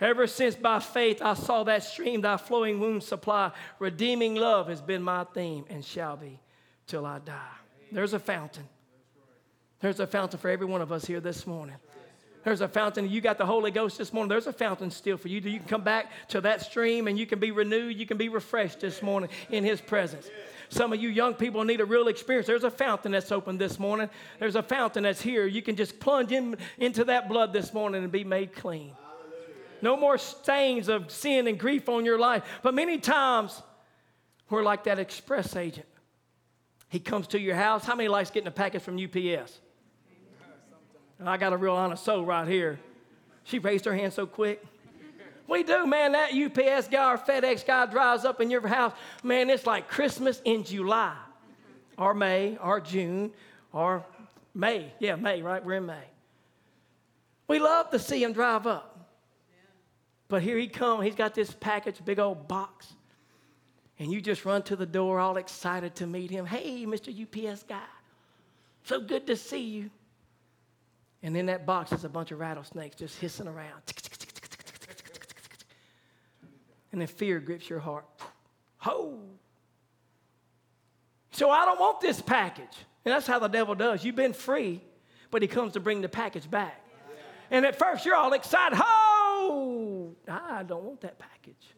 Ever 0.00 0.26
since 0.26 0.56
by 0.56 0.80
faith 0.80 1.22
I 1.22 1.34
saw 1.34 1.62
that 1.64 1.84
stream, 1.84 2.22
thy 2.22 2.36
flowing 2.36 2.80
wounds 2.80 3.06
supply, 3.06 3.52
redeeming 3.78 4.34
love 4.34 4.68
has 4.68 4.80
been 4.80 5.02
my 5.02 5.24
theme 5.32 5.64
and 5.68 5.84
shall 5.84 6.16
be 6.16 6.40
till 6.86 7.06
I 7.06 7.20
die. 7.20 7.54
There's 7.92 8.12
a 8.12 8.18
fountain. 8.18 8.68
There's 9.80 10.00
a 10.00 10.06
fountain 10.06 10.38
for 10.38 10.48
every 10.48 10.66
one 10.66 10.80
of 10.80 10.90
us 10.92 11.04
here 11.04 11.20
this 11.20 11.46
morning. 11.46 11.76
There's 12.44 12.60
a 12.60 12.68
fountain. 12.68 13.08
You 13.08 13.20
got 13.20 13.38
the 13.38 13.46
Holy 13.46 13.70
Ghost 13.70 13.98
this 13.98 14.12
morning. 14.12 14.28
There's 14.28 14.46
a 14.46 14.52
fountain 14.52 14.90
still 14.90 15.16
for 15.16 15.28
you. 15.28 15.40
You 15.40 15.58
can 15.58 15.68
come 15.68 15.82
back 15.82 16.10
to 16.28 16.40
that 16.40 16.62
stream 16.62 17.06
and 17.06 17.18
you 17.18 17.26
can 17.26 17.38
be 17.38 17.50
renewed. 17.50 17.96
You 17.96 18.06
can 18.06 18.16
be 18.16 18.28
refreshed 18.28 18.80
this 18.80 19.02
morning 19.02 19.30
in 19.50 19.64
His 19.64 19.80
presence. 19.80 20.28
Some 20.68 20.92
of 20.92 21.00
you 21.00 21.08
young 21.08 21.34
people 21.34 21.62
need 21.64 21.80
a 21.80 21.84
real 21.84 22.08
experience. 22.08 22.46
There's 22.46 22.64
a 22.64 22.70
fountain 22.70 23.12
that's 23.12 23.30
open 23.30 23.58
this 23.58 23.78
morning. 23.78 24.08
There's 24.40 24.56
a 24.56 24.62
fountain 24.62 25.04
that's 25.04 25.20
here. 25.20 25.46
You 25.46 25.62
can 25.62 25.76
just 25.76 26.00
plunge 26.00 26.32
in, 26.32 26.56
into 26.78 27.04
that 27.04 27.28
blood 27.28 27.52
this 27.52 27.72
morning 27.74 28.02
and 28.02 28.10
be 28.10 28.24
made 28.24 28.54
clean. 28.54 28.92
No 29.82 29.96
more 29.96 30.16
stains 30.16 30.88
of 30.88 31.10
sin 31.10 31.46
and 31.46 31.58
grief 31.58 31.88
on 31.88 32.04
your 32.04 32.18
life. 32.18 32.42
But 32.62 32.74
many 32.74 32.98
times, 32.98 33.62
we're 34.48 34.62
like 34.62 34.84
that 34.84 34.98
express 34.98 35.56
agent. 35.56 35.86
He 36.88 37.00
comes 37.00 37.26
to 37.28 37.40
your 37.40 37.54
house. 37.54 37.84
How 37.84 37.94
many 37.94 38.08
likes 38.08 38.30
getting 38.30 38.48
a 38.48 38.52
package 38.52 38.82
from 38.82 38.98
UPS? 39.02 39.60
I 41.28 41.36
got 41.36 41.52
a 41.52 41.56
real 41.56 41.74
honest 41.74 42.04
soul 42.04 42.24
right 42.24 42.46
here. 42.46 42.78
She 43.44 43.58
raised 43.58 43.84
her 43.84 43.94
hand 43.94 44.12
so 44.12 44.26
quick. 44.26 44.64
We 45.48 45.62
do, 45.62 45.86
man. 45.86 46.12
That 46.12 46.32
UPS 46.32 46.88
guy 46.88 47.12
or 47.12 47.18
FedEx 47.18 47.66
guy 47.66 47.86
drives 47.86 48.24
up 48.24 48.40
in 48.40 48.50
your 48.50 48.66
house. 48.66 48.92
Man, 49.22 49.50
it's 49.50 49.66
like 49.66 49.88
Christmas 49.88 50.40
in 50.44 50.64
July 50.64 51.16
or 51.98 52.14
May 52.14 52.56
or 52.62 52.80
June 52.80 53.32
or 53.72 54.04
May. 54.54 54.92
Yeah, 54.98 55.16
May, 55.16 55.42
right? 55.42 55.64
We're 55.64 55.74
in 55.74 55.86
May. 55.86 56.04
We 57.48 57.58
love 57.58 57.90
to 57.90 57.98
see 57.98 58.22
him 58.22 58.32
drive 58.32 58.66
up. 58.66 59.10
But 60.28 60.42
here 60.42 60.56
he 60.56 60.68
comes. 60.68 61.04
He's 61.04 61.14
got 61.14 61.34
this 61.34 61.50
package, 61.52 62.02
big 62.02 62.18
old 62.18 62.48
box. 62.48 62.94
And 63.98 64.10
you 64.10 64.20
just 64.20 64.46
run 64.46 64.62
to 64.62 64.76
the 64.76 64.86
door 64.86 65.20
all 65.20 65.36
excited 65.36 65.94
to 65.96 66.06
meet 66.06 66.30
him. 66.30 66.46
Hey, 66.46 66.86
Mr. 66.86 67.12
UPS 67.12 67.64
guy. 67.64 67.82
So 68.84 69.00
good 69.00 69.26
to 69.26 69.36
see 69.36 69.62
you. 69.62 69.90
And 71.22 71.36
in 71.36 71.46
that 71.46 71.66
box 71.66 71.92
is 71.92 72.04
a 72.04 72.08
bunch 72.08 72.32
of 72.32 72.40
rattlesnakes 72.40 72.96
just 72.96 73.18
hissing 73.18 73.46
around. 73.46 73.82
And 76.90 77.00
then 77.00 77.08
fear 77.08 77.38
grips 77.40 77.70
your 77.70 77.78
heart. 77.78 78.04
Ho! 78.78 79.20
So 81.30 81.48
I 81.48 81.64
don't 81.64 81.80
want 81.80 82.00
this 82.00 82.20
package. 82.20 82.76
And 83.04 83.12
that's 83.12 83.26
how 83.26 83.38
the 83.38 83.48
devil 83.48 83.74
does. 83.74 84.04
You've 84.04 84.16
been 84.16 84.32
free, 84.32 84.82
but 85.30 85.42
he 85.42 85.48
comes 85.48 85.72
to 85.74 85.80
bring 85.80 86.00
the 86.00 86.08
package 86.08 86.50
back. 86.50 86.80
And 87.50 87.64
at 87.64 87.78
first 87.78 88.04
you're 88.04 88.16
all 88.16 88.32
excited. 88.32 88.76
Ho! 88.80 90.14
I 90.28 90.62
don't 90.62 90.84
want 90.84 91.00
that 91.02 91.18
package. 91.18 91.74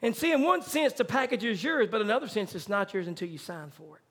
And 0.00 0.16
see, 0.16 0.32
in 0.32 0.42
one 0.42 0.62
sense, 0.62 0.94
the 0.94 1.04
package 1.04 1.44
is 1.44 1.62
yours, 1.62 1.88
but 1.90 2.00
in 2.00 2.08
another 2.08 2.26
sense, 2.26 2.54
it's 2.56 2.68
not 2.68 2.92
yours 2.92 3.06
until 3.06 3.28
you 3.28 3.38
sign 3.38 3.70
for 3.70 3.96
it. 3.96 4.02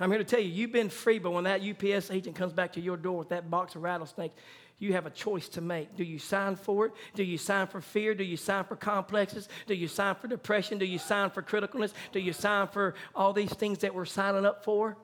I'm 0.00 0.10
here 0.10 0.18
to 0.18 0.24
tell 0.24 0.40
you, 0.40 0.48
you've 0.48 0.72
been 0.72 0.88
free, 0.88 1.18
but 1.18 1.30
when 1.30 1.44
that 1.44 1.60
UPS 1.62 2.10
agent 2.10 2.34
comes 2.34 2.52
back 2.52 2.72
to 2.72 2.80
your 2.80 2.96
door 2.96 3.18
with 3.18 3.28
that 3.28 3.50
box 3.50 3.74
of 3.74 3.82
rattlesnakes, 3.82 4.34
you 4.78 4.94
have 4.94 5.04
a 5.04 5.10
choice 5.10 5.46
to 5.50 5.60
make. 5.60 5.94
Do 5.94 6.04
you 6.04 6.18
sign 6.18 6.56
for 6.56 6.86
it? 6.86 6.92
Do 7.14 7.22
you 7.22 7.36
sign 7.36 7.66
for 7.66 7.82
fear? 7.82 8.14
Do 8.14 8.24
you 8.24 8.38
sign 8.38 8.64
for 8.64 8.76
complexes? 8.76 9.48
Do 9.66 9.74
you 9.74 9.88
sign 9.88 10.14
for 10.14 10.26
depression? 10.26 10.78
Do 10.78 10.86
you 10.86 10.98
sign 10.98 11.28
for 11.28 11.42
criticalness? 11.42 11.92
Do 12.12 12.18
you 12.18 12.32
sign 12.32 12.68
for 12.68 12.94
all 13.14 13.34
these 13.34 13.52
things 13.52 13.80
that 13.80 13.94
we're 13.94 14.06
signing 14.06 14.46
up 14.46 14.64
for? 14.64 14.96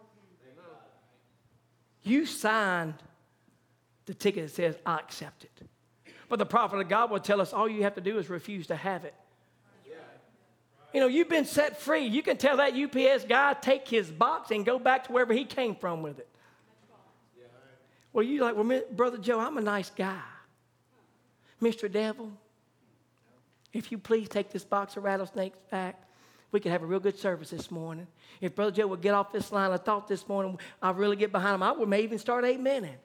You 2.03 2.25
signed 2.25 2.95
the 4.07 4.15
ticket 4.15 4.47
that 4.47 4.55
says, 4.55 4.79
I 4.87 4.97
accept 4.97 5.45
it. 5.45 5.69
But 6.31 6.39
the 6.39 6.47
prophet 6.47 6.79
of 6.79 6.89
God 6.89 7.11
will 7.11 7.21
tell 7.21 7.43
us 7.43 7.53
all 7.53 7.69
you 7.69 7.83
have 7.83 7.97
to 7.97 8.01
do 8.01 8.19
is 8.19 8.31
refuse 8.31 8.69
to 8.69 8.77
have 8.77 9.05
it. 9.05 9.15
You 10.97 11.03
know, 11.03 11.09
you've 11.09 11.29
been 11.29 11.45
set 11.45 11.79
free. 11.79 12.07
You 12.07 12.23
can 12.23 12.39
tell 12.39 12.57
that 12.57 12.73
UPS 12.73 13.27
guy 13.27 13.53
take 13.53 13.87
his 13.87 14.11
box 14.11 14.51
and 14.51 14.65
go 14.65 14.79
back 14.79 15.05
to 15.05 15.13
wherever 15.13 15.35
he 15.35 15.45
came 15.45 15.75
from 15.75 16.01
with 16.01 16.19
it. 16.19 16.29
Well, 18.15 18.25
you 18.25 18.41
like, 18.41 18.57
well, 18.57 18.81
Brother 18.93 19.19
Joe, 19.19 19.39
I'm 19.39 19.59
a 19.59 19.61
nice 19.61 19.91
guy. 19.91 20.23
Mr. 21.61 21.93
Devil, 21.93 22.33
if 23.75 23.93
you 23.93 23.99
please 23.99 24.31
take 24.31 24.51
this 24.51 24.65
box 24.65 24.97
of 24.97 25.05
rattlesnakes 25.05 25.59
back, 25.71 26.03
we 26.51 26.61
could 26.61 26.73
have 26.73 26.83
a 26.83 26.87
real 26.87 26.99
good 26.99 27.19
service 27.19 27.51
this 27.51 27.71
morning. 27.71 28.07
If 28.41 28.55
Brother 28.55 28.71
Joe 28.71 28.87
would 28.87 29.03
get 29.03 29.13
off 29.13 29.33
this 29.33 29.53
line 29.53 29.73
of 29.73 29.85
thought 29.85 30.09
this 30.09 30.27
morning, 30.27 30.59
I 30.81 30.93
really 30.93 31.17
get 31.17 31.31
behind 31.31 31.57
him. 31.57 31.63
I 31.63 31.73
would 31.73 31.91
maybe 31.91 32.05
even 32.05 32.19
start 32.19 32.43
amening. 32.45 32.97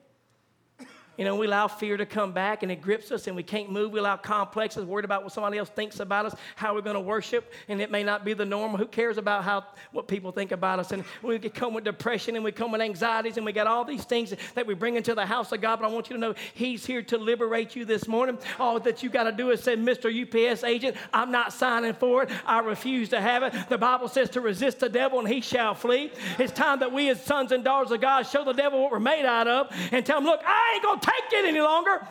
You 1.18 1.26
know, 1.26 1.36
we 1.36 1.46
allow 1.46 1.68
fear 1.68 1.98
to 1.98 2.06
come 2.06 2.32
back 2.32 2.62
and 2.62 2.72
it 2.72 2.80
grips 2.80 3.12
us 3.12 3.26
and 3.26 3.36
we 3.36 3.42
can't 3.42 3.70
move. 3.70 3.92
We 3.92 3.98
allow 3.98 4.16
complexes, 4.16 4.84
worried 4.84 5.04
about 5.04 5.22
what 5.22 5.32
somebody 5.32 5.58
else 5.58 5.68
thinks 5.68 6.00
about 6.00 6.24
us, 6.24 6.34
how 6.56 6.74
we're 6.74 6.80
going 6.80 6.94
to 6.94 7.00
worship, 7.00 7.52
and 7.68 7.82
it 7.82 7.90
may 7.90 8.02
not 8.02 8.24
be 8.24 8.32
the 8.32 8.46
norm. 8.46 8.74
Who 8.74 8.86
cares 8.86 9.18
about 9.18 9.44
how 9.44 9.64
what 9.92 10.08
people 10.08 10.32
think 10.32 10.52
about 10.52 10.78
us? 10.78 10.90
And 10.90 11.04
we 11.22 11.38
come 11.38 11.74
with 11.74 11.84
depression 11.84 12.34
and 12.34 12.44
we 12.44 12.50
come 12.50 12.72
with 12.72 12.80
anxieties 12.80 13.36
and 13.36 13.44
we 13.44 13.52
got 13.52 13.66
all 13.66 13.84
these 13.84 14.04
things 14.04 14.34
that 14.54 14.66
we 14.66 14.72
bring 14.72 14.96
into 14.96 15.14
the 15.14 15.26
house 15.26 15.52
of 15.52 15.60
God. 15.60 15.80
But 15.80 15.86
I 15.86 15.90
want 15.90 16.08
you 16.08 16.16
to 16.16 16.20
know 16.20 16.34
He's 16.54 16.86
here 16.86 17.02
to 17.02 17.18
liberate 17.18 17.76
you 17.76 17.84
this 17.84 18.08
morning. 18.08 18.38
All 18.58 18.80
that 18.80 19.02
you 19.02 19.10
got 19.10 19.24
to 19.24 19.32
do 19.32 19.50
is 19.50 19.62
say, 19.62 19.76
Mr. 19.76 20.08
UPS 20.10 20.64
agent, 20.64 20.96
I'm 21.12 21.30
not 21.30 21.52
signing 21.52 21.92
for 21.92 22.22
it. 22.22 22.30
I 22.46 22.60
refuse 22.60 23.10
to 23.10 23.20
have 23.20 23.42
it. 23.42 23.52
The 23.68 23.78
Bible 23.78 24.08
says 24.08 24.30
to 24.30 24.40
resist 24.40 24.80
the 24.80 24.88
devil 24.88 25.18
and 25.18 25.28
he 25.28 25.42
shall 25.42 25.74
flee. 25.74 26.10
It's 26.38 26.52
time 26.52 26.80
that 26.80 26.92
we 26.92 27.10
as 27.10 27.22
sons 27.22 27.52
and 27.52 27.62
daughters 27.62 27.90
of 27.90 28.00
God 28.00 28.22
show 28.22 28.44
the 28.44 28.54
devil 28.54 28.80
what 28.80 28.92
we're 28.92 29.00
made 29.00 29.26
out 29.26 29.46
of 29.46 29.68
and 29.90 30.06
tell 30.06 30.18
him, 30.18 30.24
look, 30.24 30.40
I 30.46 30.72
ain't 30.74 30.82
going 30.82 31.00
to 31.00 31.01
take 31.02 31.32
it 31.32 31.44
any 31.44 31.60
longer. 31.60 32.06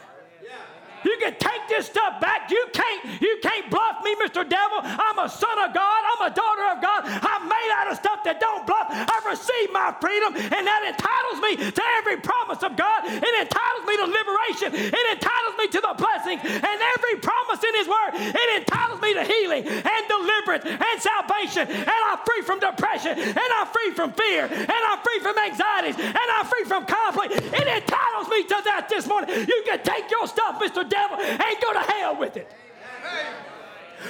You 1.03 1.17
can 1.19 1.35
take 1.39 1.67
this 1.67 1.87
stuff 1.87 2.19
back. 2.21 2.49
You 2.51 2.65
can't, 2.73 3.21
you 3.21 3.39
can't 3.41 3.69
bluff 3.69 4.03
me, 4.03 4.15
Mr. 4.21 4.47
Devil. 4.47 4.79
I'm 4.83 5.17
a 5.19 5.29
son 5.29 5.57
of 5.63 5.73
God. 5.73 6.01
I'm 6.13 6.31
a 6.31 6.33
daughter 6.33 6.65
of 6.71 6.77
God. 6.81 7.01
I'm 7.05 7.47
made 7.47 7.71
out 7.73 7.91
of 7.91 7.97
stuff 7.97 8.23
that 8.23 8.39
don't 8.39 8.65
bluff. 8.67 8.87
I've 8.89 9.25
received 9.25 9.71
my 9.73 9.95
freedom, 9.99 10.35
and 10.35 10.63
that 10.67 10.81
entitles 10.85 11.39
me 11.41 11.51
to 11.71 11.83
every 11.97 12.17
promise 12.21 12.61
of 12.61 12.75
God. 12.77 13.07
It 13.09 13.33
entitles 13.41 13.83
me 13.87 13.93
to 13.97 14.05
liberation. 14.05 14.69
It 14.77 15.05
entitles 15.17 15.55
me 15.57 15.65
to 15.73 15.79
the 15.81 15.95
blessings 15.97 16.41
and 16.45 16.77
every 16.97 17.15
promise 17.23 17.61
in 17.63 17.73
His 17.75 17.87
Word. 17.87 18.11
It 18.21 18.49
entitles 18.61 19.01
me 19.01 19.13
to 19.15 19.23
healing 19.23 19.63
and 19.65 20.01
deliverance 20.05 20.65
and 20.69 20.95
salvation. 21.01 21.65
And 21.71 22.01
I'm 22.11 22.19
free 22.25 22.41
from 22.45 22.59
depression, 22.61 23.17
and 23.17 23.49
I'm 23.57 23.67
free 23.73 23.91
from 23.97 24.13
fear, 24.13 24.45
and 24.45 24.81
I'm 24.91 24.99
free 25.01 25.19
from 25.23 25.35
anxieties, 25.37 25.97
and 25.97 26.27
I'm 26.37 26.45
free 26.45 26.65
from 26.65 26.85
conflict. 26.85 27.33
It 27.41 27.67
entitles 27.67 28.27
me 28.29 28.43
to 28.53 28.57
that 28.69 28.87
this 28.89 29.07
morning. 29.07 29.33
You 29.33 29.59
can 29.65 29.81
take 29.81 30.11
your 30.11 30.27
stuff, 30.27 30.61
Mr 30.61 30.85
devil 30.91 31.17
and 31.19 31.55
go 31.61 31.73
to 31.73 31.79
hell 31.79 32.19
with 32.19 32.37
it. 32.37 32.51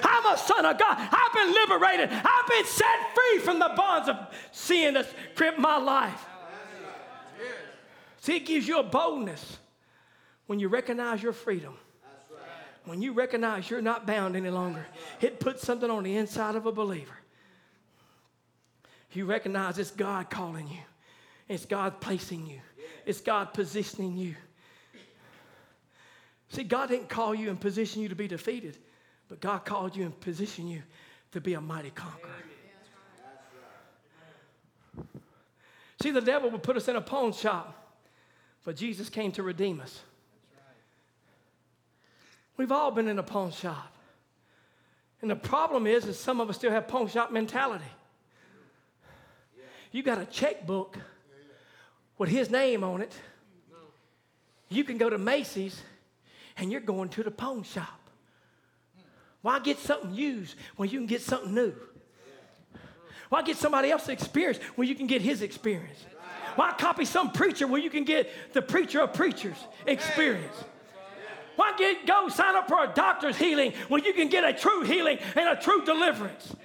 I'm 0.04 0.26
a 0.26 0.38
son 0.38 0.66
of 0.66 0.78
God. 0.78 0.98
I've 0.98 1.34
been 1.34 1.54
liberated. 1.54 2.10
I've 2.12 2.48
been 2.48 2.66
set 2.66 3.16
free 3.16 3.40
from 3.40 3.60
the 3.60 3.72
bonds 3.76 4.10
of 4.10 4.18
sin 4.52 4.94
that's 4.94 5.14
gripped 5.36 5.60
my 5.60 5.78
life. 5.78 6.26
See, 8.22 8.36
it 8.36 8.46
gives 8.46 8.68
you 8.68 8.80
a 8.80 8.84
boldness 8.84 9.58
when 10.48 10.60
you 10.60 10.68
recognize 10.68 11.24
your 11.24 11.34
freedom. 11.34 11.76
When 12.86 13.02
you 13.02 13.14
recognize 13.14 13.70
you're 13.70 13.82
not 13.82 14.08
bound 14.08 14.36
any 14.36 14.50
longer, 14.50 14.86
it 15.20 15.40
puts 15.40 15.64
something 15.64 15.90
on 15.90 16.04
the 16.04 16.18
inside 16.18 16.56
of 16.56 16.66
a 16.66 16.72
believer. 16.72 17.14
You 19.12 19.26
recognize 19.26 19.78
it's 19.78 19.92
God 19.92 20.30
calling 20.30 20.68
you, 20.68 20.80
it's 21.48 21.66
God 21.66 22.00
placing 22.00 22.48
you, 22.48 22.62
it's 23.06 23.22
God 23.22 23.54
positioning 23.54 24.18
you. 24.18 24.36
See, 26.52 26.64
God 26.64 26.90
didn't 26.90 27.08
call 27.08 27.34
you 27.34 27.50
and 27.50 27.60
position 27.60 28.02
you 28.02 28.10
to 28.10 28.16
be 28.16 28.28
defeated, 28.28 28.78
but 29.30 29.40
God 29.40 29.60
called 29.60 29.96
you 29.96 30.04
and 30.04 30.20
positioned 30.20 30.70
you 30.70 30.84
to 31.32 31.40
be 31.40 31.54
a 31.54 31.62
mighty 31.62 31.92
conqueror. 31.92 32.30
See, 36.02 36.12
the 36.12 36.20
devil 36.20 36.50
would 36.50 36.62
put 36.62 36.76
us 36.76 36.90
in 36.90 36.98
a 36.98 37.02
pawn 37.02 37.32
shop, 37.32 37.96
but 38.66 38.76
Jesus 38.76 39.08
came 39.08 39.32
to 39.34 39.44
redeem 39.44 39.80
us. 39.80 40.02
We've 42.58 42.72
all 42.72 42.92
been 42.92 43.08
in 43.08 43.18
a 43.18 43.24
pawn 43.24 43.52
shop. 43.52 43.96
And 45.22 45.32
the 45.32 45.38
problem 45.38 45.88
is, 45.88 46.06
is 46.06 46.20
some 46.20 46.42
of 46.42 46.50
us 46.50 46.58
still 46.58 46.72
have 46.72 46.88
pawn 46.88 47.08
shop 47.08 47.32
mentality. 47.32 47.86
you 49.94 50.04
got 50.04 50.18
a 50.18 50.26
checkbook 50.26 50.98
with 52.18 52.30
his 52.30 52.50
name 52.50 52.84
on 52.84 53.02
it. 53.02 53.14
You 54.68 54.84
can 54.84 54.98
go 54.98 55.10
to 55.10 55.18
Macy's 55.18 55.82
and 56.62 56.72
you're 56.72 56.80
going 56.80 57.10
to 57.10 57.24
the 57.24 57.32
pawn 57.32 57.64
shop. 57.64 58.00
Why 59.42 59.60
get 59.60 59.80
something 59.80 60.14
used 60.14 60.56
when 60.76 60.90
you 60.90 61.00
can 61.00 61.08
get 61.08 61.22
something 61.22 61.54
new? 61.54 61.74
Why 63.30 63.42
get 63.42 63.58
somebody 63.58 63.90
else's 63.90 64.10
experience 64.10 64.60
when 64.76 64.88
you 64.88 64.94
can 64.94 65.08
get 65.08 65.24
his 65.24 65.42
experience? 65.42 66.06
Why 66.56 66.74
copy 66.78 67.06
some 67.06 67.32
preacher 67.32 67.66
when 67.66 67.82
you 67.82 67.90
can 67.90 68.04
get 68.04 68.30
the 68.54 68.62
preacher 68.62 69.02
of 69.02 69.14
preachers 69.14 69.58
experience? 69.88 70.56
Why 71.56 71.74
get, 71.78 72.06
go 72.06 72.30
sign 72.30 72.56
up 72.56 72.68
for 72.68 72.84
a 72.84 72.94
doctor's 72.94 73.38
healing 73.38 73.74
when 73.88 74.04
you 74.04 74.14
can 74.14 74.30
get 74.30 74.44
a 74.44 74.54
true 74.54 74.84
healing 74.84 75.18
and 75.36 75.50
a 75.50 75.60
true 75.60 75.84
deliverance? 75.84 76.56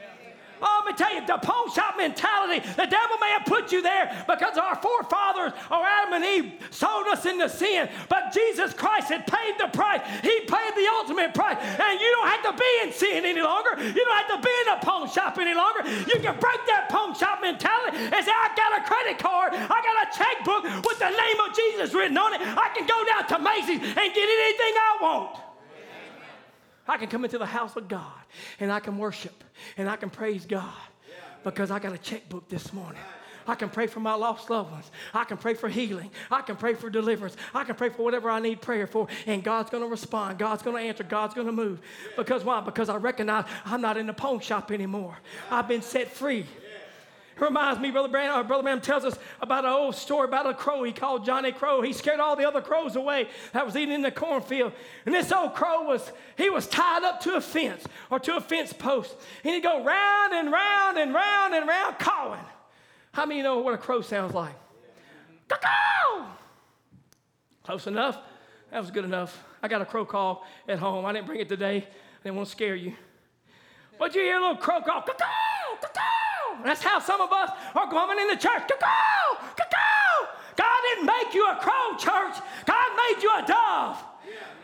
Oh, 0.63 0.83
let 0.85 0.93
me 0.93 0.97
tell 0.97 1.15
you, 1.15 1.27
the 1.27 1.39
pawn 1.39 1.71
shop 1.73 1.97
mentality, 1.97 2.67
the 2.77 2.87
devil 2.87 3.17
may 3.21 3.31
have 3.31 3.45
put 3.45 3.73
you 3.73 3.83
there 3.83 4.25
because 4.27 4.57
our 4.57 4.77
forefathers, 4.77 5.53
or 5.71 5.85
Adam 5.85 6.15
and 6.15 6.25
Eve, 6.25 6.53
sold 6.71 7.07
us 7.09 7.27
into 7.27 7.49
sin. 7.49 7.89
But 8.09 8.33
Jesus 8.33 8.73
Christ 8.73 9.09
had 9.09 9.27
paid 9.27 9.55
the 9.59 9.69
price. 9.69 10.01
He 10.23 10.41
paid 10.47 10.73
the 10.77 10.89
ultimate 11.01 11.35
price. 11.35 11.59
And 11.61 12.01
you 12.01 12.09
don't 12.17 12.29
have 12.29 12.43
to 12.51 12.55
be 12.57 12.73
in 12.83 12.93
sin 12.93 13.25
any 13.25 13.43
longer. 13.43 13.77
You 13.83 14.05
don't 14.05 14.17
have 14.17 14.41
to 14.41 14.43
be 14.47 14.55
in 14.67 14.69
a 14.75 14.79
pawn 14.81 15.09
shop 15.09 15.39
any 15.39 15.55
longer. 15.55 15.89
You 15.89 16.21
can 16.21 16.39
break 16.39 16.61
that 16.73 16.89
pawn 16.89 17.15
shop 17.15 17.41
mentality 17.43 17.99
and 17.99 18.25
say, 18.25 18.33
I 18.33 18.51
got 18.57 18.81
a 18.81 18.83
credit 18.85 19.19
card, 19.19 19.53
I 19.55 19.79
got 19.83 19.97
a 20.03 20.09
checkbook 20.17 20.65
with 20.85 20.99
the 20.99 21.11
name 21.11 21.39
of 21.45 21.55
Jesus 21.55 21.95
written 21.95 22.17
on 22.17 22.35
it. 22.35 22.41
I 22.43 22.69
can 22.75 22.87
go 22.87 23.05
down 23.05 23.27
to 23.29 23.39
Macy's 23.39 23.83
and 23.83 24.09
get 24.15 24.29
anything 24.29 24.75
I 24.77 24.99
want. 25.01 25.46
I 26.89 26.97
can 26.97 27.09
come 27.09 27.25
into 27.25 27.39
the 27.39 27.47
house 27.47 27.77
of 27.77 27.89
God 27.89 28.13
and 28.61 28.71
I 28.73 28.81
can 28.81 28.99
worship 28.99 29.45
and 29.77 29.89
I 29.89 29.97
can 29.97 30.11
praise 30.11 30.47
God 30.47 30.75
because 31.45 31.71
I 31.71 31.79
got 31.79 31.93
a 31.93 31.99
checkbook 31.99 32.49
this 32.49 32.73
morning. 32.73 33.01
I 33.49 33.55
can 33.55 33.69
pray 33.69 33.87
for 33.87 34.01
my 34.01 34.15
lost 34.15 34.51
loved 34.51 34.73
ones. 34.73 34.91
I 35.15 35.25
can 35.25 35.37
pray 35.37 35.55
for 35.55 35.69
healing. 35.69 36.11
I 36.31 36.43
can 36.43 36.57
pray 36.57 36.75
for 36.75 36.91
deliverance. 36.91 37.37
I 37.55 37.65
can 37.65 37.77
pray 37.77 37.91
for 37.91 38.03
whatever 38.03 38.29
I 38.29 38.41
need 38.41 38.61
prayer 38.61 38.87
for. 38.87 39.07
And 39.27 39.45
God's 39.45 39.71
going 39.71 39.85
to 39.85 39.89
respond. 39.89 40.39
God's 40.39 40.63
going 40.63 40.77
to 40.77 40.83
answer. 40.83 41.05
God's 41.05 41.35
going 41.35 41.47
to 41.47 41.53
move. 41.53 41.81
Because 42.17 42.45
why? 42.45 42.61
Because 42.61 42.89
I 42.89 42.97
recognize 42.97 43.45
I'm 43.65 43.81
not 43.81 43.97
in 43.97 44.07
the 44.07 44.13
pawn 44.13 44.41
shop 44.41 44.73
anymore. 44.73 45.17
I've 45.51 45.69
been 45.69 45.83
set 45.83 46.11
free. 46.11 46.47
Reminds 47.39 47.81
me, 47.81 47.91
Brother 47.91 48.09
Branham, 48.09 48.35
uh, 48.35 48.43
Brother 48.45 48.63
Branham 48.63 48.81
tells 48.81 49.05
us 49.05 49.19
about 49.43 49.67
an 49.67 49.71
old 49.71 49.95
story 49.95 50.27
about 50.27 50.47
a 50.47 50.55
crow 50.55 50.83
he 50.85 50.93
called 50.93 51.27
Johnny 51.27 51.53
Crow. 51.53 51.83
He 51.83 51.93
scared 51.93 52.19
all 52.19 52.35
the 52.35 52.49
other 52.49 52.63
crows 52.63 52.97
away 52.97 53.29
that 53.53 53.67
was 53.67 53.77
eating 53.77 53.95
in 53.95 54.01
the 54.01 54.11
cornfield. 54.11 54.73
And 55.05 55.15
this 55.15 55.31
old 55.31 55.55
crow 55.55 55.83
was, 55.83 56.13
he 56.39 56.49
was 56.49 56.67
tied 56.67 57.05
up 57.05 57.21
to 57.21 57.35
a 57.35 57.41
fence 57.43 57.85
or 58.11 58.19
to 58.21 58.37
a 58.37 58.41
fence 58.41 58.73
post. 58.73 59.15
And 59.45 59.53
he'd 59.55 59.63
go 59.63 59.85
round 59.85 60.33
and 60.33 60.51
round 60.51 60.97
and 60.97 61.13
round 61.13 61.55
and 61.55 61.69
round 61.69 61.99
cawing. 61.99 62.41
How 63.13 63.27
many 63.27 63.43
know 63.43 63.59
what 63.59 63.75
a 63.75 63.79
crow 63.79 64.01
sounds 64.01 64.33
like? 64.33 64.55
Caw! 65.49 66.27
Close 67.65 67.87
enough. 67.87 68.19
That 68.71 68.81
was 68.81 68.91
good 68.91 69.05
enough. 69.05 69.45
I 69.63 69.69
got 69.69 69.83
a 69.83 69.87
crow 69.87 70.07
call 70.07 70.47
at 70.67 70.79
home. 70.79 71.05
I 71.05 71.13
didn't 71.13 71.27
bring 71.27 71.41
it 71.41 71.51
today. 71.51 71.77
I 71.79 72.23
didn't 72.23 72.37
want 72.37 72.49
to 72.49 72.53
scare 72.53 72.77
you. 72.77 72.95
But 73.99 74.15
you 74.15 74.23
hear 74.23 74.37
a 74.37 74.41
little 74.41 74.57
crow 74.57 74.81
call, 74.81 75.03
Caw! 75.03 75.15
caw, 75.15 76.26
that's 76.65 76.83
how 76.83 76.99
some 76.99 77.21
of 77.21 77.33
us 77.33 77.51
are 77.75 77.89
coming 77.91 78.19
in 78.19 78.29
the 78.29 78.37
church. 78.37 78.63
Caw, 78.69 79.37
caw. 79.57 80.29
God 80.57 80.79
didn't 80.89 81.07
make 81.07 81.35
you 81.35 81.49
a 81.49 81.57
crow, 81.57 81.97
church. 81.99 82.37
God 82.65 82.89
made 82.97 83.23
you 83.23 83.31
a 83.37 83.47
dove. 83.47 84.03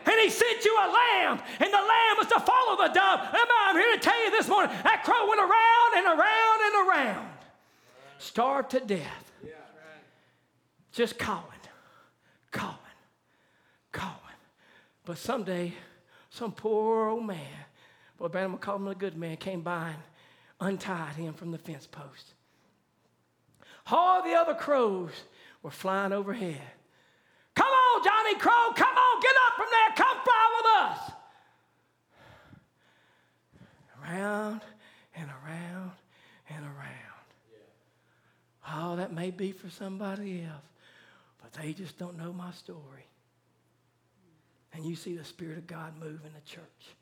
And 0.05 0.19
he 0.19 0.29
sent 0.29 0.65
you 0.65 0.75
a 0.75 0.87
lamb, 0.91 1.39
and 1.59 1.71
the 1.71 1.77
lamb 1.77 2.17
was 2.17 2.27
to 2.27 2.39
follow 2.39 2.75
the 2.75 2.93
dove. 2.93 3.21
I'm 3.31 3.75
here 3.75 3.95
to 3.95 3.99
tell 4.01 4.23
you 4.25 4.31
this 4.31 4.49
morning 4.49 4.75
that 4.83 5.03
crow 5.03 5.29
went 5.29 5.39
around 5.39 5.97
and 5.97 6.07
around 6.07 6.59
and 6.65 6.89
around, 6.89 7.29
starved 8.17 8.71
to 8.71 8.81
death. 8.81 9.31
Just 10.91 11.17
calling, 11.17 11.45
calling, 12.51 12.75
calling. 13.91 14.13
But 15.05 15.17
someday, 15.17 15.73
some 16.29 16.51
poor 16.51 17.07
old 17.07 17.25
man, 17.25 17.39
boy, 18.17 18.27
Branham 18.27 18.51
will 18.51 18.59
call 18.59 18.75
him 18.75 18.87
a 18.87 18.95
good 18.95 19.17
man, 19.17 19.37
came 19.37 19.61
by 19.61 19.89
and 19.89 20.03
untied 20.63 21.15
him 21.15 21.33
from 21.33 21.51
the 21.51 21.57
fence 21.57 21.85
post. 21.85 22.33
All 23.87 24.23
the 24.23 24.33
other 24.33 24.53
crows 24.53 25.11
were 25.61 25.71
flying 25.71 26.13
overhead. 26.13 26.61
Come 27.55 27.67
on, 27.67 28.03
Johnny 28.03 28.35
Crow, 28.39 28.73
come 28.73 28.95
on, 28.95 29.21
get 29.21 29.35
up 29.47 29.55
from 29.55 29.67
there, 29.69 29.95
come 29.95 30.17
fly 30.23 30.49
with 30.57 30.65
us. 30.81 31.11
Around 34.01 34.61
and 35.15 35.29
around 35.29 35.91
and 36.49 36.65
around. 36.65 37.03
Oh, 38.75 38.95
that 38.95 39.13
may 39.13 39.31
be 39.31 39.51
for 39.51 39.69
somebody 39.69 40.43
else, 40.43 40.63
but 41.41 41.53
they 41.53 41.73
just 41.73 41.97
don't 41.97 42.17
know 42.17 42.33
my 42.33 42.51
story. 42.51 43.05
And 44.73 44.85
you 44.85 44.95
see 44.95 45.15
the 45.15 45.23
Spirit 45.23 45.57
of 45.57 45.67
God 45.67 45.93
move 45.99 46.21
in 46.25 46.33
the 46.33 46.41
church. 46.49 46.95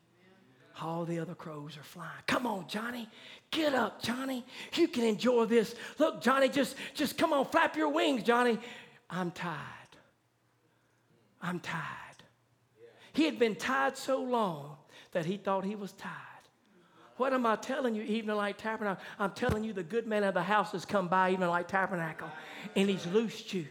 All 0.82 1.06
the 1.06 1.20
other 1.20 1.36
crows 1.36 1.78
are 1.78 1.84
flying. 1.84 2.10
Come 2.28 2.48
on, 2.48 2.68
Johnny. 2.68 3.10
Get 3.50 3.74
up, 3.74 4.02
Johnny. 4.02 4.46
You 4.76 4.88
can 4.88 5.04
enjoy 5.04 5.46
this. 5.46 5.76
Look, 6.00 6.22
Johnny, 6.22 6.50
just, 6.50 6.76
just 6.94 7.18
come 7.18 7.34
on, 7.34 7.46
flap 7.46 7.76
your 7.76 7.90
wings, 7.90 8.24
Johnny. 8.24 8.58
I'm 9.10 9.32
tied. 9.32 9.58
I'm 11.42 11.60
tied. 11.60 11.82
He 13.14 13.26
had 13.26 13.38
been 13.38 13.56
tied 13.56 13.98
so 13.98 14.22
long 14.22 14.78
that 15.12 15.26
he 15.26 15.38
thought 15.38 15.66
he 15.66 15.76
was 15.76 15.92
tied. 15.94 16.10
What 17.18 17.34
am 17.34 17.46
I 17.46 17.56
telling 17.56 17.94
you, 17.94 18.04
Evening 18.04 18.36
Light 18.36 18.58
Tabernacle? 18.58 19.04
I'm 19.20 19.32
telling 19.32 19.64
you, 19.64 19.74
the 19.74 19.84
good 19.84 20.08
man 20.08 20.24
of 20.24 20.34
the 20.34 20.42
house 20.42 20.72
has 20.72 20.86
come 20.86 21.08
by, 21.08 21.32
Evening 21.32 21.50
Light 21.50 21.68
Tabernacle, 21.68 22.30
and 22.76 22.90
he's 22.90 23.06
loosed 23.08 23.54
you 23.54 23.68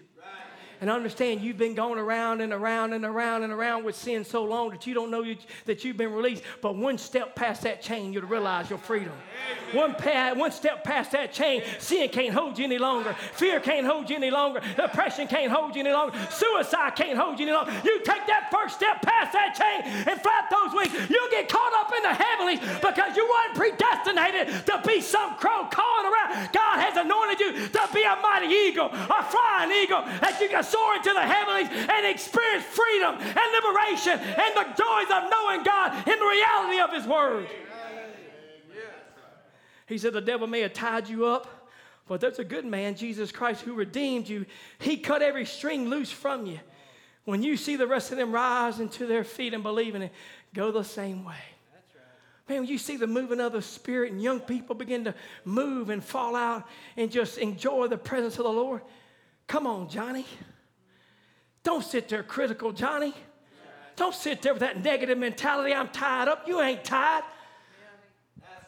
and 0.81 0.91
understand 0.91 1.41
you've 1.41 1.59
been 1.59 1.75
going 1.75 1.99
around 1.99 2.41
and 2.41 2.53
around 2.53 2.93
and 2.93 3.05
around 3.05 3.43
and 3.43 3.53
around 3.53 3.85
with 3.85 3.97
sin 3.97 4.25
so 4.25 4.45
long 4.45 4.71
that 4.71 4.87
you 4.87 4.95
don't 4.95 5.11
know 5.11 5.23
you, 5.23 5.37
that 5.67 5.85
you've 5.85 5.97
been 5.97 6.13
released. 6.13 6.43
But 6.61 6.77
one 6.77 6.99
step 6.99 7.35
past 7.35 7.63
that 7.63 7.83
chain, 7.83 8.13
you'll 8.13 8.23
realize 8.25 8.71
your 8.71 8.79
freedom. 8.79 9.13
One, 9.73 9.95
pa- 9.95 10.33
one 10.35 10.53
step 10.53 10.83
past 10.85 11.13
that 11.13 11.33
chain, 11.33 11.63
sin 11.79 12.09
can't 12.09 12.33
hold 12.33 12.59
you 12.59 12.65
any 12.65 12.79
longer. 12.79 13.15
Fear 13.35 13.61
can't 13.61 13.87
hold 13.87 14.09
you 14.09 14.17
any 14.17 14.31
longer. 14.31 14.61
Depression 14.77 15.29
can't 15.29 15.53
hold 15.53 15.75
you 15.75 15.81
any 15.81 15.93
longer. 15.93 16.17
Suicide 16.31 16.97
can't 16.97 17.19
hold 17.19 17.39
you 17.39 17.47
any 17.47 17.55
longer. 17.55 17.73
You 17.85 17.99
take 17.99 18.27
that 18.27 18.49
first 18.51 18.77
step 18.77 19.03
past 19.03 19.33
that 19.33 19.55
chain 19.55 19.93
and 20.09 20.21
flap 20.21 20.51
those 20.51 20.75
wings. 20.75 20.93
You'll 21.11 21.31
get 21.31 21.49
caught 21.49 21.73
up 21.75 21.93
in 21.95 22.03
the 22.03 22.15
heavenlies 22.15 22.61
because 22.81 23.17
you 23.17 23.29
weren't 23.29 23.55
predestinated 23.57 24.67
to 24.67 24.81
be 24.87 25.01
some 25.01 25.37
crow 25.37 25.69
calling 25.71 26.07
around. 26.07 26.53
God 26.53 26.81
has 26.81 26.97
anointed 26.97 27.41
you 27.41 27.69
to 27.69 27.83
be 27.93 28.03
a 28.03 28.17
mighty 28.17 28.49
eagle, 28.49 28.87
a 28.87 29.23
flying 29.23 29.71
eagle 29.71 30.03
that 30.21 30.39
you 30.41 30.49
can 30.49 30.65
soar 30.71 30.97
into 30.97 31.13
the 31.13 31.21
heavens 31.21 31.69
and 31.71 32.07
experience 32.07 32.65
freedom 32.65 33.17
and 33.19 33.49
liberation 33.59 34.19
and 34.19 34.57
the 34.57 34.65
joys 34.77 35.11
of 35.11 35.31
knowing 35.31 35.63
God 35.63 36.09
in 36.09 36.19
the 36.19 36.27
reality 36.27 36.81
of 36.81 36.93
His 36.93 37.07
Word. 37.07 37.49
He 39.87 39.99
said, 39.99 40.13
The 40.13 40.21
devil 40.21 40.47
may 40.47 40.61
have 40.61 40.73
tied 40.73 41.09
you 41.09 41.27
up, 41.27 41.69
but 42.07 42.21
there's 42.21 42.39
a 42.39 42.45
good 42.45 42.65
man, 42.65 42.95
Jesus 42.95 43.33
Christ, 43.33 43.63
who 43.63 43.75
redeemed 43.75 44.29
you. 44.29 44.47
He 44.79 44.97
cut 44.97 45.21
every 45.21 45.45
string 45.45 45.89
loose 45.89 46.13
from 46.13 46.47
you. 46.47 46.61
When 47.25 47.43
you 47.43 47.57
see 47.57 47.77
the 47.77 47.87
rest 47.87 48.13
of 48.13 48.17
them 48.17 48.33
rise 48.33 48.81
into 48.81 49.07
their 49.07 49.25
feet 49.25 49.53
and 49.53 49.63
believing 49.63 50.03
in 50.03 50.09
it, 50.09 50.13
go 50.55 50.73
the 50.73 50.85
same 50.85 51.25
way. 51.25 51.35
Man, 52.49 52.63
when 52.63 52.69
you 52.69 52.79
see 52.79 52.97
the 52.97 53.07
moving 53.07 53.41
of 53.41 53.53
the 53.53 53.63
Spirit 53.63 54.11
and 54.11 54.21
young 54.21 54.41
people 54.41 54.75
begin 54.75 55.05
to 55.05 55.15
move 55.45 55.91
and 55.91 56.03
fall 56.03 56.35
out 56.35 56.67
and 56.97 57.11
just 57.11 57.39
enjoy 57.39 57.87
the 57.87 57.97
presence 57.99 58.39
of 58.39 58.45
the 58.45 58.53
Lord, 58.53 58.83
come 59.47 59.69
on, 59.69 59.89
Johnny. 59.89 60.27
Don't 61.63 61.85
sit 61.85 62.09
there 62.09 62.23
critical, 62.23 62.73
Johnny. 62.73 63.15
Don't 63.97 64.15
sit 64.15 64.41
there 64.41 64.55
with 64.55 64.61
that 64.61 64.83
negative 64.83 65.19
mentality. 65.19 65.75
I'm 65.75 65.89
tied 65.89 66.29
up. 66.29 66.49
You 66.49 66.61
ain't 66.61 66.85
tied. 66.85 67.23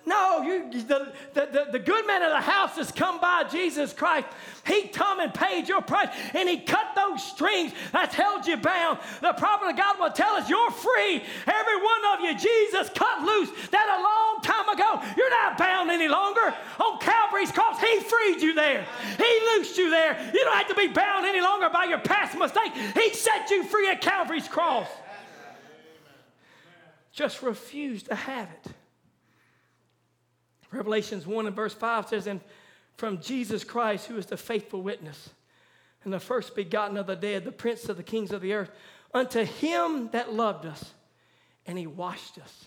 No, 0.04 0.42
you, 0.42 0.68
the, 0.68 1.12
the, 1.32 1.68
the, 1.70 1.78
good 1.78 2.06
man 2.08 2.22
of 2.22 2.30
the 2.30 2.40
house 2.40 2.74
has 2.76 2.90
come 2.90 3.20
by 3.20 3.44
Jesus 3.44 3.92
Christ. 3.92 4.26
He 4.66 4.88
come 4.88 5.20
and 5.20 5.32
paid 5.32 5.68
your 5.68 5.80
price, 5.80 6.08
and 6.34 6.48
he 6.48 6.58
cut 6.58 6.86
those 6.96 7.22
strings 7.22 7.72
that's 7.92 8.12
held 8.12 8.44
you 8.44 8.56
bound. 8.56 8.98
The 9.20 9.32
prophet 9.34 9.70
of 9.70 9.76
God 9.76 10.00
will 10.00 10.10
tell 10.10 10.34
us 10.34 10.50
you're 10.50 10.72
free. 10.72 11.22
Every 11.46 11.76
one 11.76 12.02
of 12.14 12.20
you, 12.20 12.36
Jesus 12.36 12.90
cut 12.96 13.22
loose 13.22 13.50
that 13.70 13.86
a 13.86 14.02
long 14.02 14.42
time 14.42 14.68
ago. 14.74 15.14
You're 15.16 15.30
not 15.30 15.56
bound 15.56 15.90
any 15.90 16.08
longer. 16.08 16.52
On 16.80 16.98
Calvary's 16.98 17.52
cross, 17.52 17.80
he 17.80 18.00
freed 18.00 18.42
you 18.42 18.54
there. 18.54 18.84
He 19.16 19.40
loosed 19.54 19.78
you 19.78 19.88
there. 19.88 20.18
You 20.34 20.40
don't 20.44 20.56
have 20.56 20.68
to 20.68 20.74
be 20.74 20.88
bound 20.88 21.26
any 21.26 21.40
longer 21.40 21.70
by 21.70 21.84
your 21.84 22.00
past 22.00 22.36
mistake. 22.36 22.72
He 22.74 23.14
set 23.14 23.50
you 23.50 23.62
free 23.62 23.88
at 23.88 24.00
Calvary's 24.00 24.48
cross. 24.48 24.88
Just 27.12 27.42
refuse 27.42 28.02
to 28.04 28.16
have 28.16 28.48
it. 28.48 28.72
Revelations 30.72 31.26
1 31.26 31.46
and 31.46 31.54
verse 31.54 31.74
5 31.74 32.08
says, 32.08 32.26
And 32.26 32.40
from 32.96 33.20
Jesus 33.20 33.62
Christ, 33.62 34.06
who 34.06 34.16
is 34.16 34.26
the 34.26 34.36
faithful 34.36 34.82
witness, 34.82 35.30
and 36.04 36.12
the 36.12 36.20
first 36.20 36.56
begotten 36.56 36.96
of 36.96 37.06
the 37.06 37.14
dead, 37.14 37.44
the 37.44 37.52
prince 37.52 37.88
of 37.88 37.96
the 37.96 38.02
kings 38.02 38.32
of 38.32 38.40
the 38.40 38.54
earth, 38.54 38.70
unto 39.14 39.44
him 39.44 40.08
that 40.12 40.32
loved 40.32 40.66
us, 40.66 40.92
and 41.66 41.78
he 41.78 41.86
washed 41.86 42.38
us. 42.38 42.64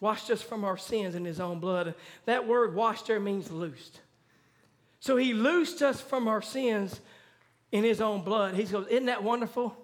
Washed 0.00 0.30
us 0.30 0.42
from 0.42 0.64
our 0.64 0.76
sins 0.76 1.14
in 1.14 1.24
his 1.24 1.40
own 1.40 1.58
blood. 1.58 1.94
That 2.26 2.46
word 2.46 2.74
washed 2.74 3.06
there 3.06 3.18
means 3.18 3.50
loosed. 3.50 4.00
So 5.00 5.16
he 5.16 5.32
loosed 5.32 5.82
us 5.82 6.00
from 6.00 6.28
our 6.28 6.42
sins 6.42 7.00
in 7.72 7.82
his 7.82 8.00
own 8.00 8.22
blood. 8.22 8.54
He 8.54 8.64
goes, 8.64 8.86
Isn't 8.88 9.06
that 9.06 9.22
wonderful? 9.22 9.76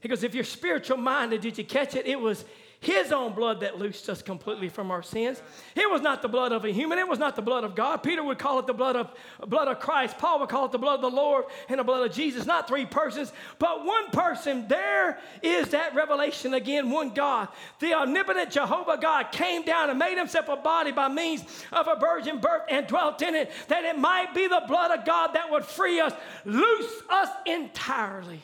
He 0.00 0.08
goes, 0.08 0.22
If 0.22 0.34
you're 0.34 0.44
spiritual 0.44 0.96
minded, 0.96 1.40
did 1.40 1.58
you 1.58 1.64
catch 1.64 1.96
it? 1.96 2.06
It 2.06 2.20
was 2.20 2.44
his 2.82 3.12
own 3.12 3.32
blood 3.32 3.60
that 3.60 3.78
loosed 3.78 4.10
us 4.10 4.22
completely 4.22 4.68
from 4.68 4.90
our 4.90 5.04
sins. 5.04 5.40
It 5.76 5.88
was 5.88 6.02
not 6.02 6.20
the 6.20 6.28
blood 6.28 6.50
of 6.50 6.64
a 6.64 6.72
human. 6.72 6.98
It 6.98 7.06
was 7.06 7.20
not 7.20 7.36
the 7.36 7.42
blood 7.42 7.62
of 7.62 7.76
God. 7.76 7.98
Peter 7.98 8.24
would 8.24 8.40
call 8.40 8.58
it 8.58 8.66
the 8.66 8.74
blood 8.74 8.96
of 8.96 9.14
blood 9.46 9.68
of 9.68 9.78
Christ. 9.78 10.18
Paul 10.18 10.40
would 10.40 10.48
call 10.48 10.66
it 10.66 10.72
the 10.72 10.78
blood 10.78 10.96
of 10.96 11.00
the 11.02 11.16
Lord 11.16 11.44
and 11.68 11.78
the 11.78 11.84
blood 11.84 12.04
of 12.04 12.14
Jesus. 12.14 12.44
Not 12.44 12.66
three 12.66 12.84
persons, 12.84 13.32
but 13.60 13.86
one 13.86 14.10
person. 14.10 14.66
There 14.66 15.20
is 15.42 15.68
that 15.68 15.94
revelation 15.94 16.54
again. 16.54 16.90
One 16.90 17.10
God, 17.10 17.48
the 17.78 17.94
omnipotent 17.94 18.50
Jehovah 18.50 18.98
God, 19.00 19.30
came 19.30 19.62
down 19.62 19.88
and 19.88 19.98
made 19.98 20.18
himself 20.18 20.48
a 20.48 20.56
body 20.56 20.90
by 20.90 21.06
means 21.06 21.44
of 21.70 21.86
a 21.86 21.94
virgin 22.00 22.40
birth 22.40 22.62
and 22.68 22.88
dwelt 22.88 23.22
in 23.22 23.36
it, 23.36 23.52
that 23.68 23.84
it 23.84 23.96
might 23.96 24.34
be 24.34 24.48
the 24.48 24.64
blood 24.66 24.90
of 24.90 25.06
God 25.06 25.34
that 25.34 25.48
would 25.52 25.64
free 25.64 26.00
us, 26.00 26.12
loose 26.44 27.02
us 27.08 27.28
entirely 27.46 28.42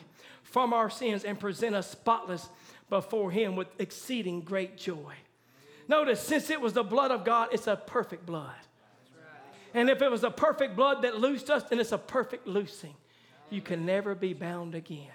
from 0.51 0.73
our 0.73 0.89
sins, 0.89 1.23
and 1.23 1.39
present 1.39 1.75
us 1.75 1.89
spotless 1.89 2.49
before 2.89 3.31
him 3.31 3.55
with 3.55 3.67
exceeding 3.79 4.41
great 4.41 4.77
joy. 4.77 5.13
Notice, 5.87 6.21
since 6.21 6.49
it 6.49 6.59
was 6.59 6.73
the 6.73 6.83
blood 6.83 7.11
of 7.11 7.23
God, 7.23 7.49
it's 7.51 7.67
a 7.67 7.75
perfect 7.75 8.25
blood. 8.25 8.55
And 9.73 9.89
if 9.89 10.01
it 10.01 10.09
was 10.09 10.23
a 10.23 10.31
perfect 10.31 10.75
blood 10.75 11.03
that 11.03 11.19
loosed 11.19 11.49
us, 11.49 11.63
then 11.63 11.79
it's 11.79 11.91
a 11.91 11.97
perfect 11.97 12.47
loosing. 12.47 12.95
You 13.49 13.61
can 13.61 13.85
never 13.85 14.15
be 14.15 14.33
bound 14.33 14.75
again. 14.75 15.11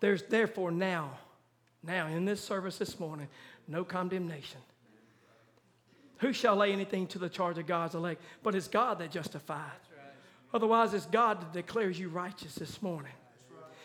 There's 0.00 0.22
therefore 0.22 0.70
now, 0.70 1.18
now 1.82 2.06
in 2.06 2.24
this 2.24 2.40
service 2.40 2.78
this 2.78 2.98
morning, 2.98 3.28
no 3.68 3.84
condemnation. 3.84 4.60
Who 6.18 6.32
shall 6.32 6.56
lay 6.56 6.72
anything 6.72 7.06
to 7.08 7.18
the 7.18 7.28
charge 7.28 7.58
of 7.58 7.66
God's 7.66 7.94
elect? 7.94 8.22
But 8.42 8.54
it's 8.54 8.68
God 8.68 8.98
that 8.98 9.10
justifies. 9.10 9.70
Otherwise, 10.52 10.94
it's 10.94 11.06
God 11.06 11.40
that 11.40 11.52
declares 11.52 11.98
you 11.98 12.08
righteous 12.08 12.54
this 12.54 12.82
morning. 12.82 13.12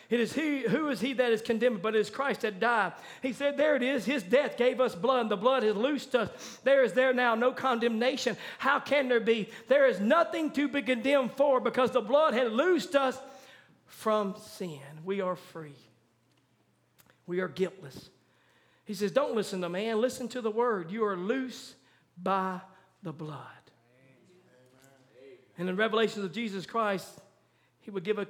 It 0.10 0.20
is 0.20 0.34
he, 0.34 0.62
who 0.62 0.90
is 0.90 1.02
he 1.02 1.14
that 1.14 1.32
is 1.32 1.42
condemned, 1.42 1.82
but 1.82 1.96
it 1.96 2.00
is 2.00 2.12
Christ 2.12 2.42
that 2.42 2.60
died. 2.60 2.94
He 3.24 3.34
said, 3.34 3.58
There 3.58 3.76
it 3.76 3.82
is. 3.82 4.06
His 4.06 4.22
death 4.22 4.56
gave 4.56 4.80
us 4.80 4.94
blood, 4.94 5.22
and 5.22 5.32
the 5.32 5.38
blood 5.38 5.64
has 5.64 5.76
loosed 5.76 6.14
us. 6.14 6.60
There 6.64 6.84
is 6.84 6.94
there 6.94 7.14
now 7.14 7.34
no 7.34 7.52
condemnation. 7.52 8.38
How 8.60 8.80
can 8.80 9.10
there 9.10 9.20
be? 9.20 9.50
There 9.68 9.88
is 9.88 10.00
nothing 10.00 10.52
to 10.52 10.68
be 10.68 10.84
condemned 10.84 11.32
for 11.34 11.60
because 11.60 11.90
the 11.90 12.02
blood 12.02 12.36
had 12.36 12.52
loosed 12.52 12.96
us 12.96 13.18
from 13.88 14.36
sin. 14.38 14.80
We 15.04 15.22
are 15.22 15.36
free. 15.36 15.76
We 17.26 17.40
are 17.40 17.48
guiltless. 17.48 18.10
He 18.86 18.94
says, 18.94 19.12
Don't 19.12 19.36
listen 19.36 19.62
to 19.62 19.70
man, 19.70 20.00
listen 20.00 20.28
to 20.30 20.42
the 20.42 20.52
word. 20.52 20.92
You 20.92 21.06
are 21.06 21.18
loose 21.18 21.74
by 22.22 22.62
the 23.02 23.12
blood. 23.12 23.55
And 25.58 25.70
in 25.70 25.76
Revelations 25.76 26.26
of 26.26 26.34
Jesus 26.34 26.66
Christ, 26.66 27.08
he 27.82 27.92
would 27.92 28.04
give 28.04 28.20
a 28.20 28.28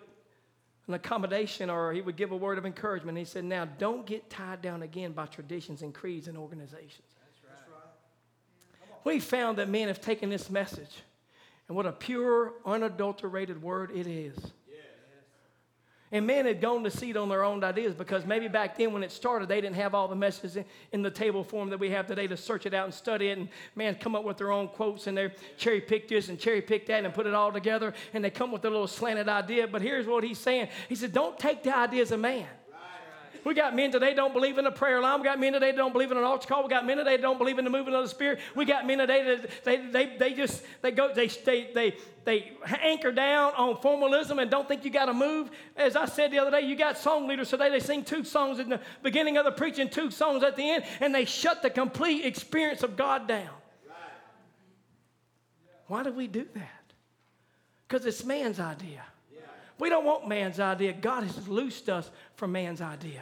an 0.88 0.94
accommodation 0.94 1.70
or 1.70 1.94
he 1.94 2.02
would 2.02 2.16
give 2.16 2.32
a 2.32 2.36
word 2.36 2.58
of 2.58 2.66
encouragement. 2.66 3.18
He 3.18 3.26
said, 3.26 3.44
Now 3.44 3.66
don't 3.66 4.06
get 4.06 4.30
tied 4.30 4.62
down 4.62 4.84
again 4.84 5.14
by 5.14 5.26
traditions 5.26 5.82
and 5.82 5.94
creeds 5.94 6.28
and 6.28 6.38
organizations. 6.38 7.08
That's 7.20 7.40
right. 7.44 9.04
We 9.04 9.20
found 9.20 9.58
that 9.58 9.70
men 9.70 9.88
have 9.88 10.00
taken 10.00 10.30
this 10.30 10.50
message 10.50 11.02
and 11.68 11.76
what 11.76 11.86
a 11.86 11.92
pure, 11.92 12.54
unadulterated 12.66 13.62
word 13.62 13.92
it 13.92 14.06
is. 14.06 14.38
And 16.12 16.28
men 16.28 16.46
had 16.46 16.62
gone 16.62 16.84
to 16.84 16.92
seed 16.92 17.18
on 17.18 17.30
their 17.30 17.44
own 17.44 17.64
ideas 17.64 17.96
because 17.96 18.26
maybe 18.26 18.48
back 18.48 18.78
then 18.78 18.94
when 18.94 19.02
it 19.02 19.12
started, 19.12 19.50
they 19.50 19.60
didn't 19.60 19.76
have 19.76 19.96
all 19.96 20.08
the 20.08 20.16
messages 20.16 20.56
in, 20.56 20.66
in, 20.92 21.02
the 21.02 21.10
table 21.10 21.44
form 21.44 21.70
that 21.72 21.80
we 21.80 21.90
have 21.90 22.06
today 22.06 22.28
to 22.28 22.38
search 22.38 22.68
it 22.68 22.76
out 22.76 22.86
and 22.86 22.94
study 22.94 23.30
it. 23.30 23.40
And 23.40 23.50
man, 23.76 23.96
come 23.96 24.16
up 24.16 24.24
with 24.24 24.38
their 24.38 24.52
own 24.52 24.68
quotes 24.68 25.08
and 25.08 25.18
they 25.18 25.32
cherry 25.58 25.82
pick 25.82 26.08
this 26.08 26.30
and 26.30 26.40
cherry 26.40 26.62
pick 26.62 26.86
that 26.88 27.04
and 27.04 27.14
put 27.14 27.26
it 27.26 27.34
all 27.34 27.52
together. 27.52 27.94
And 28.14 28.24
they 28.24 28.30
come 28.30 28.52
with 28.52 28.64
a 28.66 28.70
little 28.70 28.88
slanted 28.88 29.28
idea. 29.28 29.68
But 29.68 29.82
here's 29.82 30.06
what 30.06 30.24
he's 30.24 30.40
saying 30.40 30.70
He 30.88 30.96
said, 30.96 31.12
Don't 31.12 31.40
take 31.40 31.64
the 31.64 31.76
ideas 31.76 32.12
of 32.12 32.20
man. 32.20 32.48
We 33.46 33.54
got 33.54 33.76
men 33.76 33.92
today 33.92 34.16
don't 34.16 34.34
believe 34.34 34.58
in 34.58 34.66
a 34.66 34.72
prayer 34.72 35.00
line. 35.00 35.20
We 35.20 35.26
got 35.26 35.40
men 35.40 35.54
today 35.54 35.72
don't 35.72 35.94
believe 35.94 36.12
in 36.12 36.18
an 36.18 36.24
altar 36.24 36.48
call. 36.48 36.64
We 36.64 36.70
got 36.70 36.84
men 36.84 36.98
today 36.98 37.18
don't 37.18 37.38
believe 37.38 37.60
in 37.60 37.64
the 37.64 37.70
moving 37.70 37.94
of 37.94 38.02
the 38.02 38.10
Spirit. 38.10 38.40
We 38.56 38.66
got 38.66 38.88
men 38.88 38.98
today 38.98 39.24
that 39.24 39.64
they, 39.64 39.86
they, 39.86 40.18
they 40.18 40.34
just 40.34 40.64
they 40.82 40.90
go 40.90 41.14
they, 41.14 41.28
they 41.28 41.70
they 41.72 41.96
they 42.24 42.54
anchor 42.82 43.12
down 43.12 43.54
on 43.54 43.78
formalism 43.78 44.40
and 44.40 44.50
don't 44.50 44.68
think 44.68 44.84
you 44.84 44.90
got 44.90 45.06
to 45.06 45.14
move. 45.14 45.52
As 45.78 45.96
I 45.96 46.06
said 46.06 46.32
the 46.32 46.40
other 46.40 46.50
day, 46.50 46.62
you 46.62 46.76
got 46.76 46.98
song 46.98 47.28
leaders 47.28 47.52
today. 47.52 47.70
They 47.70 47.80
sing 47.80 48.04
two 48.04 48.24
songs 48.24 48.58
in 48.58 48.68
the 48.68 48.80
beginning 49.04 49.38
of 49.38 49.46
the 49.46 49.52
preaching, 49.52 49.90
two 49.90 50.10
songs 50.10 50.42
at 50.42 50.56
the 50.56 50.68
end, 50.68 50.84
and 51.00 51.14
they 51.14 51.26
shut 51.26 51.62
the 51.62 51.70
complete 51.70 52.26
experience 52.26 52.82
of 52.82 52.98
God 52.98 53.28
down. 53.28 53.50
Why 55.86 56.02
do 56.02 56.12
we 56.12 56.26
do 56.26 56.48
that? 56.56 56.94
Because 57.88 58.08
it's 58.08 58.26
man's 58.26 58.60
idea. 58.60 59.04
We 59.78 59.90
don't 59.90 60.06
want 60.06 60.28
man's 60.28 60.60
idea. 60.60 60.94
God 60.94 61.26
has 61.26 61.48
loosed 61.48 61.90
us 61.90 62.10
from 62.34 62.52
man's 62.54 62.82
idea. 62.82 63.22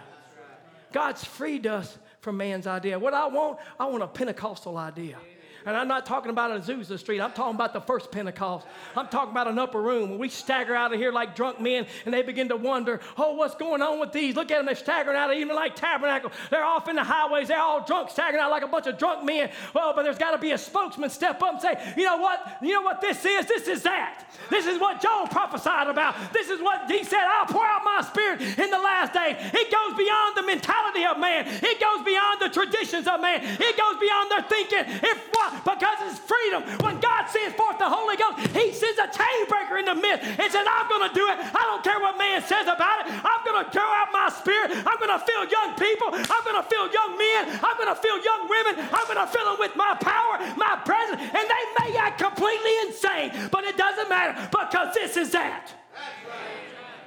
God's 0.93 1.25
freed 1.25 1.67
us 1.67 1.97
from 2.21 2.37
man's 2.37 2.67
idea. 2.67 2.97
What 2.97 3.13
I 3.13 3.27
want, 3.27 3.59
I 3.79 3.85
want 3.85 4.03
a 4.03 4.07
Pentecostal 4.07 4.77
idea. 4.77 5.17
And 5.65 5.77
I'm 5.77 5.87
not 5.87 6.05
talking 6.05 6.29
about 6.29 6.51
Azusa 6.51 6.99
Street. 6.99 7.21
I'm 7.21 7.31
talking 7.31 7.55
about 7.55 7.73
the 7.73 7.81
first 7.81 8.11
Pentecost. 8.11 8.67
I'm 8.95 9.07
talking 9.07 9.31
about 9.31 9.47
an 9.47 9.57
upper 9.59 9.81
room 9.81 10.09
where 10.09 10.19
we 10.19 10.29
stagger 10.29 10.75
out 10.75 10.93
of 10.93 10.99
here 10.99 11.11
like 11.11 11.35
drunk 11.35 11.61
men 11.61 11.85
and 12.05 12.13
they 12.13 12.21
begin 12.21 12.49
to 12.49 12.57
wonder, 12.57 12.99
oh, 13.17 13.33
what's 13.33 13.55
going 13.55 13.81
on 13.81 13.99
with 13.99 14.11
these? 14.11 14.35
Look 14.35 14.51
at 14.51 14.57
them. 14.57 14.65
They're 14.65 14.75
staggering 14.75 15.15
out 15.15 15.31
of 15.31 15.37
Evening 15.37 15.55
Light 15.55 15.75
Tabernacle. 15.75 16.31
They're 16.49 16.65
off 16.65 16.87
in 16.87 16.95
the 16.95 17.03
highways. 17.03 17.47
They're 17.47 17.59
all 17.59 17.85
drunk, 17.85 18.09
staggering 18.09 18.43
out 18.43 18.51
like 18.51 18.63
a 18.63 18.67
bunch 18.67 18.87
of 18.87 18.97
drunk 18.97 19.23
men. 19.23 19.49
Well, 19.73 19.93
but 19.95 20.03
there's 20.03 20.17
got 20.17 20.31
to 20.31 20.37
be 20.37 20.51
a 20.51 20.57
spokesman 20.57 21.09
step 21.09 21.41
up 21.41 21.53
and 21.53 21.61
say, 21.61 21.93
you 21.97 22.03
know 22.03 22.17
what? 22.17 22.57
You 22.61 22.73
know 22.73 22.81
what 22.81 23.01
this 23.01 23.23
is? 23.25 23.45
This 23.45 23.67
is 23.67 23.83
that. 23.83 24.25
This 24.49 24.65
is 24.65 24.79
what 24.79 25.01
Joel 25.01 25.27
prophesied 25.27 25.87
about. 25.87 26.15
This 26.33 26.49
is 26.49 26.61
what 26.61 26.89
he 26.89 27.03
said, 27.03 27.23
I'll 27.23 27.45
pour 27.45 27.65
out 27.65 27.83
my 27.83 28.01
spirit 28.01 28.41
in 28.41 28.69
the 28.69 28.77
last 28.77 29.13
day. 29.13 29.37
It 29.53 29.71
goes 29.71 29.97
beyond 29.97 30.37
the 30.37 30.43
mentality 30.43 31.05
of 31.05 31.19
man. 31.19 31.47
It 31.47 31.79
goes 31.79 32.05
beyond 32.05 32.41
the 32.41 32.49
traditions 32.49 33.07
of 33.07 33.21
man. 33.21 33.41
It 33.43 33.77
goes 33.77 33.99
beyond 33.99 34.31
their 34.31 34.43
thinking. 34.43 34.85
If 35.03 35.31
Because 35.61 35.97
it's 36.09 36.19
freedom. 36.19 36.65
When 36.81 36.99
God 36.99 37.29
sends 37.29 37.53
forth 37.53 37.77
the 37.77 37.89
Holy 37.89 38.17
Ghost, 38.17 38.41
He 38.57 38.73
sends 38.73 38.97
a 38.97 39.07
chain 39.13 39.39
breaker 39.45 39.77
in 39.77 39.85
the 39.85 39.95
midst 39.95 40.25
and 40.25 40.47
says, 40.49 40.65
I'm 40.65 40.89
going 40.89 41.05
to 41.05 41.13
do 41.13 41.25
it. 41.29 41.37
I 41.37 41.63
don't 41.69 41.83
care 41.85 41.99
what 42.01 42.17
man 42.17 42.41
says 42.41 42.65
about 42.65 43.05
it. 43.05 43.13
I'm 43.13 43.41
going 43.45 43.59
to 43.61 43.67
throw 43.69 43.85
out 43.85 44.09
my 44.11 44.29
spirit. 44.33 44.73
I'm 44.73 44.97
going 44.99 45.13
to 45.13 45.21
fill 45.21 45.45
young 45.45 45.77
people. 45.77 46.09
I'm 46.13 46.43
going 46.43 46.59
to 46.59 46.67
fill 46.67 46.87
young 46.89 47.17
men. 47.17 47.59
I'm 47.61 47.77
going 47.77 47.91
to 47.91 47.99
fill 47.99 48.19
young 48.21 48.49
women. 48.49 48.73
I'm 48.89 49.05
going 49.05 49.21
to 49.21 49.29
fill 49.29 49.45
them 49.45 49.59
with 49.59 49.75
my 49.75 49.93
power, 50.01 50.41
my 50.57 50.81
presence. 50.83 51.21
And 51.21 51.45
they 51.45 51.63
may 51.79 51.97
act 51.97 52.19
completely 52.19 52.73
insane, 52.87 53.49
but 53.51 53.63
it 53.63 53.77
doesn't 53.77 54.09
matter 54.09 54.35
because 54.51 54.93
this 54.93 55.17
is 55.17 55.31
that. 55.31 55.71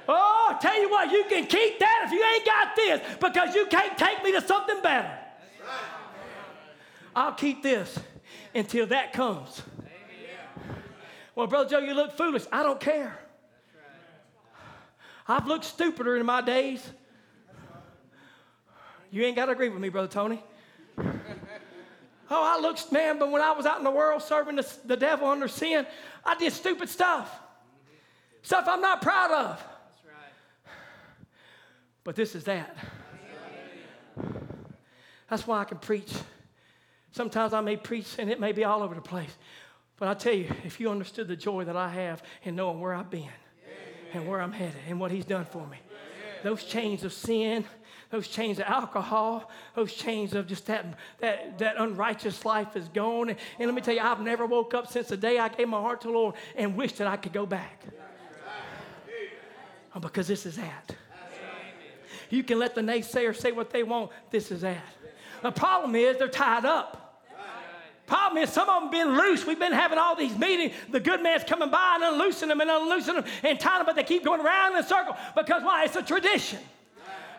Oh, 0.07 0.47
I'll 0.49 0.59
tell 0.59 0.79
you 0.79 0.89
what, 0.89 1.11
you 1.11 1.25
can 1.27 1.45
keep 1.45 1.79
that 1.79 2.03
if 2.05 2.11
you 2.11 2.23
ain't 2.23 2.45
got 2.45 2.75
this 2.75 3.01
because 3.19 3.53
you 3.53 3.65
can't 3.65 3.97
take 3.97 4.23
me 4.23 4.31
to 4.31 4.41
something 4.41 4.81
better. 4.81 5.11
I'll 7.15 7.33
keep 7.33 7.63
this 7.63 7.99
until 8.53 8.87
that 8.87 9.13
comes. 9.13 9.61
Well, 11.35 11.47
Brother 11.47 11.69
Joe, 11.69 11.79
you 11.79 11.93
look 11.93 12.17
foolish. 12.17 12.43
I 12.51 12.63
don't 12.63 12.79
care. 12.79 13.17
I've 15.27 15.45
looked 15.45 15.65
stupider 15.65 16.17
in 16.17 16.25
my 16.25 16.41
days. 16.41 16.87
You 19.11 19.23
ain't 19.23 19.35
got 19.35 19.45
to 19.45 19.51
agree 19.51 19.69
with 19.69 19.79
me, 19.79 19.89
Brother 19.89 20.07
Tony. 20.07 20.43
Oh, 22.29 22.43
I 22.43 22.59
looked, 22.61 22.91
man, 22.91 23.19
but 23.19 23.31
when 23.31 23.41
I 23.41 23.51
was 23.51 23.65
out 23.65 23.77
in 23.77 23.83
the 23.83 23.91
world 23.91 24.21
serving 24.21 24.55
the, 24.57 24.73
the 24.85 24.97
devil 24.97 25.27
under 25.27 25.47
sin, 25.47 25.85
I 26.25 26.35
did 26.35 26.51
stupid 26.51 26.89
stuff. 26.89 27.39
Stuff 28.41 28.65
I'm 28.67 28.81
not 28.81 29.01
proud 29.01 29.31
of. 29.31 29.63
But 32.03 32.15
this 32.15 32.35
is 32.35 32.45
that. 32.45 32.75
That's 35.29 35.45
why 35.45 35.59
I 35.59 35.65
can 35.65 35.77
preach 35.77 36.11
Sometimes 37.11 37.53
I 37.53 37.61
may 37.61 37.77
preach 37.77 38.15
and 38.19 38.29
it 38.29 38.39
may 38.39 38.51
be 38.51 38.63
all 38.63 38.83
over 38.83 38.95
the 38.95 39.01
place. 39.01 39.35
But 39.97 40.09
I 40.09 40.13
tell 40.13 40.33
you, 40.33 40.47
if 40.63 40.79
you 40.79 40.89
understood 40.89 41.27
the 41.27 41.35
joy 41.35 41.65
that 41.65 41.75
I 41.75 41.89
have 41.89 42.21
in 42.43 42.55
knowing 42.55 42.79
where 42.79 42.93
I've 42.93 43.09
been 43.09 43.21
Amen. 43.21 43.31
and 44.13 44.27
where 44.27 44.41
I'm 44.41 44.51
headed 44.51 44.81
and 44.87 44.99
what 44.99 45.09
He's 45.11 45.25
done 45.25 45.45
for 45.45 45.65
me, 45.65 45.77
Amen. 45.77 46.43
those 46.43 46.63
chains 46.63 47.03
of 47.03 47.11
sin, 47.11 47.65
those 48.11 48.27
chains 48.27 48.59
of 48.59 48.65
alcohol, 48.65 49.49
those 49.75 49.93
chains 49.93 50.33
of 50.33 50.47
just 50.47 50.67
that, 50.67 50.97
that, 51.19 51.57
that 51.57 51.77
unrighteous 51.77 52.45
life 52.45 52.75
is 52.75 52.87
gone. 52.89 53.29
And, 53.29 53.39
and 53.59 53.67
let 53.67 53.73
me 53.73 53.81
tell 53.81 53.95
you, 53.95 54.01
I've 54.01 54.21
never 54.21 54.45
woke 54.45 54.73
up 54.73 54.91
since 54.91 55.07
the 55.07 55.17
day 55.17 55.39
I 55.39 55.49
gave 55.49 55.67
my 55.67 55.81
heart 55.81 56.01
to 56.01 56.07
the 56.07 56.13
Lord 56.13 56.35
and 56.55 56.75
wished 56.75 56.97
that 56.97 57.07
I 57.07 57.17
could 57.17 57.33
go 57.33 57.45
back. 57.45 57.83
Oh, 59.95 59.99
because 59.99 60.27
this 60.27 60.45
is 60.45 60.57
that. 60.57 60.95
You 62.29 62.43
can 62.43 62.59
let 62.59 62.75
the 62.75 62.81
naysayers 62.81 63.37
say 63.37 63.51
what 63.51 63.71
they 63.71 63.83
want. 63.83 64.11
This 64.29 64.51
is 64.51 64.61
that. 64.61 64.83
The 65.41 65.51
problem 65.51 65.95
is 65.95 66.17
they're 66.17 66.27
tied 66.27 66.65
up. 66.65 67.07
Problem 68.05 68.41
is, 68.41 68.49
some 68.49 68.69
of 68.69 68.83
them 68.83 68.89
been 68.89 69.17
loose. 69.17 69.45
We've 69.45 69.59
been 69.59 69.73
having 69.73 69.97
all 69.99 70.15
these 70.15 70.35
meetings. 70.37 70.73
The 70.89 70.99
good 71.01 71.21
man's 71.21 71.43
coming 71.43 71.69
by 71.69 71.99
and 72.01 72.15
unloosing 72.15 72.47
them 72.47 72.61
and 72.61 72.69
unloosing 72.69 73.15
them 73.15 73.25
and 73.43 73.59
tying 73.59 73.79
them, 73.79 73.85
but 73.85 73.97
they 73.97 74.03
keep 74.03 74.23
going 74.23 74.39
around 74.39 74.73
in 74.73 74.79
a 74.79 74.87
circle 74.87 75.17
because 75.35 75.61
why? 75.61 75.83
It's 75.83 75.97
a 75.97 76.01
tradition. 76.01 76.59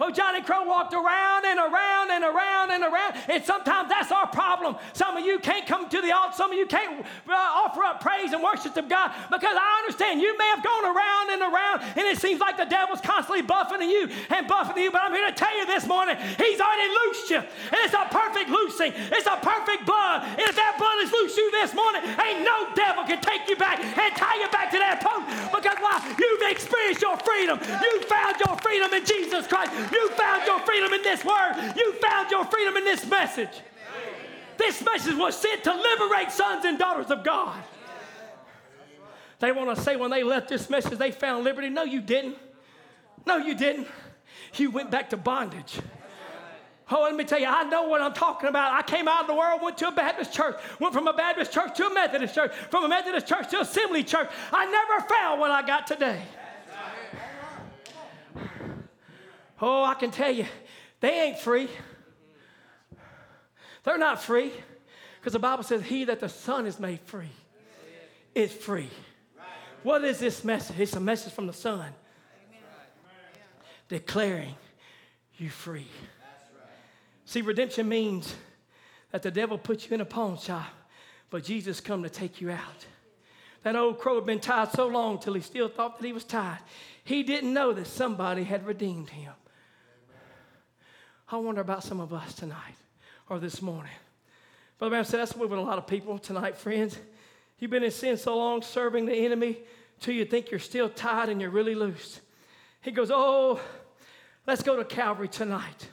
Oh, 0.01 0.11
Johnny 0.11 0.43
Crow 0.43 0.65
walked 0.65 0.95
around 0.95 1.45
and 1.45 1.59
around 1.59 2.11
and 2.11 2.25
around 2.25 2.71
and 2.71 2.85
around. 2.85 3.15
And 3.29 3.45
sometimes 3.45 3.89
that's 3.89 4.13
our 4.13 4.27
problem. 4.27 4.77
Some 4.93 5.17
of 5.17 5.25
you 5.25 5.39
can't 5.39 5.67
come 5.67 5.89
to 5.89 6.01
the 6.01 6.13
altar. 6.13 6.37
Some 6.37 6.53
of 6.53 6.59
you 6.59 6.67
can't 6.67 7.05
uh, 7.29 7.33
offer 7.33 7.83
up 7.83 8.01
praise 8.01 8.33
and 8.33 8.43
worship 8.43 8.75
to 8.75 8.83
God 8.83 9.13
because 9.31 9.57
I 9.59 9.83
understand 9.83 10.21
you 10.21 10.37
may 10.39 10.47
have 10.55 10.63
gone 10.63 10.85
around 10.85 11.27
and 11.31 11.43
around 11.43 11.83
and 11.97 12.07
it 12.07 12.19
seems 12.19 12.41
like 12.41 12.57
the 12.57 12.67
devil's 12.67 13.01
constantly 13.01 13.43
buffeting 13.43 13.91
you 13.91 14.09
and 14.31 14.47
buffeting 14.47 14.85
you. 14.85 14.91
But 14.91 15.03
I'm 15.03 15.13
here 15.13 15.27
to 15.27 15.35
tell 15.35 15.57
you 15.57 15.67
this 15.67 15.87
morning, 15.87 16.17
he's 16.17 16.61
already 16.61 16.89
loosed 17.05 17.31
you. 17.31 17.39
And 17.39 17.79
it's 17.83 17.95
a 17.95 18.07
perfect 18.11 18.51
loosing. 18.51 18.93
It's 18.95 19.27
a 19.27 19.39
perfect 19.43 19.87
blood. 19.87 20.23
And 20.39 20.47
if 20.47 20.55
that 20.55 20.77
blood 20.79 21.03
is 21.03 21.11
loosed 21.13 21.37
you 21.37 21.51
this 21.51 21.75
morning, 21.75 22.03
ain't 22.05 22.45
no 22.45 22.71
devil 22.75 23.05
can 23.05 23.21
take 23.21 23.49
you 23.49 23.57
back 23.57 23.83
and 23.83 24.11
tie 24.15 24.39
you 24.39 24.49
back 24.51 24.71
to 24.71 24.79
that 24.79 25.03
post. 25.03 25.27
Because 25.51 25.79
why? 25.83 25.99
You've 26.19 26.45
experienced 26.51 27.03
your 27.03 27.17
freedom. 27.19 27.59
You 27.59 28.03
found 28.07 28.37
your 28.45 28.55
freedom 28.63 28.93
in 28.95 29.05
Jesus 29.05 29.47
Christ. 29.47 29.73
You 29.93 30.11
found 30.11 30.47
your 30.47 30.61
freedom 30.61 30.93
in 30.93 31.03
this 31.03 31.25
word. 31.25 31.73
You 31.77 31.93
found 31.95 32.31
your 32.31 32.45
freedom 32.45 32.77
in 32.77 32.85
this 32.85 33.07
message. 33.07 33.63
This 34.57 34.85
message 34.85 35.15
was 35.15 35.37
sent 35.37 35.65
to 35.65 35.75
liberate 35.75 36.31
sons 36.33 36.65
and 36.65 36.79
daughters 36.79 37.11
of 37.11 37.25
God. 37.25 37.63
They 39.39 39.53
want 39.53 39.77
to 39.77 39.83
say 39.83 39.97
when 39.97 40.11
they 40.11 40.25
left 40.25 40.49
this 40.49 40.69
message 40.69 40.99
they 40.99 41.13
found 41.13 41.45
liberty. 41.45 41.69
No, 41.69 41.85
you 41.85 42.01
didn't. 42.01 42.37
No, 43.25 43.37
you 43.37 43.55
didn't. 43.55 43.87
You 44.55 44.71
went 44.71 44.91
back 44.91 45.11
to 45.11 45.17
bondage. 45.17 45.79
Oh, 46.91 47.03
let 47.03 47.15
me 47.15 47.25
tell 47.25 47.39
you, 47.39 47.47
I 47.47 47.65
know 47.65 47.83
what 47.83 48.01
I'm 48.01 48.15
talking 48.15 48.49
about. 48.49 48.73
I 48.73 48.83
came 48.83 49.09
out 49.09 49.23
of 49.23 49.27
the 49.27 49.35
world, 49.35 49.61
went 49.63 49.77
to 49.79 49.89
a 49.89 49.93
Baptist 49.93 50.33
church, 50.33 50.57
went 50.81 50.95
from 50.95 51.07
a 51.07 51.13
Baptist 51.13 51.53
church 51.53 51.77
to 51.77 51.87
a 51.87 51.93
Methodist 51.93 52.35
church, 52.35 52.55
from 52.71 52.85
a 52.85 52.89
Methodist 52.89 53.27
church 53.27 53.51
to 53.51 53.61
Assembly 53.61 54.03
church. 54.03 54.29
I 54.53 54.65
never 54.65 55.07
found 55.07 55.39
what 55.39 55.51
I 55.51 55.67
got 55.67 55.87
today. 55.87 56.23
Oh, 59.61 59.85
I 59.85 59.95
can 59.95 60.11
tell 60.11 60.31
you, 60.31 60.47
they 61.01 61.23
ain't 61.23 61.39
free. 61.39 61.69
They're 63.85 63.99
not 63.99 64.23
free 64.23 64.53
because 65.21 65.33
the 65.33 65.39
Bible 65.39 65.63
says, 65.63 65.83
He 65.83 66.05
that 66.05 66.21
the 66.21 66.29
Son 66.29 66.67
is 66.67 66.79
made 66.79 67.01
free 67.01 67.31
is 68.35 68.53
free. 68.53 68.91
What 69.83 70.05
is 70.05 70.19
this 70.19 70.45
message? 70.45 70.79
It's 70.79 70.95
a 70.95 71.01
message 71.01 71.33
from 71.33 71.47
the 71.47 71.53
Son 71.53 71.93
declaring 73.89 74.55
you 75.39 75.49
free. 75.49 75.89
See, 77.25 77.43
redemption 77.43 77.89
means 77.89 78.35
that 79.13 79.23
the 79.23 79.31
devil 79.31 79.59
put 79.59 79.89
you 79.89 79.95
in 79.95 80.01
a 80.01 80.05
pawn 80.05 80.39
shop, 80.39 80.67
but 81.31 81.45
Jesus 81.45 81.81
come 81.81 82.03
to 82.03 82.11
take 82.11 82.41
you 82.41 82.51
out. 82.51 82.87
That 83.63 83.77
old 83.77 83.99
crow 83.99 84.17
had 84.17 84.27
been 84.27 84.41
tied 84.41 84.73
so 84.73 84.87
long 84.87 85.19
till 85.19 85.35
he 85.35 85.41
still 85.41 85.69
thought 85.69 85.99
that 85.99 86.07
he 86.07 86.13
was 86.13 86.25
tied. 86.25 86.59
He 87.05 87.23
didn't 87.23 87.53
know 87.53 87.73
that 87.73 87.87
somebody 87.87 88.45
had 88.45 88.67
redeemed 88.67 89.11
him. 89.11 89.33
I 91.31 91.37
wonder 91.37 91.61
about 91.61 91.85
some 91.85 92.01
of 92.01 92.15
us 92.15 92.33
tonight 92.35 92.75
or 93.29 93.39
this 93.39 93.61
morning. 93.61 93.93
Brother 94.79 94.91
Branham 94.91 95.05
said 95.05 95.21
that's 95.21 95.37
moving 95.37 95.59
a 95.59 95.63
lot 95.63 95.77
of 95.77 95.87
people 95.87 96.19
tonight, 96.19 96.57
friends. 96.57 96.99
You've 97.59 97.71
been 97.71 97.83
in 97.83 97.91
sin 97.91 98.17
so 98.17 98.39
long, 98.39 98.63
serving 98.63 99.05
the 99.05 99.13
enemy, 99.13 99.59
till 100.01 100.15
you 100.15 100.25
think 100.25 100.51
you're 100.51 100.59
still 100.59 100.89
tied 100.89 101.29
and 101.29 101.39
you're 101.39 101.51
really 101.51 101.75
loose. 101.75 102.23
He 102.81 102.93
goes, 102.93 103.11
Oh, 103.13 103.61
let's 104.47 104.63
go 104.63 104.77
to 104.77 104.85
Calvary 104.85 105.29
tonight. 105.29 105.91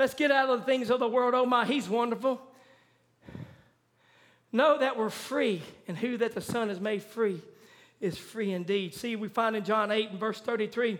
Let's 0.00 0.14
get 0.14 0.32
out 0.32 0.48
of 0.48 0.60
the 0.60 0.66
things 0.66 0.90
of 0.90 0.98
the 0.98 1.08
world. 1.08 1.34
Oh 1.34 1.46
my, 1.46 1.64
he's 1.64 1.88
wonderful. 1.88 2.40
Know 4.50 4.78
that 4.78 4.96
we're 4.96 5.10
free, 5.10 5.62
and 5.86 5.96
who 5.96 6.16
that 6.16 6.34
the 6.34 6.40
Son 6.40 6.70
has 6.70 6.80
made 6.80 7.02
free 7.02 7.40
is 8.00 8.18
free 8.18 8.52
indeed. 8.52 8.94
See, 8.94 9.14
we 9.14 9.28
find 9.28 9.54
in 9.54 9.64
John 9.64 9.92
8 9.92 10.10
and 10.10 10.18
verse 10.18 10.40
33, 10.40 10.98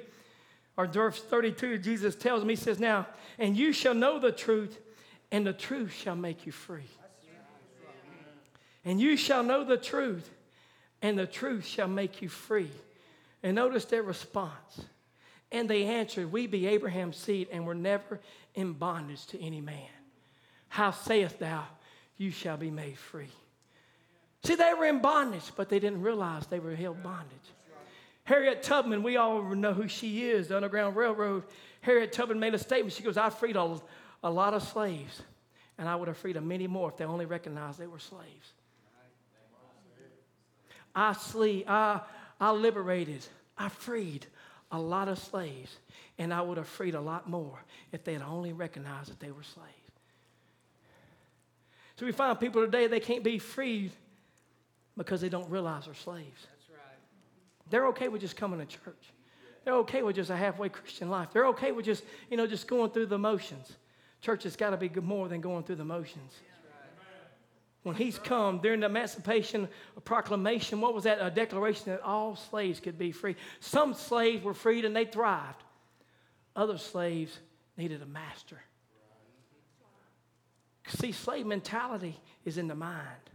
or 0.77 0.87
verse 0.87 1.20
32, 1.20 1.79
Jesus 1.79 2.14
tells 2.16 2.45
me, 2.45 2.55
He 2.55 2.61
says, 2.61 2.79
Now, 2.79 3.07
and 3.39 3.57
you 3.57 3.72
shall 3.72 3.95
know 3.95 4.18
the 4.18 4.33
truth, 4.33 4.79
and 5.31 5.47
the 5.47 5.53
truth 5.53 5.93
shall 5.93 6.16
make 6.16 6.47
you 6.47 6.53
free. 6.53 6.89
And 8.85 9.01
you 9.01 9.16
shall 9.16 9.43
know 9.43 9.64
the 9.64 9.77
truth, 9.77 10.29
and 11.01 11.18
the 11.18 11.27
truth 11.27 11.64
shall 11.64 11.89
make 11.89 12.20
you 12.20 12.29
free. 12.29 12.70
And 13.43 13.55
notice 13.55 13.85
their 13.85 14.03
response. 14.03 14.83
And 15.53 15.68
they 15.68 15.85
answered, 15.85 16.33
We 16.33 16.47
be 16.47 16.66
Abraham's 16.66 17.16
seed, 17.16 17.49
and 17.53 17.66
were 17.66 17.75
never 17.75 18.20
in 18.55 18.72
bondage 18.72 19.27
to 19.27 19.41
any 19.43 19.61
man. 19.61 19.89
How 20.68 20.91
sayest 20.91 21.39
thou, 21.39 21.64
You 22.16 22.31
shall 22.31 22.57
be 22.57 22.70
made 22.70 22.99
free? 22.99 23.31
See, 24.43 24.57
they 24.57 24.75
were 24.75 24.87
in 24.87 25.01
bondage, 25.01 25.53
but 25.57 25.68
they 25.68 25.79
didn't 25.79 26.03
realize 26.03 26.47
they 26.47 26.59
were 26.59 26.75
held 26.75 27.03
bondage. 27.03 27.53
Harriet 28.25 28.62
Tubman, 28.62 29.03
we 29.03 29.16
all 29.16 29.43
know 29.43 29.75
who 29.75 29.87
she 29.87 30.25
is, 30.31 30.49
the 30.49 30.57
Underground 30.57 30.97
Railroad. 30.97 31.45
Harriet 31.83 32.12
Tubman 32.12 32.41
made 32.41 32.55
a 32.55 32.59
statement. 32.59 32.95
She 32.95 33.03
goes, 33.03 33.18
I 33.18 33.29
freed 33.29 33.57
a, 33.57 33.79
a 34.22 34.31
lot 34.31 34.55
of 34.55 34.62
slaves, 34.62 35.22
and 35.77 35.89
I 35.89 35.95
would 35.95 36.09
have 36.09 36.16
freed 36.16 36.41
many 36.43 36.66
more 36.66 36.89
if 36.89 36.97
they 36.97 37.05
only 37.05 37.27
recognized 37.27 37.79
they 37.79 37.87
were 37.87 37.99
slaves. 37.99 38.53
I, 40.95 41.12
sleep, 41.12 41.68
I, 41.68 42.01
I 42.41 42.53
liberated, 42.53 43.27
I 43.59 43.68
freed 43.68 44.27
a 44.72 44.79
lot 44.79 45.09
of 45.09 45.18
slaves, 45.18 45.77
and 46.18 46.33
I 46.33 46.41
would 46.41 46.57
have 46.57 46.68
freed 46.68 46.95
a 46.95 47.01
lot 47.01 47.29
more 47.29 47.62
if 47.93 48.05
they 48.05 48.14
had 48.14 48.22
only 48.22 48.53
recognized 48.53 49.11
that 49.11 49.20
they 49.20 49.33
were 49.33 49.43
slaves. 49.43 49.70
So 51.97 52.07
we 52.07 52.12
find 52.12 52.39
people 52.41 52.64
today, 52.64 52.87
they 52.87 53.01
can't 53.01 53.22
be 53.22 53.39
freed 53.39 53.93
because 54.97 55.20
they 55.20 55.29
don't 55.29 55.51
realize 55.51 55.85
they're 55.85 55.95
slaves. 55.95 56.47
They're 57.75 57.89
okay 57.89 58.07
with 58.07 58.20
just 58.20 58.37
coming 58.37 58.61
to 58.61 58.66
church. 58.66 59.12
They're 59.64 59.75
okay 59.79 60.03
with 60.05 60.14
just 60.14 60.31
a 60.31 60.37
halfway 60.37 60.68
Christian 60.68 61.11
life. 61.11 61.31
They're 61.33 61.49
okay 61.49 61.72
with 61.72 61.85
just, 61.85 62.05
you 62.31 62.37
know, 62.37 62.47
just 62.47 62.68
going 62.68 62.93
through 62.93 63.07
the 63.07 63.18
motions. 63.18 63.72
Church 64.20 64.45
has 64.45 64.55
got 64.55 64.70
to 64.70 64.77
be 64.77 64.89
more 65.01 65.27
than 65.27 65.41
going 65.41 65.64
through 65.64 65.75
the 65.75 65.85
motions. 65.85 66.35
When 67.83 67.97
he's 67.97 68.16
come 68.16 68.61
during 68.61 68.79
the 68.79 68.87
Emancipation 68.87 69.66
Proclamation, 70.05 70.81
what 70.81 70.95
was 70.95 71.03
that? 71.03 71.18
A 71.20 71.33
declaration 71.33 71.87
that 71.87 72.03
all 72.03 72.37
slaves 72.37 72.79
could 72.79 72.97
be 72.97 73.11
free. 73.11 73.35
Some 73.59 73.93
slaves 73.93 74.45
were 74.45 74.55
freed 74.55 74.85
and 74.85 74.95
they 74.95 75.05
thrived. 75.05 75.64
Other 76.55 76.79
slaves 76.79 77.37
needed 77.77 78.03
a 78.03 78.07
master. 78.07 78.61
See, 80.87 81.11
slave 81.11 81.45
mentality 81.45 82.20
is 82.45 82.57
in 82.57 82.68
the 82.68 82.77
mind. 82.77 83.31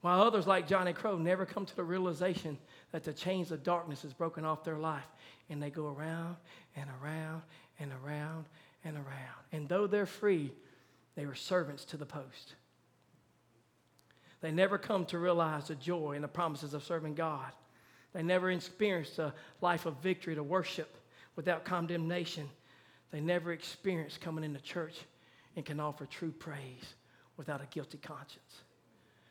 While 0.00 0.22
others, 0.22 0.46
like 0.46 0.68
Johnny 0.68 0.92
Crow, 0.92 1.18
never 1.18 1.44
come 1.44 1.66
to 1.66 1.76
the 1.76 1.82
realization 1.82 2.56
that 2.92 3.02
the 3.02 3.12
chains 3.12 3.50
of 3.50 3.64
darkness 3.64 4.04
is 4.04 4.12
broken 4.12 4.44
off 4.44 4.62
their 4.64 4.78
life. 4.78 5.06
And 5.50 5.62
they 5.62 5.70
go 5.70 5.88
around 5.88 6.36
and 6.76 6.88
around 7.02 7.42
and 7.80 7.92
around 8.04 8.44
and 8.84 8.96
around. 8.96 9.44
And 9.52 9.68
though 9.68 9.86
they're 9.86 10.06
free, 10.06 10.52
they 11.16 11.26
were 11.26 11.34
servants 11.34 11.84
to 11.86 11.96
the 11.96 12.06
post. 12.06 12.54
They 14.40 14.52
never 14.52 14.78
come 14.78 15.04
to 15.06 15.18
realize 15.18 15.66
the 15.66 15.74
joy 15.74 16.12
and 16.12 16.22
the 16.22 16.28
promises 16.28 16.74
of 16.74 16.84
serving 16.84 17.14
God. 17.14 17.50
They 18.12 18.22
never 18.22 18.50
experienced 18.50 19.18
a 19.18 19.34
life 19.60 19.84
of 19.84 19.96
victory 20.00 20.36
to 20.36 20.42
worship 20.44 20.96
without 21.34 21.64
condemnation. 21.64 22.48
They 23.10 23.20
never 23.20 23.52
experienced 23.52 24.20
coming 24.20 24.44
into 24.44 24.60
church 24.60 24.96
and 25.56 25.64
can 25.64 25.80
offer 25.80 26.06
true 26.06 26.30
praise 26.30 26.94
without 27.36 27.60
a 27.60 27.66
guilty 27.66 27.98
conscience. 27.98 28.62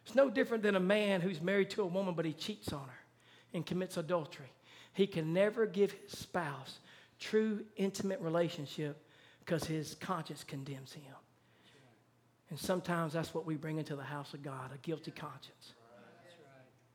It's 0.08 0.16
no 0.16 0.30
different 0.30 0.64
than 0.64 0.78
a 0.78 0.80
man 0.80 1.20
who's 1.20 1.42
married 1.42 1.70
to 1.72 1.82
a 1.82 1.86
woman 1.86 2.14
but 2.14 2.24
he 2.24 2.32
cheats 2.32 2.72
on 2.72 2.88
her 2.88 3.00
and 3.54 3.66
commits 3.66 3.98
adultery. 3.98 4.50
He 4.94 5.06
can 5.06 5.34
never 5.34 5.66
give 5.66 5.92
his 5.92 6.18
spouse 6.18 6.80
true 7.20 7.66
intimate 7.76 8.22
relationship 8.22 9.06
because 9.44 9.66
his 9.66 9.96
conscience 9.96 10.46
condemns 10.46 10.94
him. 10.94 11.14
And 12.50 12.58
sometimes 12.58 13.12
that's 13.12 13.34
what 13.34 13.46
we 13.46 13.56
bring 13.56 13.80
into 13.80 13.98
the 13.98 14.04
house 14.04 14.34
of 14.34 14.42
God 14.42 14.72
a 14.74 14.78
guilty 14.78 15.12
conscience. 15.12 15.74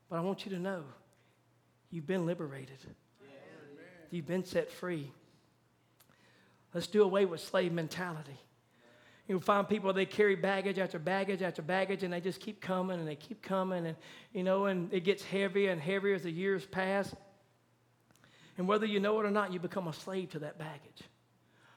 But 0.09 0.17
I 0.17 0.21
want 0.21 0.47
you 0.47 0.53
to 0.53 0.59
know 0.59 0.83
you've 1.91 2.07
been 2.07 2.25
liberated, 2.25 2.79
you've 4.11 4.27
been 4.27 4.47
set 4.47 4.71
free. 4.71 5.13
Let's 6.73 6.87
do 6.87 7.03
away 7.03 7.27
with 7.27 7.43
slave 7.43 7.73
mentality. 7.73 8.41
You'll 9.33 9.41
find 9.41 9.67
people, 9.67 9.95
they 9.95 10.05
carry 10.05 10.37
baggage 10.37 10.79
after 10.79 10.99
baggage 10.99 11.41
after 11.41 11.63
baggage, 11.63 12.03
and 12.03 12.13
they 12.13 12.21
just 12.21 12.39
keep 12.39 12.61
coming 12.61 12.99
and 12.99 13.09
they 13.09 13.17
keep 13.17 13.41
coming, 13.41 13.87
and, 13.87 13.97
you 14.35 14.43
know, 14.43 14.67
and 14.67 14.93
it 14.93 15.05
gets 15.05 15.23
heavier 15.23 15.71
and 15.71 15.81
heavier 15.81 16.15
as 16.15 16.25
the 16.25 16.31
years 16.31 16.67
pass. 16.67 17.15
And 18.59 18.69
whether 18.69 18.85
you 18.85 19.01
know 19.01 19.19
it 19.21 19.25
or 19.25 19.31
not, 19.31 19.51
you 19.51 19.59
become 19.59 19.89
a 19.89 19.95
slave 19.95 20.33
to 20.33 20.41
that 20.41 20.59
baggage. 20.59 21.01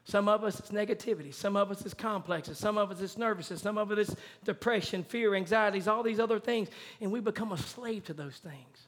Some 0.03 0.27
of 0.27 0.43
us, 0.43 0.59
it's 0.59 0.71
negativity. 0.71 1.33
Some 1.33 1.55
of 1.55 1.71
us, 1.71 1.85
it's 1.85 1.93
complexes. 1.93 2.57
Some 2.57 2.77
of 2.77 2.91
us, 2.91 2.99
it's 2.99 3.17
nervousness. 3.17 3.61
Some 3.61 3.77
of 3.77 3.89
it 3.93 3.99
is 3.99 4.13
depression, 4.43 5.05
fear, 5.05 5.33
anxieties, 5.33 5.87
all 5.87 6.03
these 6.03 6.19
other 6.19 6.41
things. 6.41 6.67
And 6.99 7.09
we 7.09 7.21
become 7.21 7.53
a 7.53 7.57
slave 7.57 8.03
to 8.07 8.13
those 8.13 8.35
things. 8.35 8.87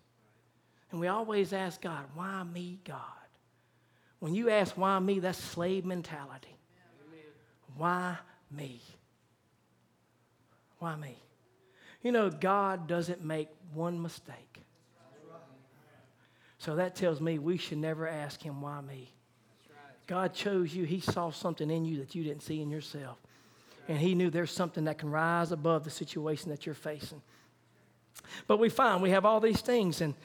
And 0.91 0.99
we 0.99 1.07
always 1.07 1.53
ask 1.53 1.79
God, 1.81 2.03
why 2.15 2.43
me, 2.43 2.81
God? 2.83 2.99
When 4.19 4.35
you 4.35 4.49
ask 4.49 4.75
why 4.75 4.99
me, 4.99 5.19
that's 5.19 5.41
slave 5.41 5.85
mentality. 5.85 6.53
Why 7.77 8.17
me? 8.51 8.81
Why 10.79 10.95
me? 10.95 11.17
You 12.03 12.11
know, 12.11 12.29
God 12.29 12.87
doesn't 12.87 13.23
make 13.23 13.49
one 13.73 14.01
mistake. 14.01 14.61
So 16.59 16.75
that 16.75 16.95
tells 16.95 17.21
me 17.21 17.39
we 17.39 17.57
should 17.57 17.77
never 17.77 18.07
ask 18.07 18.41
Him, 18.41 18.61
why 18.61 18.81
me? 18.81 19.11
God 20.07 20.33
chose 20.33 20.73
you. 20.73 20.85
He 20.85 20.99
saw 20.99 21.31
something 21.31 21.69
in 21.69 21.85
you 21.85 21.97
that 21.97 22.15
you 22.15 22.23
didn't 22.23 22.41
see 22.43 22.61
in 22.61 22.69
yourself. 22.69 23.17
And 23.87 23.97
He 23.97 24.15
knew 24.15 24.29
there's 24.29 24.51
something 24.51 24.85
that 24.85 24.97
can 24.97 25.09
rise 25.09 25.51
above 25.51 25.83
the 25.83 25.89
situation 25.89 26.49
that 26.49 26.65
you're 26.65 26.75
facing. 26.75 27.21
But 28.47 28.57
we 28.57 28.69
find 28.69 29.01
we 29.01 29.11
have 29.11 29.25
all 29.25 29.39
these 29.39 29.61
things, 29.61 30.01
and, 30.01 30.15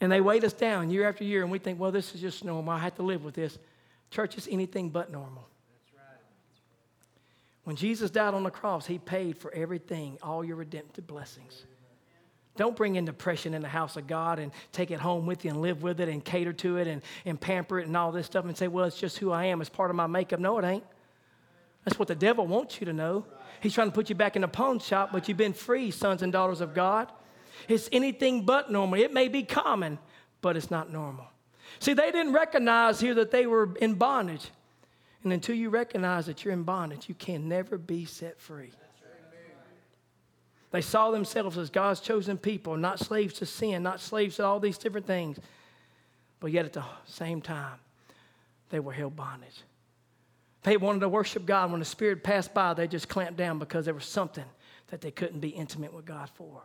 and 0.00 0.10
they 0.10 0.20
weight 0.20 0.44
us 0.44 0.52
down 0.52 0.90
year 0.90 1.08
after 1.08 1.24
year, 1.24 1.42
and 1.42 1.50
we 1.50 1.58
think, 1.58 1.78
well, 1.78 1.92
this 1.92 2.14
is 2.14 2.20
just 2.20 2.44
normal. 2.44 2.72
I 2.72 2.78
have 2.78 2.96
to 2.96 3.02
live 3.02 3.24
with 3.24 3.34
this. 3.34 3.58
Church 4.10 4.36
is 4.36 4.48
anything 4.50 4.90
but 4.90 5.12
normal. 5.12 5.48
When 7.64 7.76
Jesus 7.76 8.10
died 8.10 8.34
on 8.34 8.42
the 8.42 8.50
cross, 8.50 8.86
He 8.86 8.98
paid 8.98 9.36
for 9.36 9.52
everything, 9.52 10.18
all 10.22 10.44
your 10.44 10.56
redemptive 10.56 11.06
blessings. 11.06 11.64
Don't 12.56 12.76
bring 12.76 12.94
in 12.94 13.04
depression 13.04 13.52
in 13.52 13.62
the 13.62 13.68
house 13.68 13.96
of 13.96 14.06
God 14.06 14.38
and 14.38 14.52
take 14.70 14.92
it 14.92 15.00
home 15.00 15.26
with 15.26 15.44
you 15.44 15.50
and 15.50 15.60
live 15.60 15.82
with 15.82 16.00
it 16.00 16.08
and 16.08 16.24
cater 16.24 16.52
to 16.52 16.76
it 16.76 16.86
and, 16.86 17.02
and 17.24 17.40
pamper 17.40 17.80
it 17.80 17.88
and 17.88 17.96
all 17.96 18.12
this 18.12 18.26
stuff 18.26 18.44
and 18.44 18.56
say, 18.56 18.68
well, 18.68 18.84
it's 18.84 18.98
just 18.98 19.18
who 19.18 19.32
I 19.32 19.46
am. 19.46 19.60
It's 19.60 19.70
part 19.70 19.90
of 19.90 19.96
my 19.96 20.06
makeup. 20.06 20.38
No, 20.38 20.58
it 20.58 20.64
ain't. 20.64 20.84
That's 21.84 21.98
what 21.98 22.06
the 22.06 22.14
devil 22.14 22.46
wants 22.46 22.80
you 22.80 22.86
to 22.86 22.92
know. 22.92 23.26
He's 23.60 23.74
trying 23.74 23.88
to 23.88 23.94
put 23.94 24.08
you 24.08 24.14
back 24.14 24.36
in 24.36 24.42
the 24.42 24.48
pawn 24.48 24.78
shop, 24.78 25.10
but 25.12 25.28
you've 25.28 25.36
been 25.36 25.52
free, 25.52 25.90
sons 25.90 26.22
and 26.22 26.32
daughters 26.32 26.60
of 26.60 26.74
God. 26.74 27.10
It's 27.68 27.88
anything 27.92 28.44
but 28.44 28.70
normal. 28.70 29.00
It 29.00 29.12
may 29.12 29.28
be 29.28 29.42
common, 29.42 29.98
but 30.40 30.56
it's 30.56 30.70
not 30.70 30.92
normal. 30.92 31.26
See, 31.80 31.92
they 31.92 32.12
didn't 32.12 32.32
recognize 32.32 33.00
here 33.00 33.14
that 33.14 33.30
they 33.30 33.46
were 33.46 33.74
in 33.80 33.94
bondage. 33.94 34.50
And 35.24 35.32
until 35.32 35.56
you 35.56 35.70
recognize 35.70 36.26
that 36.26 36.44
you're 36.44 36.52
in 36.52 36.62
bondage, 36.62 37.08
you 37.08 37.14
can 37.14 37.48
never 37.48 37.78
be 37.78 38.04
set 38.04 38.38
free. 38.38 38.70
They 40.70 40.82
saw 40.82 41.10
themselves 41.10 41.56
as 41.56 41.70
God's 41.70 42.00
chosen 42.00 42.36
people, 42.36 42.76
not 42.76 42.98
slaves 42.98 43.34
to 43.34 43.46
sin, 43.46 43.82
not 43.82 44.00
slaves 44.00 44.36
to 44.36 44.44
all 44.44 44.60
these 44.60 44.76
different 44.76 45.06
things. 45.06 45.38
But 46.40 46.50
yet 46.50 46.66
at 46.66 46.72
the 46.72 46.84
same 47.06 47.40
time, 47.40 47.78
they 48.70 48.80
were 48.80 48.92
held 48.92 49.16
bondage. 49.16 49.62
They 50.64 50.76
wanted 50.76 51.00
to 51.00 51.08
worship 51.08 51.46
God. 51.46 51.70
When 51.70 51.78
the 51.78 51.86
Spirit 51.86 52.24
passed 52.24 52.52
by, 52.52 52.74
they 52.74 52.88
just 52.88 53.08
clamped 53.08 53.36
down 53.36 53.58
because 53.58 53.84
there 53.84 53.94
was 53.94 54.04
something 54.04 54.44
that 54.88 55.00
they 55.00 55.10
couldn't 55.10 55.40
be 55.40 55.50
intimate 55.50 55.94
with 55.94 56.04
God 56.04 56.28
for. 56.34 56.62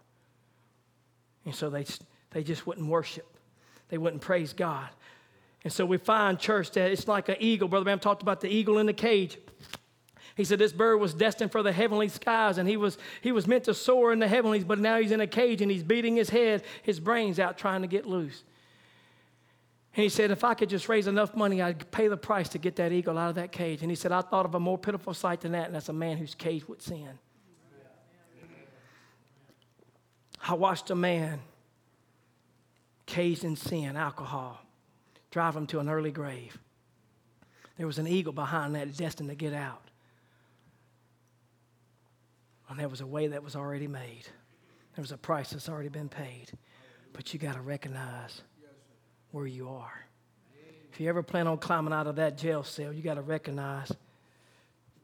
And 1.45 1.53
so 1.53 1.69
they, 1.69 1.85
they 2.31 2.43
just 2.43 2.65
wouldn't 2.65 2.87
worship, 2.87 3.27
they 3.89 3.97
wouldn't 3.97 4.21
praise 4.21 4.53
God. 4.53 4.89
And 5.63 5.73
so 5.73 5.85
we 5.85 5.97
find, 5.97 6.39
church, 6.39 6.71
that 6.71 6.91
it's 6.91 7.07
like 7.07 7.29
an 7.29 7.35
eagle. 7.39 7.67
Brother 7.67 7.83
Branham 7.83 7.99
talked 7.99 8.21
about 8.21 8.41
the 8.41 8.47
eagle 8.47 8.77
in 8.77 8.85
the 8.85 8.93
cage. 8.93 9.37
He 10.35 10.45
said 10.45 10.57
this 10.57 10.71
bird 10.71 10.97
was 10.97 11.13
destined 11.13 11.51
for 11.51 11.61
the 11.61 11.73
heavenly 11.73 12.07
skies 12.07 12.57
and 12.57 12.69
he 12.69 12.77
was, 12.77 12.97
he 13.19 13.33
was 13.33 13.45
meant 13.45 13.65
to 13.65 13.73
soar 13.73 14.13
in 14.13 14.19
the 14.19 14.27
heavenlies, 14.27 14.63
but 14.63 14.79
now 14.79 14.97
he's 14.97 15.11
in 15.11 15.19
a 15.19 15.27
cage 15.27 15.61
and 15.61 15.69
he's 15.69 15.83
beating 15.83 16.15
his 16.15 16.29
head, 16.29 16.63
his 16.81 16.99
brains 17.01 17.39
out 17.39 17.57
trying 17.57 17.81
to 17.81 17.87
get 17.87 18.05
loose. 18.05 18.43
And 19.95 20.03
he 20.03 20.09
said, 20.09 20.31
if 20.31 20.45
I 20.45 20.53
could 20.53 20.69
just 20.69 20.87
raise 20.87 21.07
enough 21.07 21.35
money, 21.35 21.61
I'd 21.61 21.91
pay 21.91 22.07
the 22.07 22.15
price 22.15 22.47
to 22.49 22.57
get 22.57 22.77
that 22.77 22.93
eagle 22.93 23.17
out 23.17 23.29
of 23.29 23.35
that 23.35 23.51
cage. 23.51 23.81
And 23.81 23.91
he 23.91 23.95
said, 23.95 24.13
I 24.13 24.21
thought 24.21 24.45
of 24.45 24.55
a 24.55 24.59
more 24.59 24.77
pitiful 24.77 25.13
sight 25.13 25.41
than 25.41 25.51
that, 25.51 25.65
and 25.65 25.75
that's 25.75 25.89
a 25.89 25.93
man 25.93 26.15
who's 26.15 26.35
caged 26.35 26.69
with 26.69 26.81
sin. 26.81 27.19
I 30.47 30.53
watched 30.53 30.89
a 30.89 30.95
man 30.95 31.41
caged 33.05 33.43
in 33.43 33.57
sin, 33.57 33.97
alcohol, 33.97 34.61
drive 35.31 35.53
them 35.53 35.67
to 35.67 35.79
an 35.79 35.89
early 35.89 36.11
grave. 36.11 36.57
There 37.77 37.87
was 37.87 37.97
an 37.97 38.07
eagle 38.07 38.33
behind 38.33 38.75
that 38.75 38.95
destined 38.95 39.29
to 39.29 39.35
get 39.35 39.53
out. 39.53 39.83
And 42.69 42.77
there 42.77 42.89
was 42.89 43.01
a 43.01 43.07
way 43.07 43.27
that 43.27 43.43
was 43.43 43.55
already 43.55 43.87
made. 43.87 44.27
There 44.95 45.01
was 45.01 45.11
a 45.11 45.17
price 45.17 45.51
that's 45.51 45.69
already 45.69 45.89
been 45.89 46.09
paid. 46.09 46.51
But 47.13 47.33
you 47.33 47.39
got 47.39 47.55
to 47.55 47.61
recognize 47.61 48.41
where 49.31 49.47
you 49.47 49.69
are. 49.69 50.05
If 50.91 50.99
you 50.99 51.07
ever 51.09 51.23
plan 51.23 51.47
on 51.47 51.57
climbing 51.57 51.93
out 51.93 52.07
of 52.07 52.17
that 52.17 52.37
jail 52.37 52.63
cell, 52.63 52.91
you 52.91 53.01
got 53.01 53.15
to 53.15 53.21
recognize 53.21 53.91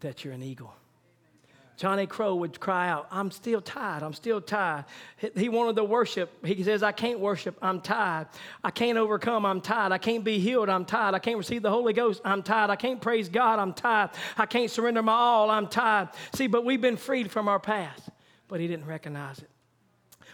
that 0.02 0.24
you're 0.24 0.34
an 0.34 0.44
eagle. 0.44 0.74
Johnny 1.78 2.08
Crow 2.08 2.36
would 2.36 2.60
cry 2.60 2.90
out, 2.90 3.08
I'm 3.12 3.32
still 3.32 3.60
tired. 3.60 4.02
I'm 4.02 4.14
still 4.14 4.40
tired. 4.40 4.86
He 5.36 5.50
wanted 5.50 5.76
to 5.76 5.84
worship. 5.84 6.46
He 6.46 6.64
says, 6.64 6.84
I 6.84 6.94
can't 6.94 7.20
worship. 7.20 7.58
I'm 7.62 7.82
tired. 7.82 8.28
I 8.64 8.72
can't 8.72 8.98
overcome. 8.98 9.46
I'm 9.46 9.60
tired. 9.60 9.92
I 9.92 9.98
can't 9.98 10.24
be 10.24 10.40
healed. 10.40 10.70
I'm 10.70 10.86
tired. 10.86 11.16
I 11.16 11.20
can't 11.20 11.38
receive 11.38 11.62
the 11.62 11.70
Holy 11.70 11.92
Ghost. 11.92 12.22
I'm 12.24 12.44
tired. 12.44 12.70
I 12.70 12.78
can't 12.78 13.02
praise 13.02 13.28
God. 13.28 13.60
I'm 13.60 13.74
tired. 13.74 14.12
I 14.38 14.46
can't 14.46 14.72
surrender 14.72 15.04
my 15.04 15.14
all. 15.14 15.50
I'm 15.50 15.68
tired. 15.68 16.10
See, 16.34 16.48
but 16.48 16.64
we've 16.64 16.82
been 16.82 16.98
freed 16.98 17.30
from 17.30 17.48
our 17.48 17.60
past, 17.60 18.10
but 18.48 18.60
he 18.60 18.68
didn't 18.68 18.86
recognize 18.86 19.40
it. 19.40 19.50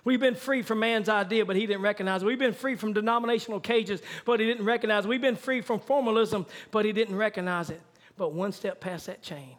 We've 0.04 0.20
been 0.20 0.36
free 0.36 0.64
from 0.64 0.80
man's 0.80 1.10
idea, 1.10 1.46
but 1.46 1.56
he 1.56 1.68
didn't 1.68 1.84
recognize 1.84 2.24
it. 2.24 2.26
We've 2.26 2.40
been 2.40 2.54
free 2.54 2.76
from 2.76 2.94
denominational 2.94 3.60
cages, 3.60 4.02
but 4.26 4.40
he 4.40 4.48
didn't 4.48 4.66
recognize 4.66 5.06
it. 5.06 5.08
We've 5.08 5.22
been 5.22 5.36
free 5.36 5.62
from 5.62 5.80
formalism, 5.80 6.46
but 6.72 6.86
he 6.86 6.92
didn't 6.92 7.16
recognize 7.16 7.70
it. 7.70 7.82
But 8.18 8.34
one 8.34 8.52
step 8.52 8.82
past 8.82 9.06
that 9.06 9.22
chain, 9.22 9.58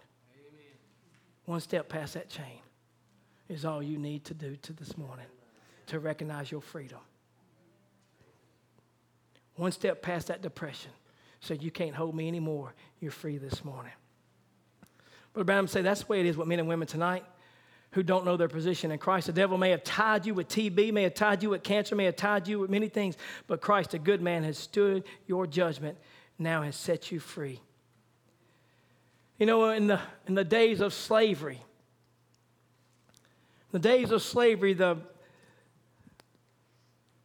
one 1.44 1.60
step 1.60 1.88
past 1.88 2.14
that 2.14 2.28
chain 2.28 2.60
is 3.48 3.64
all 3.64 3.82
you 3.82 3.98
need 3.98 4.24
to 4.24 4.34
do 4.34 4.56
to 4.56 4.72
this 4.72 4.96
morning 4.96 5.26
to 5.86 5.98
recognize 5.98 6.50
your 6.50 6.60
freedom. 6.60 6.98
One 9.56 9.72
step 9.72 10.02
past 10.02 10.28
that 10.28 10.42
depression. 10.42 10.90
So 11.40 11.54
you 11.54 11.70
can't 11.70 11.94
hold 11.94 12.14
me 12.14 12.28
anymore. 12.28 12.72
You're 13.00 13.10
free 13.10 13.36
this 13.36 13.64
morning. 13.64 13.92
But 15.34 15.46
Branham 15.46 15.66
say 15.66 15.82
that's 15.82 16.02
the 16.02 16.06
way 16.06 16.20
it 16.20 16.26
is 16.26 16.36
with 16.36 16.46
men 16.46 16.60
and 16.60 16.68
women 16.68 16.86
tonight 16.86 17.24
who 17.92 18.02
don't 18.02 18.24
know 18.24 18.36
their 18.36 18.48
position 18.48 18.90
in 18.90 18.98
Christ. 18.98 19.26
The 19.26 19.32
devil 19.32 19.58
may 19.58 19.70
have 19.70 19.84
tied 19.84 20.24
you 20.24 20.34
with 20.34 20.48
TB, 20.48 20.92
may 20.92 21.02
have 21.02 21.14
tied 21.14 21.42
you 21.42 21.50
with 21.50 21.62
cancer, 21.62 21.94
may 21.94 22.04
have 22.06 22.16
tied 22.16 22.48
you 22.48 22.58
with 22.60 22.70
many 22.70 22.88
things, 22.88 23.16
but 23.46 23.60
Christ, 23.60 23.92
a 23.92 23.98
good 23.98 24.22
man, 24.22 24.44
has 24.44 24.56
stood 24.56 25.04
your 25.26 25.46
judgment, 25.46 25.98
now 26.38 26.62
has 26.62 26.74
set 26.74 27.12
you 27.12 27.20
free. 27.20 27.60
You 29.38 29.46
know, 29.46 29.70
in 29.70 29.86
the, 29.86 30.00
in 30.26 30.34
the 30.34 30.44
days 30.44 30.80
of 30.80 30.92
slavery, 30.92 31.60
the 33.72 33.78
days 33.78 34.10
of 34.10 34.22
slavery, 34.22 34.74
the, 34.74 34.98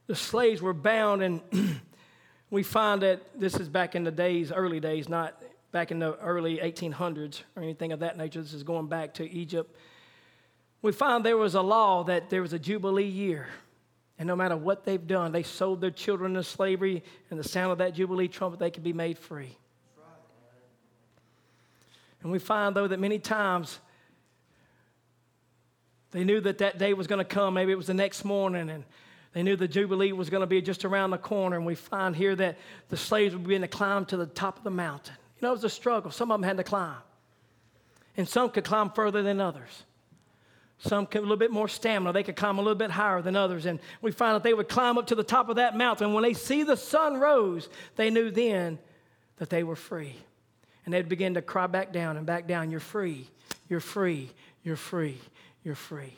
the 0.08 0.16
slaves 0.16 0.62
were 0.62 0.74
bound, 0.74 1.22
and 1.22 1.41
we 2.49 2.64
find 2.64 3.01
that 3.01 3.22
this 3.39 3.55
is 3.55 3.68
back 3.68 3.95
in 3.95 4.03
the 4.03 4.12
days, 4.12 4.51
early 4.51 4.80
days, 4.80 5.10
not 5.10 5.41
back 5.72 5.91
in 5.91 5.99
the 5.99 6.18
early 6.20 6.58
1800s 6.58 7.41
or 7.55 7.64
anything 7.64 7.91
of 7.91 7.99
that 7.99 8.18
nature. 8.18 8.41
This 8.41 8.53
is 8.53 8.64
going 8.64 8.88
back 8.88 9.14
to 9.16 9.30
Egypt. 9.30 9.76
We 10.82 10.93
find 10.93 11.26
there 11.26 11.38
was 11.38 11.55
a 11.55 11.62
law 11.62 12.05
that 12.05 12.30
there 12.30 12.41
was 12.41 12.53
a 12.53 12.60
Jubilee 12.60 13.03
year. 13.03 13.47
And 14.18 14.26
no 14.26 14.36
matter 14.36 14.58
what 14.58 14.86
they've 14.86 15.05
done, 15.05 15.32
they 15.32 15.43
sold 15.43 15.82
their 15.82 15.91
children 15.91 16.32
into 16.32 16.43
slavery, 16.43 17.03
and 17.30 17.39
the 17.39 17.47
sound 17.47 17.74
of 17.74 17.78
that 17.80 17.93
Jubilee 17.93 18.28
trumpet, 18.28 18.60
they 18.60 18.72
could 18.72 18.84
be 18.84 18.93
made 18.93 19.18
free. 19.18 19.58
And 22.28 22.32
we 22.34 22.39
find, 22.39 22.75
though, 22.75 22.89
that 22.89 22.99
many 22.99 23.19
times 23.19 23.80
they 26.11 26.25
knew 26.25 26.41
that 26.41 26.57
that 26.57 26.78
day 26.78 26.93
was 26.93 27.07
going 27.07 27.19
to 27.19 27.25
come. 27.25 27.53
Maybe 27.53 27.71
it 27.71 27.75
was 27.75 27.88
the 27.88 27.93
next 27.93 28.25
morning, 28.25 28.69
and 28.69 28.84
they 29.32 29.43
knew 29.43 29.55
the 29.55 29.65
Jubilee 29.65 30.11
was 30.11 30.30
going 30.30 30.41
to 30.41 30.47
be 30.47 30.61
just 30.61 30.84
around 30.84 31.11
the 31.11 31.17
corner. 31.17 31.55
And 31.55 31.65
we 31.65 31.73
find 31.73 32.13
here 32.13 32.36
that 32.36 32.57
the 32.89 32.97
slaves 32.97 33.34
would 33.34 33.45
begin 33.45 33.61
to 33.61 33.69
climb 33.69 34.03
to 34.07 34.17
the 34.17 34.25
top 34.25 34.57
of 34.57 34.65
the 34.65 34.69
mountain. 34.69 35.15
You 35.38 35.45
know, 35.45 35.51
it 35.51 35.55
was 35.55 35.63
a 35.63 35.69
struggle. 35.69 36.11
Some 36.11 36.30
of 36.30 36.41
them 36.41 36.43
had 36.45 36.57
to 36.57 36.65
climb, 36.65 36.97
and 38.17 38.28
some 38.28 38.49
could 38.49 38.65
climb 38.65 38.89
further 38.89 39.23
than 39.23 39.39
others. 39.39 39.86
Some 40.80 41.05
could 41.05 41.19
a 41.19 41.21
little 41.21 41.38
bit 41.38 41.51
more 41.51 41.69
stamina. 41.69 42.11
They 42.11 42.23
could 42.23 42.36
climb 42.36 42.57
a 42.57 42.61
little 42.61 42.75
bit 42.75 42.91
higher 42.91 43.21
than 43.21 43.38
others. 43.38 43.65
And 43.65 43.80
we 44.01 44.11
find 44.11 44.36
that 44.36 44.43
they 44.43 44.53
would 44.53 44.67
climb 44.67 44.97
up 44.97 45.07
to 45.07 45.15
the 45.15 45.23
top 45.23 45.47
of 45.47 45.55
that 45.55 45.78
mountain. 45.78 46.07
and 46.07 46.13
When 46.13 46.23
they 46.23 46.34
see 46.34 46.63
the 46.63 46.75
sun 46.75 47.21
rose, 47.21 47.69
they 47.95 48.09
knew 48.09 48.32
then 48.32 48.80
that 49.38 49.49
they 49.49 49.63
were 49.63 49.78
free 49.78 50.17
and 50.88 50.93
they'd 50.93 51.09
begin 51.09 51.33
to 51.33 51.41
cry 51.41 51.67
back 51.67 51.91
down 51.91 52.15
and 52.15 52.25
back 52.25 52.47
down. 52.47 52.71
You're 52.71 52.79
free, 52.79 53.27
you're 53.67 53.81
free, 53.81 54.31
you're 54.63 54.77
free, 54.77 55.17
you're 55.61 55.75
free. 55.75 56.13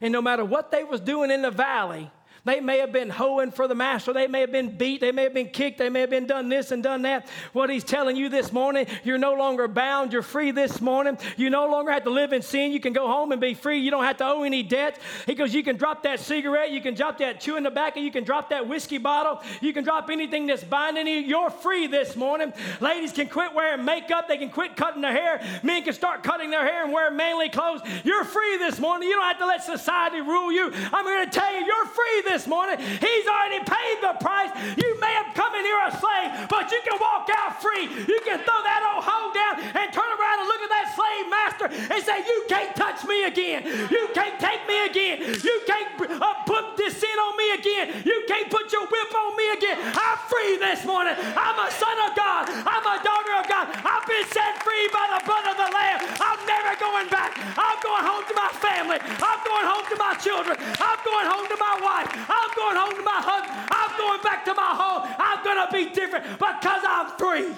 And 0.00 0.10
no 0.10 0.22
matter 0.22 0.42
what 0.42 0.70
they 0.70 0.84
was 0.84 1.02
doing 1.02 1.30
in 1.30 1.42
the 1.42 1.50
valley, 1.50 2.10
they 2.48 2.60
may 2.60 2.78
have 2.78 2.92
been 2.92 3.10
hoeing 3.10 3.52
for 3.52 3.68
the 3.68 3.74
master. 3.74 4.12
They 4.12 4.26
may 4.26 4.40
have 4.40 4.52
been 4.52 4.76
beat. 4.76 5.00
They 5.00 5.12
may 5.12 5.22
have 5.22 5.34
been 5.34 5.48
kicked. 5.48 5.78
They 5.78 5.90
may 5.90 6.00
have 6.00 6.10
been 6.10 6.26
done 6.26 6.48
this 6.48 6.72
and 6.72 6.82
done 6.82 7.02
that. 7.02 7.28
What 7.52 7.70
he's 7.70 7.84
telling 7.84 8.16
you 8.16 8.28
this 8.28 8.52
morning, 8.52 8.86
you're 9.04 9.18
no 9.18 9.34
longer 9.34 9.68
bound. 9.68 10.12
You're 10.12 10.22
free 10.22 10.50
this 10.50 10.80
morning. 10.80 11.18
You 11.36 11.50
no 11.50 11.68
longer 11.68 11.92
have 11.92 12.04
to 12.04 12.10
live 12.10 12.32
in 12.32 12.42
sin. 12.42 12.72
You 12.72 12.80
can 12.80 12.92
go 12.92 13.06
home 13.06 13.30
and 13.30 13.40
be 13.40 13.54
free. 13.54 13.78
You 13.78 13.92
don't 13.92 14.04
have 14.04 14.16
to 14.16 14.26
owe 14.26 14.42
any 14.42 14.64
debt. 14.64 14.98
He 15.26 15.34
goes, 15.34 15.54
you 15.54 15.62
can 15.62 15.76
drop 15.76 16.02
that 16.02 16.18
cigarette. 16.18 16.72
You 16.72 16.80
can 16.80 16.94
drop 16.94 17.18
that 17.18 17.40
chew 17.40 17.52
chewing 17.52 17.64
tobacco. 17.64 18.00
You 18.00 18.08
You 18.08 18.12
can 18.12 18.24
drop 18.24 18.48
that 18.48 18.66
whiskey 18.66 18.96
bottle. 18.96 19.42
You 19.60 19.74
can 19.74 19.84
drop 19.84 20.08
anything 20.08 20.46
that's 20.46 20.64
binding 20.64 21.06
you. 21.06 21.18
You're 21.18 21.50
free 21.50 21.88
this 21.88 22.16
morning. 22.16 22.54
Ladies 22.80 23.12
can 23.12 23.28
quit 23.28 23.54
wearing 23.54 23.84
makeup. 23.84 24.28
They 24.28 24.38
can 24.38 24.48
quit 24.48 24.76
cutting 24.76 25.02
their 25.02 25.12
hair. 25.12 25.42
Men 25.62 25.82
can 25.82 25.92
start 25.92 26.22
cutting 26.22 26.48
their 26.48 26.64
hair 26.64 26.84
and 26.84 26.92
wear 26.92 27.10
manly 27.10 27.50
clothes. 27.50 27.82
You're 28.02 28.24
free 28.24 28.56
this 28.56 28.80
morning. 28.80 29.10
You 29.10 29.16
don't 29.16 29.26
have 29.26 29.38
to 29.40 29.46
let 29.46 29.62
society 29.62 30.22
rule 30.22 30.50
you. 30.50 30.72
I'm 30.90 31.04
going 31.04 31.22
to 31.22 31.30
tell 31.30 31.52
you, 31.52 31.66
you're 31.66 31.84
free 31.84 32.22
this 32.24 32.37
this 32.38 32.46
morning. 32.46 32.78
He's 32.78 33.26
already 33.26 33.58
paid 33.66 33.98
the 33.98 34.14
price. 34.22 34.54
You 34.78 34.94
may 35.02 35.10
have 35.18 35.34
come 35.34 35.50
in 35.58 35.66
here 35.66 35.82
a 35.82 35.90
slave, 35.90 36.46
but 36.46 36.70
you 36.70 36.78
can 36.86 36.94
walk 37.02 37.26
out 37.34 37.58
free. 37.58 37.90
You 37.90 38.18
can 38.22 38.38
throw 38.46 38.60
that 38.62 38.82
old 38.86 39.02
hoe 39.02 39.34
down 39.34 39.58
and 39.74 39.90
turn 39.90 40.06
around 40.06 40.36
and 40.38 40.46
look 40.46 40.62
at 40.62 40.70
that 40.70 40.86
slave 40.94 41.26
master 41.26 41.66
and 41.66 41.98
say, 41.98 42.22
You 42.22 42.46
can't 42.46 42.70
touch 42.78 43.02
me 43.10 43.26
again. 43.26 43.66
You 43.90 44.06
can't 44.14 44.38
take 44.38 44.62
me 44.70 44.86
again. 44.86 45.18
You 45.18 45.56
can't 45.66 45.90
uh, 45.98 46.46
put 46.46 46.78
this 46.78 46.94
sin 46.94 47.18
on 47.18 47.34
me 47.34 47.58
again. 47.58 48.06
You 48.06 48.22
can't 48.30 48.46
put 48.54 48.70
your 48.70 48.86
whip 48.86 49.10
on 49.10 49.34
me 49.34 49.46
again. 49.58 49.74
I'm 49.82 50.18
free 50.30 50.62
this 50.62 50.86
morning. 50.86 51.18
I'm 51.18 51.58
a 51.58 51.68
son 51.74 51.96
of 52.06 52.14
God. 52.14 52.46
I'm 52.54 52.86
a 52.86 52.96
daughter 53.02 53.34
of 53.34 53.50
God. 53.50 53.66
I've 53.82 54.06
been 54.06 54.26
set 54.30 54.62
free 54.62 54.86
by 54.94 55.10
the 55.10 55.26
blood 55.26 55.42
of 55.50 55.58
the 55.58 55.70
Lamb. 55.74 56.06
I'm 56.22 56.38
never 56.46 56.78
going 56.78 57.10
back. 57.10 57.34
I'm 57.58 57.78
going 57.82 58.06
home 58.06 58.22
to 58.30 58.34
my 58.38 58.50
family. 58.62 59.02
I'm 59.02 59.40
going 59.42 59.66
home 59.66 59.86
to 59.90 59.96
my 59.98 60.14
children. 60.22 60.54
I'm 60.78 61.00
going 61.02 61.26
home 61.26 61.50
to 61.50 61.58
my 61.58 61.74
wife. 61.82 62.27
I'm 62.28 62.54
going 62.54 62.76
home 62.76 62.94
to 62.96 63.02
my 63.02 63.20
husband. 63.22 63.68
I'm 63.70 63.98
going 63.98 64.22
back 64.22 64.44
to 64.44 64.54
my 64.54 64.74
home. 64.74 65.14
I'm 65.18 65.44
going 65.44 65.66
to 65.66 65.72
be 65.72 65.94
different 65.94 66.24
because 66.38 66.82
I'm 66.86 67.16
free. 67.18 67.54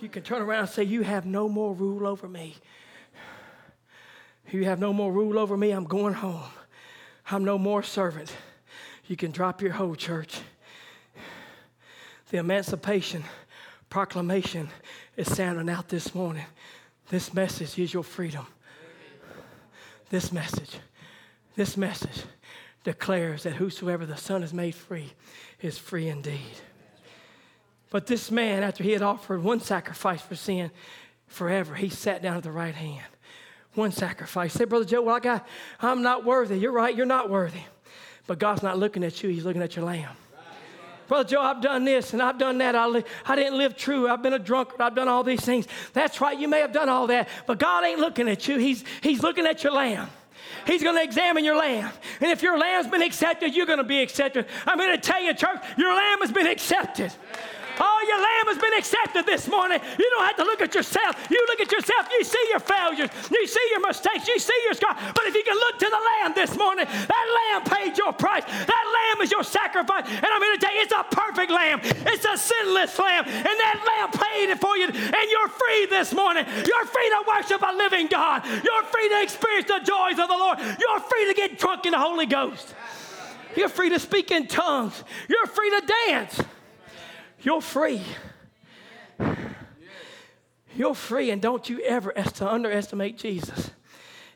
You 0.00 0.08
can 0.08 0.22
turn 0.22 0.42
around 0.42 0.60
and 0.60 0.68
say, 0.68 0.82
You 0.82 1.02
have 1.02 1.26
no 1.26 1.48
more 1.48 1.72
rule 1.74 2.06
over 2.06 2.28
me. 2.28 2.56
You 4.50 4.64
have 4.64 4.80
no 4.80 4.92
more 4.92 5.12
rule 5.12 5.38
over 5.38 5.56
me. 5.56 5.70
I'm 5.70 5.84
going 5.84 6.14
home. 6.14 6.42
I'm 7.30 7.44
no 7.44 7.56
more 7.56 7.82
servant. 7.82 8.34
You 9.06 9.16
can 9.16 9.30
drop 9.30 9.62
your 9.62 9.72
whole 9.72 9.94
church. 9.94 10.40
The 12.30 12.38
emancipation 12.38 13.24
proclamation 13.88 14.68
is 15.16 15.32
sounding 15.32 15.68
out 15.68 15.88
this 15.88 16.14
morning. 16.14 16.46
This 17.08 17.32
message 17.34 17.78
is 17.78 17.92
your 17.92 18.02
freedom. 18.02 18.46
This 20.10 20.32
message, 20.32 20.78
this 21.56 21.76
message 21.76 22.24
declares 22.84 23.44
that 23.44 23.54
whosoever 23.54 24.06
the 24.06 24.16
Son 24.16 24.40
has 24.40 24.52
made 24.52 24.74
free 24.74 25.12
is 25.60 25.78
free 25.78 26.08
indeed. 26.08 26.40
But 27.90 28.06
this 28.06 28.30
man, 28.30 28.62
after 28.62 28.82
he 28.82 28.92
had 28.92 29.02
offered 29.02 29.42
one 29.42 29.60
sacrifice 29.60 30.22
for 30.22 30.34
sin 30.34 30.70
forever, 31.26 31.74
he 31.74 31.90
sat 31.90 32.22
down 32.22 32.36
at 32.36 32.42
the 32.42 32.50
right 32.50 32.74
hand. 32.74 33.04
One 33.74 33.92
sacrifice. 33.92 34.52
Say, 34.54 34.64
Brother 34.64 34.84
Joe, 34.84 35.02
well, 35.02 35.14
I 35.14 35.20
got, 35.20 35.46
I'm 35.80 36.02
not 36.02 36.24
worthy. 36.24 36.58
You're 36.58 36.72
right, 36.72 36.94
you're 36.94 37.06
not 37.06 37.30
worthy. 37.30 37.60
But 38.26 38.38
God's 38.38 38.62
not 38.62 38.78
looking 38.78 39.04
at 39.04 39.22
you, 39.22 39.28
He's 39.28 39.44
looking 39.44 39.62
at 39.62 39.76
your 39.76 39.84
lamb. 39.84 40.16
Brother 41.08 41.28
Joe, 41.28 41.42
I've 41.42 41.60
done 41.60 41.84
this 41.84 42.14
and 42.14 42.22
I've 42.22 42.38
done 42.38 42.58
that. 42.58 42.74
I, 42.74 42.86
li- 42.86 43.04
I 43.26 43.36
didn't 43.36 43.58
live 43.58 43.76
true. 43.76 44.08
I've 44.08 44.22
been 44.22 44.32
a 44.32 44.38
drunkard. 44.38 44.80
I've 44.80 44.94
done 44.94 45.08
all 45.08 45.22
these 45.22 45.44
things. 45.44 45.66
That's 45.92 46.20
right. 46.22 46.38
You 46.38 46.48
may 46.48 46.60
have 46.60 46.72
done 46.72 46.88
all 46.88 47.08
that, 47.08 47.28
but 47.46 47.58
God 47.58 47.84
ain't 47.84 48.00
looking 48.00 48.28
at 48.28 48.48
you. 48.48 48.56
He's, 48.56 48.82
he's 49.02 49.22
looking 49.22 49.44
at 49.44 49.62
your 49.62 49.74
lamb. 49.74 50.08
He's 50.66 50.82
going 50.82 50.96
to 50.96 51.02
examine 51.02 51.44
your 51.44 51.56
lamb. 51.56 51.92
And 52.20 52.30
if 52.30 52.42
your 52.42 52.58
lamb's 52.58 52.88
been 52.88 53.02
accepted, 53.02 53.54
you're 53.54 53.66
going 53.66 53.78
to 53.78 53.84
be 53.84 54.00
accepted. 54.00 54.46
I'm 54.66 54.78
going 54.78 54.92
to 54.92 55.00
tell 55.00 55.22
you, 55.22 55.34
church, 55.34 55.58
your 55.76 55.94
lamb 55.94 56.20
has 56.20 56.32
been 56.32 56.46
accepted. 56.46 57.12
Oh, 57.82 57.98
your 58.06 58.22
lamb 58.22 58.46
has 58.54 58.62
been 58.62 58.78
accepted 58.78 59.26
this 59.26 59.50
morning. 59.50 59.82
You 59.98 60.06
don't 60.14 60.22
have 60.22 60.38
to 60.38 60.46
look 60.46 60.62
at 60.62 60.70
yourself. 60.70 61.18
You 61.26 61.42
look 61.50 61.58
at 61.58 61.72
yourself, 61.72 62.06
you 62.14 62.22
see 62.22 62.44
your 62.54 62.62
failures, 62.62 63.10
you 63.26 63.42
see 63.42 63.66
your 63.74 63.82
mistakes, 63.82 64.28
you 64.30 64.38
see 64.38 64.54
your 64.62 64.74
scars. 64.78 64.94
But 65.10 65.26
if 65.26 65.34
you 65.34 65.42
can 65.42 65.58
look 65.58 65.82
to 65.82 65.90
the 65.90 65.98
lamb 65.98 66.30
this 66.30 66.54
morning, 66.54 66.86
that 66.86 67.26
lamb 67.34 67.66
paid 67.66 67.98
your 67.98 68.12
price. 68.12 68.46
That 68.46 68.86
lamb 68.86 69.26
is 69.26 69.32
your 69.34 69.42
sacrifice. 69.42 70.06
And 70.06 70.30
I'm 70.30 70.38
going 70.38 70.54
to 70.54 70.62
tell 70.62 70.74
you, 70.74 70.82
it's 70.86 70.94
a 70.94 71.02
perfect 71.10 71.50
lamb. 71.50 71.80
It's 71.82 72.22
a 72.22 72.38
sinless 72.38 72.94
lamb. 73.02 73.26
And 73.26 73.56
that 73.66 73.76
lamb 73.82 74.14
paid 74.14 74.54
it 74.54 74.60
for 74.62 74.78
you. 74.78 74.86
And 74.86 75.26
you're 75.26 75.50
free 75.50 75.86
this 75.90 76.14
morning. 76.14 76.46
You're 76.46 76.86
free 76.86 77.08
to 77.10 77.20
worship 77.26 77.62
a 77.66 77.74
living 77.74 78.06
God. 78.06 78.46
You're 78.46 78.86
free 78.94 79.08
to 79.10 79.22
experience 79.22 79.66
the 79.66 79.82
joys 79.82 80.22
of 80.22 80.30
the 80.30 80.38
Lord. 80.38 80.58
You're 80.78 81.00
free 81.00 81.26
to 81.26 81.34
get 81.34 81.58
drunk 81.58 81.86
in 81.86 81.90
the 81.90 81.98
Holy 81.98 82.26
Ghost. 82.26 82.74
You're 83.56 83.68
free 83.68 83.90
to 83.90 83.98
speak 83.98 84.30
in 84.30 84.46
tongues. 84.46 85.02
You're 85.28 85.46
free 85.46 85.70
to 85.70 85.82
dance. 86.06 86.40
You're 87.42 87.60
free. 87.60 88.02
You're 90.74 90.94
free, 90.94 91.30
and 91.30 91.42
don't 91.42 91.68
you 91.68 91.80
ever 91.80 92.14
underestimate 92.40 93.18
Jesus 93.18 93.70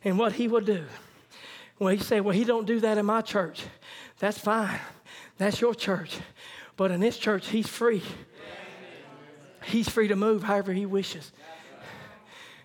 and 0.04 0.18
what 0.18 0.32
he 0.32 0.48
will 0.48 0.60
do. 0.60 0.84
Well, 1.78 1.94
he 1.94 1.98
said, 1.98 2.22
Well, 2.22 2.34
he 2.34 2.44
don't 2.44 2.66
do 2.66 2.80
that 2.80 2.98
in 2.98 3.06
my 3.06 3.22
church. 3.22 3.64
That's 4.18 4.38
fine. 4.38 4.80
That's 5.38 5.60
your 5.60 5.74
church. 5.74 6.18
But 6.76 6.90
in 6.90 7.00
this 7.00 7.16
church, 7.16 7.48
he's 7.48 7.68
free. 7.68 8.02
He's 9.64 9.88
free 9.88 10.08
to 10.08 10.16
move 10.16 10.42
however 10.42 10.72
he 10.72 10.86
wishes. 10.86 11.32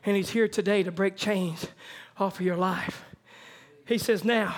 And 0.05 0.15
he's 0.15 0.29
here 0.29 0.47
today 0.47 0.83
to 0.83 0.91
break 0.91 1.15
chains 1.15 1.67
off 2.17 2.39
of 2.39 2.45
your 2.45 2.57
life. 2.57 3.03
He 3.85 3.97
says, 3.97 4.23
Now, 4.23 4.55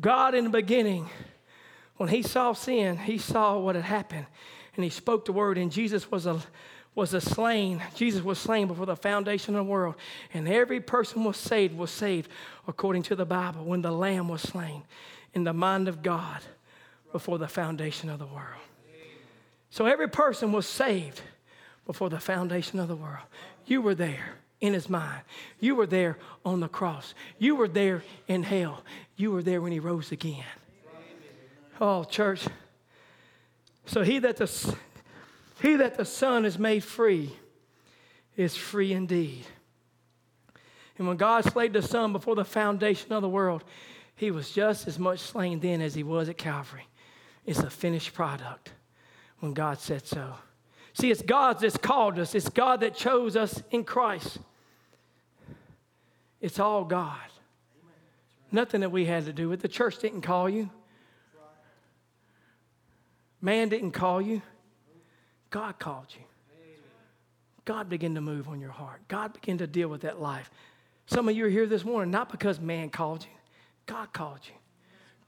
God 0.00 0.34
in 0.34 0.44
the 0.44 0.50
beginning, 0.50 1.08
when 1.96 2.08
he 2.08 2.22
saw 2.22 2.52
sin, 2.54 2.96
he 2.96 3.18
saw 3.18 3.58
what 3.58 3.74
had 3.74 3.84
happened 3.84 4.26
and 4.76 4.84
he 4.84 4.90
spoke 4.90 5.24
the 5.24 5.32
word, 5.32 5.58
and 5.58 5.70
Jesus 5.70 6.10
was 6.10 6.26
a 6.26 6.40
was 6.94 7.14
a 7.14 7.20
slain. 7.20 7.82
Jesus 7.94 8.22
was 8.22 8.38
slain 8.38 8.66
before 8.66 8.86
the 8.86 8.96
foundation 8.96 9.54
of 9.54 9.64
the 9.64 9.70
world. 9.70 9.94
And 10.34 10.48
every 10.48 10.80
person 10.80 11.24
was 11.24 11.36
saved, 11.36 11.76
was 11.76 11.90
saved 11.90 12.28
according 12.66 13.04
to 13.04 13.16
the 13.16 13.24
Bible 13.24 13.64
when 13.64 13.82
the 13.82 13.92
Lamb 13.92 14.28
was 14.28 14.42
slain 14.42 14.82
in 15.34 15.44
the 15.44 15.52
mind 15.52 15.88
of 15.88 16.02
God 16.02 16.40
before 17.12 17.38
the 17.38 17.48
foundation 17.48 18.10
of 18.10 18.18
the 18.18 18.26
world. 18.26 18.60
So 19.70 19.86
every 19.86 20.08
person 20.08 20.50
was 20.52 20.66
saved 20.66 21.22
before 21.86 22.10
the 22.10 22.18
foundation 22.18 22.80
of 22.80 22.88
the 22.88 22.96
world. 22.96 23.26
You 23.66 23.82
were 23.82 23.94
there 23.94 24.34
in 24.60 24.72
his 24.72 24.88
mind. 24.88 25.22
You 25.60 25.76
were 25.76 25.86
there 25.86 26.18
on 26.44 26.60
the 26.60 26.68
cross. 26.68 27.14
You 27.38 27.54
were 27.54 27.68
there 27.68 28.02
in 28.26 28.42
hell. 28.42 28.82
You 29.16 29.30
were 29.30 29.42
there 29.42 29.60
when 29.60 29.72
he 29.72 29.78
rose 29.78 30.10
again. 30.10 30.44
Oh, 31.80 32.04
church. 32.04 32.46
So 33.90 34.04
he 34.04 34.20
that 34.20 34.36
the, 34.36 34.76
he 35.60 35.74
that 35.74 35.96
the 35.96 36.04
Son 36.04 36.44
is 36.44 36.60
made 36.60 36.84
free 36.84 37.34
is 38.36 38.54
free 38.56 38.92
indeed. 38.92 39.44
And 40.96 41.08
when 41.08 41.16
God 41.16 41.44
slayed 41.44 41.72
the 41.72 41.82
Son 41.82 42.12
before 42.12 42.36
the 42.36 42.44
foundation 42.44 43.12
of 43.12 43.20
the 43.20 43.28
world, 43.28 43.64
he 44.14 44.30
was 44.30 44.52
just 44.52 44.86
as 44.86 44.96
much 44.96 45.18
slain 45.18 45.58
then 45.58 45.80
as 45.80 45.92
he 45.92 46.04
was 46.04 46.28
at 46.28 46.38
Calvary. 46.38 46.86
It's 47.44 47.58
a 47.58 47.68
finished 47.68 48.14
product 48.14 48.70
when 49.40 49.54
God 49.54 49.80
said 49.80 50.06
so. 50.06 50.34
See, 50.92 51.10
it's 51.10 51.22
God 51.22 51.58
that's 51.58 51.76
called 51.76 52.16
us, 52.20 52.36
it's 52.36 52.48
God 52.48 52.82
that 52.82 52.94
chose 52.94 53.34
us 53.34 53.60
in 53.72 53.82
Christ. 53.82 54.38
It's 56.40 56.60
all 56.60 56.84
God. 56.84 57.18
Nothing 58.52 58.82
that 58.82 58.92
we 58.92 59.06
had 59.06 59.24
to 59.24 59.32
do 59.32 59.48
with. 59.48 59.62
The 59.62 59.68
church 59.68 59.98
didn't 59.98 60.20
call 60.20 60.48
you. 60.48 60.70
Man 63.42 63.68
didn't 63.68 63.92
call 63.92 64.20
you, 64.20 64.42
God 65.50 65.78
called 65.78 66.06
you. 66.10 66.24
God 67.64 67.88
began 67.88 68.14
to 68.14 68.20
move 68.20 68.48
on 68.48 68.60
your 68.60 68.70
heart. 68.70 69.00
God 69.08 69.32
began 69.32 69.58
to 69.58 69.66
deal 69.66 69.88
with 69.88 70.00
that 70.02 70.20
life. 70.20 70.50
Some 71.06 71.28
of 71.28 71.36
you 71.36 71.46
are 71.46 71.50
here 71.50 71.66
this 71.66 71.84
morning 71.84 72.10
not 72.10 72.30
because 72.30 72.60
man 72.60 72.90
called 72.90 73.22
you, 73.22 73.30
God 73.86 74.12
called 74.12 74.40
you. 74.44 74.54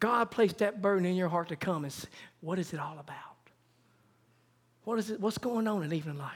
God 0.01 0.31
placed 0.31 0.59
that 0.59 0.83
burden 0.83 1.07
in 1.07 1.15
your 1.15 1.29
heart 1.29 1.49
to 1.49 1.57
come 1.57 1.85
and 1.85 1.93
say, 1.93 2.09
What 2.41 2.59
is 2.59 2.73
it 2.73 2.81
all 2.81 2.99
about? 2.99 3.17
What 4.85 4.99
is 4.99 5.11
it? 5.11 5.21
What's 5.21 5.39
going 5.39 5.69
on 5.69 5.83
in 5.85 5.93
Evening 5.93 6.19
Light? 6.19 6.31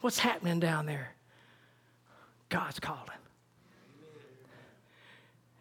What's 0.00 0.18
happening 0.18 0.60
down 0.60 0.86
there? 0.86 1.12
God's 2.48 2.80
calling. 2.80 3.00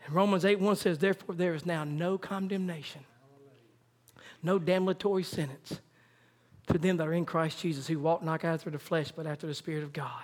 And 0.05 0.15
Romans 0.15 0.43
8 0.43 0.59
1 0.59 0.75
says, 0.75 0.97
Therefore, 0.97 1.35
there 1.35 1.53
is 1.53 1.65
now 1.65 1.83
no 1.83 2.17
condemnation 2.17 3.05
no 4.43 4.59
damnatory 4.59 5.25
sentence 5.25 5.79
to 6.67 6.77
them 6.77 6.97
that 6.97 7.07
are 7.07 7.13
in 7.13 7.25
Christ 7.25 7.59
Jesus, 7.59 7.87
who 7.87 7.99
walk 7.99 8.23
not 8.23 8.43
after 8.43 8.69
the 8.69 8.79
flesh, 8.79 9.11
but 9.11 9.25
after 9.25 9.47
the 9.47 9.53
Spirit 9.53 9.83
of 9.83 9.93
God. 9.93 10.23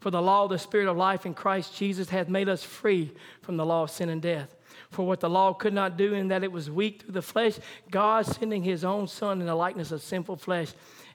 For 0.00 0.10
the 0.10 0.22
law 0.22 0.44
of 0.44 0.50
the 0.50 0.58
Spirit 0.58 0.88
of 0.88 0.96
life 0.96 1.26
in 1.26 1.34
Christ 1.34 1.76
Jesus 1.76 2.08
hath 2.08 2.28
made 2.28 2.48
us 2.48 2.62
free 2.62 3.12
from 3.42 3.56
the 3.56 3.66
law 3.66 3.82
of 3.82 3.90
sin 3.90 4.08
and 4.08 4.22
death. 4.22 4.54
For 4.90 5.04
what 5.04 5.20
the 5.20 5.28
law 5.28 5.52
could 5.52 5.72
not 5.72 5.96
do, 5.96 6.14
in 6.14 6.28
that 6.28 6.44
it 6.44 6.52
was 6.52 6.70
weak 6.70 7.02
through 7.02 7.12
the 7.12 7.22
flesh, 7.22 7.58
God 7.90 8.26
sending 8.26 8.62
his 8.62 8.84
own 8.84 9.08
Son 9.08 9.40
in 9.40 9.46
the 9.46 9.54
likeness 9.54 9.90
of 9.90 10.02
sinful 10.02 10.36
flesh, 10.36 10.68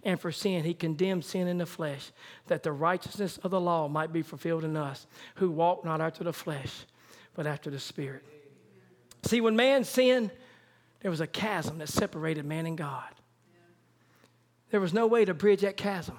and 0.03 0.19
for 0.19 0.34
sin, 0.34 0.65
he 0.65 0.74
condemned 0.74 1.24
sin 1.24 1.47
in 1.47 1.57
the 1.57 1.65
flesh, 1.65 2.11
that 2.47 2.63
the 2.63 2.74
righteousness 2.74 3.38
of 3.38 3.51
the 3.51 3.61
law 3.61 3.88
might 3.88 4.11
be 4.11 4.21
fulfilled 4.21 4.65
in 4.65 4.76
us, 4.76 5.07
who 5.36 5.49
walk 5.49 5.86
not 5.86 6.01
after 6.01 6.26
the 6.26 6.34
flesh, 6.34 6.86
but 7.36 7.47
after 7.47 7.69
the 7.69 7.80
Spirit. 7.80 8.26
See, 9.24 9.39
when 9.39 9.55
man 9.55 9.86
sinned, 9.86 10.30
there 11.03 11.11
was 11.11 11.21
a 11.21 11.27
chasm 11.27 11.77
that 11.77 11.89
separated 11.89 12.45
man 12.45 12.65
and 12.65 12.77
God. 12.77 13.09
There 14.71 14.79
was 14.79 14.93
no 14.93 15.05
way 15.05 15.23
to 15.25 15.35
bridge 15.35 15.61
that 15.61 15.77
chasm. 15.77 16.17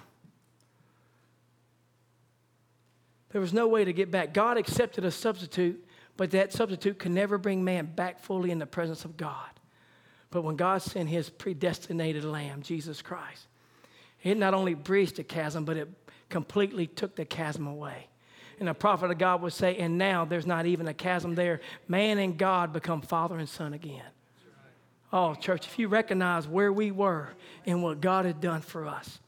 There 3.31 3.41
was 3.41 3.53
no 3.53 3.67
way 3.67 3.85
to 3.85 3.93
get 3.93 4.13
back. 4.13 4.33
God 4.33 4.59
accepted 4.59 5.05
a 5.05 5.11
substitute, 5.11 5.85
but 6.17 6.31
that 6.31 6.53
substitute 6.53 7.01
could 7.01 7.11
never 7.11 7.37
bring 7.37 7.65
man 7.65 7.87
back 7.87 8.21
fully 8.21 8.53
in 8.53 8.61
the 8.61 8.67
presence 8.67 9.05
of 9.05 9.17
God. 9.17 9.49
But 10.31 10.43
when 10.43 10.55
God 10.55 10.83
sent 10.83 11.09
his 11.09 11.31
predestinated 11.31 12.25
lamb, 12.25 12.63
Jesus 12.63 13.03
Christ, 13.03 13.49
it 14.23 14.37
not 14.37 14.55
only 14.55 14.75
bridged 14.75 15.17
the 15.17 15.25
chasm, 15.25 15.65
but 15.65 15.77
it 15.77 15.89
completely 16.29 16.87
took 16.87 17.17
the 17.17 17.25
chasm 17.25 17.67
away. 17.67 18.07
And 18.61 18.69
the 18.69 18.75
prophet 18.75 19.11
of 19.11 19.19
God 19.19 19.43
would 19.43 19.53
say, 19.53 19.77
and 19.79 19.99
now 19.99 20.25
there's 20.25 20.47
not 20.47 20.67
even 20.67 20.87
a 20.87 20.95
chasm 20.95 21.35
there. 21.35 21.61
Man 21.89 22.19
and 22.19 22.39
God 22.39 22.73
become 22.73 23.01
father 23.01 23.39
and 23.39 23.49
son 23.49 23.73
again. 23.73 24.05
Oh, 25.13 25.35
church, 25.35 25.67
if 25.67 25.79
you 25.79 25.89
recognize 25.89 26.49
where 26.49 26.73
we 26.73 26.91
were 26.91 27.29
and 27.67 27.83
what 27.83 28.01
God 28.01 28.25
had 28.25 28.41
done 28.41 28.61
for 28.61 28.87
us, 28.87 29.21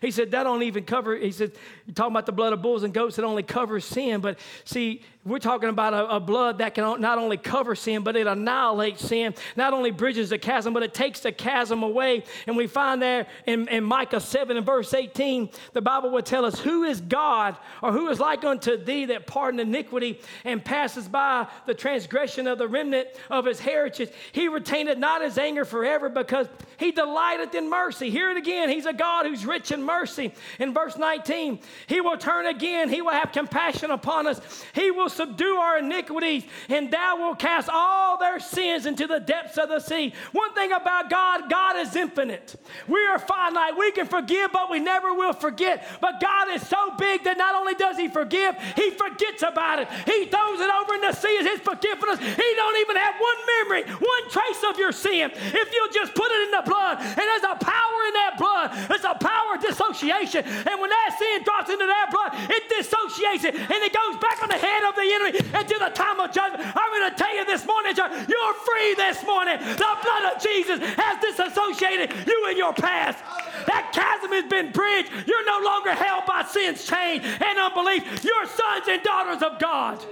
he 0.00 0.10
said, 0.10 0.30
that 0.30 0.44
don't 0.44 0.62
even 0.62 0.84
cover, 0.84 1.16
he 1.16 1.30
said, 1.30 1.52
you're 1.86 1.94
talking 1.94 2.12
about 2.12 2.26
the 2.26 2.32
blood 2.32 2.52
of 2.52 2.62
bulls 2.62 2.82
and 2.84 2.94
goats 2.94 3.16
that 3.16 3.24
only 3.24 3.42
covers 3.42 3.84
sin. 3.84 4.20
But 4.20 4.38
see, 4.64 5.02
we're 5.26 5.38
talking 5.38 5.70
about 5.70 5.94
a, 5.94 6.16
a, 6.16 6.20
blood 6.20 6.58
that 6.58 6.74
can 6.74 7.00
not 7.00 7.16
only 7.16 7.38
cover 7.38 7.74
sin, 7.74 8.02
but 8.02 8.14
it 8.14 8.26
annihilates 8.26 9.06
sin. 9.06 9.34
Not 9.56 9.72
only 9.72 9.90
bridges 9.90 10.28
the 10.28 10.36
chasm, 10.36 10.74
but 10.74 10.82
it 10.82 10.92
takes 10.92 11.20
the 11.20 11.32
chasm 11.32 11.82
away. 11.82 12.24
And 12.46 12.58
we 12.58 12.66
find 12.66 13.00
there 13.00 13.26
in, 13.46 13.66
in 13.68 13.84
Micah 13.84 14.20
7 14.20 14.54
and 14.54 14.66
verse 14.66 14.92
18, 14.92 15.48
the 15.72 15.80
Bible 15.80 16.10
would 16.10 16.26
tell 16.26 16.44
us, 16.44 16.60
Who 16.60 16.84
is 16.84 17.00
God 17.00 17.56
or 17.80 17.90
who 17.90 18.08
is 18.08 18.20
like 18.20 18.44
unto 18.44 18.76
thee 18.76 19.06
that 19.06 19.26
pardon 19.26 19.60
iniquity 19.60 20.20
and 20.44 20.62
passes 20.62 21.08
by 21.08 21.46
the 21.64 21.74
transgression 21.74 22.46
of 22.46 22.58
the 22.58 22.68
remnant 22.68 23.08
of 23.30 23.46
his 23.46 23.60
heritage? 23.60 24.10
He 24.32 24.48
retained 24.48 24.94
not 25.00 25.22
his 25.22 25.38
anger 25.38 25.64
forever 25.64 26.10
because 26.10 26.48
he 26.76 26.92
delighteth 26.92 27.54
in 27.54 27.70
mercy. 27.70 28.10
Hear 28.10 28.30
it 28.30 28.36
again. 28.36 28.68
He's 28.68 28.84
a 28.84 28.92
God 28.92 29.24
who's 29.24 29.46
rich 29.46 29.72
in 29.72 29.82
mercy. 29.82 30.34
In 30.58 30.74
verse 30.74 30.98
19, 30.98 31.60
he 31.86 32.02
will 32.02 32.18
turn 32.18 32.44
again. 32.44 32.90
He 32.90 33.00
will 33.00 33.12
have 33.12 33.32
compassion 33.32 33.90
upon 33.90 34.26
us. 34.26 34.64
He 34.74 34.90
will 34.90 35.08
subdue 35.14 35.56
our 35.56 35.78
iniquities, 35.78 36.44
and 36.68 36.90
thou 36.90 37.16
wilt 37.18 37.38
cast 37.38 37.68
all 37.72 38.18
their 38.18 38.40
sins 38.40 38.86
into 38.86 39.06
the 39.06 39.20
depths 39.20 39.58
of 39.58 39.68
the 39.68 39.80
sea. 39.80 40.12
One 40.32 40.52
thing 40.54 40.72
about 40.72 41.10
God, 41.10 41.50
God 41.50 41.76
is 41.76 41.94
infinite. 41.96 42.56
We 42.88 43.04
are 43.06 43.18
finite. 43.18 43.76
We 43.76 43.92
can 43.92 44.06
forgive, 44.06 44.52
but 44.52 44.70
we 44.70 44.80
never 44.80 45.14
will 45.14 45.32
forget. 45.32 45.86
But 46.00 46.20
God 46.20 46.50
is 46.50 46.66
so 46.66 46.94
big 46.98 47.24
that 47.24 47.38
not 47.38 47.54
only 47.54 47.74
does 47.74 47.96
He 47.96 48.08
forgive, 48.08 48.56
He 48.76 48.90
forgets 48.90 49.42
about 49.42 49.78
it. 49.78 49.88
He 50.04 50.26
throws 50.26 50.60
it 50.60 50.70
over 50.70 50.94
in 50.94 51.00
the 51.00 51.12
sea 51.12 51.36
as 51.40 51.46
His 51.46 51.60
forgiveness. 51.60 52.18
He 52.18 52.50
don't 52.56 52.78
even 52.80 52.96
have 52.96 53.14
one 53.18 53.40
memory, 53.58 53.82
one 53.92 54.24
trace 54.30 54.62
of 54.68 54.78
your 54.78 54.92
sin. 54.92 55.30
If 55.34 55.72
you'll 55.72 55.92
just 55.92 56.14
put 56.14 56.30
it 56.30 56.40
in 56.46 56.50
the 56.50 56.64
blood, 56.66 56.98
and 56.98 57.16
there's 57.16 57.46
a 57.46 57.56
power 57.56 57.98
in 58.08 58.14
that 58.14 58.34
blood. 58.38 58.68
There's 58.88 59.04
a 59.04 59.14
power 59.14 59.54
of 59.54 59.62
dissociation. 59.62 60.44
And 60.44 60.80
when 60.80 60.90
that 60.90 61.16
sin 61.18 61.42
drops 61.44 61.70
into 61.70 61.86
that 61.86 62.08
blood, 62.10 62.32
it 62.50 62.62
dissociates 62.68 63.44
it, 63.44 63.54
and 63.54 63.80
it 63.84 63.92
goes 63.92 64.16
back 64.20 64.42
on 64.42 64.48
the 64.48 64.58
head 64.58 64.82
of 64.84 64.94
the 64.94 65.03
the 65.04 65.14
enemy 65.14 65.38
until 65.54 65.78
the 65.78 65.92
time 65.94 66.20
of 66.20 66.32
judgment. 66.32 66.64
I'm 66.64 66.90
going 66.90 67.10
to 67.10 67.16
tell 67.16 67.34
you 67.34 67.44
this 67.44 67.66
morning, 67.66 67.94
you're 67.96 68.54
free 68.54 68.94
this 68.94 69.24
morning. 69.24 69.58
The 69.58 69.92
blood 70.02 70.34
of 70.34 70.42
Jesus 70.42 70.80
has 70.80 71.20
disassociated 71.20 72.26
you 72.26 72.46
and 72.48 72.56
your 72.56 72.72
past. 72.72 73.18
That 73.66 73.92
chasm 73.92 74.32
has 74.32 74.48
been 74.50 74.72
bridged. 74.72 75.10
You're 75.26 75.46
no 75.46 75.60
longer 75.64 75.92
held 75.92 76.26
by 76.26 76.44
sin's 76.44 76.84
chain 76.86 77.20
and 77.20 77.58
unbelief. 77.58 78.24
You're 78.24 78.46
sons 78.46 78.88
and 78.88 79.02
daughters 79.02 79.42
of 79.42 79.58
God. 79.58 80.04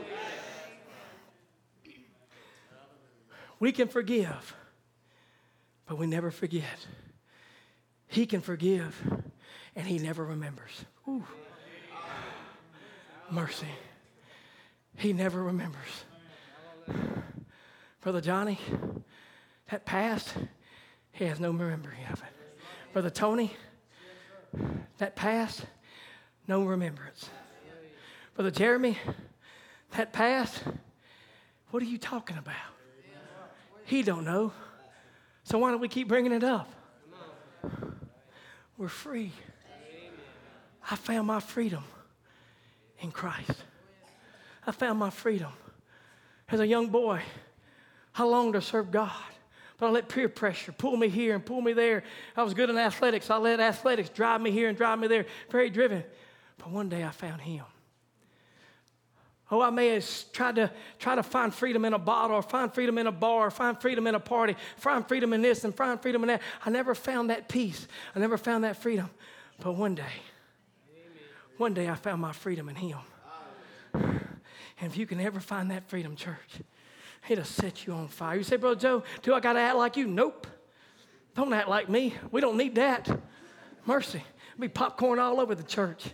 We 3.58 3.70
can 3.70 3.86
forgive, 3.88 4.56
but 5.86 5.96
we 5.96 6.06
never 6.06 6.30
forget. 6.32 6.86
He 8.08 8.26
can 8.26 8.40
forgive, 8.40 9.00
and 9.76 9.86
He 9.86 9.98
never 9.98 10.24
remembers. 10.24 10.84
Ooh. 11.08 11.24
Mercy. 13.30 13.68
He 15.02 15.12
never 15.12 15.42
remembers. 15.42 16.04
Brother 18.02 18.20
Johnny, 18.20 18.60
that 19.68 19.84
past, 19.84 20.32
he 21.10 21.24
has 21.24 21.40
no 21.40 21.52
memory 21.52 21.98
of 22.08 22.20
it. 22.20 22.28
Brother 22.92 23.10
Tony, 23.10 23.52
that 24.98 25.16
past, 25.16 25.66
no 26.46 26.62
remembrance. 26.62 27.28
Brother 28.36 28.52
Jeremy, 28.52 28.96
that 29.96 30.12
past, 30.12 30.62
what 31.72 31.82
are 31.82 31.86
you 31.86 31.98
talking 31.98 32.38
about? 32.38 32.54
He 33.84 34.04
don't 34.04 34.24
know. 34.24 34.52
So 35.42 35.58
why 35.58 35.72
don't 35.72 35.80
we 35.80 35.88
keep 35.88 36.06
bringing 36.06 36.30
it 36.30 36.44
up? 36.44 36.72
We're 38.78 38.86
free. 38.86 39.32
I 40.88 40.94
found 40.94 41.26
my 41.26 41.40
freedom 41.40 41.82
in 43.00 43.10
Christ. 43.10 43.64
I 44.66 44.72
found 44.72 44.98
my 44.98 45.10
freedom. 45.10 45.52
As 46.48 46.60
a 46.60 46.66
young 46.66 46.88
boy, 46.88 47.22
I 48.14 48.24
longed 48.24 48.54
to 48.54 48.60
serve 48.60 48.90
God. 48.90 49.10
But 49.78 49.86
I 49.88 49.90
let 49.90 50.08
peer 50.08 50.28
pressure 50.28 50.70
pull 50.70 50.96
me 50.96 51.08
here 51.08 51.34
and 51.34 51.44
pull 51.44 51.60
me 51.60 51.72
there. 51.72 52.04
I 52.36 52.42
was 52.44 52.54
good 52.54 52.70
in 52.70 52.78
athletics. 52.78 53.30
I 53.30 53.36
let 53.38 53.58
athletics 53.58 54.10
drive 54.10 54.40
me 54.40 54.52
here 54.52 54.68
and 54.68 54.76
drive 54.76 54.98
me 54.98 55.08
there. 55.08 55.26
Very 55.50 55.70
driven. 55.70 56.04
But 56.58 56.70
one 56.70 56.88
day 56.88 57.02
I 57.02 57.10
found 57.10 57.40
Him. 57.40 57.64
Oh, 59.50 59.60
I 59.60 59.70
may 59.70 59.88
have 59.88 60.32
tried 60.32 60.54
to 60.54 60.70
try 60.98 61.14
to 61.14 61.22
find 61.22 61.52
freedom 61.52 61.84
in 61.84 61.92
a 61.92 61.98
bottle, 61.98 62.36
or 62.36 62.42
find 62.42 62.72
freedom 62.72 62.96
in 62.96 63.06
a 63.06 63.12
bar, 63.12 63.48
or 63.48 63.50
find 63.50 63.78
freedom 63.78 64.06
in 64.06 64.14
a 64.14 64.20
party, 64.20 64.56
find 64.76 65.06
freedom 65.06 65.32
in 65.32 65.42
this 65.42 65.64
and 65.64 65.74
find 65.74 66.00
freedom 66.00 66.22
in 66.22 66.28
that. 66.28 66.42
I 66.64 66.70
never 66.70 66.94
found 66.94 67.28
that 67.30 67.48
peace. 67.48 67.86
I 68.14 68.20
never 68.20 68.38
found 68.38 68.64
that 68.64 68.76
freedom. 68.76 69.10
But 69.60 69.72
one 69.72 69.94
day, 69.94 70.22
one 71.58 71.74
day 71.74 71.88
I 71.88 71.96
found 71.96 72.22
my 72.22 72.32
freedom 72.32 72.68
in 72.68 72.76
Him. 72.76 72.98
And 74.82 74.90
if 74.90 74.98
you 74.98 75.06
can 75.06 75.20
ever 75.20 75.38
find 75.38 75.70
that 75.70 75.88
freedom, 75.88 76.16
church, 76.16 76.58
it'll 77.28 77.44
set 77.44 77.86
you 77.86 77.92
on 77.92 78.08
fire. 78.08 78.36
You 78.36 78.42
say, 78.42 78.56
Brother 78.56 78.80
Joe, 78.80 79.04
do 79.22 79.32
I 79.32 79.38
got 79.38 79.52
to 79.52 79.60
act 79.60 79.76
like 79.76 79.96
you? 79.96 80.08
Nope. 80.08 80.48
Don't 81.36 81.52
act 81.52 81.68
like 81.68 81.88
me. 81.88 82.16
We 82.32 82.40
don't 82.40 82.56
need 82.56 82.74
that. 82.74 83.08
Mercy. 83.86 84.24
Be 84.58 84.66
popcorn 84.66 85.20
all 85.20 85.40
over 85.40 85.54
the 85.54 85.62
church. 85.62 86.10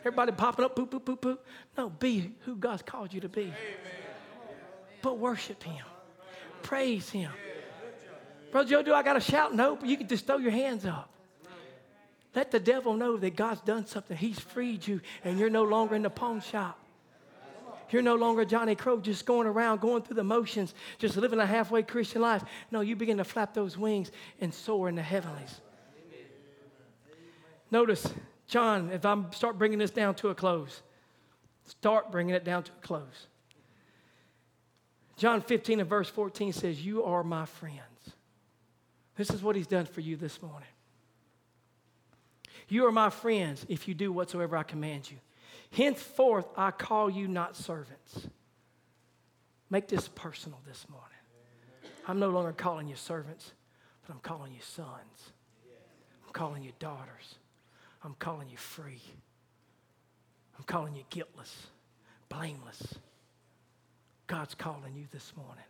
Everybody 0.00 0.32
popping 0.32 0.64
up, 0.64 0.74
poop, 0.74 0.90
poop, 0.90 1.04
poop, 1.04 1.20
poop. 1.20 1.46
No, 1.76 1.90
be 1.90 2.32
who 2.40 2.56
God's 2.56 2.82
called 2.82 3.14
you 3.14 3.20
to 3.20 3.28
be. 3.28 3.42
Amen. 3.42 3.54
But 5.00 5.18
worship 5.18 5.62
Him, 5.62 5.84
praise 6.62 7.08
Him. 7.10 7.30
Brother 8.50 8.68
Joe, 8.68 8.82
do 8.82 8.94
I 8.94 9.04
got 9.04 9.12
to 9.12 9.20
shout? 9.20 9.54
Nope. 9.54 9.82
You 9.84 9.96
can 9.96 10.08
just 10.08 10.26
throw 10.26 10.38
your 10.38 10.50
hands 10.50 10.84
up. 10.84 11.08
Let 12.34 12.50
the 12.50 12.60
devil 12.60 12.94
know 12.94 13.16
that 13.16 13.36
God's 13.36 13.60
done 13.60 13.86
something. 13.86 14.16
He's 14.16 14.40
freed 14.40 14.86
you, 14.86 15.00
and 15.22 15.38
you're 15.38 15.50
no 15.50 15.62
longer 15.62 15.94
in 15.94 16.02
the 16.02 16.10
pawn 16.10 16.40
shop. 16.40 16.78
You're 17.90 18.02
no 18.02 18.16
longer 18.16 18.44
Johnny 18.44 18.74
Crow 18.74 19.00
just 19.00 19.24
going 19.24 19.46
around, 19.46 19.80
going 19.80 20.02
through 20.02 20.16
the 20.16 20.24
motions, 20.24 20.74
just 20.98 21.16
living 21.16 21.38
a 21.38 21.46
halfway 21.46 21.82
Christian 21.82 22.20
life. 22.20 22.44
No, 22.70 22.80
you 22.80 22.96
begin 22.96 23.16
to 23.16 23.24
flap 23.24 23.54
those 23.54 23.78
wings 23.78 24.12
and 24.40 24.52
soar 24.52 24.88
in 24.88 24.94
the 24.94 25.02
heavenlies. 25.02 25.60
Notice, 27.70 28.12
John, 28.46 28.90
if 28.92 29.04
I 29.04 29.16
start 29.30 29.58
bringing 29.58 29.78
this 29.78 29.90
down 29.90 30.14
to 30.16 30.28
a 30.28 30.34
close, 30.34 30.82
start 31.64 32.10
bringing 32.10 32.34
it 32.34 32.44
down 32.44 32.62
to 32.64 32.72
a 32.72 32.86
close. 32.86 33.26
John 35.16 35.40
15 35.40 35.80
and 35.80 35.88
verse 35.88 36.08
14 36.08 36.52
says, 36.52 36.84
You 36.84 37.04
are 37.04 37.24
my 37.24 37.44
friends. 37.44 37.80
This 39.16 39.30
is 39.30 39.42
what 39.42 39.56
he's 39.56 39.66
done 39.66 39.84
for 39.84 40.00
you 40.00 40.16
this 40.16 40.40
morning. 40.40 40.68
You 42.68 42.86
are 42.86 42.92
my 42.92 43.10
friends 43.10 43.66
if 43.68 43.88
you 43.88 43.94
do 43.94 44.12
whatsoever 44.12 44.56
I 44.56 44.62
command 44.62 45.10
you. 45.10 45.16
Henceforth, 45.70 46.46
I 46.56 46.70
call 46.70 47.10
you 47.10 47.28
not 47.28 47.56
servants. 47.56 48.28
Make 49.70 49.88
this 49.88 50.08
personal 50.08 50.60
this 50.66 50.86
morning. 50.88 51.04
I'm 52.06 52.18
no 52.18 52.30
longer 52.30 52.52
calling 52.52 52.88
you 52.88 52.96
servants, 52.96 53.52
but 54.06 54.14
I'm 54.14 54.20
calling 54.20 54.52
you 54.52 54.60
sons. 54.62 55.32
I'm 56.26 56.32
calling 56.32 56.62
you 56.62 56.72
daughters. 56.78 57.34
I'm 58.02 58.14
calling 58.18 58.48
you 58.48 58.56
free. 58.56 59.02
I'm 60.56 60.64
calling 60.64 60.94
you 60.94 61.04
guiltless, 61.10 61.68
blameless. 62.28 62.94
God's 64.26 64.54
calling 64.54 64.94
you 64.94 65.06
this 65.12 65.32
morning. 65.36 65.64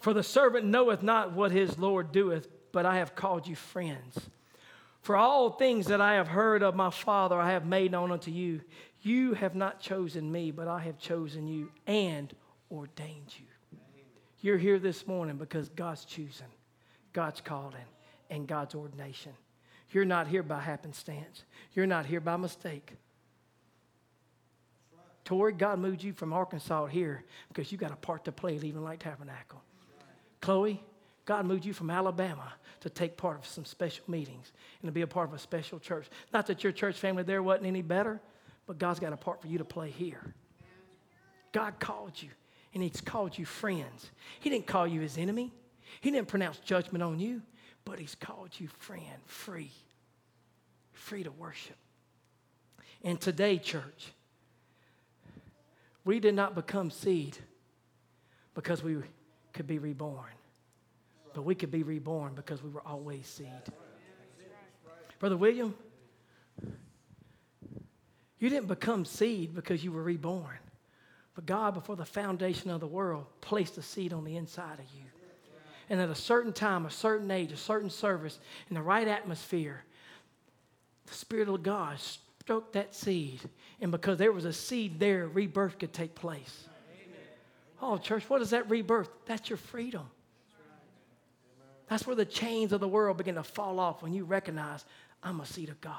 For 0.00 0.12
the 0.12 0.22
servant 0.22 0.66
knoweth 0.66 1.02
not 1.02 1.32
what 1.32 1.52
his 1.52 1.78
Lord 1.78 2.12
doeth, 2.12 2.48
but 2.72 2.86
I 2.86 2.98
have 2.98 3.14
called 3.14 3.46
you 3.46 3.56
friends. 3.56 4.30
For 5.06 5.16
all 5.16 5.50
things 5.50 5.86
that 5.86 6.00
I 6.00 6.14
have 6.14 6.26
heard 6.26 6.64
of 6.64 6.74
my 6.74 6.90
Father, 6.90 7.38
I 7.38 7.52
have 7.52 7.64
made 7.64 7.92
known 7.92 8.10
unto 8.10 8.32
you. 8.32 8.60
You 9.02 9.34
have 9.34 9.54
not 9.54 9.78
chosen 9.78 10.32
me, 10.32 10.50
but 10.50 10.66
I 10.66 10.80
have 10.80 10.98
chosen 10.98 11.46
you 11.46 11.70
and 11.86 12.34
ordained 12.72 13.32
you. 13.38 13.78
You're 14.40 14.58
here 14.58 14.80
this 14.80 15.06
morning 15.06 15.36
because 15.36 15.68
God's 15.68 16.04
choosing, 16.04 16.48
God's 17.12 17.40
calling, 17.40 17.86
and 18.30 18.48
God's 18.48 18.74
ordination. 18.74 19.30
You're 19.92 20.04
not 20.04 20.26
here 20.26 20.42
by 20.42 20.58
happenstance. 20.58 21.44
You're 21.72 21.86
not 21.86 22.06
here 22.06 22.20
by 22.20 22.36
mistake. 22.36 22.94
Tori, 25.24 25.52
God 25.52 25.78
moved 25.78 26.02
you 26.02 26.14
from 26.14 26.32
Arkansas 26.32 26.86
here 26.86 27.24
because 27.46 27.70
you 27.70 27.78
got 27.78 27.92
a 27.92 27.96
part 27.96 28.24
to 28.24 28.32
play 28.32 28.56
Evening 28.56 28.82
Light 28.82 28.98
Tabernacle. 28.98 29.62
Chloe, 30.40 30.82
God 31.26 31.44
moved 31.44 31.64
you 31.64 31.72
from 31.72 31.90
Alabama 31.90 32.52
to 32.80 32.88
take 32.88 33.16
part 33.16 33.36
of 33.36 33.46
some 33.46 33.64
special 33.64 34.04
meetings 34.06 34.52
and 34.80 34.88
to 34.88 34.92
be 34.92 35.02
a 35.02 35.06
part 35.06 35.28
of 35.28 35.34
a 35.34 35.38
special 35.38 35.78
church. 35.78 36.06
Not 36.32 36.46
that 36.46 36.62
your 36.62 36.72
church 36.72 36.96
family 36.96 37.24
there 37.24 37.42
wasn't 37.42 37.66
any 37.66 37.82
better, 37.82 38.20
but 38.66 38.78
God's 38.78 39.00
got 39.00 39.12
a 39.12 39.16
part 39.16 39.42
for 39.42 39.48
you 39.48 39.58
to 39.58 39.64
play 39.64 39.90
here. 39.90 40.22
God 41.52 41.80
called 41.80 42.12
you, 42.22 42.30
and 42.74 42.82
He's 42.82 43.00
called 43.00 43.36
you 43.36 43.44
friends. 43.44 44.10
He 44.38 44.48
didn't 44.50 44.66
call 44.66 44.86
you 44.86 45.00
His 45.00 45.18
enemy, 45.18 45.52
He 46.00 46.10
didn't 46.12 46.28
pronounce 46.28 46.58
judgment 46.58 47.02
on 47.02 47.18
you, 47.18 47.42
but 47.84 47.98
He's 47.98 48.14
called 48.14 48.50
you 48.58 48.68
friend, 48.68 49.02
free, 49.26 49.72
free 50.92 51.24
to 51.24 51.32
worship. 51.32 51.76
And 53.02 53.20
today, 53.20 53.58
church, 53.58 54.12
we 56.04 56.20
did 56.20 56.34
not 56.34 56.54
become 56.54 56.92
seed 56.92 57.36
because 58.54 58.82
we 58.82 58.98
could 59.52 59.66
be 59.66 59.78
reborn. 59.78 60.35
But 61.36 61.42
we 61.42 61.54
could 61.54 61.70
be 61.70 61.82
reborn 61.82 62.32
because 62.34 62.62
we 62.62 62.70
were 62.70 62.80
always 62.86 63.26
seed. 63.26 63.46
Brother 65.18 65.36
William, 65.36 65.74
you 68.38 68.48
didn't 68.48 68.68
become 68.68 69.04
seed 69.04 69.54
because 69.54 69.84
you 69.84 69.92
were 69.92 70.02
reborn. 70.02 70.56
But 71.34 71.44
God, 71.44 71.74
before 71.74 71.94
the 71.94 72.06
foundation 72.06 72.70
of 72.70 72.80
the 72.80 72.86
world, 72.86 73.26
placed 73.42 73.76
a 73.76 73.82
seed 73.82 74.14
on 74.14 74.24
the 74.24 74.38
inside 74.38 74.78
of 74.78 74.86
you. 74.96 75.04
And 75.90 76.00
at 76.00 76.08
a 76.08 76.14
certain 76.14 76.54
time, 76.54 76.86
a 76.86 76.90
certain 76.90 77.30
age, 77.30 77.52
a 77.52 77.56
certain 77.58 77.90
service, 77.90 78.38
in 78.70 78.74
the 78.74 78.80
right 78.80 79.06
atmosphere, 79.06 79.84
the 81.04 81.12
Spirit 81.12 81.50
of 81.50 81.62
God 81.62 81.98
stroked 82.00 82.72
that 82.72 82.94
seed. 82.94 83.40
And 83.82 83.92
because 83.92 84.16
there 84.16 84.32
was 84.32 84.46
a 84.46 84.54
seed 84.54 84.98
there, 84.98 85.28
rebirth 85.28 85.78
could 85.78 85.92
take 85.92 86.14
place. 86.14 86.64
Oh, 87.82 87.98
church, 87.98 88.24
what 88.30 88.40
is 88.40 88.50
that 88.50 88.70
rebirth? 88.70 89.10
That's 89.26 89.50
your 89.50 89.58
freedom. 89.58 90.08
That's 91.88 92.06
where 92.06 92.16
the 92.16 92.24
chains 92.24 92.72
of 92.72 92.80
the 92.80 92.88
world 92.88 93.16
begin 93.16 93.36
to 93.36 93.42
fall 93.42 93.78
off 93.78 94.02
when 94.02 94.12
you 94.12 94.24
recognize 94.24 94.84
I'm 95.22 95.40
a 95.40 95.46
seed 95.46 95.68
of 95.68 95.80
God. 95.80 95.94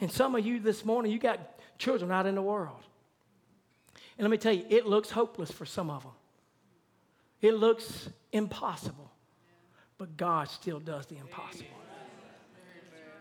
And 0.00 0.10
some 0.10 0.34
of 0.34 0.44
you 0.44 0.60
this 0.60 0.84
morning, 0.84 1.12
you 1.12 1.18
got 1.18 1.38
children 1.78 2.10
out 2.10 2.26
in 2.26 2.34
the 2.34 2.42
world. 2.42 2.80
And 4.18 4.24
let 4.24 4.30
me 4.30 4.38
tell 4.38 4.52
you, 4.52 4.64
it 4.68 4.86
looks 4.86 5.10
hopeless 5.10 5.50
for 5.50 5.64
some 5.64 5.90
of 5.90 6.02
them. 6.02 6.12
It 7.40 7.54
looks 7.54 8.08
impossible. 8.32 9.10
But 9.98 10.16
God 10.16 10.48
still 10.48 10.80
does 10.80 11.06
the 11.06 11.18
impossible. 11.18 11.66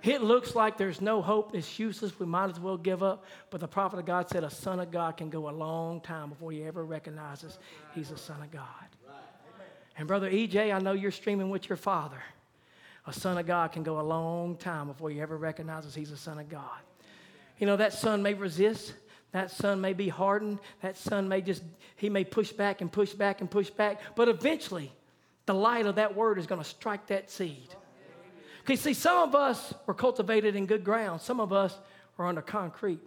It 0.01 0.21
looks 0.21 0.55
like 0.55 0.77
there's 0.77 1.01
no 1.01 1.21
hope. 1.21 1.53
It's 1.53 1.77
useless. 1.77 2.17
We 2.17 2.25
might 2.25 2.49
as 2.49 2.59
well 2.59 2.77
give 2.77 3.03
up. 3.03 3.25
But 3.49 3.59
the 3.59 3.67
prophet 3.67 3.99
of 3.99 4.05
God 4.05 4.29
said 4.29 4.45
a 4.45 4.49
son 4.49 4.79
of 4.79 4.91
God 4.91 5.17
can 5.17 5.29
go 5.29 5.49
a 5.49 5.51
long 5.51 5.99
time 5.99 6.29
before 6.29 6.51
he 6.51 6.63
ever 6.63 6.85
recognizes 6.85 7.59
he's 7.93 8.11
a 8.11 8.17
son 8.17 8.41
of 8.41 8.49
God. 8.49 8.63
And 9.99 10.07
Brother 10.07 10.31
EJ, 10.31 10.73
I 10.73 10.79
know 10.79 10.93
you're 10.93 11.11
streaming 11.11 11.49
with 11.49 11.67
your 11.67 11.75
father. 11.75 12.23
A 13.05 13.11
son 13.11 13.37
of 13.37 13.45
God 13.45 13.73
can 13.73 13.83
go 13.83 13.99
a 13.99 14.01
long 14.01 14.55
time 14.55 14.87
before 14.87 15.09
he 15.09 15.19
ever 15.19 15.35
recognizes 15.35 15.93
he's 15.93 16.11
a 16.11 16.17
son 16.17 16.39
of 16.39 16.47
God. 16.47 16.79
You 17.57 17.67
know, 17.67 17.75
that 17.75 17.91
son 17.91 18.23
may 18.23 18.33
resist. 18.33 18.93
That 19.33 19.51
son 19.51 19.81
may 19.81 19.91
be 19.91 20.07
hardened. 20.07 20.59
That 20.81 20.95
son 20.95 21.27
may 21.27 21.41
just, 21.41 21.63
he 21.97 22.09
may 22.09 22.23
push 22.23 22.53
back 22.53 22.79
and 22.79 22.89
push 22.89 23.11
back 23.11 23.41
and 23.41 23.51
push 23.51 23.69
back. 23.69 23.99
But 24.15 24.29
eventually, 24.29 24.89
the 25.45 25.53
light 25.53 25.85
of 25.85 25.95
that 25.95 26.15
word 26.15 26.39
is 26.39 26.47
going 26.47 26.61
to 26.61 26.67
strike 26.67 27.07
that 27.07 27.29
seed. 27.29 27.67
Because, 28.65 28.79
see, 28.79 28.93
some 28.93 29.27
of 29.27 29.35
us 29.35 29.73
were 29.85 29.93
cultivated 29.93 30.55
in 30.55 30.65
good 30.65 30.85
ground, 30.85 31.19
some 31.19 31.41
of 31.41 31.51
us 31.51 31.77
are 32.17 32.25
under 32.25 32.41
concrete. 32.41 33.01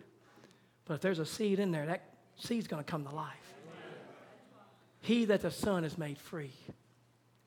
But 0.84 0.94
if 0.94 1.00
there's 1.00 1.20
a 1.20 1.26
seed 1.26 1.58
in 1.58 1.72
there, 1.72 1.86
that 1.86 2.02
seed's 2.36 2.66
going 2.66 2.84
to 2.84 2.90
come 2.90 3.06
to 3.06 3.14
life. 3.14 3.54
He 5.00 5.24
that 5.24 5.40
the 5.40 5.50
Son 5.50 5.82
has 5.82 5.96
made 5.96 6.18
free 6.18 6.52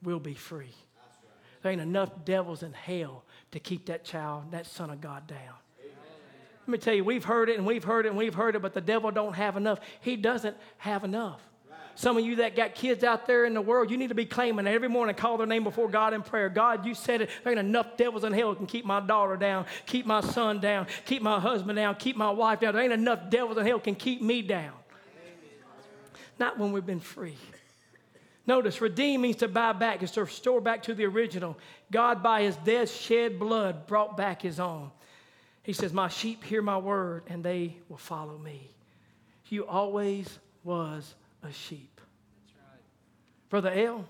will 0.05 0.19
be 0.19 0.33
free. 0.33 0.73
There 1.61 1.71
ain't 1.71 1.81
enough 1.81 2.11
devils 2.23 2.63
in 2.63 2.73
hell 2.73 3.25
to 3.51 3.59
keep 3.59 3.87
that 3.87 4.05
child, 4.05 4.51
that 4.51 4.67
Son 4.67 4.89
of 4.89 5.01
God 5.01 5.27
down. 5.27 5.55
Let 6.67 6.71
me 6.71 6.77
tell 6.77 6.93
you, 6.93 7.03
we've 7.03 7.23
heard 7.23 7.49
it 7.49 7.57
and 7.57 7.65
we've 7.65 7.83
heard 7.83 8.05
it 8.05 8.09
and 8.09 8.17
we've 8.17 8.33
heard 8.33 8.55
it, 8.55 8.61
but 8.61 8.73
the 8.73 8.81
devil 8.81 9.11
don't 9.11 9.33
have 9.33 9.55
enough. 9.57 9.79
He 10.01 10.15
doesn't 10.15 10.55
have 10.77 11.03
enough. 11.03 11.41
Some 11.97 12.17
of 12.17 12.25
you 12.25 12.37
that 12.37 12.55
got 12.55 12.75
kids 12.75 13.03
out 13.03 13.25
there 13.25 13.45
in 13.45 13.53
the 13.53 13.61
world, 13.61 13.89
you 13.89 13.97
need 13.97 14.09
to 14.09 14.15
be 14.15 14.25
claiming 14.25 14.67
every 14.67 14.89
morning, 14.89 15.15
call 15.15 15.37
their 15.37 15.47
name 15.47 15.63
before 15.63 15.87
God 15.87 16.13
in 16.13 16.23
prayer. 16.23 16.49
God, 16.49 16.85
you 16.85 16.93
said 16.93 17.21
it. 17.21 17.29
There 17.43 17.51
ain't 17.51 17.59
enough 17.59 17.95
devils 17.95 18.25
in 18.25 18.33
hell 18.33 18.53
can 18.53 18.65
keep 18.65 18.83
my 18.83 18.99
daughter 18.99 19.37
down, 19.37 19.65
keep 19.85 20.05
my 20.05 20.19
son 20.19 20.59
down, 20.59 20.87
keep 21.05 21.21
my 21.21 21.39
husband 21.39 21.77
down, 21.77 21.95
keep 21.95 22.17
my 22.17 22.29
wife 22.29 22.59
down. 22.59 22.73
There 22.73 22.83
ain't 22.83 22.91
enough 22.91 23.29
devils 23.29 23.57
in 23.57 23.65
hell 23.65 23.79
can 23.79 23.95
keep 23.95 24.21
me 24.21 24.41
down. 24.41 24.73
Not 26.37 26.59
when 26.59 26.73
we've 26.73 26.85
been 26.85 26.99
free. 26.99 27.37
Notice, 28.47 28.79
redeem 28.79 29.21
means 29.21 29.37
to 29.37 29.47
buy 29.47 29.73
back, 29.73 30.03
is 30.03 30.11
to 30.11 30.21
restore 30.21 30.61
back 30.61 30.83
to 30.83 30.93
the 30.93 31.05
original. 31.05 31.57
God, 31.91 32.21
by 32.21 32.43
his 32.43 32.55
death, 32.57 32.91
shed 32.91 33.39
blood, 33.39 33.87
brought 33.87 34.15
back 34.15 34.41
his 34.41 34.59
own. 34.59 34.91
He 35.63 35.73
says, 35.73 35.91
My 35.91 36.09
sheep 36.09 36.43
hear 36.43 36.61
my 36.61 36.77
word, 36.77 37.23
and 37.27 37.43
they 37.43 37.77
will 37.89 37.97
follow 37.97 38.37
me. 38.37 38.69
You 39.49 39.65
always 39.65 40.37
was 40.63 41.15
a 41.41 41.51
sheep. 41.51 41.99
Right. 42.55 42.81
Brother 43.49 43.69
L, 43.69 43.75
Amen. 43.75 44.05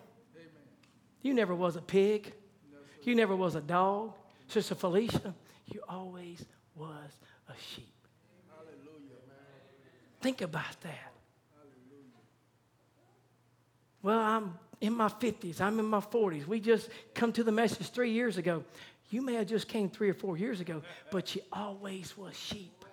you 1.22 1.34
never 1.34 1.56
was 1.56 1.78
a 1.78 1.82
pig. 1.82 2.34
No, 2.72 2.80
you 3.04 3.16
never 3.16 3.36
was 3.36 3.56
a 3.56 3.62
dog. 3.62 4.14
Sister 4.48 4.76
Felicia, 4.76 5.34
you 5.68 5.82
always 5.88 6.44
was 6.76 7.12
a 7.48 7.54
sheep. 7.74 7.94
Hallelujah, 8.50 9.16
man. 9.28 9.38
Think 10.22 10.42
about 10.42 10.80
that. 10.82 11.15
Well, 14.06 14.20
I'm 14.20 14.54
in 14.82 14.94
my 14.94 15.08
50s, 15.08 15.60
I'm 15.60 15.80
in 15.80 15.86
my 15.86 16.00
40s. 16.00 16.46
We 16.46 16.60
just 16.60 16.90
come 17.16 17.34
to 17.34 17.44
the 17.44 17.52
message 17.52 17.90
three 17.90 18.12
years 18.12 18.38
ago. 18.38 18.64
You 19.10 19.24
may 19.24 19.34
have 19.34 19.48
just 19.48 19.68
came 19.68 19.90
three 19.90 20.12
or 20.12 20.14
four 20.14 20.38
years 20.38 20.60
ago, 20.60 20.84
but 21.10 21.36
you 21.36 21.42
always 21.52 22.16
was 22.16 22.38
sheep. 22.38 22.86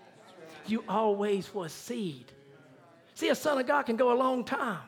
You 0.67 0.83
always 0.89 1.53
was 1.53 1.71
seed. 1.71 2.33
See, 3.13 3.29
a 3.29 3.35
son 3.35 3.59
of 3.59 3.67
God 3.67 3.83
can 3.83 3.97
go 3.97 4.11
a 4.11 4.17
long 4.17 4.43
time. 4.43 4.79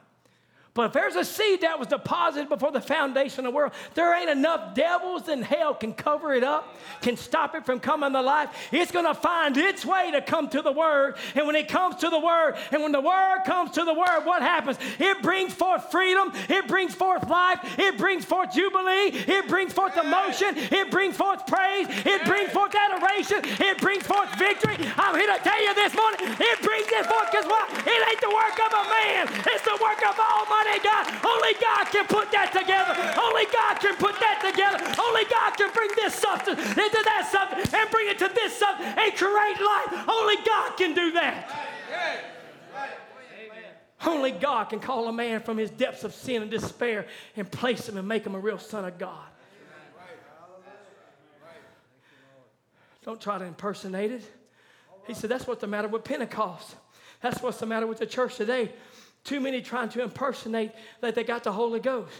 But 0.74 0.86
if 0.86 0.92
there's 0.92 1.14
a 1.14 1.24
seed 1.24 1.60
that 1.60 1.78
was 1.78 1.86
deposited 1.86 2.48
before 2.48 2.72
the 2.72 2.80
foundation 2.80 3.46
of 3.46 3.52
the 3.52 3.56
world, 3.56 3.70
there 3.94 4.12
ain't 4.12 4.28
enough 4.28 4.74
devils 4.74 5.28
in 5.28 5.40
hell 5.40 5.72
can 5.72 5.94
cover 5.94 6.34
it 6.34 6.42
up, 6.42 6.74
can 7.00 7.16
stop 7.16 7.54
it 7.54 7.64
from 7.64 7.78
coming 7.78 8.12
to 8.12 8.20
life. 8.20 8.50
It's 8.72 8.90
going 8.90 9.04
to 9.04 9.14
find 9.14 9.56
its 9.56 9.86
way 9.86 10.10
to 10.10 10.20
come 10.20 10.48
to 10.48 10.62
the 10.62 10.72
Word. 10.72 11.14
And 11.36 11.46
when 11.46 11.54
it 11.54 11.68
comes 11.68 11.94
to 12.02 12.10
the 12.10 12.18
Word, 12.18 12.56
and 12.72 12.82
when 12.82 12.90
the 12.90 13.00
Word 13.00 13.42
comes 13.46 13.70
to 13.72 13.84
the 13.84 13.94
Word, 13.94 14.24
what 14.24 14.42
happens? 14.42 14.76
It 14.98 15.22
brings 15.22 15.54
forth 15.54 15.92
freedom. 15.92 16.32
It 16.48 16.66
brings 16.66 16.92
forth 16.92 17.28
life. 17.30 17.60
It 17.78 17.96
brings 17.96 18.24
forth 18.24 18.52
jubilee. 18.52 19.14
It 19.14 19.46
brings 19.46 19.72
forth 19.72 19.96
emotion. 19.96 20.54
It 20.56 20.90
brings 20.90 21.16
forth 21.16 21.46
praise. 21.46 21.86
It 21.88 22.24
brings 22.24 22.50
forth 22.50 22.74
adoration. 22.74 23.42
It 23.62 23.78
brings 23.78 24.02
forth 24.02 24.36
victory. 24.36 24.74
I'm 24.96 25.14
here 25.14 25.30
to 25.30 25.38
tell 25.38 25.62
you 25.62 25.72
this 25.76 25.94
morning, 25.94 26.34
it 26.34 26.58
brings 26.62 26.88
it 26.90 27.06
forth 27.06 27.30
because 27.30 27.46
what? 27.46 27.70
It 27.86 28.08
ain't 28.10 28.20
the 28.20 28.34
work 28.34 28.58
of 28.58 28.72
a 28.74 28.84
man. 28.90 29.28
It's 29.54 29.62
the 29.62 29.78
work 29.80 30.02
of 30.02 30.18
Almighty 30.18 30.63
God. 30.82 31.04
Only 31.24 31.54
God 31.60 31.84
can 31.92 32.06
put 32.06 32.32
that 32.32 32.52
together. 32.52 32.94
Only 33.20 33.46
God 33.52 33.80
can 33.80 33.96
put 33.96 34.18
that 34.20 34.40
together. 34.40 34.80
Only 35.00 35.24
God 35.30 35.56
can 35.56 35.70
bring 35.72 35.90
this 35.96 36.14
substance 36.14 36.60
into 36.60 37.00
that 37.04 37.28
substance 37.30 37.72
and 37.72 37.90
bring 37.90 38.08
it 38.08 38.18
to 38.18 38.30
this 38.34 38.56
substance 38.56 38.94
and 38.96 39.14
create 39.14 39.58
life. 39.60 40.08
Only 40.08 40.36
God 40.44 40.76
can 40.76 40.94
do 40.94 41.12
that. 41.12 41.50
Only 44.06 44.32
God 44.32 44.64
can 44.64 44.80
call 44.80 45.08
a 45.08 45.12
man 45.12 45.40
from 45.40 45.56
his 45.56 45.70
depths 45.70 46.04
of 46.04 46.14
sin 46.14 46.42
and 46.42 46.50
despair 46.50 47.06
and 47.36 47.50
place 47.50 47.88
him 47.88 47.96
and 47.96 48.06
make 48.06 48.26
him 48.26 48.34
a 48.34 48.38
real 48.38 48.58
son 48.58 48.84
of 48.84 48.98
God. 48.98 49.26
Don't 53.04 53.20
try 53.20 53.38
to 53.38 53.44
impersonate 53.44 54.12
it. 54.12 54.22
He 55.06 55.14
said, 55.14 55.30
That's 55.30 55.46
what's 55.46 55.60
the 55.60 55.66
matter 55.66 55.88
with 55.88 56.04
Pentecost. 56.04 56.76
That's 57.20 57.42
what's 57.42 57.58
the 57.58 57.66
matter 57.66 57.86
with 57.86 57.98
the 57.98 58.06
church 58.06 58.36
today. 58.36 58.72
Too 59.24 59.40
many 59.40 59.62
trying 59.62 59.88
to 59.90 60.02
impersonate 60.02 60.72
that 61.00 61.14
they 61.14 61.24
got 61.24 61.44
the 61.44 61.52
Holy 61.52 61.80
Ghost. 61.80 62.12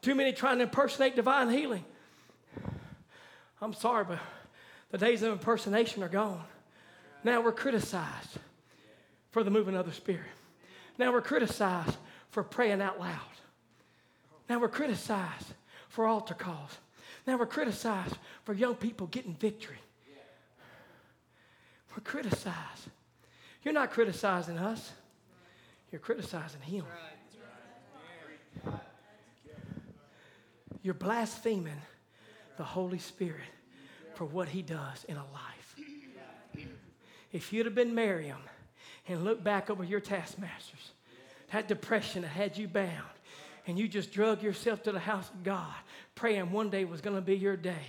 Too 0.00 0.14
many 0.14 0.32
trying 0.32 0.56
to 0.58 0.64
impersonate 0.64 1.14
divine 1.14 1.50
healing. 1.50 1.84
I'm 3.60 3.74
sorry, 3.74 4.04
but 4.04 4.18
the 4.90 4.98
days 4.98 5.22
of 5.22 5.32
impersonation 5.32 6.02
are 6.02 6.08
gone. 6.08 6.44
Now 7.22 7.42
we're 7.42 7.52
criticized 7.52 8.38
for 9.30 9.44
the 9.44 9.50
moving 9.50 9.76
of 9.76 9.84
the 9.84 9.92
Spirit. 9.92 10.22
Now 10.96 11.12
we're 11.12 11.20
criticized 11.20 11.96
for 12.30 12.42
praying 12.42 12.80
out 12.80 12.98
loud. 12.98 13.20
Now 14.48 14.58
we're 14.58 14.68
criticized 14.68 15.52
for 15.88 16.06
altar 16.06 16.34
calls. 16.34 16.78
Now 17.26 17.36
we're 17.36 17.46
criticized 17.46 18.16
for 18.44 18.54
young 18.54 18.74
people 18.74 19.06
getting 19.08 19.34
victory. 19.34 19.78
We're 21.94 22.02
criticized. 22.02 22.88
You're 23.62 23.74
not 23.74 23.90
criticizing 23.90 24.58
us. 24.58 24.92
You're 25.92 26.00
criticizing 26.00 26.60
him. 26.60 26.84
You're 30.82 30.94
blaspheming 30.94 31.80
the 32.56 32.64
Holy 32.64 32.98
Spirit 32.98 33.40
for 34.14 34.24
what 34.24 34.48
he 34.48 34.62
does 34.62 35.04
in 35.04 35.16
a 35.16 35.24
life. 35.32 35.76
If 37.32 37.52
you'd 37.52 37.66
have 37.66 37.74
been 37.74 37.94
Miriam 37.94 38.40
and 39.08 39.24
looked 39.24 39.44
back 39.44 39.70
over 39.70 39.84
your 39.84 40.00
taskmasters, 40.00 40.92
that 41.52 41.68
depression 41.68 42.22
that 42.22 42.28
had 42.28 42.56
you 42.56 42.68
bound, 42.68 42.90
and 43.66 43.78
you 43.78 43.88
just 43.88 44.12
drug 44.12 44.42
yourself 44.42 44.82
to 44.84 44.92
the 44.92 44.98
house 44.98 45.28
of 45.28 45.42
God, 45.44 45.74
praying 46.14 46.50
one 46.50 46.70
day 46.70 46.84
was 46.84 47.00
going 47.00 47.16
to 47.16 47.22
be 47.22 47.36
your 47.36 47.56
day. 47.56 47.86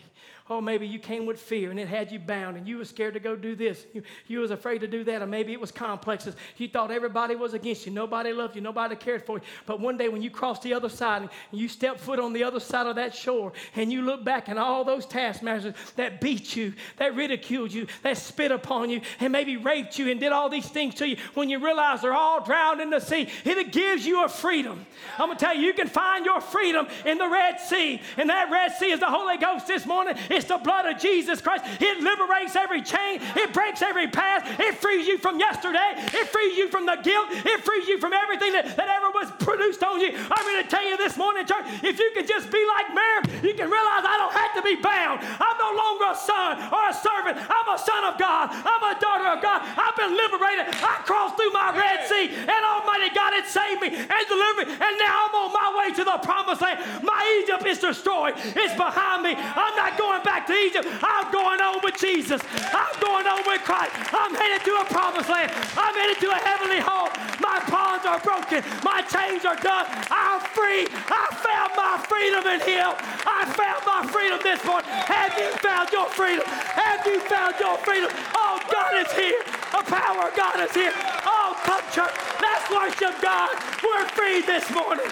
Oh, 0.49 0.59
maybe 0.59 0.85
you 0.87 0.99
came 0.99 1.25
with 1.25 1.39
fear 1.39 1.71
and 1.71 1.79
it 1.79 1.87
had 1.87 2.11
you 2.11 2.19
bound 2.19 2.57
and 2.57 2.67
you 2.67 2.77
were 2.77 2.85
scared 2.85 3.13
to 3.13 3.19
go 3.19 3.35
do 3.35 3.55
this. 3.55 3.85
You, 3.93 4.03
you 4.27 4.39
was 4.39 4.51
afraid 4.51 4.79
to 4.79 4.87
do 4.87 5.03
that, 5.05 5.21
or 5.21 5.25
maybe 5.25 5.53
it 5.53 5.59
was 5.61 5.71
complexes. 5.71 6.35
You 6.57 6.67
thought 6.67 6.91
everybody 6.91 7.35
was 7.35 7.53
against 7.53 7.85
you. 7.85 7.91
Nobody 7.91 8.33
loved 8.33 8.55
you. 8.55 8.61
Nobody 8.61 8.95
cared 8.95 9.25
for 9.25 9.37
you. 9.37 9.43
But 9.65 9.79
one 9.79 9.97
day 9.97 10.09
when 10.09 10.21
you 10.21 10.29
crossed 10.29 10.63
the 10.63 10.73
other 10.73 10.89
side 10.89 11.21
and 11.21 11.31
you 11.51 11.67
stepped 11.67 11.99
foot 11.99 12.19
on 12.19 12.33
the 12.33 12.43
other 12.43 12.59
side 12.59 12.87
of 12.87 12.95
that 12.97 13.15
shore 13.15 13.53
and 13.75 13.91
you 13.91 14.01
look 14.01 14.23
back 14.23 14.47
and 14.47 14.59
all 14.59 14.83
those 14.83 15.05
taskmasters 15.05 15.73
that 15.95 16.21
beat 16.21 16.55
you, 16.55 16.73
that 16.97 17.15
ridiculed 17.15 17.71
you, 17.71 17.87
that 18.03 18.17
spit 18.17 18.51
upon 18.51 18.89
you, 18.89 19.01
and 19.19 19.31
maybe 19.31 19.57
raped 19.57 19.97
you 19.97 20.09
and 20.09 20.19
did 20.19 20.31
all 20.31 20.49
these 20.49 20.67
things 20.67 20.95
to 20.95 21.07
you, 21.07 21.17
when 21.33 21.49
you 21.49 21.63
realize 21.63 22.01
they're 22.01 22.13
all 22.13 22.43
drowned 22.43 22.81
in 22.81 22.89
the 22.89 22.99
sea, 22.99 23.29
it 23.45 23.71
gives 23.71 24.05
you 24.05 24.25
a 24.25 24.29
freedom. 24.29 24.85
I'm 25.17 25.29
to 25.29 25.35
tell 25.35 25.55
you, 25.55 25.61
you 25.61 25.73
can 25.73 25.87
find 25.87 26.25
your 26.25 26.41
freedom 26.41 26.87
in 27.05 27.17
the 27.17 27.27
Red 27.27 27.59
Sea. 27.59 28.01
And 28.17 28.29
that 28.29 28.51
Red 28.51 28.73
Sea 28.73 28.91
is 28.91 28.99
the 28.99 29.07
Holy 29.07 29.37
Ghost 29.37 29.67
this 29.67 29.85
morning. 29.85 30.15
It's 30.31 30.47
the 30.47 30.57
blood 30.57 30.85
of 30.87 30.97
Jesus 30.97 31.41
Christ. 31.41 31.65
It 31.79 31.99
liberates 31.99 32.55
every 32.55 32.81
chain, 32.81 33.19
it 33.35 33.51
breaks 33.51 33.81
every 33.81 34.07
past, 34.07 34.47
it 34.59 34.75
frees 34.79 35.05
you 35.05 35.17
from 35.17 35.39
yesterday, 35.39 35.93
it 35.99 36.27
frees 36.31 36.57
you 36.57 36.69
from 36.69 36.85
the 36.85 36.95
guilt, 37.03 37.27
it 37.31 37.59
frees 37.67 37.87
you 37.87 37.99
from 37.99 38.13
everything 38.13 38.53
that, 38.53 38.75
that 38.77 38.87
ever 38.87 39.11
was 39.11 39.27
produced 39.43 39.83
on 39.83 39.99
you. 39.99 40.15
I'm 40.15 40.43
going 40.47 40.63
to 40.63 40.69
tell 40.69 40.87
you 40.87 40.95
this 40.95 41.17
morning, 41.17 41.45
church, 41.45 41.67
if 41.83 41.99
you 41.99 42.11
can 42.15 42.25
just 42.25 42.47
be 42.47 42.63
like 42.79 42.95
Mary, 42.95 43.43
you 43.43 43.53
can 43.59 43.67
realize 43.67 44.07
I 44.07 44.15
don't 44.15 44.31
have 44.31 44.53
to 44.55 44.63
be 44.63 44.79
bound. 44.79 45.19
I'm 45.19 45.57
no 45.59 45.71
longer 45.75 46.15
a 46.15 46.17
son 46.17 46.51
or 46.71 46.81
a 46.87 46.95
servant. 46.95 47.35
I'm 47.51 47.67
a 47.67 47.77
son 47.77 48.03
of 48.07 48.15
God. 48.15 48.55
I'm 48.55 48.83
a 48.87 48.95
daughter 48.99 49.27
of 49.35 49.43
God. 49.43 49.59
I've 49.67 49.97
been 49.99 50.15
liberated. 50.15 50.71
I 50.79 51.03
crossed 51.03 51.35
through 51.35 51.51
my 51.51 51.75
Red 51.75 52.07
Sea, 52.07 52.31
and 52.31 52.61
Almighty 52.63 53.11
God 53.11 53.35
had 53.35 53.47
saved 53.51 53.83
me 53.83 53.91
and 53.91 54.23
delivered 54.31 54.71
me, 54.71 54.79
and 54.79 54.93
now 54.95 55.27
I'm 55.27 55.35
on 55.35 55.51
my 55.51 55.69
way 55.75 55.87
to 55.99 56.03
the 56.07 56.17
promised 56.23 56.61
land. 56.63 56.79
My 57.03 57.19
Egypt 57.43 57.67
is 57.67 57.83
destroyed. 57.83 58.39
It's 58.55 58.75
behind 58.79 59.27
me. 59.27 59.35
I'm 59.35 59.75
not 59.75 59.97
going 59.99 60.20
back 60.23 60.47
to 60.47 60.53
Egypt. 60.53 60.87
I'm 61.01 61.31
going 61.31 61.61
on 61.61 61.79
with 61.83 61.97
Jesus. 61.97 62.41
I'm 62.73 62.95
going 62.99 63.27
on 63.27 63.43
with 63.45 63.61
Christ. 63.63 63.93
I'm 64.13 64.33
headed 64.33 64.65
to 64.65 64.73
a 64.81 64.85
promised 64.85 65.29
land. 65.29 65.51
I'm 65.77 65.93
headed 65.93 66.17
to 66.21 66.29
a 66.31 66.39
heavenly 66.39 66.79
home. 66.79 67.09
My 67.41 67.61
bonds 67.69 68.05
are 68.05 68.19
broken. 68.21 68.63
My 68.83 69.01
chains 69.05 69.45
are 69.45 69.57
done. 69.57 69.85
I'm 70.09 70.41
free. 70.53 70.87
I 71.09 71.25
found 71.41 71.71
my 71.75 71.97
freedom 72.07 72.43
in 72.47 72.59
Him. 72.61 72.93
I 73.25 73.45
found 73.53 73.81
my 73.85 74.01
freedom 74.11 74.39
this 74.43 74.63
morning. 74.65 74.89
Have 74.89 75.33
you 75.37 75.49
found 75.59 75.91
your 75.91 76.07
freedom? 76.09 76.45
Have 76.45 77.05
you 77.05 77.19
found 77.25 77.55
your 77.59 77.77
freedom? 77.81 78.09
Oh, 78.35 78.59
God 78.71 79.05
is 79.05 79.11
here. 79.13 79.41
The 79.71 79.83
power 79.87 80.29
of 80.29 80.35
God 80.35 80.59
is 80.59 80.73
here. 80.73 80.93
Oh, 81.25 81.57
come, 81.63 81.83
church. 81.91 82.15
Let's 82.41 82.65
worship 82.69 83.21
God. 83.21 83.49
We're 83.83 84.07
free 84.09 84.41
this 84.41 84.69
morning. 84.71 85.05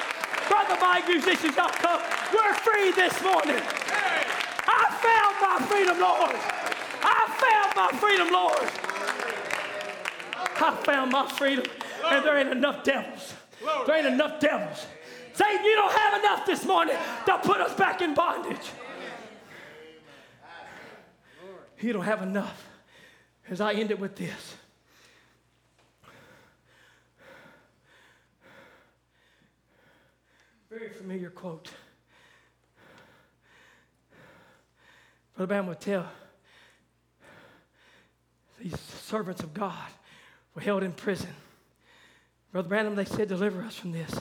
Brother 0.48 0.78
Mike, 0.82 1.08
musicians, 1.08 1.56
y'all 1.56 1.70
come. 1.70 2.02
We're 2.34 2.54
free 2.56 2.92
this 2.92 3.22
morning. 3.24 3.62
I 4.72 4.86
found 5.02 5.36
my 5.42 5.68
freedom, 5.68 6.00
Lord. 6.00 6.36
I 7.02 7.22
found 7.44 7.76
my 7.76 8.00
freedom, 8.00 8.32
Lord. 8.32 8.70
I 10.62 10.76
found 10.84 11.12
my 11.12 11.28
freedom, 11.28 11.66
and 12.06 12.24
there 12.24 12.38
ain't 12.38 12.50
enough 12.50 12.84
devils. 12.84 13.34
There 13.88 13.98
ain't 13.98 14.06
enough 14.06 14.40
devils. 14.40 14.86
Satan, 15.34 15.64
you 15.66 15.76
don't 15.76 15.92
have 15.92 16.20
enough 16.20 16.46
this 16.46 16.66
morning 16.66 16.96
to 17.26 17.38
put 17.40 17.62
us 17.62 17.74
back 17.74 18.02
in 18.02 18.14
bondage. 18.14 18.70
You 21.80 21.94
don't 21.94 22.04
have 22.04 22.22
enough. 22.22 22.68
As 23.50 23.62
I 23.62 23.74
end 23.74 23.90
it 23.90 24.00
with 24.00 24.16
this. 24.16 24.56
Very 30.70 30.90
familiar 30.90 31.32
quote. 31.32 31.72
Brother 35.40 35.48
Branham 35.48 35.68
would 35.68 35.80
tell 35.80 36.06
these 38.62 38.78
servants 38.78 39.42
of 39.42 39.54
God 39.54 39.88
were 40.54 40.62
held 40.62 40.84
in 40.84 40.92
prison. 40.92 41.30
Brother 42.52 42.68
Branham, 42.68 42.96
they 42.96 43.06
said, 43.06 43.30
deliver 43.30 43.62
us 43.62 43.74
from 43.74 43.94
this. 43.94 44.20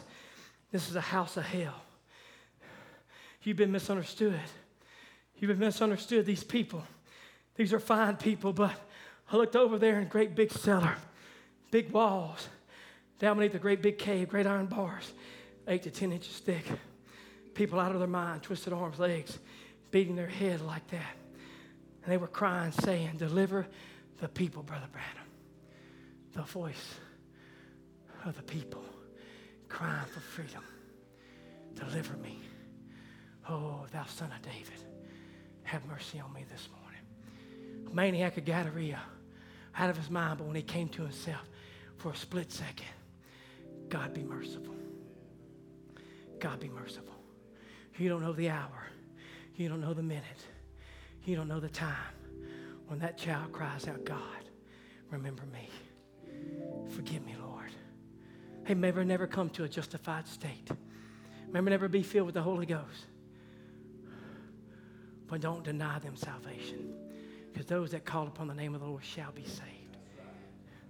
This 0.71 0.89
is 0.89 0.95
a 0.95 1.01
house 1.01 1.37
of 1.37 1.45
hell. 1.45 1.75
You've 3.43 3.57
been 3.57 3.73
misunderstood. 3.73 4.39
You've 5.35 5.49
been 5.49 5.59
misunderstood, 5.59 6.25
these 6.25 6.45
people. 6.45 6.85
These 7.57 7.73
are 7.73 7.81
fine 7.81 8.15
people, 8.15 8.53
but 8.53 8.79
I 9.33 9.39
looked 9.39 9.57
over 9.57 9.77
there 9.77 9.97
in 9.97 10.05
a 10.05 10.09
great 10.09 10.37
big 10.37 10.53
cellar, 10.53 10.99
big 11.73 11.91
walls, 11.91 12.47
down 13.19 13.39
beneath 13.39 13.57
a 13.57 13.59
great 13.59 13.83
big 13.83 13.99
cave, 13.99 14.29
great 14.29 14.47
iron 14.47 14.67
bars, 14.67 15.13
eight 15.67 15.83
to 15.83 15.91
10 15.91 16.13
inches 16.13 16.39
thick. 16.39 16.65
People 17.55 17.81
out 17.81 17.91
of 17.91 17.99
their 17.99 18.07
mind, 18.07 18.45
twisted 18.45 18.73
arms, 18.73 19.01
legs 19.01 19.41
beating 19.91 20.17
their 20.17 20.29
head 20.29 20.61
like 20.61 20.87
that. 20.89 21.17
And 22.03 22.13
they 22.13 22.17
were 22.17 22.29
crying, 22.29 22.73
saying, 22.73 23.17
Deliver 23.17 23.67
the 24.21 24.29
people, 24.29 24.63
Brother 24.63 24.89
Branham. 24.91 25.31
The 26.33 26.43
voice 26.43 26.95
of 28.25 28.37
the 28.37 28.43
people 28.43 28.85
crying 29.69 30.07
for 30.07 30.21
freedom. 30.21 30.63
Deliver 31.75 32.17
me. 32.17 32.41
Oh, 33.49 33.87
thou 33.93 34.05
son 34.05 34.31
of 34.33 34.43
David, 34.43 34.85
have 35.63 35.87
mercy 35.87 36.21
on 36.21 36.33
me 36.33 36.45
this 36.51 36.69
morning. 36.71 37.91
A 37.91 37.95
maniac 37.95 38.37
of 38.37 38.45
Gadara, 38.45 38.99
out 39.77 39.91
of 39.91 39.97
his 39.97 40.11
mind, 40.11 40.39
but 40.39 40.47
when 40.47 40.57
he 40.57 40.63
came 40.63 40.89
to 40.91 41.03
himself 41.03 41.49
for 41.97 42.13
a 42.13 42.17
split 42.17 42.53
second, 42.53 42.87
God 43.89 44.13
be 44.13 44.23
merciful. 44.23 44.75
God 46.41 46.61
be 46.61 46.69
merciful. 46.69 47.15
You 47.97 48.09
don't 48.09 48.23
know 48.23 48.33
the 48.33 48.51
hour 48.51 48.87
you 49.59 49.69
don't 49.69 49.81
know 49.81 49.95
the 49.95 50.03
minute. 50.03 50.25
You 51.25 51.37
don't 51.37 51.49
know 51.49 51.61
the 51.61 51.69
time 51.69 52.15
when 52.89 52.99
that 53.01 53.19
child 53.19 53.53
cries 53.53 53.87
out, 53.87 54.05
God, 54.05 54.21
remember 55.11 55.43
me. 55.53 55.69
Forgive 56.95 57.25
me, 57.25 57.37
Lord. 57.41 57.71
Hey, 58.65 58.75
never, 58.75 59.05
never 59.05 59.27
come 59.27 59.51
to 59.51 59.65
a 59.65 59.69
justified 59.69 60.27
state. 60.27 60.71
Remember, 61.49 61.71
never 61.71 61.89
be 61.89 62.03
filled 62.03 62.27
with 62.27 62.35
the 62.35 62.43
Holy 62.43 62.67
Ghost. 62.67 63.07
But 65.27 65.43
don't 65.43 65.63
deny 65.65 65.99
them 65.99 66.17
salvation. 66.17 66.95
Because 67.53 67.67
those 67.67 67.91
that 67.91 68.05
call 68.05 68.27
upon 68.27 68.47
the 68.47 68.55
name 68.55 68.75
of 68.75 68.81
the 68.81 68.87
Lord 68.87 69.05
shall 69.05 69.33
be 69.33 69.45
saved. 69.45 69.97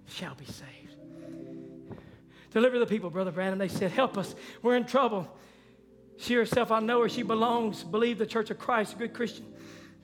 Shall 0.07 0.35
be 0.35 0.45
saved. 0.45 0.95
Deliver 2.51 2.79
the 2.79 2.85
people, 2.85 3.09
Brother 3.09 3.31
Branham. 3.31 3.59
They 3.59 3.67
said, 3.67 3.91
Help 3.91 4.17
us. 4.17 4.35
We're 4.61 4.75
in 4.75 4.85
trouble. 4.85 5.27
She 6.19 6.33
herself, 6.33 6.69
I 6.69 6.81
know 6.81 7.01
her, 7.01 7.09
she 7.09 7.23
belongs, 7.23 7.81
believe 7.81 8.17
the 8.17 8.25
church 8.25 8.49
of 8.49 8.59
Christ, 8.59 8.93
a 8.93 8.97
good 8.97 9.13
Christian, 9.13 9.45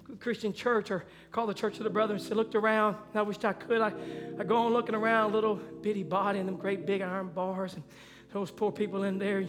good 0.08 0.22
Christian 0.22 0.54
church, 0.54 0.90
or 0.90 1.04
call 1.34 1.46
the 1.46 1.54
church 1.54 1.78
of 1.78 1.84
the 1.84 1.90
Brethren. 1.90 2.18
She 2.20 2.34
looked 2.34 2.56
around, 2.56 2.96
and 3.12 3.20
I 3.20 3.22
wished 3.22 3.44
I 3.44 3.52
could. 3.52 3.82
I, 3.82 3.92
I 4.40 4.46
go 4.46 4.56
on 4.56 4.72
looking 4.72 4.96
around, 4.96 5.34
little 5.34 5.56
bitty 5.56 6.04
body 6.04 6.40
and 6.40 6.48
them 6.48 6.56
great 6.56 6.86
big 6.86 7.02
iron 7.02 7.28
bars, 7.28 7.74
and 7.74 7.84
those 8.32 8.50
poor 8.50 8.72
people 8.72 9.04
in 9.04 9.20
there, 9.20 9.46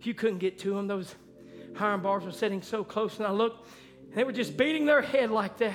you 0.00 0.14
couldn't 0.14 0.38
get 0.38 0.58
to 0.60 0.70
them. 0.70 0.86
Those 0.86 1.14
iron 1.78 2.00
bars 2.00 2.24
were 2.24 2.32
sitting 2.32 2.62
so 2.62 2.82
close, 2.82 3.18
and 3.18 3.26
I 3.26 3.30
looked, 3.30 3.68
and 4.08 4.14
they 4.14 4.24
were 4.24 4.32
just 4.32 4.56
beating 4.56 4.86
their 4.86 5.02
head 5.02 5.30
like 5.30 5.58
that. 5.58 5.74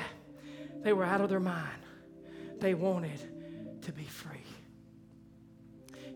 They 0.82 0.92
were 0.92 1.06
out 1.06 1.22
of 1.22 1.30
their 1.30 1.40
mind. 1.40 1.86
They 2.60 2.74
wanted 2.74 3.84
to 3.84 3.92
be 3.92 4.06
free. 4.06 4.38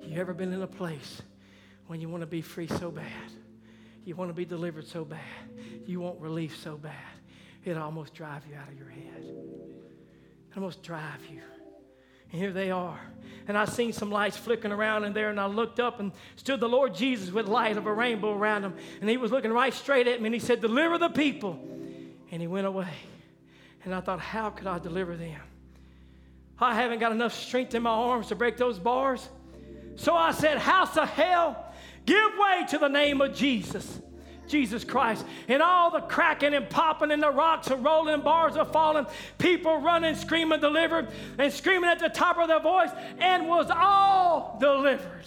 You 0.02 0.20
ever 0.20 0.34
been 0.34 0.52
in 0.52 0.64
a 0.64 0.68
place 0.68 1.22
when 1.86 2.02
you 2.02 2.10
want 2.10 2.22
to 2.22 2.28
be 2.28 2.42
free 2.42 2.68
so 2.68 2.90
bad? 2.90 3.06
You 4.06 4.16
want 4.16 4.30
to 4.30 4.34
be 4.34 4.46
delivered 4.46 4.88
so 4.88 5.04
bad. 5.04 5.20
You 5.86 6.00
want 6.00 6.22
relief 6.22 6.58
so 6.62 6.78
bad. 6.78 6.94
It'll 7.66 7.82
almost 7.82 8.14
drive 8.14 8.44
you 8.48 8.56
out 8.56 8.68
of 8.68 8.78
your 8.78 8.88
head. 8.88 9.18
It'll 9.18 10.58
almost 10.58 10.84
drive 10.84 11.26
you. 11.30 11.42
And 12.32 12.40
here 12.40 12.54
they 12.54 12.70
are. 12.70 13.00
And 13.48 13.58
I 13.58 13.66
seen 13.66 13.94
some 13.94 14.12
lights 14.12 14.38
flickering 14.38 14.72
around 14.72 15.06
in 15.06 15.14
there, 15.14 15.30
and 15.30 15.40
I 15.40 15.48
looked 15.48 15.80
up 15.80 16.00
and 16.00 16.12
stood 16.36 16.60
the 16.60 16.70
Lord 16.70 16.94
Jesus 16.94 17.32
with 17.32 17.48
light 17.48 17.78
of 17.78 17.88
a 17.88 17.94
rainbow 17.94 18.36
around 18.36 18.64
him. 18.64 18.76
And 19.02 19.10
he 19.10 19.18
was 19.18 19.32
looking 19.32 19.52
right 19.52 19.74
straight 19.74 20.08
at 20.08 20.22
me, 20.22 20.28
and 20.28 20.34
he 20.34 20.40
said, 20.40 20.62
Deliver 20.62 21.00
the 21.00 21.10
people. 21.10 21.60
And 22.32 22.42
he 22.42 22.48
went 22.48 22.68
away. 22.68 22.94
And 23.84 23.94
I 23.94 24.02
thought, 24.02 24.20
How 24.20 24.52
could 24.52 24.68
I 24.68 24.78
deliver 24.78 25.16
them? 25.16 25.40
I 26.60 26.76
haven't 26.76 27.00
got 27.00 27.12
enough 27.12 27.34
strength 27.34 27.74
in 27.74 27.84
my 27.84 27.90
arms 27.90 28.28
to 28.28 28.36
break 28.36 28.58
those 28.58 28.80
bars. 28.80 29.28
So 29.96 30.16
I 30.16 30.32
said, 30.32 30.58
House 30.58 30.96
of 30.98 31.10
hell, 31.10 31.65
Give 32.06 32.32
way 32.38 32.66
to 32.70 32.78
the 32.78 32.88
name 32.88 33.22
of 33.22 33.34
Jesus. 33.34 34.02
Jesus 34.48 34.84
Christ. 34.84 35.26
And 35.48 35.62
all 35.62 35.90
the 35.90 36.02
cracking 36.02 36.54
and 36.54 36.70
popping 36.70 37.12
and 37.12 37.22
the 37.22 37.32
rocks 37.32 37.72
are 37.72 37.78
rolling, 37.78 38.22
bars 38.22 38.56
are 38.56 38.66
falling, 38.66 39.08
people 39.38 39.78
running, 39.78 40.16
screaming, 40.16 40.60
delivered, 40.60 41.10
and 41.38 41.52
screaming 41.52 41.90
at 41.90 42.00
the 42.00 42.10
top 42.10 42.38
of 42.38 42.48
their 42.48 42.60
voice, 42.60 42.92
and 43.20 43.48
was 43.48 43.72
all 43.72 44.58
delivered. 44.60 45.26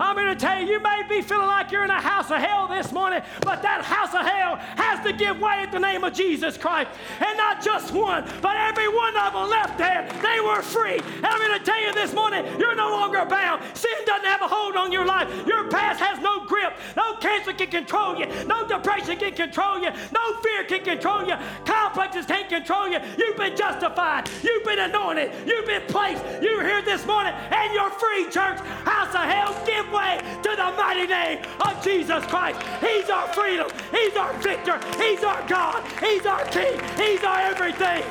I'm 0.00 0.16
here 0.16 0.26
to 0.26 0.36
tell 0.36 0.60
you, 0.60 0.72
you 0.72 0.80
may 0.80 1.02
be 1.08 1.22
feeling 1.22 1.46
like 1.46 1.72
you're 1.72 1.84
in 1.84 1.90
a 1.90 2.00
house 2.00 2.30
of 2.30 2.38
hell 2.38 2.68
this 2.68 2.92
morning, 2.92 3.20
but 3.42 3.62
that 3.62 3.82
house 3.82 4.14
of 4.14 4.24
hell 4.24 4.56
has 4.76 5.04
to 5.04 5.12
give 5.12 5.40
way 5.40 5.58
at 5.58 5.72
the 5.72 5.78
name 5.78 6.04
of 6.04 6.12
Jesus 6.12 6.56
Christ. 6.56 6.90
And 7.20 7.36
not 7.36 7.62
just 7.62 7.92
one, 7.92 8.24
but 8.40 8.56
every 8.56 8.88
one 8.88 9.16
of 9.16 9.32
them 9.32 9.50
left 9.50 9.78
there. 9.78 10.08
They 10.22 10.40
were 10.40 10.62
free. 10.62 10.98
And 10.98 11.26
I'm 11.26 11.40
here 11.40 11.58
to 11.58 11.64
tell 11.64 11.80
you 11.82 11.92
this 11.92 12.14
morning, 12.14 12.44
you're 12.58 12.76
no 12.76 12.90
longer 12.90 13.24
bound. 13.24 13.62
Sin 13.74 13.90
doesn't 14.06 14.26
have 14.26 14.42
a 14.42 14.48
hold 14.48 14.76
on 14.76 14.92
your 14.92 15.04
life. 15.04 15.28
Your 15.46 15.68
past 15.68 16.00
has 16.00 16.18
no 16.20 16.44
grip. 16.46 16.74
No 16.96 17.16
cancer 17.16 17.52
can 17.52 17.68
control 17.68 18.16
you. 18.16 18.26
No 18.44 18.66
depression 18.66 19.18
can 19.18 19.34
control 19.34 19.80
you. 19.80 19.90
No 20.12 20.34
fear 20.42 20.64
can 20.64 20.84
control 20.84 21.26
you. 21.26 21.34
Complexes 21.64 22.26
can't 22.26 22.48
control 22.48 22.88
you. 22.88 22.98
You've 23.16 23.36
been 23.36 23.56
justified. 23.56 24.30
You've 24.42 24.64
been 24.64 24.78
anointed. 24.78 25.32
You've 25.46 25.66
been 25.66 25.82
placed. 25.88 26.22
You're 26.42 26.62
here 26.64 26.82
this 26.82 27.04
morning 27.06 27.32
and 27.32 27.72
you're 27.72 27.90
free, 27.90 28.24
church. 28.24 28.58
House 28.84 29.14
of 29.14 29.26
hell, 29.26 29.54
give 29.66 29.87
way 29.92 30.20
to 30.42 30.50
the 30.50 30.72
mighty 30.76 31.06
name 31.06 31.38
of 31.60 31.82
Jesus 31.82 32.24
Christ. 32.26 32.60
He's 32.80 33.08
our 33.10 33.28
freedom. 33.28 33.70
He's 33.90 34.16
our 34.16 34.32
victor. 34.38 34.80
He's 34.96 35.22
our 35.24 35.46
God. 35.48 35.84
He's 36.00 36.26
our 36.26 36.44
King. 36.46 36.80
He's 36.96 37.22
our 37.24 37.40
everything. 37.40 38.04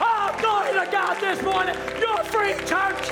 Oh, 0.00 0.34
glory 0.40 0.72
to 0.84 0.90
God 0.90 1.20
this 1.20 1.42
morning. 1.42 1.76
You're 1.98 2.24
free, 2.24 2.54
church. 2.66 3.10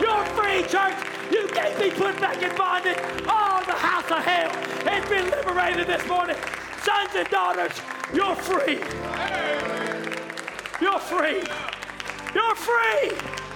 You're 0.00 0.24
free, 0.36 0.62
church. 0.64 0.96
You 1.30 1.46
can't 1.48 1.78
be 1.78 1.90
put 1.90 2.18
back 2.20 2.42
in 2.42 2.56
bondage. 2.56 2.98
Oh, 3.28 3.62
the 3.66 3.72
house 3.72 4.10
of 4.10 4.24
hell 4.24 4.50
has 4.90 5.08
been 5.08 5.30
liberated 5.30 5.86
this 5.86 6.06
morning. 6.08 6.36
Sons 6.82 7.10
and 7.14 7.28
daughters, 7.28 7.72
you're 8.14 8.34
free. 8.34 8.80
You're 10.80 10.98
free. 10.98 11.42
You're 12.34 12.54
free. 12.54 13.49